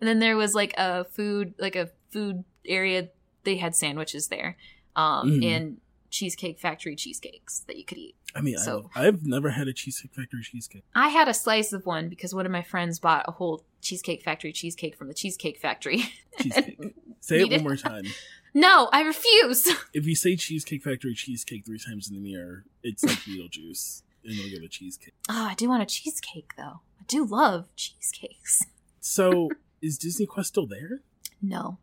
then 0.00 0.18
there 0.18 0.36
was 0.36 0.54
like 0.54 0.74
a 0.76 1.04
food, 1.04 1.54
like 1.58 1.74
a 1.76 1.90
food 2.10 2.44
area. 2.66 3.08
They 3.44 3.56
had 3.56 3.74
sandwiches 3.74 4.28
there, 4.28 4.56
um, 4.94 5.30
Mhm. 5.40 5.44
and 5.44 5.80
cheesecake 6.10 6.58
factory 6.58 6.96
cheesecakes 6.96 7.60
that 7.60 7.76
you 7.76 7.84
could 7.84 7.98
eat. 7.98 8.15
I 8.34 8.40
mean, 8.42 8.58
so- 8.58 8.90
I, 8.94 9.06
I've 9.06 9.24
never 9.24 9.50
had 9.50 9.68
a 9.68 9.72
cheesecake 9.72 10.12
factory 10.14 10.42
cheesecake. 10.42 10.84
I 10.94 11.08
had 11.08 11.28
a 11.28 11.34
slice 11.34 11.72
of 11.72 11.86
one 11.86 12.08
because 12.08 12.34
one 12.34 12.44
of 12.46 12.52
my 12.52 12.62
friends 12.62 12.98
bought 12.98 13.24
a 13.28 13.32
whole 13.32 13.64
cheesecake 13.80 14.22
factory 14.22 14.52
cheesecake 14.52 14.96
from 14.96 15.08
the 15.08 15.14
cheesecake 15.14 15.58
factory. 15.58 16.04
Cheesecake. 16.40 16.78
Say 17.20 17.40
it 17.40 17.50
one 17.50 17.62
more 17.62 17.76
time. 17.76 18.04
no, 18.54 18.88
I 18.92 19.02
refuse. 19.02 19.66
If 19.94 20.06
you 20.06 20.14
say 20.14 20.36
cheesecake 20.36 20.82
factory 20.82 21.14
cheesecake 21.14 21.64
three 21.64 21.78
times 21.78 22.08
in 22.10 22.14
the 22.14 22.20
mirror, 22.20 22.64
it's 22.82 23.02
like 23.02 23.16
Beetlejuice, 23.18 24.02
and 24.24 24.34
you'll 24.34 24.50
get 24.50 24.62
a 24.62 24.68
cheesecake. 24.68 25.14
Oh, 25.30 25.46
I 25.50 25.54
do 25.54 25.68
want 25.70 25.82
a 25.82 25.86
cheesecake 25.86 26.52
though. 26.58 26.80
I 27.00 27.04
do 27.08 27.24
love 27.24 27.68
cheesecakes. 27.76 28.66
So, 29.00 29.48
is 29.80 29.96
Disney 29.96 30.26
Quest 30.26 30.48
still 30.50 30.66
there? 30.66 31.00
No. 31.40 31.78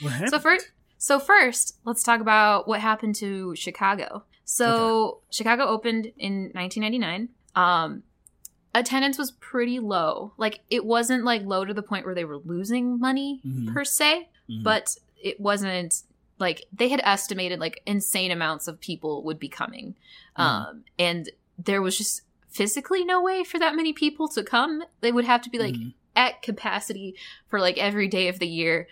What 0.00 0.12
happened? 0.12 0.30
So 0.30 0.38
first, 0.40 0.70
so 0.98 1.18
first, 1.20 1.76
let's 1.84 2.02
talk 2.02 2.20
about 2.20 2.66
what 2.68 2.80
happened 2.80 3.14
to 3.16 3.54
Chicago. 3.56 4.24
So 4.44 5.20
Chicago 5.30 5.64
opened 5.66 6.12
in 6.18 6.50
1999. 6.54 7.28
Um, 7.54 8.02
attendance 8.74 9.18
was 9.18 9.30
pretty 9.32 9.78
low. 9.78 10.32
Like 10.36 10.60
it 10.70 10.84
wasn't 10.84 11.24
like 11.24 11.42
low 11.44 11.64
to 11.64 11.74
the 11.74 11.82
point 11.82 12.06
where 12.06 12.14
they 12.14 12.24
were 12.24 12.38
losing 12.38 12.98
money 12.98 13.40
Mhm. 13.46 13.72
per 13.72 13.84
se, 13.84 14.28
Mhm. 14.48 14.62
but 14.62 14.96
it 15.22 15.38
wasn't 15.40 16.02
like 16.38 16.64
they 16.72 16.88
had 16.88 17.00
estimated 17.04 17.60
like 17.60 17.82
insane 17.86 18.30
amounts 18.30 18.66
of 18.66 18.80
people 18.80 19.22
would 19.22 19.38
be 19.38 19.48
coming, 19.48 19.94
Mhm. 20.38 20.42
um, 20.42 20.84
and 20.98 21.30
there 21.58 21.82
was 21.82 21.96
just 21.96 22.22
physically 22.48 23.04
no 23.04 23.22
way 23.22 23.44
for 23.44 23.58
that 23.58 23.76
many 23.76 23.92
people 23.92 24.28
to 24.28 24.42
come. 24.42 24.82
They 25.00 25.12
would 25.12 25.24
have 25.24 25.42
to 25.42 25.50
be 25.50 25.58
like 25.58 25.74
Mhm. 25.74 25.94
at 26.16 26.42
capacity 26.42 27.14
for 27.48 27.60
like 27.60 27.78
every 27.78 28.08
day 28.08 28.28
of 28.28 28.38
the 28.38 28.48
year. 28.48 28.88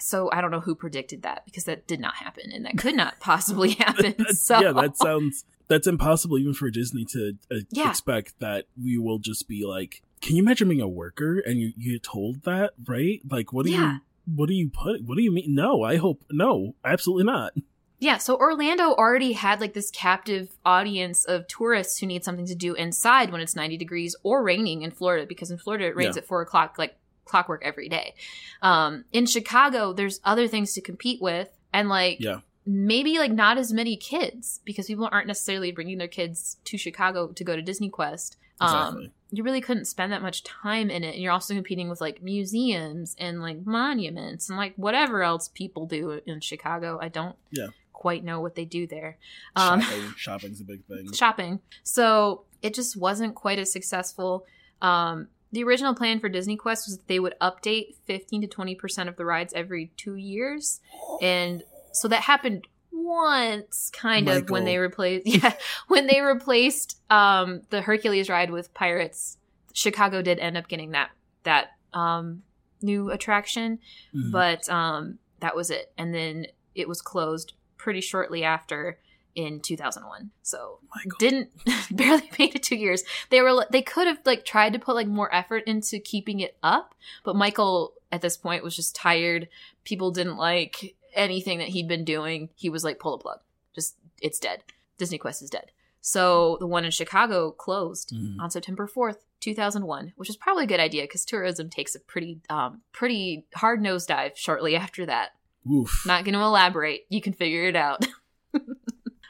So 0.00 0.30
I 0.32 0.40
don't 0.40 0.50
know 0.50 0.60
who 0.60 0.74
predicted 0.74 1.22
that 1.22 1.44
because 1.44 1.64
that 1.64 1.86
did 1.86 2.00
not 2.00 2.14
happen 2.16 2.50
and 2.52 2.64
that 2.64 2.78
could 2.78 2.94
not 2.96 3.18
possibly 3.20 3.70
happen. 3.78 4.14
So 4.34 4.60
yeah, 4.60 4.72
that 4.72 4.96
sounds 4.96 5.44
that's 5.68 5.86
impossible 5.86 6.38
even 6.38 6.54
for 6.54 6.70
Disney 6.70 7.04
to 7.06 7.36
uh, 7.50 7.56
Yeah. 7.70 7.90
expect 7.90 8.38
that 8.40 8.66
we 8.82 8.98
will 8.98 9.18
just 9.18 9.48
be 9.48 9.64
like. 9.64 10.02
Can 10.22 10.34
you 10.36 10.42
imagine 10.42 10.68
being 10.68 10.80
a 10.80 10.88
worker 10.88 11.38
and 11.38 11.60
you, 11.60 11.72
you 11.76 11.98
told 11.98 12.42
that, 12.44 12.72
right? 12.86 13.20
Like, 13.30 13.52
what 13.52 13.66
do 13.66 13.72
Yeah. 13.72 13.94
you 13.94 14.00
what 14.34 14.48
do 14.48 14.54
you 14.54 14.68
put? 14.70 15.04
What 15.04 15.16
do 15.16 15.22
you 15.22 15.30
mean? 15.30 15.54
No, 15.54 15.82
I 15.82 15.96
hope 15.96 16.24
no, 16.30 16.74
absolutely 16.84 17.24
not. 17.24 17.52
yeah, 18.00 18.18
so 18.18 18.36
Orlando 18.36 18.92
already 18.94 19.32
had 19.32 19.60
like 19.60 19.72
this 19.74 19.90
captive 19.90 20.48
audience 20.64 21.24
of 21.24 21.46
tourists 21.48 21.98
who 21.98 22.06
need 22.06 22.24
something 22.24 22.46
to 22.46 22.54
do 22.54 22.74
inside 22.74 23.30
when 23.30 23.40
it's 23.40 23.54
90 23.54 23.76
degrees 23.76 24.16
or 24.22 24.42
raining 24.42 24.82
in 24.82 24.90
Florida 24.90 25.26
because 25.26 25.50
in 25.50 25.58
Florida 25.58 25.86
it 25.86 25.96
rains 25.96 26.16
Yeah. 26.16 26.22
at 26.22 26.26
four 26.26 26.40
o'clock 26.42 26.74
like 26.78 26.96
clockwork 27.26 27.62
every 27.64 27.88
day. 27.90 28.14
Um, 28.62 29.04
in 29.12 29.26
Chicago, 29.26 29.92
there's 29.92 30.20
other 30.24 30.48
things 30.48 30.72
to 30.72 30.80
compete 30.80 31.20
with 31.20 31.50
and 31.74 31.88
like 31.90 32.18
Yeah. 32.20 32.40
maybe 32.64 33.18
like 33.18 33.32
not 33.32 33.58
as 33.58 33.72
many 33.72 33.96
kids 33.96 34.60
because 34.64 34.86
people 34.86 35.08
aren't 35.12 35.26
necessarily 35.26 35.70
bringing 35.72 35.98
their 35.98 36.08
kids 36.08 36.56
to 36.64 36.78
Chicago 36.78 37.28
to 37.32 37.44
go 37.44 37.54
to 37.54 37.60
Disney 37.62 37.90
Quest. 37.90 38.36
Exactly. 38.60 39.06
Um, 39.06 39.12
you 39.30 39.42
really 39.44 39.60
couldn't 39.60 39.84
spend 39.84 40.12
that 40.12 40.22
much 40.22 40.42
time 40.44 40.88
in 40.88 41.04
it. 41.04 41.14
And 41.14 41.22
you're 41.22 41.32
also 41.32 41.52
competing 41.54 41.90
with 41.90 42.00
like 42.00 42.22
museums 42.22 43.14
and 43.18 43.42
like 43.42 43.66
monuments 43.66 44.48
and 44.48 44.56
like 44.56 44.72
whatever 44.76 45.22
else 45.22 45.48
people 45.48 45.84
do 45.86 46.20
in 46.24 46.40
Chicago. 46.40 46.98
I 47.02 47.08
don't 47.08 47.36
Yeah. 47.50 47.66
quite 47.92 48.24
know 48.24 48.40
what 48.40 48.54
they 48.54 48.64
do 48.64 48.86
there. 48.86 49.18
Um, 49.56 49.80
Shopping, 49.82 50.14
shopping's 50.16 50.60
a 50.60 50.64
big 50.64 50.84
thing. 50.86 51.12
shopping. 51.12 51.60
So 51.82 52.44
it 52.62 52.72
just 52.72 52.96
wasn't 52.96 53.34
quite 53.34 53.58
as 53.58 53.70
successful. 53.72 54.46
Um, 54.80 55.28
the 55.52 55.62
original 55.64 55.94
plan 55.94 56.20
for 56.20 56.28
Disney 56.28 56.56
Quest 56.56 56.86
was 56.88 56.98
that 56.98 57.08
they 57.08 57.18
would 57.20 57.34
update 57.40 57.94
15 58.06 58.42
to 58.42 58.48
20% 58.48 59.08
of 59.08 59.16
the 59.16 59.24
rides 59.24 59.52
every 59.54 59.90
two 59.96 60.16
years. 60.16 60.80
And 61.22 61.62
so 61.92 62.08
that 62.08 62.22
happened 62.22 62.66
once 62.92 63.90
kind 63.92 64.28
of 64.28 64.50
when 64.50 64.64
they 64.64 64.78
replaced 64.78 65.26
yeah 65.44 65.52
when 65.86 66.06
they 66.08 66.20
replaced 66.20 66.98
um 67.08 67.62
the 67.70 67.80
hercules 67.80 68.28
ride 68.28 68.50
with 68.50 68.72
pirates 68.74 69.38
chicago 69.72 70.22
did 70.22 70.40
end 70.40 70.56
up 70.56 70.66
getting 70.66 70.90
that 70.90 71.10
that 71.44 71.68
um 71.94 72.42
new 72.82 73.10
attraction, 73.10 73.78
Mhm. 74.14 74.32
but 74.32 74.68
um, 74.68 75.18
that 75.40 75.56
was 75.56 75.70
it. 75.70 75.90
And 75.96 76.14
then 76.14 76.46
it 76.74 76.86
was 76.86 77.00
closed 77.00 77.54
pretty 77.78 78.02
shortly 78.02 78.44
after 78.44 78.98
in 79.36 79.60
2001. 79.60 80.30
So 80.42 80.80
Michael. 80.94 81.18
didn't 81.20 81.50
barely 81.92 82.28
made 82.38 82.56
it 82.56 82.62
two 82.64 82.74
years. 82.76 83.04
They 83.30 83.40
were 83.42 83.66
they 83.70 83.82
could 83.82 84.06
have 84.08 84.18
like 84.24 84.44
tried 84.44 84.72
to 84.72 84.78
put 84.80 84.96
like 84.96 85.06
more 85.06 85.32
effort 85.32 85.62
into 85.66 86.00
keeping 86.00 86.40
it 86.40 86.56
up, 86.62 86.94
but 87.22 87.36
Michael 87.36 87.92
at 88.10 88.22
this 88.22 88.36
point 88.36 88.64
was 88.64 88.74
just 88.74 88.96
tired. 88.96 89.48
People 89.84 90.10
didn't 90.10 90.36
like 90.38 90.96
anything 91.14 91.58
that 91.58 91.68
he'd 91.68 91.86
been 91.88 92.04
doing. 92.04 92.48
He 92.56 92.68
was 92.70 92.82
like, 92.82 92.98
pull 92.98 93.16
the 93.16 93.22
plug. 93.22 93.38
Just 93.74 93.96
it's 94.20 94.38
dead. 94.40 94.62
Disney 94.98 95.18
Quest 95.18 95.42
is 95.42 95.50
dead. 95.50 95.70
So 96.00 96.56
the 96.60 96.66
one 96.66 96.84
in 96.84 96.90
Chicago 96.90 97.50
closed 97.50 98.12
Mhm. 98.14 98.36
on 98.40 98.50
September 98.50 98.86
4th, 98.86 99.16
2001, 99.40 100.12
which 100.16 100.30
is 100.30 100.36
probably 100.36 100.64
a 100.64 100.68
good 100.68 100.78
idea 100.80 101.02
because 101.02 101.24
tourism 101.24 101.68
takes 101.68 101.94
a 101.94 102.00
pretty 102.00 102.40
um 102.48 102.80
pretty 102.92 103.44
hard 103.56 103.80
nosedive 103.82 104.36
shortly 104.36 104.76
after 104.76 105.04
that. 105.06 105.30
Oof. 105.70 106.04
Not 106.06 106.24
going 106.24 106.34
to 106.34 106.40
elaborate. 106.40 107.06
You 107.08 107.20
can 107.20 107.32
figure 107.32 107.64
it 107.64 107.74
out. 107.76 108.06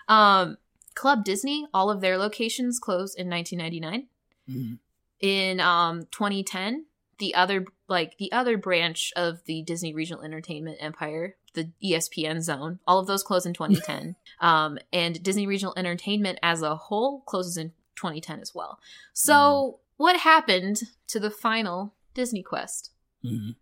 um, 0.08 0.56
Club 0.94 1.24
Disney, 1.24 1.66
all 1.74 1.90
of 1.90 2.00
their 2.00 2.16
locations 2.18 2.78
closed 2.78 3.18
in 3.18 3.28
1999. 3.28 4.08
Mhm. 4.48 4.78
In 5.20 5.60
um 5.60 6.06
2010, 6.10 6.86
the 7.18 7.34
other 7.34 7.64
like 7.88 8.16
the 8.18 8.30
other 8.32 8.56
branch 8.58 9.12
of 9.16 9.44
the 9.44 9.62
Disney 9.62 9.92
Regional 9.94 10.22
Entertainment 10.22 10.76
Empire, 10.80 11.36
the 11.54 11.70
ESPN 11.82 12.40
Zone, 12.42 12.78
all 12.86 12.98
of 12.98 13.06
those 13.06 13.22
closed 13.22 13.46
in 13.46 13.52
2010. 13.54 14.16
um, 14.40 14.78
and 14.92 15.22
Disney 15.22 15.46
Regional 15.46 15.74
Entertainment 15.76 16.38
as 16.42 16.62
a 16.62 16.76
whole 16.76 17.20
closes 17.22 17.56
in 17.56 17.72
2010 17.96 18.40
as 18.40 18.54
well. 18.54 18.78
So, 19.14 19.80
what 19.96 20.18
happened 20.20 20.82
to 21.08 21.18
the 21.18 21.30
final 21.30 21.94
Disney 22.14 22.42
Quest? 22.42 22.90
Mhm. 23.24 23.56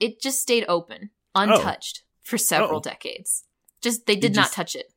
it 0.00 0.20
just 0.20 0.40
stayed 0.40 0.64
open, 0.68 1.10
untouched 1.34 2.02
for 2.22 2.38
several 2.38 2.78
Oh. 2.78 2.80
decades. 2.82 3.44
Just 3.80 4.06
they 4.06 4.16
did 4.16 4.34
not 4.34 4.52
touch 4.52 4.74
it. 4.76 4.92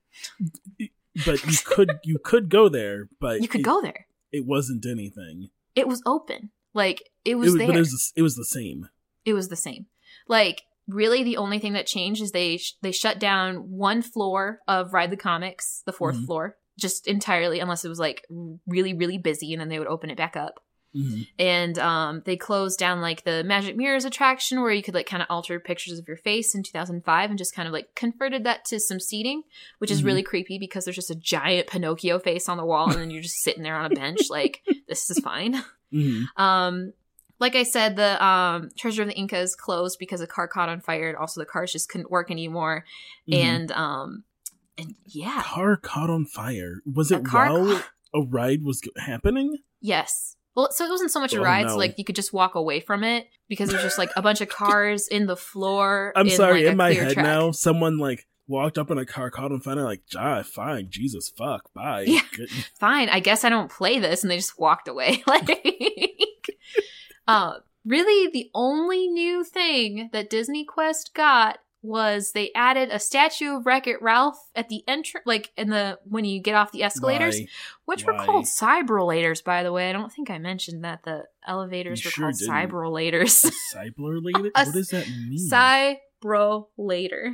But 1.25 1.45
you 1.45 1.57
could 1.65 1.99
you 2.03 2.19
could 2.23 2.49
go 2.49 2.69
there, 2.69 3.09
but 3.19 3.41
You 3.41 3.47
could 3.47 3.61
it, 3.61 3.65
go 3.65 3.81
there. 3.81 4.07
It 4.31 4.45
wasn't 4.45 4.85
anything. 4.85 5.49
It 5.75 5.87
was 5.87 6.01
open. 6.05 6.51
Like 6.73 7.01
it 7.25 7.31
It 7.31 7.35
was 7.35 7.47
was, 7.51 7.57
there. 7.57 7.67
but 7.67 7.75
it 7.75 7.79
was 7.79 8.11
the- 8.15 8.19
it 8.19 8.23
was 8.23 8.35
the 8.35 8.45
same. 8.45 8.87
it 9.25 9.33
was 9.33 9.49
the 9.49 9.55
same. 9.57 9.87
Like 10.27 10.61
really, 10.87 11.23
the 11.23 11.37
only 11.37 11.59
thing 11.59 11.73
that 11.73 11.85
changed 11.85 12.21
is 12.21 12.31
they 12.31 12.57
sh- 12.57 12.75
they 12.81 12.91
shut 12.93 13.19
down 13.19 13.55
one 13.71 14.01
floor 14.01 14.59
of 14.67 14.93
Ride 14.93 15.11
the 15.11 15.17
Comics, 15.17 15.83
the 15.85 15.91
4th 15.93 16.15
Mhm. 16.21 16.25
floor, 16.25 16.57
just 16.79 17.07
entirely, 17.07 17.59
unless 17.59 17.83
it 17.85 17.89
was 17.89 17.99
like 17.99 18.25
really 18.65 18.93
really 18.93 19.17
busy, 19.17 19.51
and 19.53 19.59
then 19.59 19.67
they 19.69 19.79
would 19.79 19.87
open 19.89 20.09
it 20.09 20.17
back 20.17 20.35
up. 20.37 20.63
Mhm. 20.95 21.27
and 21.39 21.79
um, 21.79 22.21
they 22.25 22.35
closed 22.35 22.77
down 22.77 22.99
like 22.99 23.23
the 23.23 23.43
magic 23.45 23.77
mirrors 23.77 24.03
attraction 24.03 24.61
where 24.61 24.71
you 24.71 24.83
could 24.83 24.93
like 24.93 25.05
kind 25.05 25.21
of 25.23 25.27
alter 25.29 25.57
pictures 25.59 25.97
of 25.97 26.05
your 26.07 26.17
face 26.17 26.53
in 26.53 26.63
2005 26.63 27.29
and 27.29 27.37
just 27.39 27.55
kind 27.55 27.65
of 27.67 27.71
like 27.71 27.95
converted 27.95 28.43
that 28.43 28.65
to 28.65 28.79
some 28.79 28.99
seating 28.99 29.43
which 29.77 29.89
is 29.89 30.01
Mhm. 30.01 30.05
really 30.05 30.23
creepy 30.23 30.57
because 30.59 30.83
there's 30.83 30.97
just 30.97 31.09
a 31.09 31.15
giant 31.15 31.67
pinocchio 31.67 32.19
face 32.19 32.49
on 32.49 32.57
the 32.57 32.65
wall 32.65 32.89
and 32.91 32.99
then 32.99 33.09
you're 33.09 33.21
just 33.21 33.41
sitting 33.41 33.63
there 33.63 33.77
on 33.77 33.89
a 33.89 33.95
bench 33.95 34.19
like 34.29 34.63
this 34.89 35.09
is 35.09 35.19
fine 35.19 35.63
Mhm. 35.93 36.25
um 36.35 36.91
like 37.39 37.55
i 37.55 37.63
said 37.63 37.95
the 37.95 38.21
um 38.23 38.69
treasure 38.77 39.03
of 39.03 39.07
the 39.07 39.15
incas 39.15 39.55
closed 39.55 39.97
because 39.97 40.19
a 40.19 40.27
car 40.27 40.47
caught 40.47 40.67
on 40.69 40.81
fire 40.81 41.07
and 41.07 41.17
also 41.17 41.39
the 41.39 41.45
cars 41.45 41.71
just 41.71 41.87
couldn't 41.87 42.11
work 42.11 42.29
anymore 42.29 42.83
Mhm. 43.29 43.35
and 43.35 43.71
um 43.71 44.23
and 44.77 44.95
yeah 45.05 45.41
car 45.45 45.77
caught 45.77 46.09
on 46.09 46.25
fire. 46.25 46.81
Was 46.91 47.11
it 47.11 47.31
while 47.31 47.77
ca- 47.77 47.87
a 48.13 48.21
ride 48.23 48.63
was 48.63 48.81
happening? 48.97 49.57
Yes. 49.79 50.35
Well, 50.55 50.69
so 50.71 50.85
it 50.85 50.89
wasn't 50.89 51.11
so 51.11 51.19
much 51.19 51.33
a 51.33 51.39
Oh, 51.39 51.43
ride, 51.43 51.63
no. 51.67 51.69
so 51.73 51.77
like 51.77 51.97
you 51.97 52.03
could 52.03 52.15
just 52.15 52.33
walk 52.33 52.55
away 52.55 52.79
from 52.81 53.03
it 53.03 53.27
because 53.47 53.69
there's 53.69 53.81
just 53.83 53.97
like 53.97 54.09
a 54.15 54.21
bunch 54.21 54.41
of 54.41 54.49
cars 54.61 55.07
in 55.07 55.25
the 55.25 55.37
floor. 55.37 56.11
I'm 56.15 56.27
in, 56.27 56.35
sorry, 56.35 56.59
like, 56.59 56.65
a 56.65 56.69
in 56.71 56.77
my 56.77 56.93
head 56.93 57.13
track. 57.13 57.25
now, 57.25 57.51
someone 57.51 57.97
like 57.97 58.27
walked 58.47 58.77
up 58.77 58.91
in 58.91 58.97
a 58.97 59.05
car, 59.05 59.29
caught 59.31 59.51
on 59.53 59.61
fire, 59.61 59.75
like, 59.83 60.01
ah, 60.17 60.43
fine, 60.43 60.87
Jesus, 60.89 61.29
fuck, 61.29 61.71
bye. 61.73 62.03
Yeah. 62.05 62.21
Good- 62.35 62.49
Fine, 62.79 63.07
I 63.09 63.21
guess 63.21 63.45
I 63.45 63.49
don't 63.49 63.71
play 63.71 63.97
this, 63.99 64.23
and 64.23 64.31
they 64.31 64.35
just 64.35 64.59
walked 64.59 64.89
away. 64.89 65.23
like, 65.27 65.47
uh, 67.27 67.53
really, 67.85 68.29
the 68.31 68.49
only 68.53 69.07
new 69.07 69.43
thing 69.43 70.09
that 70.11 70.29
Disney 70.29 70.65
Quest 70.65 71.13
got 71.13 71.59
was 71.83 72.31
they 72.33 72.51
added 72.53 72.89
a 72.91 72.99
statue 72.99 73.57
of 73.57 73.65
Wreck 73.65 73.87
It 73.87 74.01
Ralph 74.01 74.37
at 74.55 74.69
the 74.69 74.83
entrance, 74.87 75.23
like 75.25 75.51
in 75.57 75.69
the 75.69 75.97
when 76.03 76.25
you 76.25 76.39
get 76.39 76.55
off 76.55 76.71
the 76.71 76.83
escalators, 76.83 77.37
Why? 77.39 77.47
which 77.85 78.05
Why? 78.05 78.13
were 78.17 78.25
called 78.25 78.45
cyberlators. 78.45 79.43
By 79.43 79.63
the 79.63 79.71
way, 79.71 79.89
I 79.89 79.93
don't 79.93 80.11
think 80.11 80.29
I 80.29 80.37
mentioned 80.37 80.83
that 80.83 81.03
the 81.03 81.23
elevators 81.47 82.03
You 82.03 82.07
were 82.07 82.11
sure 82.11 82.23
called 82.25 82.35
didn't. 82.37 82.53
cyberlators. 82.53 83.51
Cyberlator? 83.73 84.51
What 84.53 84.73
does 84.73 84.89
that 84.89 85.07
mean? 85.07 85.49
Cybrolator. 85.49 87.33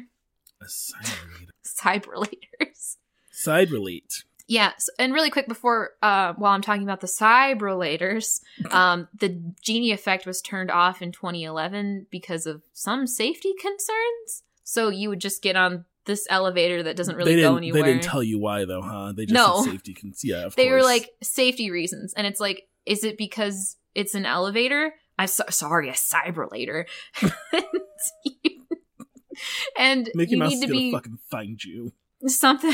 a 0.61 0.65
cyberlator. 0.65 1.49
Cyberlators. 1.65 2.95
Side 3.31 3.71
relate. 3.71 4.23
Yeah, 4.49 4.71
and 4.97 5.13
really 5.13 5.29
quick 5.29 5.47
before, 5.49 5.91
uh, 6.01 6.33
while 6.37 6.53
I'm 6.53 6.61
talking 6.61 6.83
about 6.83 7.01
the 7.01 7.07
cyberlators, 7.07 8.39
um, 8.71 9.07
the 9.19 9.41
genie 9.61 9.91
effect 9.91 10.25
was 10.25 10.41
turned 10.41 10.71
off 10.71 11.01
in 11.01 11.11
2011 11.11 12.07
because 12.09 12.45
of 12.45 12.61
some 12.73 13.07
safety 13.07 13.53
concerns. 13.59 14.43
So 14.63 14.87
you 14.89 15.09
would 15.09 15.19
just 15.19 15.41
get 15.41 15.55
on 15.57 15.83
this 16.05 16.25
elevator 16.29 16.81
that 16.83 16.95
doesn't 16.95 17.17
really 17.17 17.35
go 17.41 17.57
anywhere. 17.57 17.83
They 17.83 17.91
didn't 17.91 18.03
tell 18.03 18.23
you 18.23 18.39
why 18.39 18.63
though, 18.63 18.81
huh? 18.81 19.11
They 19.13 19.25
just 19.25 19.33
No. 19.33 19.63
said 19.63 19.71
safety. 19.71 19.93
Cons- 19.93 20.23
yeah, 20.23 20.45
of 20.45 20.55
they 20.57 20.71
were 20.71 20.81
like 20.81 21.09
safety 21.21 21.69
reasons, 21.69 22.13
and 22.13 22.25
it's 22.25 22.39
like, 22.39 22.67
is 22.85 23.03
it 23.03 23.17
because 23.17 23.75
it's 23.95 24.15
an 24.15 24.25
elevator? 24.25 24.93
I'm 25.19 25.27
so- 25.27 25.43
sorry, 25.49 25.89
a 25.89 25.93
cyberlator. 25.93 26.85
and 29.77 30.09
Mickey 30.15 30.31
you 30.31 30.37
Mouse 30.37 30.51
need 30.51 30.61
to 30.61 30.67
be 30.67 30.91
fucking 30.91 31.19
find 31.29 31.61
you. 31.63 31.91
something. 32.25 32.73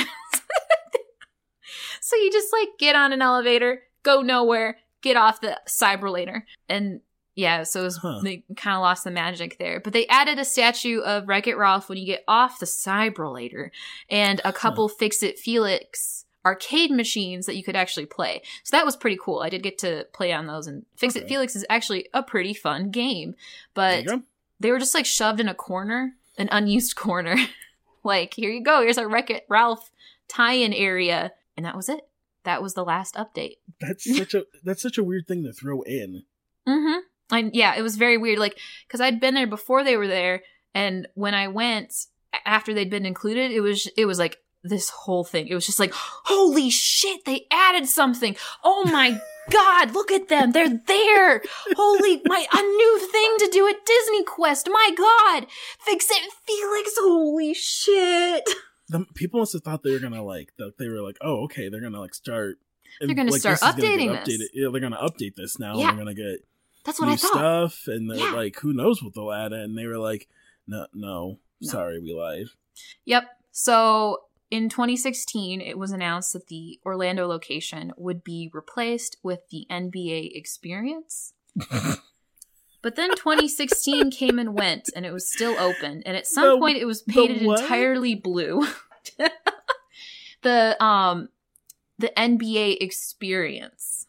So 2.14 2.24
you 2.24 2.32
just 2.32 2.54
like 2.54 2.70
get 2.80 2.96
on 2.96 3.14
an 3.14 3.22
elevator, 3.22 3.82
go 4.04 4.22
nowhere, 4.22 4.78
get 5.02 5.18
off 5.18 5.42
the 5.42 5.60
cyberlator, 5.68 6.44
and 6.70 7.02
yeah, 7.36 7.64
so 7.64 7.82
it 7.82 7.86
was, 7.86 7.98
Huh. 7.98 8.20
they 8.24 8.44
kind 8.56 8.76
of 8.76 8.82
lost 8.82 9.04
the 9.04 9.10
magic 9.12 9.58
there. 9.58 9.80
But 9.80 9.94
they 9.94 10.06
added 10.08 10.38
a 10.38 10.46
statue 10.46 11.00
of 11.00 11.28
Wreck 11.28 11.48
It 11.48 11.58
Ralph 11.58 11.90
when 11.90 11.98
you 11.98 12.06
get 12.06 12.24
off 12.28 12.60
the 12.60 12.68
cyberlator, 12.68 13.72
and 14.10 14.40
a 14.46 14.54
couple 14.54 14.88
Fix 14.88 15.24
It 15.24 15.40
Felix 15.40 16.26
arcade 16.46 16.92
machines 16.92 17.46
that 17.48 17.56
you 17.56 17.64
could 17.64 17.76
actually 17.76 18.06
play. 18.06 18.42
So 18.64 18.76
that 18.78 18.86
was 18.86 18.96
pretty 18.98 19.18
cool. 19.20 19.40
I 19.40 19.50
did 19.50 19.64
get 19.64 19.78
to 19.80 20.06
play 20.14 20.32
on 20.34 20.46
those, 20.46 20.68
and 20.68 20.86
Fix 20.96 21.16
It 21.16 21.28
Felix 21.28 21.56
is 21.56 21.66
actually 21.70 22.08
a 22.14 22.22
pretty 22.22 22.54
fun 22.54 22.92
game, 22.92 23.34
but 23.74 24.06
they 24.60 24.70
were 24.72 24.80
just 24.80 24.94
like 24.94 25.06
shoved 25.06 25.40
in 25.40 25.48
a 25.50 25.56
corner, 25.56 26.14
an 26.38 26.50
unused 26.52 26.96
corner. 26.98 27.36
like, 28.04 28.34
here 28.36 28.52
you 28.52 28.62
go. 28.64 28.82
Here's 28.82 28.98
our 29.00 29.08
Wreck 29.10 29.30
It 29.32 29.46
Ralph 29.50 29.90
tie-in 30.28 30.74
area, 30.74 31.32
and 31.56 31.66
that 31.66 31.76
was 31.76 31.90
it. 31.90 32.02
That 32.44 32.62
was 32.62 32.74
the 32.74 32.84
last 32.84 33.16
update. 33.16 33.58
That's 33.80 34.18
such 34.18 34.34
a 34.34 34.44
that's 34.64 34.82
such 34.82 34.98
a 34.98 35.04
weird 35.04 35.28
thing 35.28 35.44
to 35.44 35.54
throw 35.54 35.82
in. 35.84 36.24
Mm-hmm. 36.68 37.00
And 37.32 37.56
yeah, 37.56 37.76
it 37.76 37.82
was 37.82 37.96
very 37.96 38.18
weird. 38.18 38.40
Like, 38.40 38.58
because 38.88 39.02
I'd 39.02 39.20
been 39.20 39.34
there 39.34 39.48
before 39.48 39.84
they 39.84 39.98
were 39.98 40.08
there, 40.08 40.44
and 40.74 41.08
when 41.16 41.34
I 41.34 41.48
went 41.48 41.94
after 42.46 42.74
they'd 42.74 42.90
been 42.90 43.06
included, 43.06 43.52
it 43.52 43.62
was 43.62 43.90
it 43.98 44.06
was 44.06 44.20
like 44.20 44.38
this 44.64 44.90
whole 44.90 45.24
thing. 45.24 45.48
It 45.48 45.56
was 45.56 45.66
just 45.66 45.80
like, 45.80 45.94
holy 45.94 46.70
shit, 46.70 47.26
they 47.26 47.46
added 47.52 47.88
something. 47.88 48.36
Oh 48.64 48.84
my 48.92 49.20
god, 49.50 49.94
look 49.94 50.12
at 50.12 50.30
them, 50.30 50.52
they're 50.52 50.82
there. 50.88 51.42
Holy, 51.76 52.22
my 52.26 52.46
a 52.52 52.62
new 52.62 53.00
thing 53.12 53.36
to 53.40 53.50
do 53.52 53.68
at 53.68 53.86
Disney 53.86 54.24
Quest. 54.24 54.70
My 54.72 54.94
god, 54.96 55.48
fix 55.80 56.10
it, 56.10 56.32
Felix. 56.46 56.92
Holy 57.00 57.54
shit. 57.54 58.44
The, 58.94 59.06
people 59.16 59.40
must 59.40 59.54
have 59.54 59.64
thought 59.64 59.82
they 59.84 59.92
were 59.92 60.00
gonna 60.00 60.24
like 60.24 60.54
that. 60.58 60.78
They 60.78 60.88
were 60.88 61.02
like, 61.02 61.18
oh, 61.22 61.44
okay, 61.46 61.68
they're 61.70 61.82
gonna 61.82 62.00
like 62.00 62.14
start. 62.14 62.60
They're 63.02 63.16
gonna 63.16 63.32
like, 63.32 63.42
start 63.42 63.60
this 63.60 63.70
is 63.70 63.76
gonna 63.76 63.88
updating 63.98 64.26
this. 64.26 64.50
Yeah, 64.54 64.68
they're 64.72 64.82
gonna 64.82 64.98
update 65.02 65.36
this 65.36 65.58
now. 65.60 65.78
Yeah. 65.78 65.88
They're 65.88 65.98
gonna 65.98 66.14
get 66.14 66.46
That's 66.86 67.00
what 67.00 67.08
new 67.08 67.14
I 67.14 67.16
thought. 67.18 67.32
stuff, 67.72 67.88
and 67.88 68.10
they're 68.10 68.18
Yeah. 68.20 68.34
like, 68.34 68.58
who 68.60 68.72
knows 68.72 69.02
what 69.02 69.14
they'll 69.16 69.32
add? 69.32 69.52
And 69.52 69.76
they 69.78 69.88
were 69.88 69.98
like, 69.98 70.30
no, 70.68 70.86
no, 70.94 71.40
No. 71.60 71.70
sorry, 71.72 72.00
we 72.00 72.14
lied. 72.14 72.48
Yep. 73.06 73.24
So 73.52 74.26
in 74.52 74.70
2016, 74.70 75.60
it 75.60 75.78
was 75.80 75.92
announced 75.92 76.34
that 76.34 76.48
the 76.48 76.80
Orlando 76.86 77.26
location 77.28 77.92
would 77.98 78.24
be 78.24 78.52
replaced 78.54 79.18
with 79.24 79.40
the 79.50 79.66
NBA 79.72 80.32
experience. 80.36 81.34
But 82.84 82.98
then 82.98 83.12
2016 83.16 84.12
came 84.12 84.38
and 84.38 84.54
went, 84.54 84.90
and 84.94 85.06
it 85.06 85.14
was 85.14 85.32
still 85.32 85.58
open. 85.58 86.04
And 86.06 86.18
at 86.18 86.28
some 86.28 86.44
The- 86.44 86.60
point, 86.60 86.78
it 86.78 86.86
was 86.86 87.02
painted 87.02 87.42
entirely 87.42 88.14
blue. 88.14 88.68
the 90.44 90.84
um, 90.84 91.30
the 91.98 92.12
NBA 92.16 92.78
experience. 92.82 94.08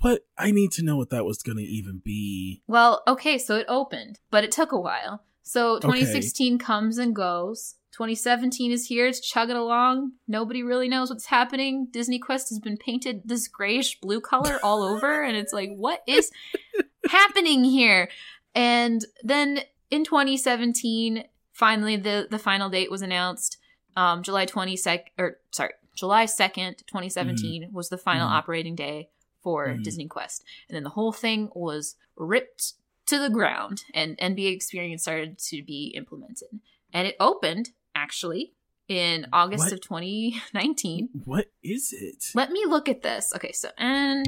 What 0.00 0.24
I 0.38 0.52
need 0.52 0.70
to 0.72 0.84
know 0.84 0.96
what 0.96 1.10
that 1.10 1.24
was 1.24 1.42
gonna 1.42 1.62
even 1.62 2.00
be. 2.02 2.62
Well, 2.66 3.02
okay, 3.06 3.38
so 3.38 3.56
it 3.56 3.66
opened, 3.68 4.20
but 4.30 4.44
it 4.44 4.52
took 4.52 4.72
a 4.72 4.80
while. 4.80 5.24
So 5.42 5.80
2016 5.80 6.58
comes 6.58 6.98
and 6.98 7.14
goes. 7.14 7.74
2017 7.92 8.72
is 8.72 8.86
here. 8.86 9.06
It's 9.06 9.20
chugging 9.20 9.56
along. 9.56 10.12
Nobody 10.26 10.62
really 10.62 10.88
knows 10.88 11.10
what's 11.10 11.26
happening. 11.26 11.88
Disney 11.90 12.18
Quest 12.18 12.48
has 12.48 12.58
been 12.58 12.76
painted 12.76 13.22
this 13.24 13.48
grayish 13.48 14.00
blue 14.00 14.20
color 14.20 14.58
all 14.62 14.82
over, 14.82 15.22
and 15.22 15.36
it's 15.36 15.52
like, 15.52 15.70
what 15.76 16.02
is 16.06 16.30
happening 17.10 17.64
here? 17.64 18.08
And 18.54 19.04
then 19.22 19.60
in 19.90 20.04
2017, 20.04 21.24
finally 21.52 21.96
the 21.96 22.26
the 22.30 22.38
final 22.38 22.68
date 22.70 22.90
was 22.90 23.02
announced. 23.02 23.58
Um, 23.94 24.22
July 24.22 24.46
22nd, 24.46 25.04
or 25.18 25.38
sorry, 25.50 25.72
July 25.94 26.24
2nd, 26.24 26.78
2017 26.86 27.68
was 27.72 27.90
the 27.90 27.98
final 27.98 28.26
Mhm. 28.26 28.32
operating 28.32 28.74
day 28.74 29.10
for 29.42 29.68
Mhm. 29.68 29.82
Disney 29.84 30.06
Quest. 30.06 30.44
And 30.68 30.74
then 30.76 30.82
the 30.82 30.90
whole 30.90 31.12
thing 31.12 31.50
was 31.54 31.96
ripped 32.16 32.72
to 33.06 33.18
the 33.18 33.28
ground 33.28 33.84
and 33.92 34.16
NBA 34.18 34.50
Experience 34.52 35.02
started 35.02 35.38
to 35.50 35.62
be 35.62 35.88
implemented. 35.94 36.60
And 36.90 37.06
it 37.06 37.16
opened 37.20 37.72
actually 37.94 38.54
in 38.88 39.26
August 39.32 39.64
What? 39.64 39.72
of 39.72 39.80
2019. 39.80 41.08
What 41.24 41.46
is 41.62 41.92
it? 41.92 42.24
Let 42.34 42.50
me 42.50 42.64
look 42.66 42.88
at 42.88 43.02
this. 43.02 43.32
Okay, 43.34 43.52
so 43.52 43.68
and 43.78 44.26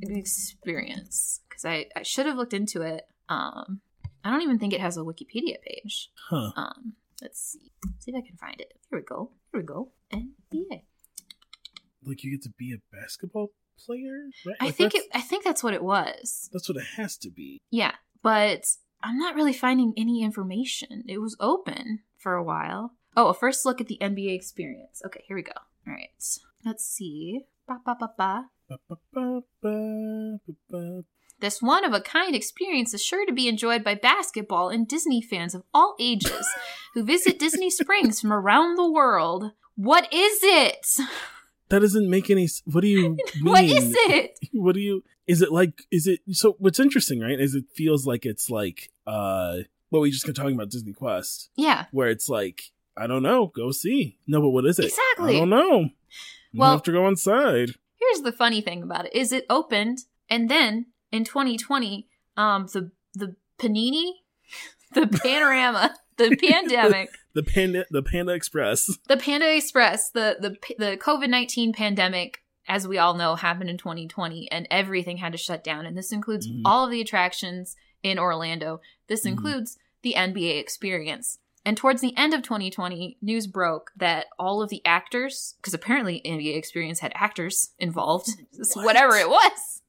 experience 0.00 1.40
because 1.48 1.64
I 1.64 1.86
I 1.96 2.02
should 2.02 2.26
have 2.26 2.36
looked 2.36 2.54
into 2.54 2.82
it. 2.82 3.02
Um, 3.28 3.80
I 4.24 4.30
don't 4.30 4.42
even 4.42 4.58
think 4.58 4.72
it 4.72 4.80
has 4.80 4.96
a 4.96 5.00
Wikipedia 5.00 5.56
page. 5.66 6.10
Huh. 6.28 6.52
Um, 6.56 6.94
let's 7.20 7.40
see. 7.40 7.72
see 7.98 8.10
if 8.12 8.16
I 8.16 8.26
can 8.26 8.36
find 8.36 8.60
it. 8.60 8.72
Here 8.90 8.98
we 8.98 9.04
go. 9.04 9.30
Here 9.52 9.60
we 9.60 9.66
go. 9.66 9.92
NBA. 10.12 10.82
Like 12.04 12.24
you 12.24 12.30
get 12.32 12.42
to 12.42 12.50
be 12.58 12.72
a 12.74 12.78
basketball 12.96 13.48
player? 13.84 14.26
Right? 14.46 14.56
I 14.60 14.66
Like, 14.66 14.74
think 14.76 14.94
it. 14.94 15.04
I 15.14 15.20
think 15.20 15.44
that's 15.44 15.62
what 15.62 15.74
it 15.74 15.82
was. 15.82 16.48
that's 16.52 16.68
what 16.68 16.78
it 16.78 16.86
has 16.96 17.16
to 17.18 17.30
be. 17.30 17.60
Yeah, 17.70 17.92
but 18.22 18.64
I'm 19.02 19.18
not 19.18 19.34
really 19.34 19.52
finding 19.52 19.92
any 19.96 20.22
information. 20.22 21.04
It 21.08 21.18
was 21.18 21.36
open 21.40 22.00
for 22.22 22.34
a 22.34 22.42
while. 22.42 22.92
Oh, 23.16 23.28
a 23.28 23.34
first 23.34 23.66
look 23.66 23.80
at 23.80 23.88
the 23.88 23.98
NBA 24.00 24.34
experience. 24.34 25.02
Okay, 25.04 25.24
here 25.26 25.36
we 25.36 25.42
go. 25.42 25.52
All 25.86 25.92
right, 25.92 26.10
let's 26.64 26.84
see. 26.86 27.40
Ba 27.66 27.80
ba 27.84 27.96
ba. 28.16 28.46
This 31.40 31.60
one 31.60 31.84
of 31.84 31.92
a 31.92 32.00
kind 32.00 32.36
experience 32.36 32.94
is 32.94 33.02
sure 33.02 33.26
to 33.26 33.32
be 33.32 33.48
enjoyed 33.48 33.82
by 33.82 33.96
basketball 33.96 34.68
and 34.68 34.86
Disney 34.86 35.20
fans 35.20 35.54
of 35.54 35.64
all 35.74 35.96
ages 35.98 36.46
who 36.94 37.02
visit 37.02 37.38
Disney 37.38 37.68
Springs 37.78 38.20
from 38.20 38.32
around 38.32 38.76
the 38.76 38.90
world. 38.90 39.50
What 39.74 40.12
is 40.12 40.38
it? 40.42 40.86
That 41.68 41.80
doesn't 41.80 42.08
make 42.08 42.30
any. 42.30 42.48
What 42.64 42.82
do 42.82 42.88
you 42.88 43.02
mean? 43.02 43.18
What 43.42 43.64
is 43.64 43.94
it? 44.08 44.38
What 44.52 44.74
do 44.74 44.80
you? 44.80 45.02
Is 45.26 45.42
it 45.42 45.50
like? 45.50 45.82
Is 45.90 46.06
it 46.06 46.20
so? 46.30 46.56
What's 46.58 46.78
interesting, 46.78 47.20
right? 47.20 47.40
Is 47.40 47.54
it 47.54 47.64
feels 47.74 48.06
like 48.06 48.24
it's 48.24 48.48
like 48.48 48.90
uh 49.06 49.58
what 49.92 50.00
we 50.00 50.10
just 50.10 50.24
kept 50.24 50.36
talking 50.36 50.54
about 50.54 50.70
Disney 50.70 50.92
Quest, 50.92 51.50
Yeah. 51.56 51.84
where 51.92 52.08
it's 52.08 52.28
like 52.28 52.62
I 52.96 53.06
don't 53.06 53.22
know, 53.22 53.46
go 53.46 53.70
see. 53.72 54.18
No, 54.26 54.40
but 54.42 54.50
what 54.50 54.66
is 54.66 54.78
it? 54.78 54.86
Exactly. 54.86 55.36
I 55.36 55.38
don't 55.40 55.48
know. 55.50 55.80
You 56.52 56.60
Well- 56.60 56.72
have 56.72 56.82
to 56.84 56.92
go 56.92 57.08
inside. 57.08 57.70
Here's 57.98 58.20
the 58.22 58.32
funny 58.32 58.60
thing 58.60 58.82
about 58.82 59.06
it 59.06 59.14
is 59.14 59.32
it 59.32 59.46
opened 59.48 59.98
and 60.28 60.50
then 60.50 60.86
in 61.10 61.24
2020 61.24 62.08
um 62.36 62.66
the 62.72 62.90
the 63.14 63.36
panini 63.58 64.12
the 64.94 65.06
panorama 65.06 65.94
the 66.16 66.36
pandemic 66.36 67.08
The 67.34 67.42
panda, 67.42 67.86
the 67.90 68.02
Panda 68.02 68.32
Express. 68.32 68.90
the 69.08 69.16
panda 69.16 69.54
express 69.56 70.10
the 70.10 70.36
the 70.40 70.50
the 70.78 70.96
covid-19 70.98 71.74
pandemic 71.74 72.40
as 72.68 72.86
we 72.88 72.98
all 72.98 73.14
know 73.14 73.34
happened 73.36 73.70
in 73.70 73.78
2020 73.78 74.50
and 74.50 74.66
everything 74.70 75.16
had 75.18 75.32
to 75.32 75.38
shut 75.38 75.62
down 75.64 75.86
and 75.86 75.96
this 75.96 76.12
includes 76.12 76.46
Mhm. 76.48 76.62
all 76.64 76.84
of 76.84 76.90
the 76.90 77.00
attractions 77.00 77.76
in 78.02 78.18
orlando. 78.18 78.80
This 79.08 79.24
Mhm. 79.24 79.28
includes 79.32 79.78
the 80.02 80.14
nba 80.16 80.58
experience. 80.58 81.38
And 81.64 81.76
towards 81.76 82.00
the 82.00 82.16
end 82.16 82.34
of 82.34 82.42
2020 82.42 83.18
news 83.22 83.46
broke 83.46 83.92
that 83.96 84.26
all 84.38 84.62
of 84.62 84.68
the 84.68 84.84
actors 84.84 85.54
because 85.58 85.74
apparently 85.74 86.20
nba 86.24 86.56
experience 86.56 87.00
had 87.00 87.12
actors 87.14 87.70
involved 87.78 88.30
What? 88.74 88.84
whatever 88.84 89.14
it 89.16 89.28
was. 89.28 89.82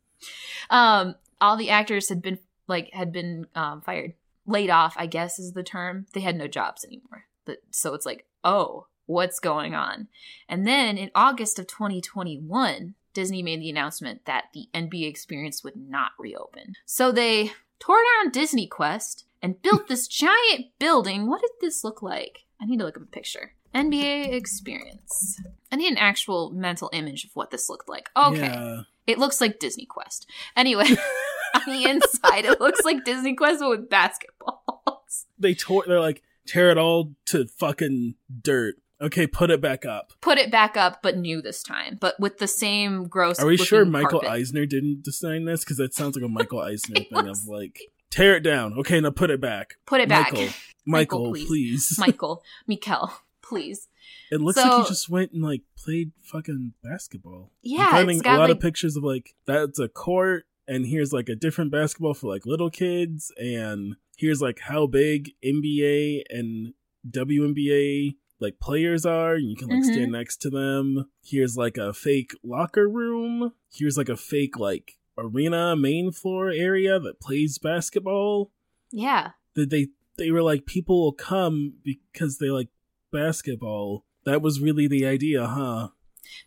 Um 0.70 1.16
all 1.42 1.58
the 1.58 1.70
actors 1.70 2.10
had 2.10 2.22
been 2.22 2.40
like 2.68 2.90
had 2.94 3.12
been 3.12 3.48
um, 3.56 3.82
fired. 3.82 4.14
Laid 4.46 4.70
off 4.70 4.94
i 4.98 5.06
guess 5.08 5.40
is 5.40 5.54
the 5.54 5.64
term. 5.64 6.06
They 6.14 6.22
had 6.22 6.36
no 6.38 6.48
jobs 6.48 6.84
anymore. 6.86 7.26
But, 7.46 7.58
so 7.72 7.94
it's 7.94 8.06
like 8.06 8.26
oh 8.44 8.88
what's 9.06 9.40
going 9.40 9.74
on? 9.76 10.08
And 10.48 10.66
then 10.68 10.98
in 10.98 11.12
august 11.16 11.58
of 11.60 11.68
2021 11.68 12.96
disney 13.14 13.44
made 13.44 13.62
the 13.62 13.70
announcement 13.70 14.26
that 14.26 14.46
the 14.54 14.68
nba 14.74 15.08
experience 15.08 15.64
would 15.64 15.76
not 15.76 16.12
reopen. 16.20 16.74
So 16.86 17.12
they 17.12 17.52
tore 17.80 18.02
down 18.22 18.32
disney 18.32 18.68
quest 18.68 19.26
and 19.42 19.62
built 19.62 19.88
this 19.88 20.08
giant 20.24 20.66
building 20.80 21.28
what 21.28 21.42
did 21.42 21.52
this 21.62 21.84
look 21.84 22.02
like 22.02 22.40
i 22.62 22.66
need 22.66 22.80
to 22.80 22.86
look 22.86 22.98
up 22.98 23.04
a 23.04 23.08
picture 23.08 23.54
nba 23.76 24.32
experience 24.32 25.40
i 25.72 25.76
need 25.76 25.92
an 25.92 25.98
actual 25.98 26.52
mental 26.52 26.90
image 26.94 27.26
of 27.26 27.32
what 27.36 27.52
this 27.52 27.70
looked 27.70 27.90
like 27.90 28.10
okay 28.16 28.42
Yeah. 28.42 28.82
it 29.08 29.18
looks 29.20 29.42
like 29.42 29.60
Disney 29.60 29.86
Quest. 29.86 30.30
Anyway, 30.56 30.86
on 31.56 31.62
the 31.68 31.90
inside, 31.90 32.46
it 32.46 32.62
looks 32.62 32.86
like 32.86 33.04
Disney 33.04 33.36
Quest 33.36 33.60
but 33.60 33.70
with 33.70 33.90
basketballs. 33.90 35.26
They 35.38 35.54
tore. 35.54 35.84
They're 35.86 36.00
like 36.00 36.22
tear 36.48 36.70
it 36.72 36.78
all 36.78 37.14
to 37.28 37.46
fucking 37.48 38.16
dirt. 38.42 38.76
Okay, 39.04 39.28
put 39.28 39.50
it 39.52 39.60
back 39.60 39.86
up. 39.86 40.14
Put 40.22 40.38
it 40.38 40.50
back 40.50 40.78
up, 40.78 41.02
but 41.04 41.18
new 41.18 41.42
this 41.42 41.62
time, 41.62 41.98
but 42.00 42.18
with 42.20 42.38
the 42.38 42.48
same 42.48 43.08
gross. 43.08 43.38
Are 43.40 43.46
we 43.46 43.58
sure 43.58 43.84
Michael 43.84 44.22
carpet. 44.22 44.30
Eisner 44.30 44.66
didn't 44.66 45.04
design 45.04 45.44
this? 45.46 45.64
Because 45.66 45.78
that 45.78 45.94
sounds 45.94 46.16
like 46.16 46.24
a 46.24 46.30
Michael 46.30 46.60
Eisner 46.62 46.96
thing 46.96 47.08
looks 47.12 47.42
of 47.42 47.48
like 47.48 47.80
tear 48.10 48.38
it 48.38 48.42
down. 48.42 48.74
Okay, 48.80 49.02
now 49.02 49.10
put 49.12 49.30
it 49.30 49.42
back. 49.42 49.76
Put 49.86 50.00
it 50.02 50.08
back, 50.08 50.32
Michael, 50.32 50.48
Michael, 50.86 51.20
Michael, 51.20 51.32
please. 51.34 51.48
please. 51.48 51.96
Michael, 52.00 52.44
Mikel, 52.66 53.12
please. 53.42 53.90
It 54.32 54.40
looks 54.42 54.62
So- 54.62 54.68
like 54.70 54.84
he 54.84 54.90
just 54.90 55.10
went 55.10 55.34
and 55.34 55.44
like 55.44 55.62
played 55.78 56.12
fucking 56.24 56.74
basketball. 56.82 57.52
Yeah, 57.62 57.86
I'm 57.88 58.08
finding 58.08 58.26
a 58.26 58.30
lot 58.38 58.40
like 58.42 58.52
of 58.52 58.60
pictures 58.62 58.96
of 58.96 59.04
like 59.04 59.36
that's 59.46 59.80
a 59.80 59.90
court, 59.90 60.46
and 60.68 60.86
here's 60.86 61.12
like 61.12 61.28
a 61.28 61.36
different 61.36 61.72
basketball 61.72 62.14
for 62.14 62.28
like 62.28 62.46
little 62.46 62.70
kids, 62.70 63.32
and 63.38 63.96
here's 64.18 64.42
like 64.42 64.60
how 64.60 64.88
big 64.88 65.32
NBA 65.44 66.24
and 66.30 66.74
WNBA 67.10 68.16
like 68.44 68.60
players 68.60 69.06
are, 69.06 69.34
and 69.36 69.50
you 69.50 69.56
can 69.56 69.70
like 69.70 69.80
Mhm. 69.84 69.94
stand 69.94 70.12
next 70.12 70.38
to 70.44 70.50
them. 70.52 71.10
Here's 71.24 71.58
like 71.58 71.78
a 71.78 71.94
fake 71.94 72.36
locker 72.44 72.88
room. 72.88 73.54
Here's 73.74 73.98
like 73.98 74.10
a 74.10 74.18
fake 74.18 74.60
like 74.60 75.00
arena 75.18 75.76
main 75.76 76.12
floor 76.12 76.50
area 76.50 77.00
that 77.00 77.20
plays 77.20 77.58
basketball. 77.58 78.52
yeah, 78.92 79.32
That 79.56 79.70
they 79.72 79.88
they 80.18 80.30
were 80.30 80.44
like 80.44 80.66
people 80.68 81.02
will 81.04 81.14
come 81.14 81.74
because 81.84 82.38
they 82.38 82.50
like 82.50 82.70
basketball. 83.12 84.06
That 84.26 84.42
was 84.42 84.60
really 84.60 84.88
the 84.88 85.06
idea, 85.06 85.46
huh? 85.48 85.90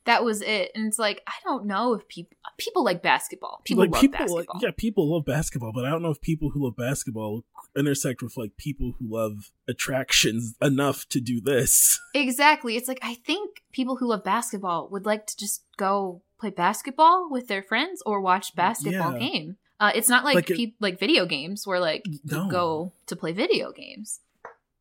That 0.04 0.24
was 0.24 0.42
it. 0.42 0.70
And 0.74 0.86
it's 0.86 0.98
like 0.98 1.22
I 1.26 1.32
don't 1.44 1.66
know 1.66 1.94
if 1.94 2.06
people 2.08 2.36
people 2.58 2.84
like 2.84 3.02
basketball. 3.02 3.60
People 3.64 3.84
like 3.84 3.92
love 3.92 4.00
people 4.00 4.18
basketball. 4.18 4.36
like 4.54 4.62
yeah 4.62 4.70
people 4.76 5.12
love 5.14 5.24
basketball 5.24 5.72
but 5.74 5.84
i 5.84 5.90
don't 5.90 6.02
know 6.02 6.10
if 6.10 6.20
people 6.20 6.50
who 6.50 6.64
love 6.64 6.76
basketball 6.76 7.44
intersect 7.76 8.22
with 8.22 8.36
like 8.36 8.56
people 8.56 8.94
who 8.98 9.06
love 9.14 9.50
attractions 9.68 10.54
enough 10.62 11.06
to 11.08 11.20
do 11.20 11.40
this 11.40 12.00
Exactly. 12.14 12.76
It's 12.76 12.88
like 12.88 12.98
I 13.02 13.14
think 13.14 13.62
people 13.72 13.96
who 13.96 14.06
love 14.08 14.24
basketball 14.24 14.88
would 14.90 15.04
like 15.04 15.26
to 15.26 15.36
just 15.36 15.64
go 15.76 16.22
play 16.40 16.50
basketball 16.50 17.28
with 17.30 17.46
their 17.48 17.62
friends 17.62 18.02
or 18.06 18.20
watch 18.20 18.54
basketball 18.54 19.12
Yeah. 19.12 19.18
game. 19.18 19.56
Uh, 19.78 19.92
it's 19.94 20.08
not 20.08 20.24
like 20.24 20.34
Like 20.34 20.50
it- 20.50 20.72
like 20.80 20.98
video 20.98 21.26
games 21.26 21.66
where 21.66 21.78
like 21.80 22.02
you 22.06 22.50
go 22.50 22.92
to 23.06 23.14
play 23.16 23.32
video 23.32 23.70
games. 23.72 24.20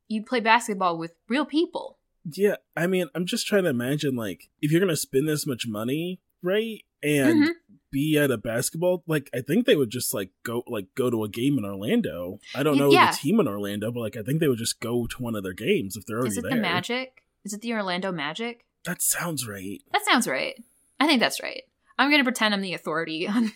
You 0.07 0.23
play 0.23 0.39
basketball 0.39 0.97
with 0.97 1.13
real 1.27 1.45
people. 1.45 1.97
Yeah 2.33 2.55
i 2.75 2.87
mean 2.87 3.07
i'm 3.15 3.25
just 3.25 3.45
trying 3.47 3.63
to 3.63 3.69
imagine 3.69 4.15
like 4.15 4.49
if 4.61 4.71
you're 4.71 4.79
gonna 4.81 4.95
spend 4.95 5.27
this 5.29 5.45
much 5.45 5.67
money 5.67 6.19
right 6.41 6.83
and 7.03 7.43
Mhm. 7.45 7.49
be 7.91 8.17
at 8.17 8.31
a 8.31 8.37
basketball 8.37 9.03
like 9.07 9.29
i 9.33 9.41
think 9.41 9.65
they 9.65 9.75
would 9.75 9.89
just 9.91 10.13
like 10.13 10.31
go 10.43 10.63
like 10.67 10.87
go 10.95 11.09
to 11.09 11.23
a 11.23 11.29
game 11.29 11.57
in 11.57 11.65
orlando 11.65 12.39
i 12.55 12.63
don't 12.63 12.77
know 12.77 12.91
yeah. 12.91 13.11
the 13.11 13.17
team 13.17 13.39
in 13.39 13.47
orlando 13.47 13.91
but 13.91 13.99
like 14.01 14.17
i 14.17 14.23
think 14.23 14.39
they 14.39 14.47
would 14.47 14.57
just 14.57 14.79
go 14.79 15.05
to 15.07 15.21
one 15.21 15.35
of 15.35 15.43
their 15.43 15.53
games 15.53 15.95
if 15.95 16.05
they're 16.05 16.17
already 16.17 16.31
Is 16.31 16.37
it 16.37 16.41
there 16.43 16.51
the 16.51 16.61
Magic? 16.61 17.21
Is 17.43 17.53
it 17.53 17.61
the 17.61 17.73
Orlando 17.73 18.11
Magic? 18.11 18.65
that 18.85 19.01
sounds 19.01 19.47
right 19.47 19.81
That 19.91 20.03
sounds 20.05 20.27
right. 20.27 20.55
I 20.99 21.05
think 21.07 21.19
that's 21.19 21.41
right. 21.41 21.63
I'm 21.99 22.09
gonna 22.09 22.23
pretend 22.23 22.53
I'm 22.53 22.61
the 22.61 22.73
authority 22.73 23.27
on 23.35 23.51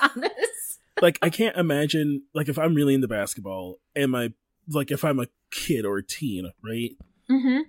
on 0.00 0.10
this. 0.20 0.78
like 1.02 1.18
I 1.22 1.28
can't 1.30 1.56
imagine 1.56 2.22
like 2.34 2.48
if 2.48 2.58
I'm 2.58 2.74
really 2.74 2.94
into 2.94 3.08
basketball 3.08 3.78
and 3.94 4.10
my 4.10 4.32
like 4.68 4.90
if 4.90 5.04
I'm 5.04 5.20
a 5.20 5.26
kid 5.50 5.84
or 5.84 5.98
a 5.98 6.02
teen, 6.02 6.50
right? 6.64 6.90
Mm-hmm. 7.30 7.60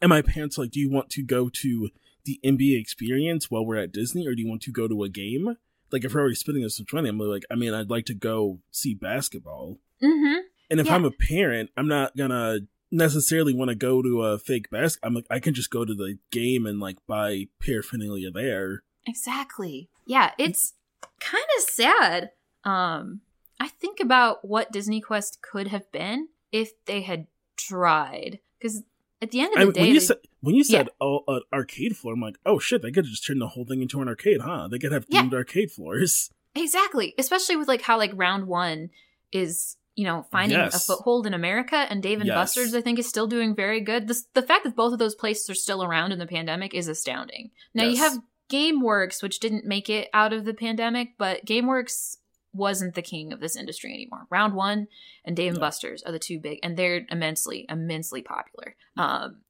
And 0.00 0.08
my 0.10 0.22
parents 0.22 0.58
are 0.58 0.62
like, 0.62 0.70
do 0.72 0.80
you 0.80 0.90
want 0.90 1.10
to 1.10 1.22
go 1.22 1.48
to 1.48 1.90
the 2.24 2.40
NBA 2.44 2.78
experience 2.80 3.50
while 3.50 3.64
we're 3.64 3.76
at 3.76 3.92
Disney, 3.92 4.26
or 4.26 4.34
do 4.34 4.42
you 4.42 4.48
want 4.48 4.62
to 4.62 4.72
go 4.72 4.86
to 4.88 5.02
a 5.04 5.08
game? 5.08 5.56
Like 5.90 6.04
if 6.04 6.12
we're 6.14 6.20
already 6.20 6.34
spending 6.34 6.62
this 6.62 6.78
much 6.78 6.92
money, 6.92 7.08
I'm 7.08 7.18
like, 7.18 7.44
I 7.50 7.54
mean, 7.54 7.72
I'd 7.72 7.88
like 7.90 8.04
to 8.06 8.14
go 8.14 8.60
see 8.70 8.94
basketball. 8.94 9.78
Mm-hmm. 10.02 10.40
And 10.70 10.80
if 10.80 10.86
Yeah. 10.86 10.94
I'm 10.96 11.04
a 11.06 11.10
parent, 11.10 11.70
I'm 11.76 11.88
not 11.88 12.14
gonna 12.16 12.60
necessarily 12.90 13.54
want 13.54 13.70
to 13.70 13.74
go 13.74 14.02
to 14.02 14.22
a 14.22 14.38
fake 14.38 14.70
basket. 14.70 15.00
I'm 15.02 15.14
like, 15.14 15.26
I 15.30 15.40
can 15.40 15.54
just 15.54 15.70
go 15.70 15.84
to 15.84 15.94
the 15.94 16.18
game 16.30 16.66
and 16.66 16.80
like 16.80 16.96
buy 17.06 17.46
paraphernalia 17.60 18.30
there. 18.30 18.82
Exactly. 19.06 19.88
Yeah, 20.06 20.32
it's 20.38 20.74
kind 21.20 21.44
of 21.56 21.62
sad. 21.64 22.30
Um, 22.64 23.22
I 23.58 23.68
think 23.68 24.00
about 24.00 24.46
what 24.46 24.72
Disney 24.72 25.00
Quest 25.00 25.40
could 25.42 25.68
have 25.68 25.90
been 25.92 26.28
if 26.52 26.72
they 26.84 27.00
had 27.02 27.26
tried. 27.56 28.40
Because 28.60 28.82
at 29.20 29.30
the 29.30 29.40
end 29.40 29.52
of 29.54 29.58
I 29.58 29.60
the 29.60 29.66
mean, 29.66 29.72
day, 29.74 29.80
when 29.82 29.88
you 29.88 30.00
they- 30.00 30.06
said 30.06 30.16
when 30.40 30.54
you 30.54 30.64
said 30.64 30.88
oh, 31.00 31.20
an 31.28 31.42
arcade 31.52 31.96
floor, 31.96 32.14
I'm 32.14 32.20
like, 32.20 32.38
oh 32.46 32.58
shit, 32.58 32.82
they 32.82 32.92
could 32.92 33.04
just 33.04 33.26
turn 33.26 33.38
the 33.40 33.48
whole 33.48 33.64
thing 33.64 33.82
into 33.82 34.00
an 34.00 34.08
arcade, 34.08 34.40
huh? 34.40 34.68
They 34.68 34.78
could 34.78 34.92
have 34.92 35.06
Yeah. 35.08 35.22
themed 35.22 35.34
arcade 35.34 35.70
floors. 35.72 36.30
exactly, 36.54 37.14
especially 37.18 37.56
with 37.56 37.68
like 37.68 37.82
how 37.82 37.98
like 37.98 38.12
round 38.14 38.46
one 38.46 38.90
is 39.32 39.76
you 39.96 40.04
know, 40.04 40.24
finding 40.30 40.56
Yes. 40.56 40.76
a 40.76 40.78
foothold 40.94 41.26
in 41.26 41.34
America. 41.34 41.74
And 41.90 42.00
Dave 42.00 42.18
and 42.20 42.28
Yes. 42.28 42.36
Buster's, 42.36 42.72
I 42.72 42.80
think, 42.80 43.00
is 43.00 43.08
still 43.08 43.26
doing 43.26 43.52
very 43.56 43.80
good. 43.80 44.06
The, 44.06 44.16
the 44.34 44.42
fact 44.42 44.62
that 44.62 44.76
both 44.76 44.92
of 44.92 45.00
those 45.00 45.16
places 45.16 45.50
are 45.50 45.56
still 45.56 45.82
around 45.82 46.12
in 46.12 46.20
the 46.20 46.26
pandemic 46.26 46.72
is 46.72 46.86
astounding. 46.86 47.50
Now, 47.74 47.82
you 47.82 47.96
Yes. 47.96 47.98
have 48.12 48.22
GameWorks, 48.48 49.24
which 49.24 49.40
didn't 49.40 49.64
make 49.64 49.90
it 49.90 50.08
out 50.14 50.32
of 50.32 50.44
the 50.44 50.54
pandemic, 50.54 51.14
but 51.18 51.44
GameWorks 51.44 52.18
wasn't 52.58 52.94
the 52.94 53.02
king 53.02 53.32
of 53.32 53.40
this 53.40 53.56
industry 53.56 53.94
anymore. 53.94 54.26
Round 54.28 54.54
One 54.54 54.88
and 55.24 55.34
Dave 55.36 55.52
and. 55.52 55.60
Buster's 55.60 56.02
are 56.02 56.12
the 56.12 56.18
two 56.18 56.38
big, 56.40 56.58
and 56.62 56.76
they're 56.76 57.06
immensely, 57.10 57.64
immensely 57.68 58.20
popular. 58.20 58.74
Um, 58.96 59.42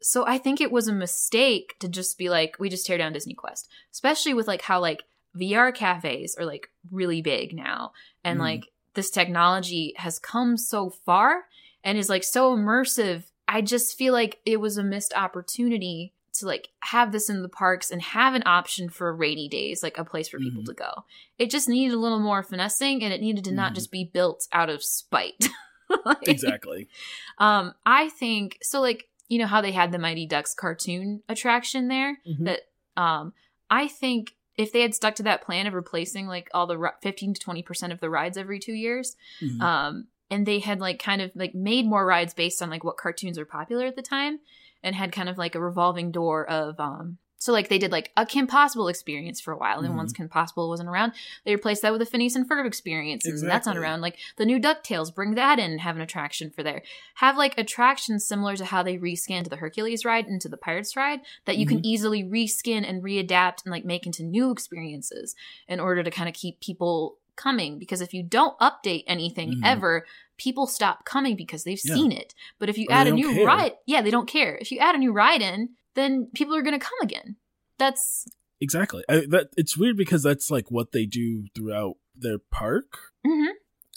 so 0.00 0.26
I 0.26 0.38
think 0.38 0.60
it 0.60 0.72
was 0.72 0.88
a 0.88 0.92
mistake 0.92 1.76
to 1.80 1.88
just 1.88 2.16
be 2.18 2.28
like, 2.28 2.56
we 2.58 2.68
just 2.68 2.86
tear 2.86 2.98
down 2.98 3.12
Disney 3.12 3.34
Quest, 3.34 3.68
especially 3.92 4.34
with 4.34 4.48
like 4.48 4.62
how 4.62 4.80
like 4.80 5.02
VR 5.36 5.74
cafes 5.74 6.34
are 6.38 6.44
like 6.46 6.70
really 6.90 7.20
big 7.22 7.54
now, 7.54 7.92
and 8.24 8.38
Mhm. 8.38 8.42
like 8.42 8.64
this 8.94 9.10
technology 9.10 9.94
has 9.96 10.18
come 10.18 10.56
so 10.56 10.90
far 10.90 11.44
and 11.84 11.96
is 11.98 12.08
like 12.08 12.24
so 12.24 12.56
immersive. 12.56 13.24
I 13.48 13.60
just 13.62 13.96
feel 13.96 14.12
like 14.12 14.40
it 14.46 14.58
was 14.60 14.76
a 14.78 14.82
missed 14.84 15.12
opportunity 15.14 16.12
to 16.34 16.46
like 16.46 16.68
have 16.80 17.12
this 17.12 17.28
in 17.28 17.42
the 17.42 17.48
parks 17.48 17.90
and 17.90 18.00
have 18.02 18.34
an 18.34 18.42
option 18.46 18.88
for 18.88 19.14
rainy 19.14 19.48
days, 19.48 19.82
like 19.82 19.98
a 19.98 20.04
place 20.04 20.28
for 20.28 20.38
people 20.38 20.62
Mhm. 20.62 20.66
to 20.66 20.74
go. 20.74 21.04
It 21.38 21.50
just 21.50 21.68
needed 21.68 21.94
a 21.94 21.98
little 21.98 22.20
more 22.20 22.42
finessing 22.42 23.02
and 23.04 23.12
it 23.12 23.20
needed 23.20 23.44
to 23.44 23.52
not 23.52 23.72
Mhm. 23.72 23.74
just 23.76 23.90
be 23.90 24.04
built 24.04 24.48
out 24.52 24.70
of 24.70 24.82
spite. 24.82 25.48
Like, 26.06 26.26
exactly. 26.26 26.88
Um, 27.36 27.74
I 27.84 28.08
think 28.08 28.56
so 28.62 28.80
like, 28.80 29.08
you 29.28 29.38
know 29.38 29.46
how 29.46 29.60
they 29.60 29.72
had 29.72 29.92
the 29.92 29.98
Mighty 29.98 30.24
Ducks 30.26 30.54
cartoon 30.54 31.22
attraction 31.28 31.88
there? 31.88 32.18
Mhm. 32.26 32.44
That 32.46 32.60
um 32.96 33.34
I 33.70 33.88
think 33.88 34.34
if 34.56 34.72
they 34.72 34.80
had 34.80 34.94
stuck 34.94 35.16
to 35.16 35.22
that 35.24 35.42
plan 35.42 35.66
of 35.66 35.74
replacing 35.74 36.26
like 36.28 36.48
all 36.54 36.66
the 36.66 36.78
ri- 36.78 36.90
15 37.02 37.34
to 37.34 37.40
20% 37.40 37.92
of 37.92 38.00
the 38.00 38.08
rides 38.08 38.38
every 38.38 38.58
2 38.58 38.72
years, 38.72 39.16
Mhm. 39.42 39.60
um 39.60 40.06
and 40.30 40.46
they 40.46 40.60
had 40.60 40.80
like 40.80 40.98
kind 40.98 41.20
of 41.20 41.30
like 41.34 41.54
made 41.54 41.84
more 41.86 42.06
rides 42.06 42.32
based 42.32 42.62
on 42.62 42.70
like 42.70 42.84
what 42.84 42.96
cartoons 42.96 43.36
are 43.38 43.44
popular 43.44 43.84
at 43.84 43.96
the 43.96 44.00
time 44.02 44.40
and 44.82 44.94
had 44.94 45.12
kind 45.12 45.28
of 45.28 45.38
like 45.38 45.54
a 45.54 45.60
revolving 45.60 46.10
door 46.10 46.48
of 46.48 46.78
um 46.80 47.18
so 47.38 47.52
like 47.52 47.68
they 47.68 47.78
did 47.78 47.90
like 47.90 48.12
a 48.16 48.24
Kim 48.24 48.46
Possible 48.46 48.86
experience 48.86 49.40
for 49.40 49.52
a 49.52 49.58
while, 49.58 49.80
and 49.80 49.94
Mhm. 49.94 49.96
once 49.96 50.12
Kim 50.12 50.28
Possible 50.28 50.68
wasn't 50.68 50.88
around, 50.88 51.12
they 51.44 51.52
replaced 51.52 51.82
that 51.82 51.90
with 51.90 52.00
a 52.00 52.06
Phineas 52.06 52.36
and 52.36 52.48
Ferb 52.48 52.64
experience, 52.68 53.26
and 53.26 53.50
that's 53.50 53.66
not 53.66 53.76
around. 53.76 54.00
Like 54.00 54.16
the 54.36 54.46
new 54.46 54.60
Ducktales, 54.60 55.12
bring 55.12 55.34
that 55.34 55.58
in 55.58 55.72
and 55.72 55.80
have 55.80 55.96
an 55.96 56.02
attraction 56.02 56.50
for 56.52 56.62
there. 56.62 56.82
Have 57.16 57.36
like 57.36 57.58
attractions 57.58 58.24
similar 58.24 58.54
to 58.54 58.64
how 58.66 58.84
they 58.84 58.96
reskinned 58.96 59.48
the 59.50 59.56
Hercules 59.56 60.04
ride 60.04 60.28
into 60.28 60.48
the 60.48 60.56
Pirates 60.56 60.94
ride 60.96 61.22
that 61.46 61.56
you 61.56 61.66
Mm-hmm. 61.66 61.78
can 61.78 61.86
easily 61.86 62.22
reskin 62.22 62.88
and 62.88 63.02
readapt 63.02 63.64
and 63.64 63.72
like 63.72 63.84
make 63.84 64.06
into 64.06 64.22
new 64.22 64.52
experiences 64.52 65.34
in 65.66 65.80
order 65.80 66.04
to 66.04 66.12
kind 66.12 66.28
of 66.28 66.36
keep 66.36 66.60
people 66.60 67.16
coming. 67.34 67.76
Because 67.76 68.00
if 68.00 68.14
you 68.14 68.22
don't 68.22 68.56
update 68.60 69.02
anything 69.08 69.54
Mhm. 69.54 69.60
ever, 69.64 70.06
people 70.38 70.66
stop 70.66 71.04
coming 71.04 71.36
because 71.36 71.64
they've 71.64 71.80
Yeah. 71.84 71.94
seen 71.94 72.12
it. 72.12 72.34
But 72.58 72.68
if 72.68 72.78
you 72.78 72.86
Or 72.90 72.94
add 72.94 73.06
a 73.06 73.12
new 73.12 73.32
care. 73.34 73.46
ride, 73.46 73.72
yeah, 73.86 74.02
they 74.02 74.10
don't 74.10 74.28
care. 74.28 74.56
If 74.56 74.70
you 74.72 74.78
add 74.78 74.94
a 74.94 74.98
new 74.98 75.12
ride 75.12 75.42
in, 75.42 75.70
then 75.94 76.28
people 76.34 76.54
are 76.56 76.62
going 76.62 76.78
to 76.78 76.84
come 76.84 76.98
again. 77.02 77.36
That's 77.78 78.26
Exactly. 78.60 79.02
I, 79.08 79.26
that 79.30 79.48
it's 79.56 79.76
weird 79.76 79.96
because 79.96 80.22
that's 80.22 80.50
like 80.50 80.70
what 80.70 80.92
they 80.92 81.04
do 81.04 81.46
throughout 81.54 81.96
their 82.14 82.38
park, 82.38 82.96
mhm. 83.26 83.48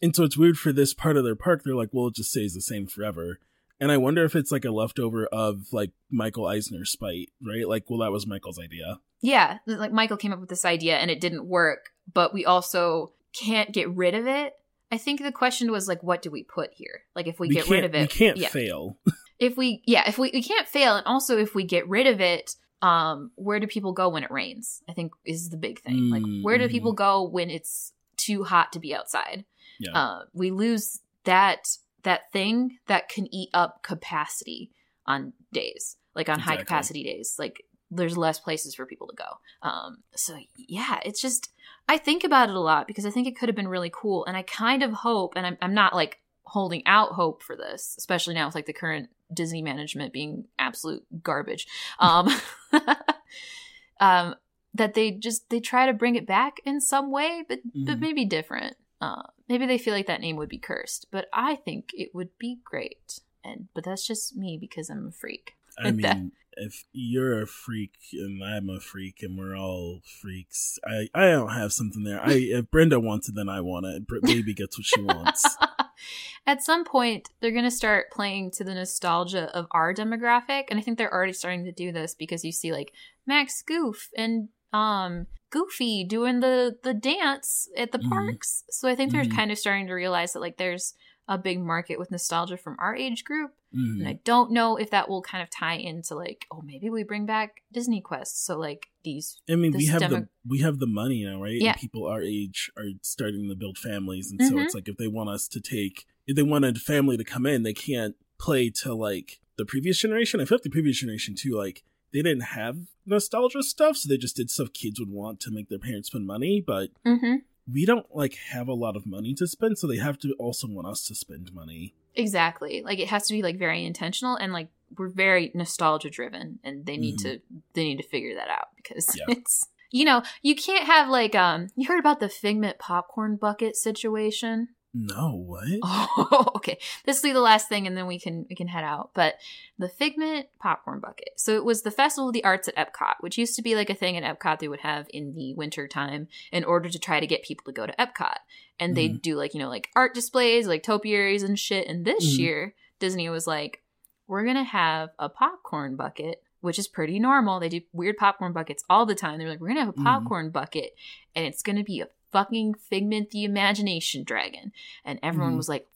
and 0.02 0.16
so 0.16 0.24
it's 0.24 0.38
weird 0.38 0.58
for 0.58 0.74
this 0.74 0.94
part 0.94 1.18
of 1.18 1.24
their 1.24 1.36
park. 1.36 1.62
They're 1.64 1.76
like, 1.76 1.90
well, 1.92 2.08
it 2.08 2.16
just 2.16 2.32
stays 2.32 2.54
the 2.56 2.62
same 2.62 2.88
forever. 2.88 3.40
And 3.80 3.92
I 3.92 3.98
wonder 3.98 4.24
if 4.24 4.36
it's 4.36 4.52
like 4.52 4.66
a 4.66 4.72
leftover 4.72 5.28
of 5.28 5.68
like 5.72 5.92
Michael 6.10 6.48
Eisner's 6.48 6.92
spite, 6.92 7.30
right? 7.46 7.68
Like, 7.68 7.90
well, 7.90 8.00
that 8.00 8.12
was 8.12 8.26
Michael's 8.26 8.58
idea. 8.58 9.00
yeah, 9.22 9.60
like 9.68 9.92
Michael 9.92 10.18
came 10.18 10.32
up 10.34 10.40
with 10.40 10.50
this 10.50 10.66
idea 10.66 10.98
and 10.98 11.12
it 11.12 11.20
didn't 11.22 11.46
work, 11.46 11.92
but 12.12 12.34
we 12.34 12.44
also 12.46 13.12
can't 13.34 13.72
get 13.74 13.90
rid 13.90 14.16
of 14.16 14.26
it. 14.28 14.54
I 14.96 14.98
think 14.98 15.22
the 15.22 15.32
question 15.32 15.72
was 15.72 15.88
like, 15.88 16.02
what 16.02 16.22
do 16.22 16.32
we 16.32 16.44
put 16.44 16.74
here? 16.74 17.04
Like, 17.16 17.28
if 17.28 17.40
we, 17.40 17.50
get 17.50 17.70
rid 17.70 17.84
of 17.84 17.94
it, 17.94 18.02
we 18.02 18.08
can't 18.08 18.38
yeah. 18.38 18.50
fail. 18.50 18.98
if 19.40 19.58
we 19.58 19.82
yeah 19.86 20.08
if 20.08 20.18
we, 20.18 20.32
we 20.34 20.42
can't 20.42 20.68
fail 20.68 20.96
and 20.96 21.06
also 21.06 21.38
if 21.38 21.56
we 21.56 21.64
get 21.64 21.88
rid 21.88 22.08
of 22.08 22.22
it 22.22 22.56
um 22.82 23.32
where 23.36 23.60
do 23.60 23.68
people 23.68 23.92
go 23.92 24.10
when 24.10 24.24
it 24.24 24.32
rains 24.32 24.82
i 24.88 24.94
think 24.94 25.12
is 25.26 25.50
the 25.50 25.58
big 25.58 25.80
thing 25.82 26.10
like 26.10 26.24
Mm, 26.24 26.44
where 26.44 26.58
do 26.58 26.68
people 26.70 26.94
go 26.94 27.24
when 27.24 27.50
it's 27.50 27.94
too 28.18 28.44
hot 28.44 28.72
to 28.74 28.80
be 28.80 28.96
outside 28.96 29.46
Yeah. 29.80 29.92
uh 29.94 30.20
we 30.34 30.52
lose 30.52 31.02
that 31.26 31.78
that 32.04 32.32
thing 32.32 32.78
that 32.88 33.10
can 33.10 33.34
eat 33.34 33.50
up 33.54 33.84
capacity 33.84 34.72
on 35.06 35.34
days 35.52 35.98
like 36.14 36.30
on 36.30 36.40
high 36.40 36.58
capacity 36.58 37.04
days 37.04 37.36
like 37.38 37.64
there's 37.92 38.18
less 38.18 38.40
places 38.40 38.76
for 38.76 38.86
people 38.86 39.08
to 39.08 39.16
go 39.16 39.68
um 39.68 39.98
so 40.16 40.38
yeah 40.56 41.00
it's 41.06 41.22
just 41.22 41.52
i 41.88 41.98
think 41.98 42.24
about 42.24 42.50
it 42.50 42.56
a 42.56 42.60
lot 42.60 42.88
because 42.88 43.06
i 43.06 43.10
think 43.10 43.28
it 43.28 43.38
could 43.38 43.50
have 43.50 43.56
been 43.56 43.68
really 43.68 43.92
cool 43.94 44.26
and 44.26 44.36
i 44.38 44.42
kind 44.42 44.84
of 44.84 44.92
hope 44.92 45.34
and 45.36 45.46
i'm, 45.46 45.58
I'm 45.62 45.74
not 45.74 45.94
like 45.96 46.20
holding 46.44 46.84
out 46.86 47.14
hope 47.14 47.42
for 47.42 47.56
this 47.56 47.96
especially 47.98 48.36
now 48.36 48.46
with 48.48 48.56
like 48.56 48.66
the 48.68 48.74
current 48.74 49.10
disney 49.34 49.62
management 49.62 50.14
being 50.14 50.46
absolute 50.60 51.04
garbage 51.24 51.68
um 52.00 52.30
um 54.00 54.36
that 54.74 54.94
they 54.94 55.12
just 55.12 55.50
they 55.50 55.60
try 55.60 55.86
to 55.86 55.94
bring 55.94 56.16
it 56.16 56.28
back 56.28 56.58
in 56.66 56.82
some 56.82 57.12
way 57.12 57.44
but 57.48 57.60
but 57.76 57.98
Mhm. 57.98 58.02
maybe 58.02 58.26
different 58.26 58.76
uh 59.02 59.24
maybe 59.48 59.66
they 59.66 59.78
feel 59.78 59.94
like 59.94 60.08
that 60.08 60.22
name 60.22 60.36
would 60.36 60.50
be 60.50 60.58
cursed 60.58 61.08
but 61.12 61.28
i 61.34 61.56
think 61.56 61.92
it 61.94 62.14
would 62.14 62.38
be 62.38 62.60
great 62.64 63.20
and 63.44 63.68
but 63.74 63.84
that's 63.84 64.06
just 64.06 64.36
me 64.36 64.58
because 64.60 64.90
i'm 64.90 65.08
a 65.08 65.12
freak 65.12 65.56
I 65.78 65.92
mean, 65.92 66.32
if 66.58 66.86
you're 66.94 67.42
a 67.42 67.48
freak 67.48 67.94
and 68.14 68.42
I'm 68.44 68.70
a 68.70 68.80
freak 68.80 69.22
and 69.22 69.38
we're 69.38 69.58
all 69.58 70.02
freaks, 70.22 70.80
I 70.86 71.10
I 71.14 71.30
don't 71.32 71.50
have 71.52 71.74
something 71.74 72.04
there. 72.04 72.22
I 72.22 72.32
if 72.34 72.72
Brenda 72.72 73.00
wants 73.00 73.28
it, 73.30 73.36
then 73.36 73.50
I 73.50 73.62
want 73.62 73.86
it. 73.86 74.08
Br- 74.08 74.20
Baby 74.22 74.54
gets 74.54 74.78
what 74.78 74.86
she 74.86 75.02
wants. 75.02 75.46
At 76.48 76.62
some 76.64 76.84
point, 76.86 77.30
they're 77.40 77.52
going 77.52 77.64
to 77.64 77.72
start 77.72 78.12
playing 78.12 78.52
to 78.52 78.64
the 78.64 78.74
nostalgia 78.76 79.50
of 79.56 79.66
our 79.72 79.94
demographic, 79.94 80.66
and 80.70 80.78
I 80.78 80.82
think 80.84 80.98
they're 80.98 81.12
already 81.14 81.34
starting 81.34 81.66
to 81.66 81.72
do 81.72 81.92
this 81.92 82.14
because 82.14 82.44
you 82.46 82.52
see 82.52 82.72
like 82.72 82.94
Max 83.26 83.62
Goof 83.62 84.10
and 84.16 84.50
um 84.74 85.28
Goofy 85.50 86.04
doing 86.04 86.42
the 86.42 86.78
the 86.84 86.94
dance 86.94 87.70
at 87.78 87.92
the 87.92 88.00
Mhm. 88.00 88.10
parks. 88.10 88.64
So 88.70 88.88
I 88.90 88.96
think 88.96 89.12
they're 89.12 89.24
Mhm. 89.24 89.36
kind 89.36 89.52
of 89.52 89.58
starting 89.58 89.88
to 89.88 89.94
realize 89.94 90.34
that 90.34 90.42
like 90.42 90.58
there's 90.58 90.94
a 91.28 91.38
big 91.38 91.60
market 91.60 91.98
with 91.98 92.12
nostalgia 92.12 92.58
from 92.58 92.76
our 92.78 92.96
age 92.96 93.24
group, 93.24 93.52
Mhm. 93.76 94.00
and 94.00 94.08
I 94.08 94.20
don't 94.24 94.52
know 94.52 94.78
if 94.78 94.90
that 94.92 95.10
will 95.10 95.22
kind 95.22 95.44
of 95.44 95.50
tie 95.50 95.76
into 95.76 96.16
like 96.16 96.46
oh 96.52 96.62
maybe 96.62 96.90
we 96.90 97.04
bring 97.04 97.26
back 97.26 97.62
Disney 97.72 98.02
Quest. 98.02 98.46
So 98.46 98.58
like 98.58 98.88
these 99.04 99.38
I 99.50 99.56
mean, 99.56 99.74
we 99.74 99.86
have 99.88 100.00
demo- 100.02 100.22
the 100.22 100.30
we 100.48 100.60
have 100.62 100.80
the 100.80 100.88
money 100.88 101.24
now, 101.26 101.42
right? 101.42 101.60
Yeah. 101.62 101.72
And 101.72 101.80
people 101.80 102.06
our 102.08 102.22
age 102.22 102.72
are 102.78 102.90
starting 103.02 103.50
to 103.50 103.56
build 103.56 103.78
families, 103.78 104.32
and 104.32 104.42
so 104.42 104.56
Mhm. 104.56 104.64
it's 104.64 104.76
like 104.76 104.88
if 104.88 104.98
they 104.98 105.08
want 105.08 105.30
us 105.30 105.48
to 105.50 105.60
take, 105.60 106.06
if 106.28 106.36
they 106.36 106.44
want 106.44 106.66
a 106.66 106.74
family 106.76 107.18
to 107.18 107.24
come 107.24 107.46
in, 107.46 107.64
they 107.64 107.74
can't 107.74 108.16
play 108.40 108.70
to 108.70 108.94
like 108.94 109.40
the 109.58 109.66
previous 109.66 110.00
generation. 110.00 110.40
I 110.40 110.46
feel 110.46 110.58
like 110.58 110.64
the 110.64 110.70
previous 110.70 111.00
generation 111.00 111.36
too, 111.36 111.54
like 111.56 111.84
they 112.14 112.22
didn't 112.22 112.44
have 112.62 112.78
nostalgia 113.06 113.62
stuff, 113.62 113.98
so 113.98 114.08
they 114.08 114.18
just 114.18 114.36
did 114.38 114.50
stuff 114.50 114.72
kids 114.74 115.00
would 115.00 115.10
want 115.12 115.40
to 115.42 115.52
make 115.52 115.68
their 115.70 115.80
parents 115.80 116.08
spend 116.10 116.26
money, 116.26 116.62
but 116.62 116.90
Mhm. 117.06 117.42
we 117.72 117.86
don't 117.86 118.06
like 118.16 118.36
have 118.36 118.68
a 118.70 118.74
lot 118.74 118.96
of 118.96 119.06
money 119.06 119.34
to 119.36 119.46
spend, 119.48 119.78
so 119.78 119.86
they 119.88 119.98
have 119.98 120.18
to 120.20 120.34
also 120.34 120.68
want 120.68 120.88
us 120.88 121.06
to 121.08 121.16
spend 121.16 121.54
money. 121.54 121.94
Exactly. 122.16 122.82
Like 122.84 123.00
it 123.00 123.10
has 123.10 123.28
to 123.28 123.34
be 123.34 123.42
like 123.42 123.58
very 123.58 123.86
intentional 123.86 124.36
and 124.36 124.54
like 124.54 124.70
we're 124.98 125.10
very 125.10 125.52
nostalgia 125.54 126.10
driven 126.10 126.60
and 126.64 126.86
they 126.86 126.98
need 126.98 127.16
Mhm. 127.20 127.24
to 127.24 127.42
they 127.74 127.84
need 127.84 127.98
to 127.98 128.08
figure 128.08 128.36
that 128.36 128.50
out 128.50 128.70
because 128.76 129.16
Yeah. 129.18 129.26
it's 129.38 129.68
you 129.92 130.04
know, 130.04 130.24
you 130.42 130.56
can't 130.56 130.86
have 130.86 131.10
like 131.10 131.36
um 131.36 131.68
you 131.76 131.88
heard 131.88 132.00
about 132.00 132.20
the 132.20 132.30
Figment 132.30 132.80
popcorn 132.80 133.36
bucket 133.38 133.76
situation? 133.76 134.70
No, 134.98 135.36
what? 135.36 135.68
Oh, 135.84 136.52
okay. 136.56 136.78
This 137.04 137.22
will 137.22 137.30
be 137.30 137.34
the 137.34 137.42
last 137.42 137.68
thing 137.68 137.86
and 137.86 137.98
then 137.98 138.08
we 138.08 138.18
can 138.18 138.46
we 138.50 138.56
can 138.56 138.70
head 138.70 138.86
out. 138.86 139.12
But 139.14 139.36
the 139.78 139.90
Figment 139.90 140.48
popcorn 140.58 141.02
bucket. 141.02 141.32
So 141.36 141.54
it 141.56 141.66
was 141.66 141.82
the 141.82 141.92
Festival 141.92 142.30
of 142.30 142.34
the 142.34 142.46
Arts 142.46 142.70
at 142.70 142.78
Epcot, 142.78 143.16
which 143.20 143.38
used 143.38 143.58
to 143.58 143.62
be 143.62 143.76
like 143.76 143.90
a 143.90 143.94
thing 143.94 144.16
at 144.16 144.24
Epcot 144.24 144.60
they 144.60 144.70
would 144.70 144.80
have 144.80 145.08
in 145.14 145.34
the 145.36 145.54
winter 145.54 145.86
time 145.90 146.30
in 146.50 146.64
order 146.64 146.88
to 146.90 146.98
try 146.98 147.20
to 147.20 147.28
get 147.28 147.44
people 147.44 147.66
to 147.66 147.74
go 147.74 147.86
to 147.86 147.94
Epcot. 148.00 148.38
And 148.80 148.96
they'd 148.96 149.22
do 149.22 149.36
like, 149.36 149.54
you 149.54 149.60
know, 149.60 149.68
like 149.70 149.90
art 149.98 150.14
displays, 150.14 150.66
like 150.66 150.82
topiaries 150.82 151.44
and 151.44 151.60
shit. 151.60 151.88
And 151.90 152.06
this 152.06 152.24
Mhm. 152.36 152.40
year, 152.40 152.76
Disney 153.00 153.30
was 153.30 153.46
like, 153.48 153.82
we're 154.28 154.46
gonna 154.46 154.64
have 154.64 155.10
a 155.20 155.28
popcorn 155.28 155.98
bucket, 155.98 156.42
which 156.62 156.80
is 156.80 156.88
pretty 156.88 157.20
normal. 157.20 157.60
They 157.60 157.68
do 157.70 157.82
weird 157.92 158.16
popcorn 158.16 158.54
buckets 158.54 158.84
all 158.90 159.06
the 159.06 159.14
time. 159.14 159.40
They're 159.40 159.50
like, 159.50 159.60
we're 159.60 159.68
gonna 159.68 159.82
have 159.86 159.90
a 159.90 160.00
Mhm. 160.00 160.04
popcorn 160.04 160.52
bucket, 160.52 160.96
and 161.36 161.46
it's 161.46 161.62
gonna 161.62 161.84
be 161.84 162.00
a 162.00 162.08
fucking 162.32 162.74
Figment 162.76 163.30
the 163.32 163.44
Imagination 163.44 164.24
Dragon. 164.24 164.72
And 165.04 165.20
everyone 165.24 165.54
Mhm. 165.54 165.58
was 165.58 165.70
like, 165.70 165.88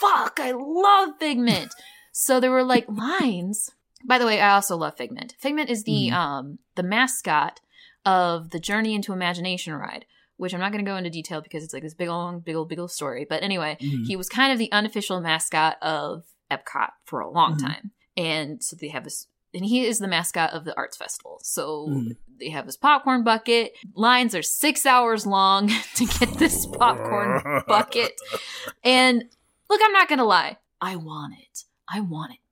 fuck, 0.00 0.38
I 0.40 0.52
love 0.52 1.18
Figment. 1.18 1.72
so 2.12 2.40
there 2.40 2.50
were 2.50 2.64
like 2.64 2.86
lines. 2.88 3.70
By 4.04 4.18
the 4.18 4.26
way, 4.26 4.40
I 4.40 4.54
also 4.54 4.76
love 4.76 4.96
Figment. 4.96 5.34
Figment 5.38 5.70
is 5.70 5.84
the 5.84 6.08
Mhm. 6.08 6.12
um 6.12 6.58
the 6.74 6.82
mascot 6.82 7.60
of 8.04 8.50
the 8.50 8.58
Journey 8.58 8.94
into 8.94 9.12
Imagination 9.12 9.74
ride, 9.74 10.06
which 10.36 10.52
I'm 10.52 10.60
not 10.60 10.72
going 10.72 10.84
to 10.84 10.90
go 10.90 10.96
into 10.96 11.10
detail 11.10 11.40
because 11.40 11.62
it's 11.62 11.72
like 11.72 11.84
this 11.84 11.94
big 11.94 12.08
long, 12.08 12.40
big 12.40 12.56
old, 12.56 12.68
big 12.68 12.80
old 12.80 12.90
story. 12.90 13.24
But 13.28 13.42
anyway, 13.42 13.76
Mhm. 13.80 14.06
he 14.06 14.16
was 14.16 14.28
kind 14.28 14.52
of 14.52 14.58
the 14.58 14.72
unofficial 14.72 15.20
mascot 15.20 15.80
of 15.82 16.24
Epcot 16.50 16.90
for 17.04 17.20
a 17.20 17.30
long 17.30 17.54
Mhm. 17.56 17.60
time. 17.60 17.90
And 18.16 18.62
so 18.62 18.74
they 18.76 18.88
have 18.88 19.04
this, 19.04 19.26
and 19.54 19.64
he 19.64 19.84
is 19.86 19.98
the 19.98 20.08
mascot 20.08 20.50
of 20.52 20.64
the 20.64 20.76
arts 20.76 20.96
festival. 20.96 21.38
So 21.42 21.86
Mhm. 21.88 22.16
they 22.40 22.48
have 22.50 22.66
this 22.66 22.76
popcorn 22.76 23.22
bucket. 23.24 23.72
Lines 23.94 24.34
are 24.34 24.42
six 24.42 24.86
hours 24.86 25.26
long 25.26 25.68
to 25.96 26.06
get 26.06 26.34
this 26.38 26.66
popcorn 26.66 27.62
bucket. 27.66 28.12
And 28.84 29.24
Look, 29.70 29.80
I'm 29.82 29.92
not 29.92 30.08
gonna 30.08 30.24
lie. 30.24 30.58
I 30.82 30.96
want 30.96 31.34
it. 31.38 31.64
I 31.88 32.00
want 32.00 32.32
it 32.32 32.38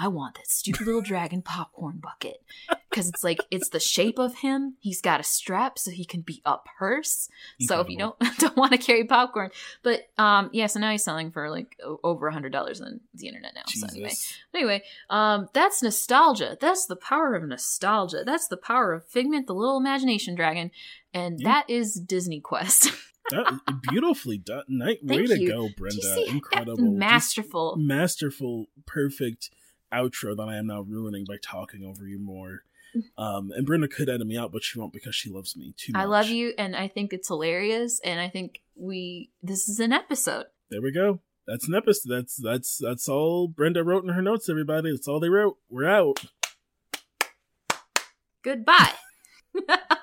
I 0.00 0.08
want 0.08 0.36
that 0.36 0.46
stupid 0.48 0.86
little 0.86 1.00
dragon 1.00 1.42
popcorn 1.42 1.98
bucket 2.00 2.40
because 2.88 3.08
it's 3.08 3.24
like 3.24 3.40
it's 3.50 3.70
the 3.70 3.80
shape 3.80 4.18
of 4.18 4.36
him. 4.36 4.76
He's 4.78 5.00
got 5.00 5.18
a 5.18 5.24
strap 5.24 5.78
so 5.78 5.90
he 5.90 6.04
can 6.04 6.20
be 6.20 6.40
a 6.44 6.56
purse. 6.78 7.28
So 7.60 7.80
if 7.80 7.88
you 7.88 7.98
don't 7.98 8.14
don't 8.38 8.56
want 8.56 8.72
to 8.72 8.78
carry 8.78 9.04
popcorn, 9.04 9.50
but 9.82 10.08
um 10.16 10.50
yeah, 10.52 10.66
so 10.66 10.78
now 10.78 10.92
he's 10.92 11.02
selling 11.02 11.32
for 11.32 11.50
like 11.50 11.76
over 12.04 12.28
a 12.28 12.32
hundred 12.32 12.52
dollars 12.52 12.80
on 12.80 13.00
the 13.14 13.26
internet 13.26 13.52
now. 13.56 13.62
So 13.66 13.86
anyway, 13.88 14.10
Jesus. 14.10 14.34
anyway, 14.54 14.82
um 15.10 15.48
that's 15.52 15.82
nostalgia. 15.82 16.56
That's 16.60 16.86
the 16.86 16.96
power 16.96 17.34
of 17.34 17.42
nostalgia. 17.42 18.22
That's 18.24 18.46
the 18.48 18.56
power 18.56 18.92
of 18.92 19.04
Figment, 19.06 19.46
the 19.48 19.54
little 19.54 19.78
imagination 19.78 20.34
dragon, 20.36 20.70
and 21.12 21.40
Yeah. 21.40 21.48
that 21.48 21.70
is 21.70 21.94
Disney 21.94 22.40
Quest. 22.40 22.92
That, 23.30 23.60
beautifully 23.90 24.38
done. 24.38 24.62
Night, 24.68 25.00
way 25.04 25.26
Thank 25.26 25.28
to 25.28 25.40
you. 25.42 25.48
go, 25.50 25.64
you 25.64 25.74
Brenda. 25.76 26.24
Incredible. 26.30 26.76
Just 26.78 26.96
masterful. 26.96 27.76
masterful, 27.76 28.68
perfect 28.86 29.50
outro 29.92 30.36
that 30.36 30.48
I 30.48 30.56
am 30.56 30.66
now 30.66 30.80
ruining 30.80 31.24
by 31.24 31.36
talking 31.42 31.84
over 31.84 32.06
you 32.06 32.18
more. 32.18 32.62
Um, 33.16 33.52
and 33.54 33.66
Brenda 33.66 33.86
could 33.86 34.08
edit 34.08 34.26
me 34.26 34.36
out, 34.36 34.50
but 34.50 34.64
she 34.64 34.78
won't 34.78 34.92
because 34.92 35.14
she 35.14 35.30
loves 35.30 35.56
me 35.56 35.74
too 35.76 35.92
much. 35.92 36.02
I 36.02 36.04
love 36.06 36.28
you, 36.28 36.54
and 36.58 36.74
I 36.74 36.88
think 36.88 37.12
it's 37.12 37.28
hilarious, 37.28 38.00
and 38.02 38.18
I 38.18 38.28
think 38.28 38.62
we 38.74 39.30
this 39.42 39.68
is 39.68 39.78
an 39.78 39.92
episode. 39.92 40.46
There 40.70 40.82
we 40.82 40.90
go. 40.90 41.20
That's 41.46 41.68
an 41.68 41.74
episode. 41.74 42.10
That's 42.10 42.36
that's 42.36 42.78
that's 42.78 43.08
all 43.08 43.46
Brenda 43.48 43.84
wrote 43.84 44.04
in 44.04 44.10
her 44.10 44.22
notes. 44.22 44.48
Everybody, 44.48 44.90
that's 44.90 45.06
all 45.06 45.20
they 45.20 45.28
wrote. 45.28 45.58
We're 45.68 45.88
out. 45.88 46.24
Goodbye. 48.42 48.94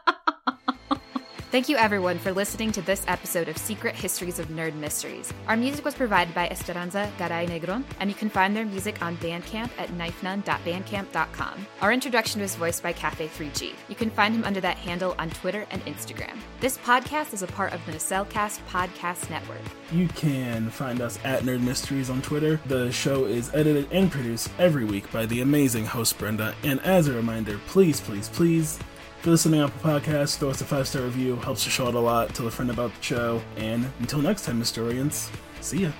Thank 1.56 1.69
you, 1.69 1.77
everyone, 1.77 2.19
for 2.19 2.34
listening 2.34 2.73
to 2.73 2.82
this 2.82 3.06
episode 3.07 3.48
of 3.48 3.57
Secret 3.57 3.95
Histories 3.95 4.40
of 4.40 4.49
Nerd 4.49 4.76
Mysteries. 4.76 5.34
Our 5.48 5.56
music 5.56 5.86
was 5.86 5.95
provided 5.95 6.36
by 6.36 6.49
Esperanza 6.49 7.10
Garay 7.18 7.48
Negron, 7.48 7.86
and 8.02 8.10
you 8.10 8.14
can 8.14 8.30
find 8.30 8.53
their 8.53 8.65
music 8.65 9.02
on 9.02 9.15
Bandcamp 9.19 9.69
at 9.77 9.88
knifenun.bandcamp.com. 9.91 11.65
Our 11.80 11.94
introduction 11.94 12.41
was 12.41 12.56
voiced 12.56 12.84
by 12.84 12.91
Cafe3G. 12.91 13.73
You 13.88 13.95
can 13.95 14.10
find 14.10 14.36
him 14.36 14.44
under 14.44 14.60
that 14.60 14.76
handle 14.76 15.15
on 15.18 15.30
Twitter 15.30 15.65
and 15.72 15.82
Instagram. 15.86 16.38
This 16.60 16.77
podcast 16.80 17.34
is 17.34 17.41
a 17.41 17.48
part 17.48 17.72
of 17.72 17.80
the 17.86 17.94
Nacelcast 17.94 18.60
Podcast 18.68 19.30
Network. 19.30 19.61
You 19.94 20.10
can 20.10 20.69
find 20.69 20.99
us 20.99 21.18
at 21.23 21.44
Nerd 21.44 21.61
Mysteries 21.61 22.10
on 22.10 22.22
Twitter. 22.22 22.60
The 22.65 22.91
show 22.91 23.23
is 23.23 23.49
edited 23.53 23.90
and 23.94 24.11
produced 24.11 24.49
every 24.60 24.84
week 24.84 25.10
by 25.10 25.26
the 25.26 25.40
amazing 25.40 25.86
host 25.86 26.18
Brenda. 26.18 26.53
And 26.65 26.82
as 26.82 27.07
a 27.07 27.14
reminder, 27.14 27.61
please, 27.68 28.02
please, 28.02 28.27
please, 28.27 28.77
you're 29.26 29.31
listening 29.31 29.61
on 29.61 29.72
Apple 29.72 29.91
Podcasts, 29.91 30.38
throw 30.38 30.49
us 30.49 30.61
a 30.61 30.65
five 30.65 30.88
star 30.88 31.02
review. 31.02 31.35
Helps 31.38 31.64
the 31.64 31.69
show 31.72 31.88
out 31.88 31.95
a 31.95 31.99
lot. 31.99 32.34
Tell 32.35 32.47
a 32.47 32.52
friend 32.52 32.69
about 32.69 32.93
the 32.93 33.02
show. 33.02 33.41
And 33.57 33.89
until 33.99 34.19
next 34.19 34.45
time, 34.45 34.60
historians, 34.60 35.31
see 35.61 35.80
ya. 35.80 35.91